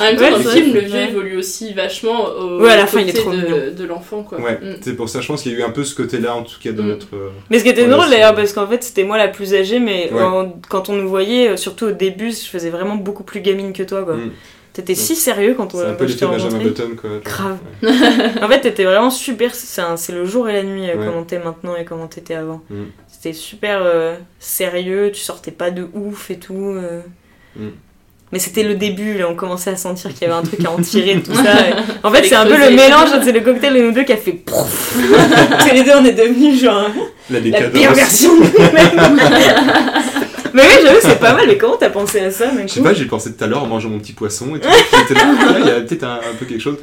En 0.00 0.04
même 0.04 0.16
temps, 0.16 0.22
Ouais, 0.22 0.30
dans 0.30 0.38
c'est 0.38 0.44
le 0.44 0.50
film, 0.64 0.74
le 0.74 0.80
vieux 0.80 1.00
évolue 1.00 1.36
aussi 1.36 1.74
vachement 1.74 2.24
au 2.26 2.60
Ouais, 2.60 2.72
à 2.72 2.76
la 2.76 2.86
fin, 2.86 3.00
il 3.00 3.08
est 3.08 3.12
côté 3.12 3.20
trop 3.22 3.32
de, 3.76 3.84
l'enfant, 3.84 4.22
quoi. 4.22 4.40
Ouais, 4.40 4.58
Mm. 4.62 4.76
c'est 4.80 4.96
pour 4.96 5.08
ça, 5.08 5.20
je 5.20 5.26
pense 5.26 5.42
qu'il 5.42 5.52
y 5.52 5.54
a 5.56 5.58
eu 5.58 5.62
un 5.62 5.70
peu 5.70 5.84
ce 5.84 5.94
côté-là, 5.94 6.34
en 6.34 6.42
tout 6.42 6.56
cas, 6.62 6.72
dans 6.72 6.82
Mm. 6.82 6.88
notre. 6.88 7.06
euh, 7.14 7.28
Mais 7.50 7.58
ce 7.58 7.64
qui 7.64 7.70
était 7.70 7.86
drôle 7.86 8.08
d'ailleurs, 8.10 8.34
parce 8.34 8.52
qu'en 8.52 8.66
fait, 8.66 8.82
c'était 8.82 9.04
moi 9.04 9.18
la 9.18 9.28
plus 9.28 9.54
âgée, 9.54 9.78
mais 9.80 10.08
Ouais. 10.12 10.22
en- 10.22 10.52
quand 10.68 10.88
on 10.88 10.94
nous 10.94 11.08
voyait, 11.08 11.48
euh, 11.50 11.56
surtout 11.56 11.86
au 11.86 11.90
début, 11.92 12.30
je 12.30 12.48
faisais 12.48 12.70
vraiment 12.70 12.96
beaucoup 12.96 13.22
plus 13.24 13.40
gamine 13.40 13.72
que 13.72 13.82
toi, 13.82 14.02
quoi. 14.02 14.14
Mm. 14.14 14.30
T'étais 14.72 14.94
si 14.94 15.14
sérieux 15.16 15.54
quand 15.54 15.74
on 15.74 15.78
C'est 15.80 15.86
un 15.86 15.92
peu 15.92 16.04
l'effet 16.06 16.24
Benjamin. 16.26 16.58
Button, 16.58 16.90
quoi. 16.98 17.10
Grave. 17.24 17.58
Ouais. 17.82 17.90
En 18.42 18.48
fait, 18.48 18.60
t'étais 18.62 18.84
vraiment 18.84 19.10
super. 19.10 19.54
C'est 19.54 20.12
le 20.12 20.24
jour 20.24 20.48
et 20.48 20.54
la 20.54 20.62
nuit, 20.62 20.88
euh, 20.88 20.96
Ouais. 20.96 21.06
comment 21.06 21.24
t'es 21.24 21.38
maintenant 21.38 21.76
et 21.76 21.84
comment 21.84 22.06
t'étais 22.06 22.34
avant. 22.34 22.62
Mm. 22.70 22.84
C'était 23.06 23.34
super 23.34 23.80
euh, 23.82 24.16
sérieux, 24.38 25.10
tu 25.12 25.20
sortais 25.20 25.50
pas 25.50 25.70
de 25.70 25.86
ouf 25.92 26.30
et 26.30 26.38
tout. 26.38 26.54
euh. 26.74 27.02
Mm. 27.56 27.68
Mais 28.32 28.38
c'était 28.38 28.62
le 28.62 28.74
début, 28.76 29.18
là, 29.18 29.28
on 29.28 29.34
commençait 29.34 29.68
à 29.68 29.76
sentir 29.76 30.10
qu'il 30.14 30.22
y 30.22 30.24
avait 30.30 30.32
un 30.40 30.42
truc 30.42 30.64
à 30.64 30.70
en 30.70 30.80
tirer, 30.80 31.20
tout 31.22 31.34
ça. 31.34 31.42
et- 31.68 31.74
En 32.02 32.10
fait, 32.10 32.24
c'est 32.24 32.34
un 32.34 32.46
peu 32.46 32.56
le 32.56 32.70
mélange, 32.70 33.10
c'est 33.22 33.32
le 33.32 33.40
cocktail 33.40 33.74
de 33.74 33.80
nous 33.82 33.92
deux 33.92 34.04
qui 34.04 34.12
a 34.14 34.16
fait. 34.16 34.42
Tous 34.46 35.74
les 35.74 35.84
deux, 35.84 35.92
on 36.00 36.04
est 36.06 36.12
devenus 36.12 36.62
genre 36.62 36.86
La 37.28 37.36
la 37.38 37.40
décadence. 37.40 37.72
pire 37.78 37.92
version 37.92 38.34
de 38.36 38.40
nous-mêmes. 38.44 39.92
Mais 40.54 40.62
oui, 40.62 40.72
j'avoue, 40.82 40.98
c'est 41.00 41.18
pas 41.20 41.34
mal. 41.34 41.46
Mais 41.46 41.56
comment 41.58 41.76
t'as 41.76 41.90
pensé 41.90 42.20
à 42.20 42.30
ça, 42.30 42.50
Je 42.60 42.66
sais 42.66 42.82
pas, 42.82 42.92
j'y 42.94 43.04
pensé 43.06 43.34
tout 43.34 43.42
à 43.44 43.46
l'heure 43.46 43.62
en 43.62 43.66
mangeant 43.66 43.88
mon 43.90 43.98
petit 43.98 44.12
poisson 44.12 44.54
et 44.56 44.60
tout. 44.60 44.68
J'étais 44.98 45.14
là, 45.14 45.56
il 45.58 45.66
y 45.66 45.70
a 45.70 45.80
peut-être 45.80 46.04
un, 46.04 46.16
un 46.16 46.34
peu 46.38 46.44
quelque 46.46 46.60
chose. 46.60 46.76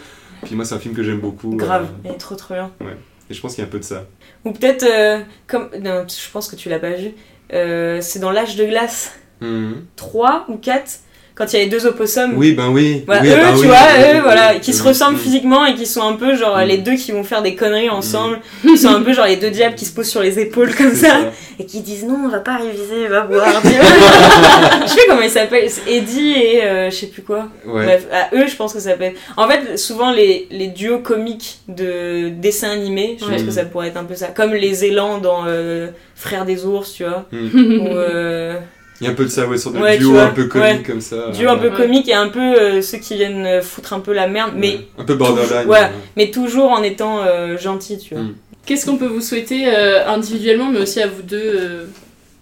Puis 0.44 0.56
moi, 0.56 0.66
c'est 0.66 0.76
un 0.76 0.80
film 0.80 0.96
que 0.96 1.04
j'aime 1.04 1.20
beaucoup. 1.20 1.56
Grave, 1.56 1.84
euh, 1.86 2.02
elle 2.06 2.12
est 2.12 2.18
trop 2.18 2.36
trop 2.36 2.54
bien. 2.54 2.72
ouais. 2.82 2.98
Et 3.30 3.34
je 3.34 3.42
pense 3.42 3.54
qu'il 3.54 3.62
y 3.62 3.66
a 3.66 3.68
un 3.68 3.72
peu 3.72 3.78
de 3.80 3.84
ça. 3.84 4.06
Ou 4.46 4.52
peut-être, 4.54 4.84
euh, 4.84 5.20
comme. 5.48 5.70
Non, 5.82 6.06
je 6.08 6.32
pense 6.32 6.48
que 6.48 6.56
tu 6.56 6.70
l'as 6.70 6.80
pas 6.80 6.92
vu. 6.94 7.12
Euh, 7.54 8.00
c'est 8.02 8.20
dans 8.20 8.32
L'âge 8.32 8.56
de 8.56 8.66
glace 8.66 9.14
Mhm. 9.42 9.86
3 9.96 10.46
ou 10.50 10.58
4, 10.58 11.00
quand 11.40 11.52
il 11.52 11.58
y 11.58 11.62
a 11.62 11.64
les 11.64 11.70
deux 11.72 11.88
opossums. 11.88 12.34
Oui, 12.36 12.52
ben 12.52 12.68
oui. 12.70 13.04
Voilà, 13.08 13.22
oui, 13.24 13.30
eux, 13.30 13.36
ben 13.36 13.54
tu 13.54 13.60
oui, 13.62 13.68
vois, 13.68 13.78
oui, 13.98 14.18
eux, 14.18 14.22
voilà, 14.22 14.56
qui 14.56 14.74
se 14.74 14.84
ressemblent 14.84 15.18
physiquement 15.18 15.66
et 15.66 15.74
qui 15.74 15.86
sont 15.88 16.02
un 16.04 16.14
peu 16.14 16.36
genre 16.36 16.58
Mm. 16.60 16.68
les 16.68 16.78
deux 16.78 16.96
qui 16.96 17.12
vont 17.14 17.24
faire 17.24 17.42
des 17.42 17.56
conneries 17.56 17.90
ensemble, 17.90 18.40
qui 18.62 18.78
sont 18.78 18.90
un 18.90 19.02
peu 19.02 19.14
genre 19.14 19.26
les 19.26 19.38
deux 19.38 19.50
diables 19.50 19.76
qui 19.76 19.86
se 19.86 19.94
posent 19.96 20.10
sur 20.10 20.22
les 20.22 20.38
épaules 20.38 20.76
comme 20.76 20.94
ça, 20.94 21.08
ça. 21.08 21.18
et 21.58 21.66
qui 21.66 21.80
disent 21.82 22.04
non, 22.06 22.18
on 22.26 22.28
va 22.30 22.40
pas 22.40 22.58
réviser, 22.58 23.08
va 23.08 23.22
boire. 23.22 23.48
je 23.64 24.88
sais 24.92 25.00
comment 25.08 25.22
ils 25.22 25.30
s'appellent, 25.30 25.70
Eddie 25.88 26.34
et 26.34 26.64
euh, 26.64 26.90
je 26.90 26.96
sais 26.96 27.08
plus 27.08 27.22
quoi. 27.22 27.48
Ouais. 27.66 27.86
Bref, 27.86 28.06
à 28.12 28.36
eux, 28.36 28.46
je 28.48 28.56
pense 28.56 28.74
que 28.74 28.80
ça 28.80 28.94
peut 28.94 29.04
être. 29.06 29.18
En 29.38 29.48
fait, 29.48 29.78
souvent 29.78 30.12
les, 30.12 30.48
les 30.52 30.68
duos 30.68 31.00
comiques 31.00 31.60
de 31.70 32.30
dessins 32.30 32.72
animés, 32.72 33.18
je 33.20 33.26
pense 33.26 33.44
que 33.44 33.52
ça 33.52 33.64
pourrait 33.66 33.88
être 33.88 33.98
un 33.98 34.04
peu 34.04 34.16
ça. 34.16 34.28
Comme 34.28 34.54
les 34.54 34.84
élans 34.86 35.20
dans 35.20 35.46
euh, 35.48 35.88
Frères 36.16 36.44
des 36.46 36.66
ours, 36.66 36.92
tu 36.94 37.06
vois. 37.06 37.26
Mhm. 37.32 37.80
Ou. 37.82 37.88
euh, 37.96 38.56
Il 39.02 39.06
y 39.06 39.08
a 39.08 39.12
un 39.12 39.16
peu 39.16 39.24
de 39.24 39.30
ça, 39.30 39.46
ouais, 39.48 39.58
sur 39.58 39.72
des 39.72 39.80
Ouais, 39.80 39.98
duos 39.98 40.12
vois, 40.12 40.24
un 40.24 40.30
peu 40.32 40.46
comiques 40.46 40.66
ouais. 40.68 40.84
comme 40.84 41.00
ça. 41.02 41.30
duo 41.32 41.50
un 41.50 41.58
peu 41.58 41.70
comique 41.70 42.08
et 42.10 42.14
un 42.14 42.28
peu 42.30 42.40
euh, 42.40 42.82
ceux 42.82 42.98
qui 42.98 43.16
viennent 43.16 43.46
euh, 43.46 43.62
foutre 43.62 43.94
un 43.94 44.00
peu 44.02 44.12
la 44.14 44.28
merde, 44.28 44.54
mais. 44.56 44.80
Un 44.98 45.04
peu 45.06 45.16
borderline. 45.16 45.68
Ouais, 45.70 45.90
mais 46.18 46.32
toujours 46.32 46.72
en 46.72 46.84
étant 46.84 47.20
euh, 47.24 47.58
gentil, 47.58 47.98
tu 47.98 48.14
vois. 48.16 48.24
Mm. 48.24 48.36
Qu'est-ce 48.66 48.86
qu'on 48.86 48.98
peut 48.98 49.08
vous 49.08 49.22
souhaiter 49.22 49.64
euh, 49.68 50.06
individuellement, 50.08 50.70
mais 50.70 50.80
aussi 50.80 51.02
à 51.02 51.08
vous 51.08 51.22
deux 51.24 51.38
euh, 51.42 51.86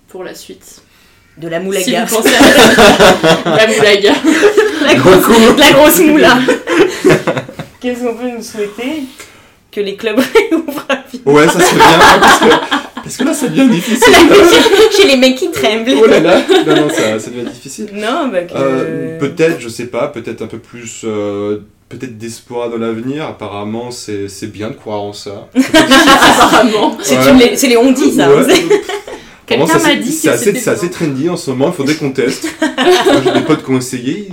pour 0.10 0.24
la 0.24 0.34
suite? 0.34 0.82
De 1.38 1.48
la 1.48 1.60
Si 1.60 1.66
moulaga. 1.66 2.06
vous 2.06 2.16
pensez 2.16 2.34
à 3.46 3.56
la 3.56 3.68
moulaga. 3.68 4.14
la, 4.84 4.96
grosse, 4.96 5.58
la 5.60 5.72
grosse 5.72 6.00
moula. 6.00 6.38
Qu'est-ce 7.80 8.00
qu'on 8.04 8.16
peut 8.16 8.30
nous 8.36 8.42
souhaiter? 8.42 9.04
Que 9.72 9.82
les 9.82 9.96
clubs 9.96 10.18
réouvrent 10.52 10.86
rapidement. 10.90 11.34
Ouais, 11.34 11.46
ça 11.48 11.60
serait 11.60 11.76
bien, 11.76 11.86
hein, 11.86 12.18
parce 12.20 12.40
que, 12.40 12.46
parce 13.08 13.18
que 13.18 13.24
là, 13.24 13.34
ça 13.34 13.48
devient 13.48 13.68
difficile. 13.70 14.14
Chez 14.98 15.08
les 15.08 15.18
mecs 15.18 15.36
qui 15.36 15.50
tremblent. 15.52 15.92
oh 16.02 16.06
là 16.06 16.20
là, 16.20 16.42
non, 16.68 16.76
non, 16.76 16.90
ça, 16.90 17.20
ça 17.20 17.30
devient 17.30 17.50
difficile. 17.50 17.88
Non, 17.94 18.28
bah 18.32 18.42
que. 18.42 18.54
Euh, 18.56 19.18
peut-être, 19.20 19.60
je 19.60 19.70
sais 19.70 19.88
pas, 19.88 20.08
peut-être 20.10 20.42
un 20.42 20.48
peu 20.48 20.60
plus, 20.60 21.02
euh, 21.06 21.60
peut-être 21.90 22.18
d'espoir 22.18 22.70
dans 22.70 22.78
l'avenir. 22.78 23.26
Apparemment, 23.26 23.92
c'est 23.92 24.28
c'est 24.28 24.48
bien 24.48 24.70
de 24.70 24.76
croire 24.76 25.02
en 25.02 25.14
ça. 25.14 25.48
Apparemment. 25.56 26.98
C'est 27.02 27.18
Ouais. 27.18 27.34
les- 27.52 27.56
c'est 27.58 27.68
les 27.68 27.78
on 27.78 27.92
dit 27.92 28.12
ça. 28.12 28.30
Ouais. 28.30 28.44
Quelqu'un 29.48 29.80
m'a 29.80 29.96
dit 29.96 30.12
c'est 30.12 30.28
que 30.28 30.34
assez, 30.34 30.54
c'est 30.56 30.70
assez 30.70 30.90
trendy 30.92 31.30
en 31.30 31.38
ce 31.38 31.52
moment. 31.52 31.68
Il 31.70 31.74
faudrait 31.74 31.96
qu'on 31.96 32.12
teste. 32.12 32.48
Moi, 32.62 33.22
J'ai 33.24 33.32
des 33.32 33.46
potes 33.46 33.64
qui 33.64 33.72
ont 33.72 33.78
essayé, 33.78 34.28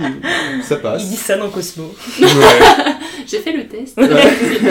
ça 0.67 0.75
passe. 0.75 1.03
Ils 1.03 1.09
disent 1.11 1.19
ça 1.21 1.37
dans 1.37 1.47
Cosmo. 1.49 1.95
Ouais. 2.19 2.27
J'ai 3.27 3.39
fait 3.39 3.51
le 3.53 3.67
test. 3.67 3.99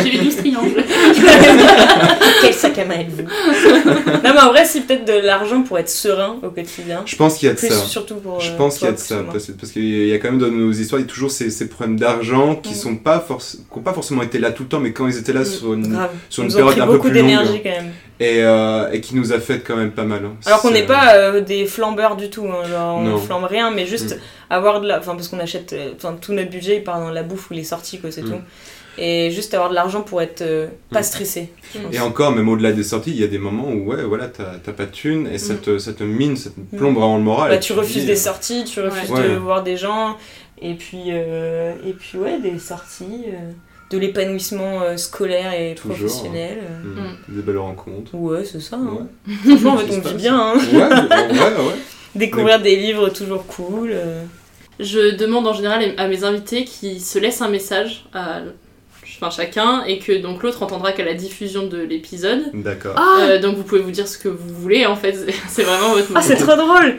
J'ai 0.03 0.11
vu 0.11 0.19
12 0.25 0.37
triangles. 0.37 0.85
Quel 2.43 2.55
sac 2.55 2.79
à 2.79 2.85
main 2.85 2.95
êtes-vous 3.01 3.23
Non, 3.23 4.21
mais 4.35 4.41
en 4.41 4.49
vrai, 4.51 4.65
si 4.65 4.81
peut-être 4.83 5.05
de 5.05 5.13
l'argent 5.27 5.63
pour 5.63 5.79
être 5.79 5.89
serein 5.89 6.37
au 6.43 6.51
quotidien. 6.51 7.03
Je 7.07 7.17
pense 7.17 7.39
qu'il 7.39 7.47
y 7.49 7.51
a 7.51 7.55
de 7.55 7.59
Plus 7.59 7.69
ça. 7.69 7.77
surtout 7.87 8.17
pour. 8.17 8.41
Je 8.41 8.51
euh, 8.51 8.57
pense 8.57 8.79
qu'il 8.79 8.87
y 8.87 8.91
a 8.91 8.93
de 8.93 8.99
ça, 8.99 9.23
parce, 9.31 9.47
parce 9.59 9.73
qu'il 9.73 10.07
y 10.09 10.13
a 10.13 10.19
quand 10.19 10.31
même 10.31 10.39
dans 10.41 10.49
nos 10.51 10.73
histoires, 10.73 11.01
il 11.01 11.05
y 11.05 11.07
a 11.07 11.11
toujours 11.11 11.31
ces, 11.31 11.51
ces 11.51 11.69
problèmes 11.69 11.99
d'argent 11.99 12.57
qui 12.57 12.73
Mm. 12.73 12.77
sont 12.77 12.97
pas 12.97 13.25
forc- 13.27 13.57
qui 13.57 13.79
ont 13.79 13.83
pas 13.83 13.93
forcément 13.93 14.23
été 14.23 14.39
là 14.39 14.51
tout 14.51 14.65
le 14.65 14.69
temps, 14.69 14.81
mais 14.81 14.93
quand 14.93 15.07
ils 15.07 15.17
étaient 15.19 15.33
là 15.33 15.41
Mm, 15.43 15.45
sur 15.45 15.75
une, 15.75 15.93
Grave. 15.93 16.11
sur 16.29 16.43
une 16.45 16.53
période 16.53 16.79
un 16.81 16.87
peu 16.87 16.93
beaucoup 16.95 17.09
plus 17.09 17.19
longue, 17.19 17.29
d'énergie 17.29 17.61
quand 17.63 17.71
même. 17.71 17.93
Et, 18.25 18.43
euh, 18.43 18.91
et 18.93 19.01
qui 19.01 19.15
nous 19.17 19.33
a 19.33 19.39
fait 19.41 19.61
quand 19.61 19.77
même 19.77 19.93
pas 19.93 20.05
mal. 20.05 20.25
hein. 20.25 20.35
Alors 20.47 20.61
qu'on 20.63 20.71
n'est 20.71 20.87
pas 20.87 21.15
euh, 21.17 21.41
des 21.41 21.67
flambeurs 21.67 22.17
du 22.17 22.31
tout, 22.31 22.47
hein, 22.47 22.67
genre 22.69 22.97
on 22.99 23.03
Non. 23.03 23.19
flambe 23.19 23.45
rien, 23.45 23.71
mais 23.71 23.87
juste 23.87 24.17
Mm. 24.17 24.21
avoir 24.51 24.81
de 24.81 24.89
la. 24.89 24.99
Enfin, 24.99 25.15
parce 25.15 25.29
qu'on 25.29 25.41
achète. 25.41 25.73
euh, 25.73 25.93
Enfin, 25.97 26.17
tout 26.21 26.33
notre 26.33 26.51
budget 26.51 26.77
il 26.77 26.85
part 26.85 27.01
dans 27.01 27.11
la 27.11 27.23
bouffe 27.23 27.51
ou 27.51 27.55
les 27.55 27.65
sorties, 27.65 28.01
quoi, 28.01 28.11
c'est 28.11 28.23
Mm. 28.23 28.31
tout. 28.31 28.41
Et 28.97 29.33
juste 29.33 29.53
avoir 29.55 29.71
de 29.71 29.75
l'argent 29.75 30.03
pour 30.03 30.23
être 30.23 30.43
euh, 30.43 30.69
pas 30.93 31.01
Mm. 31.01 31.05
stressé. 31.05 31.53
Et 31.93 31.99
encore, 31.99 32.31
même 32.33 32.49
au-delà 32.49 32.71
des 32.73 32.85
sorties, 32.85 33.11
il 33.11 33.21
y 33.21 33.25
a 33.25 33.27
des 33.27 33.39
moments 33.39 33.69
où 33.69 33.87
ouais, 33.91 34.05
voilà, 34.05 34.29
t'as 34.29 34.73
pas 34.73 34.87
de 34.87 34.91
thunes 34.93 35.27
et 35.33 35.39
ça, 35.39 35.55
te, 35.55 35.79
ça 35.79 35.93
te 35.93 36.05
mine, 36.05 36.37
ça 36.37 36.51
te 36.51 36.77
plombe 36.77 36.95
vraiment 36.95 37.17
le 37.17 37.23
moral. 37.25 37.51
Bah, 37.51 37.59
tu 37.59 37.73
refuses 37.73 38.03
dis, 38.03 38.07
des 38.07 38.13
euh, 38.13 38.17
sorties, 38.17 38.63
tu 38.65 38.81
refuses 38.81 39.11
Ouais. 39.11 39.29
de 39.31 39.35
voir 39.35 39.65
des 39.65 39.77
gens, 39.77 40.17
et 40.63 40.75
puis, 40.75 41.07
euh, 41.09 41.73
et 41.85 41.93
puis 41.93 42.19
ouais, 42.19 42.39
des 42.39 42.59
sorties, 42.61 43.25
euh, 43.29 43.51
de 43.91 43.99
l'épanouissement 43.99 44.83
euh, 44.83 44.97
scolaire 44.97 45.53
et 45.53 45.75
Toujours, 45.75 45.97
professionnel. 45.97 46.59
euh. 46.63 47.01
mm, 47.29 47.35
Des 47.37 47.43
belles 47.43 47.59
rencontres. 47.59 48.15
Ouais, 48.15 48.45
c'est 48.45 48.61
ça. 48.61 48.77
hein. 48.77 49.07
Ouais. 49.29 49.35
Franchement, 49.47 49.73
en 49.75 49.79
fait, 49.79 49.95
on 49.97 50.01
vit 50.09 50.15
bien. 50.15 50.39
hein. 50.39 50.55
Ouais, 50.73 50.79
ouais, 50.79 51.67
ouais. 51.67 51.75
Découvrir 52.15 52.61
des 52.61 52.77
livres 52.77 53.09
toujours 53.11 53.47
cool. 53.47 53.91
euh. 53.93 54.23
Je 54.81 55.15
demande 55.15 55.47
en 55.47 55.53
général 55.53 55.95
à 55.99 56.09
mes 56.09 56.25
invités 56.25 56.65
qui 56.65 56.99
se 57.01 57.19
laissent 57.19 57.43
un 57.43 57.49
message 57.49 58.07
à 58.13 58.41
enfin, 59.17 59.31
chacun 59.31 59.85
et 59.85 59.99
que 60.01 60.13
donc 60.21 60.43
l'autre 60.43 60.63
entendra 60.65 60.91
qu'à 60.93 61.05
la 61.05 61.15
diffusion 61.15 61.67
de 61.69 61.79
l'épisode. 61.79 62.51
D'accord. 62.55 62.97
Euh, 63.21 63.39
donc 63.41 63.57
vous 63.57 63.63
pouvez 63.63 63.81
vous 63.81 63.93
dire 63.93 64.09
ce 64.09 64.19
que 64.19 64.29
vous 64.29 64.53
voulez 64.55 64.85
en 64.87 64.97
fait, 64.97 65.13
c'est- 65.13 65.35
c'est 65.49 65.63
vraiment 65.63 65.91
votre 65.95 66.09
Ah, 66.17 66.23
c'est 66.23 66.35
trop 66.37 66.57
drôle! 66.57 66.99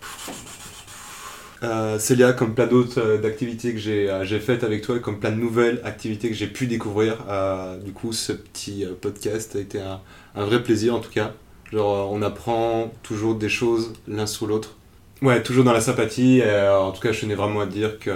Euh, 1.64 1.98
Célia, 2.00 2.34
comme 2.34 2.54
plein 2.54 2.68
d'autres 2.68 3.00
euh, 3.00 3.18
d'activités 3.18 3.72
que 3.72 3.80
j'ai 3.80 4.10
euh, 4.10 4.40
faites 4.40 4.64
avec 4.64 4.82
toi, 4.82 5.00
comme 5.00 5.20
plein 5.20 5.32
de 5.32 5.38
nouvelles 5.38 5.82
activités 5.86 6.30
que 6.30 6.36
j'ai 6.36 6.48
pu 6.48 6.68
découvrir, 6.68 7.18
euh, 7.30 7.78
du 7.80 7.94
coup, 7.94 8.12
ce 8.12 8.34
petit 8.34 8.84
euh, 8.84 8.94
podcast 9.00 9.56
a 9.56 9.60
été 9.60 9.80
un, 9.80 10.02
un 10.36 10.46
vrai 10.46 10.62
plaisir 10.64 10.94
en 10.96 11.00
tout 11.00 11.12
cas. 11.12 11.34
Genre, 11.72 12.12
on 12.12 12.22
apprend 12.22 12.92
toujours 13.04 13.36
des 13.36 13.50
choses 13.50 13.94
l'un 14.08 14.28
sur 14.28 14.48
l'autre. 14.48 14.76
Ouais, 15.22 15.42
toujours 15.42 15.64
dans 15.64 15.74
la 15.74 15.82
sympathie. 15.82 16.40
et, 16.40 16.68
en 16.70 16.92
tout 16.92 17.02
cas, 17.02 17.12
je 17.12 17.22
tenais 17.22 17.36
vraiment 17.36 17.62
à 17.62 17.66
dire 17.66 18.00
que 18.00 18.12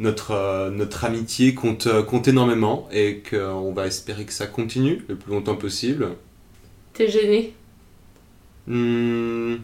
notre, 0.00 0.70
notre 0.70 1.04
amitié 1.04 1.54
compte, 1.54 1.88
compte 2.06 2.28
énormément 2.28 2.88
et 2.92 3.22
qu'on 3.28 3.72
va 3.72 3.86
espérer 3.86 4.24
que 4.24 4.32
ça 4.32 4.46
continue 4.46 5.04
le 5.08 5.16
plus 5.16 5.32
longtemps 5.32 5.56
possible. 5.56 6.08
T'es 6.94 7.08
gêné? 7.08 7.54
Hmm, 8.66 9.56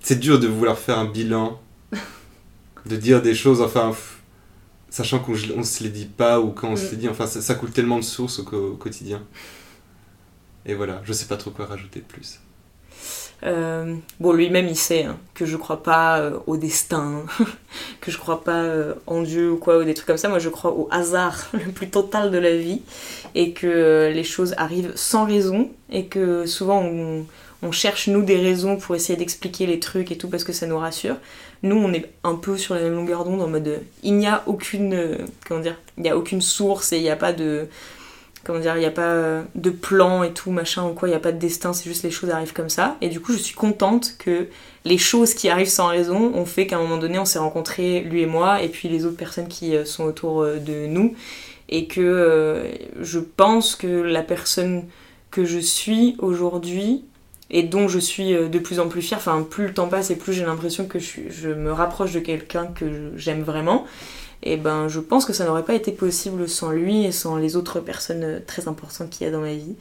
c'est 0.00 0.20
dur 0.20 0.38
de 0.38 0.46
vouloir 0.46 0.78
faire 0.78 0.98
un 0.98 1.06
bilan, 1.06 1.60
de 2.86 2.96
dire 2.96 3.22
des 3.22 3.34
choses, 3.34 3.60
enfin, 3.60 3.92
sachant 4.90 5.18
qu'on 5.18 5.34
on 5.56 5.64
se 5.64 5.82
les 5.82 5.90
dit 5.90 6.06
pas 6.06 6.40
ou 6.40 6.50
quand 6.50 6.68
on 6.68 6.76
se 6.76 6.86
Mm. 6.86 6.90
les 6.90 6.96
dit, 6.96 7.08
enfin, 7.08 7.26
ça, 7.26 7.40
ça 7.40 7.54
coule 7.54 7.70
tellement 7.70 7.98
de 7.98 8.04
sources 8.04 8.38
au, 8.38 8.76
quotidien. 8.76 9.22
Et 10.66 10.74
voilà, 10.74 11.00
je 11.04 11.12
sais 11.12 11.26
pas 11.26 11.36
trop 11.36 11.50
quoi 11.50 11.66
rajouter 11.66 12.00
de 12.00 12.04
plus. 12.04 12.40
Euh, 13.42 13.96
bon, 14.20 14.32
lui-même, 14.32 14.66
il 14.68 14.76
sait 14.76 15.04
hein, 15.04 15.18
que 15.34 15.44
je 15.44 15.56
crois 15.56 15.82
pas 15.82 16.20
euh, 16.20 16.38
au 16.46 16.56
destin, 16.56 17.24
que 18.00 18.10
je 18.10 18.16
crois 18.16 18.42
pas 18.42 18.62
euh, 18.62 18.94
en 19.06 19.22
Dieu 19.22 19.50
ou 19.50 19.56
quoi, 19.56 19.78
ou 19.78 19.84
des 19.84 19.92
trucs 19.92 20.06
comme 20.06 20.16
ça. 20.16 20.28
Moi, 20.28 20.38
je 20.38 20.48
crois 20.48 20.72
au 20.72 20.88
hasard 20.90 21.36
le 21.52 21.72
plus 21.72 21.90
total 21.90 22.30
de 22.30 22.38
la 22.38 22.56
vie 22.56 22.80
et 23.34 23.52
que 23.52 24.10
les 24.14 24.24
choses 24.24 24.54
arrivent 24.56 24.92
sans 24.94 25.26
raison 25.26 25.70
et 25.90 26.06
que 26.06 26.46
souvent 26.46 26.80
on, 26.82 27.26
on 27.62 27.72
cherche, 27.72 28.08
nous, 28.08 28.22
des 28.22 28.36
raisons 28.36 28.76
pour 28.76 28.94
essayer 28.94 29.18
d'expliquer 29.18 29.66
les 29.66 29.80
trucs 29.80 30.12
et 30.12 30.18
tout 30.18 30.28
parce 30.28 30.44
que 30.44 30.52
ça 30.52 30.66
nous 30.66 30.78
rassure. 30.78 31.16
Nous, 31.64 31.76
on 31.76 31.94
est 31.94 32.10
un 32.24 32.34
peu 32.34 32.58
sur 32.58 32.74
la 32.74 32.82
même 32.82 32.94
longueur 32.94 33.24
d'onde 33.24 33.40
en 33.40 33.48
mode 33.48 33.66
euh, 33.66 33.78
il 34.02 34.16
n'y 34.16 34.26
a 34.26 34.42
aucune, 34.44 34.92
euh, 34.92 35.16
comment 35.48 35.60
dire, 35.60 35.80
il 35.96 36.02
n'y 36.02 36.10
a 36.10 36.16
aucune 36.16 36.42
source 36.42 36.92
et 36.92 36.98
il 36.98 37.02
n'y 37.02 37.08
a 37.08 37.16
pas 37.16 37.32
de 37.32 37.68
comment 38.44 38.58
dire, 38.58 38.76
il 38.76 38.80
n'y 38.80 38.84
a 38.84 38.90
pas 38.90 39.12
euh, 39.12 39.42
de 39.54 39.70
plan 39.70 40.22
et 40.22 40.34
tout, 40.34 40.50
machin 40.50 40.84
ou 40.84 40.92
quoi, 40.92 41.08
il 41.08 41.12
n'y 41.12 41.16
a 41.16 41.20
pas 41.20 41.32
de 41.32 41.38
destin, 41.38 41.72
c'est 41.72 41.88
juste 41.88 42.02
les 42.02 42.10
choses 42.10 42.28
arrivent 42.28 42.52
comme 42.52 42.68
ça. 42.68 42.98
Et 43.00 43.08
du 43.08 43.18
coup, 43.18 43.32
je 43.32 43.38
suis 43.38 43.54
contente 43.54 44.16
que 44.18 44.48
les 44.84 44.98
choses 44.98 45.32
qui 45.32 45.48
arrivent 45.48 45.66
sans 45.66 45.86
raison 45.86 46.34
ont 46.34 46.44
fait 46.44 46.66
qu'à 46.66 46.76
un 46.76 46.82
moment 46.82 46.98
donné, 46.98 47.18
on 47.18 47.24
s'est 47.24 47.38
rencontrés, 47.38 48.00
lui 48.00 48.20
et 48.20 48.26
moi, 48.26 48.60
et 48.60 48.68
puis 48.68 48.90
les 48.90 49.06
autres 49.06 49.16
personnes 49.16 49.48
qui 49.48 49.74
sont 49.86 50.04
autour 50.04 50.44
de 50.44 50.84
nous. 50.86 51.14
Et 51.70 51.86
que 51.86 52.70
je 53.00 53.20
pense 53.20 53.74
que 53.74 53.86
la 53.86 54.22
personne 54.22 54.84
que 55.30 55.46
je 55.46 55.58
suis 55.58 56.14
aujourd'hui, 56.18 57.04
et 57.50 57.62
dont 57.62 57.88
je 57.88 57.98
suis 57.98 58.34
euh, 58.34 58.48
de 58.48 58.58
plus 58.58 58.80
en 58.80 58.88
plus 58.88 59.02
fière, 59.02 59.18
enfin, 59.18 59.46
plus 59.48 59.66
le 59.66 59.74
temps 59.74 59.88
passe 59.88 60.10
et 60.10 60.16
plus 60.16 60.32
j'ai 60.32 60.44
l'impression 60.44 60.86
que 60.86 60.98
je, 60.98 61.48
me 61.48 61.72
rapproche 61.72 62.12
de 62.12 62.20
quelqu'un 62.20 62.66
que 62.66 63.12
j'aime 63.16 63.42
vraiment 63.42 63.86
et 64.42 64.56
ben 64.56 64.88
je 64.88 65.00
pense 65.00 65.24
que 65.24 65.32
ça 65.32 65.44
n'aurait 65.44 65.64
pas 65.64 65.74
été 65.74 65.92
possible 65.92 66.48
sans 66.48 66.70
lui 66.70 67.04
et 67.04 67.12
sans 67.12 67.36
les 67.36 67.56
autres 67.56 67.80
personnes 67.80 68.24
euh, 68.24 68.40
très 68.46 68.68
importantes 68.68 69.10
qu'il 69.10 69.26
y 69.26 69.28
a 69.28 69.32
dans 69.32 69.40
ma 69.40 69.54
vie. 69.54 69.76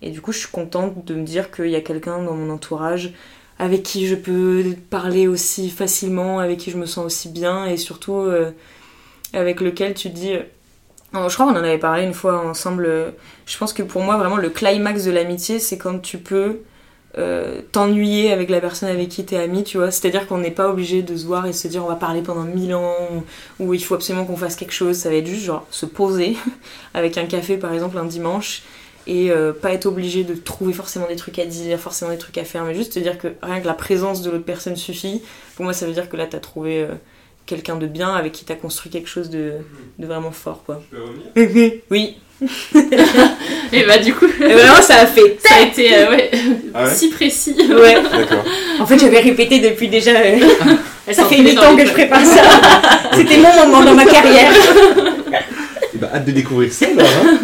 Et 0.00 0.10
du 0.10 0.20
coup, 0.20 0.32
je 0.32 0.38
suis 0.38 0.48
contente 0.48 1.04
de 1.04 1.14
me 1.14 1.24
dire 1.24 1.50
qu'il 1.50 1.70
y 1.70 1.76
a 1.76 1.80
quelqu'un 1.80 2.22
dans 2.22 2.34
mon 2.34 2.50
entourage 2.50 3.12
avec 3.58 3.82
qui 3.82 4.06
je 4.06 4.14
peux 4.14 4.76
parler 4.90 5.26
aussi 5.26 5.70
facilement, 5.70 6.38
avec 6.38 6.58
qui 6.58 6.70
je 6.70 6.76
me 6.76 6.86
sens 6.86 7.04
aussi 7.04 7.28
bien 7.28 7.66
et 7.66 7.76
surtout 7.76 8.14
euh, 8.14 8.52
avec 9.32 9.60
lequel 9.60 9.94
tu 9.94 10.10
dis. 10.10 10.34
je 11.12 11.34
crois 11.34 11.46
qu'on 11.46 11.58
en 11.58 11.64
avait 11.64 11.78
parlé 11.78 12.04
une 12.04 12.14
fois 12.14 12.46
ensemble. 12.46 13.12
Je 13.46 13.58
pense 13.58 13.72
que 13.72 13.82
pour 13.82 14.02
moi, 14.02 14.16
vraiment, 14.16 14.36
le 14.36 14.50
climax 14.50 15.04
de 15.04 15.10
l'amitié, 15.10 15.58
c'est 15.58 15.78
quand 15.78 15.98
tu 15.98 16.18
peux 16.18 16.60
euh, 17.18 17.60
t'ennuyer 17.72 18.32
avec 18.32 18.48
la 18.48 18.60
personne 18.60 18.88
avec 18.88 19.08
qui 19.08 19.24
t'es 19.24 19.36
ami, 19.36 19.64
tu 19.64 19.78
vois. 19.78 19.90
C'est-à-dire 19.90 20.26
qu'on 20.26 20.38
n'est 20.38 20.52
pas 20.52 20.70
obligé 20.70 21.02
de 21.02 21.16
se 21.16 21.26
voir 21.26 21.46
et 21.46 21.52
se 21.52 21.66
dire 21.66 21.84
on 21.84 21.88
va 21.88 21.96
parler 21.96 22.22
pendant 22.22 22.44
mille 22.44 22.74
ans 22.74 22.94
ou, 23.58 23.66
ou 23.66 23.74
il 23.74 23.82
faut 23.82 23.94
absolument 23.94 24.24
qu'on 24.24 24.36
fasse 24.36 24.56
quelque 24.56 24.72
chose. 24.72 24.96
Ça 24.96 25.08
va 25.10 25.16
être 25.16 25.26
juste 25.26 25.44
genre 25.44 25.66
se 25.70 25.86
poser 25.86 26.36
avec 26.94 27.18
un 27.18 27.26
café 27.26 27.56
par 27.56 27.72
exemple 27.72 27.98
un 27.98 28.04
dimanche 28.04 28.62
et 29.08 29.30
euh, 29.30 29.52
pas 29.52 29.72
être 29.72 29.86
obligé 29.86 30.22
de 30.22 30.34
trouver 30.34 30.72
forcément 30.72 31.08
des 31.08 31.16
trucs 31.16 31.38
à 31.38 31.46
dire, 31.46 31.78
forcément 31.80 32.10
des 32.10 32.18
trucs 32.18 32.36
à 32.38 32.44
faire, 32.44 32.64
mais 32.64 32.74
juste 32.74 32.92
te 32.92 32.98
dire 32.98 33.18
que 33.18 33.28
rien 33.42 33.60
que 33.60 33.66
la 33.66 33.74
présence 33.74 34.22
de 34.22 34.30
l'autre 34.30 34.44
personne 34.44 34.76
suffit. 34.76 35.22
Pour 35.56 35.64
moi, 35.64 35.72
ça 35.72 35.86
veut 35.86 35.92
dire 35.92 36.08
que 36.10 36.16
là 36.16 36.26
t'as 36.26 36.40
trouvé 36.40 36.82
euh, 36.82 36.94
quelqu'un 37.46 37.76
de 37.76 37.86
bien 37.86 38.14
avec 38.14 38.32
qui 38.32 38.44
t'as 38.44 38.54
construit 38.54 38.92
quelque 38.92 39.08
chose 39.08 39.30
de, 39.30 39.54
de 39.98 40.06
vraiment 40.06 40.30
fort 40.30 40.62
quoi. 40.64 40.82
Peux 40.90 41.02
revenir? 41.02 41.72
Oui. 41.90 42.18
Et 43.72 43.84
bah 43.84 43.98
du 43.98 44.14
coup, 44.14 44.26
Et 44.26 44.52
vraiment 44.52 44.80
ça 44.80 44.96
a 45.00 45.06
fait. 45.06 45.38
ça 45.44 45.56
a 45.56 45.60
été 45.62 45.94
euh, 45.96 46.10
ouais, 46.10 46.30
Ah 46.74 46.84
ouais 46.84 46.94
si 46.94 47.08
précis. 47.10 47.54
Ouais. 47.68 47.94
D'accord. 47.94 48.44
En 48.80 48.86
fait, 48.86 48.98
j'avais 48.98 49.20
répété 49.20 49.58
depuis 49.60 49.88
déjà. 49.88 50.12
euh, 50.12 50.38
ça 51.12 51.24
fait 51.24 51.36
fout 51.36 51.46
8 51.46 51.54
dans 51.54 51.62
ans 51.64 51.76
que 51.76 51.84
je 51.86 51.92
prépare 51.92 52.24
ça. 52.24 52.42
C'était 53.14 53.36
mon 53.38 53.52
moment 53.66 53.82
dans 53.84 53.94
ma 53.94 54.04
carrière. 54.06 54.52
Et 55.94 55.98
bah, 55.98 56.10
hâte 56.14 56.24
de 56.26 56.30
découvrir 56.32 56.72
ça 56.72 56.86
alors. 56.86 57.06
hein. 57.24 57.38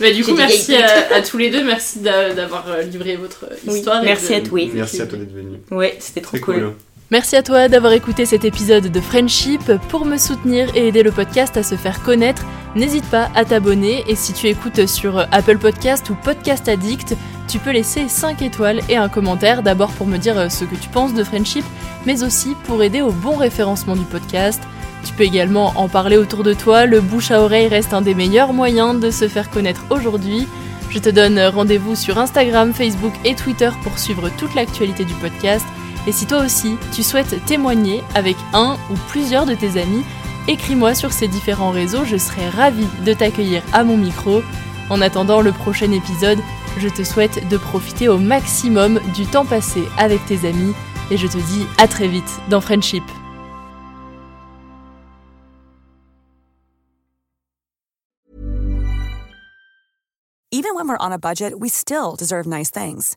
Bah, 0.00 0.10
du 0.12 0.24
coup, 0.24 0.34
merci 0.34 0.74
à, 0.74 1.14
à 1.14 1.20
tous 1.22 1.38
les 1.38 1.48
deux, 1.50 1.62
merci 1.62 2.00
d'a- 2.00 2.34
d'avoir 2.34 2.64
euh, 2.68 2.82
livré 2.82 3.14
votre 3.16 3.44
histoire. 3.68 4.02
merci 4.02 4.30
de- 4.30 4.34
à 4.34 4.40
toi. 4.40 4.48
Oui. 4.52 4.70
Merci 4.74 5.00
à 5.02 5.06
toi 5.06 5.16
d'être 5.18 5.32
venu. 5.34 5.58
Ouais, 5.70 5.96
c'était 6.00 6.20
trop 6.20 6.36
cool. 6.38 6.54
cool. 6.54 6.72
Merci 7.12 7.36
à 7.36 7.42
toi 7.42 7.68
d'avoir 7.68 7.92
écouté 7.92 8.24
cet 8.24 8.46
épisode 8.46 8.90
de 8.90 9.00
Friendship. 9.02 9.70
Pour 9.90 10.06
me 10.06 10.16
soutenir 10.16 10.74
et 10.74 10.88
aider 10.88 11.02
le 11.02 11.12
podcast 11.12 11.58
à 11.58 11.62
se 11.62 11.74
faire 11.74 12.02
connaître, 12.02 12.46
n'hésite 12.74 13.04
pas 13.04 13.30
à 13.34 13.44
t'abonner 13.44 14.02
et 14.08 14.14
si 14.14 14.32
tu 14.32 14.46
écoutes 14.46 14.86
sur 14.86 15.18
Apple 15.30 15.58
Podcast 15.58 16.08
ou 16.08 16.14
Podcast 16.14 16.70
Addict, 16.70 17.14
tu 17.48 17.58
peux 17.58 17.72
laisser 17.72 18.08
5 18.08 18.40
étoiles 18.40 18.80
et 18.88 18.96
un 18.96 19.10
commentaire 19.10 19.62
d'abord 19.62 19.90
pour 19.90 20.06
me 20.06 20.16
dire 20.16 20.38
euh, 20.38 20.48
ce 20.48 20.64
que 20.64 20.74
tu 20.74 20.88
penses 20.88 21.12
de 21.12 21.22
Friendship, 21.22 21.66
mais 22.06 22.22
aussi 22.22 22.56
pour 22.64 22.82
aider 22.82 23.02
au 23.02 23.12
bon 23.12 23.36
référencement 23.36 23.94
du 23.94 24.06
podcast. 24.06 24.62
Tu 25.04 25.12
peux 25.12 25.24
également 25.24 25.74
en 25.76 25.90
parler 25.90 26.16
autour 26.16 26.42
de 26.42 26.54
toi, 26.54 26.86
le 26.86 27.02
bouche 27.02 27.30
à 27.30 27.42
oreille 27.42 27.68
reste 27.68 27.92
un 27.92 28.00
des 28.00 28.14
meilleurs 28.14 28.54
moyens 28.54 28.98
de 28.98 29.10
se 29.10 29.28
faire 29.28 29.50
connaître 29.50 29.84
aujourd'hui. 29.90 30.48
Je 30.88 30.98
te 30.98 31.10
donne 31.10 31.38
rendez-vous 31.38 31.94
sur 31.94 32.16
Instagram, 32.16 32.72
Facebook 32.72 33.12
et 33.26 33.34
Twitter 33.34 33.68
pour 33.82 33.98
suivre 33.98 34.30
toute 34.38 34.54
l'actualité 34.54 35.04
du 35.04 35.12
podcast. 35.12 35.66
Et 36.06 36.12
si 36.12 36.26
toi 36.26 36.44
aussi, 36.44 36.76
tu 36.92 37.02
souhaites 37.02 37.44
témoigner 37.44 38.02
avec 38.14 38.36
un 38.52 38.76
ou 38.90 38.94
plusieurs 39.08 39.46
de 39.46 39.54
tes 39.54 39.80
amis, 39.80 40.02
écris-moi 40.48 40.94
sur 40.94 41.12
ces 41.12 41.28
différents 41.28 41.70
réseaux, 41.70 42.04
je 42.04 42.16
serai 42.16 42.48
ravie 42.48 42.88
de 43.04 43.12
t'accueillir 43.12 43.62
à 43.72 43.84
mon 43.84 43.96
micro. 43.96 44.42
En 44.90 45.00
attendant 45.00 45.40
le 45.40 45.52
prochain 45.52 45.92
épisode, 45.92 46.40
je 46.78 46.88
te 46.88 47.04
souhaite 47.04 47.48
de 47.48 47.56
profiter 47.56 48.08
au 48.08 48.18
maximum 48.18 49.00
du 49.14 49.26
temps 49.26 49.44
passé 49.44 49.82
avec 49.96 50.24
tes 50.26 50.48
amis 50.48 50.74
et 51.10 51.16
je 51.16 51.26
te 51.26 51.38
dis 51.38 51.66
à 51.78 51.86
très 51.86 52.08
vite 52.08 52.40
dans 52.48 52.60
Friendship. 52.60 53.04
Even 60.54 60.74
when 60.74 60.86
we're 60.86 60.98
on 61.00 61.12
a 61.12 61.18
budget, 61.18 61.58
we 61.58 61.70
still 61.70 62.14
deserve 62.16 62.46
nice 62.46 62.70
things. 62.70 63.16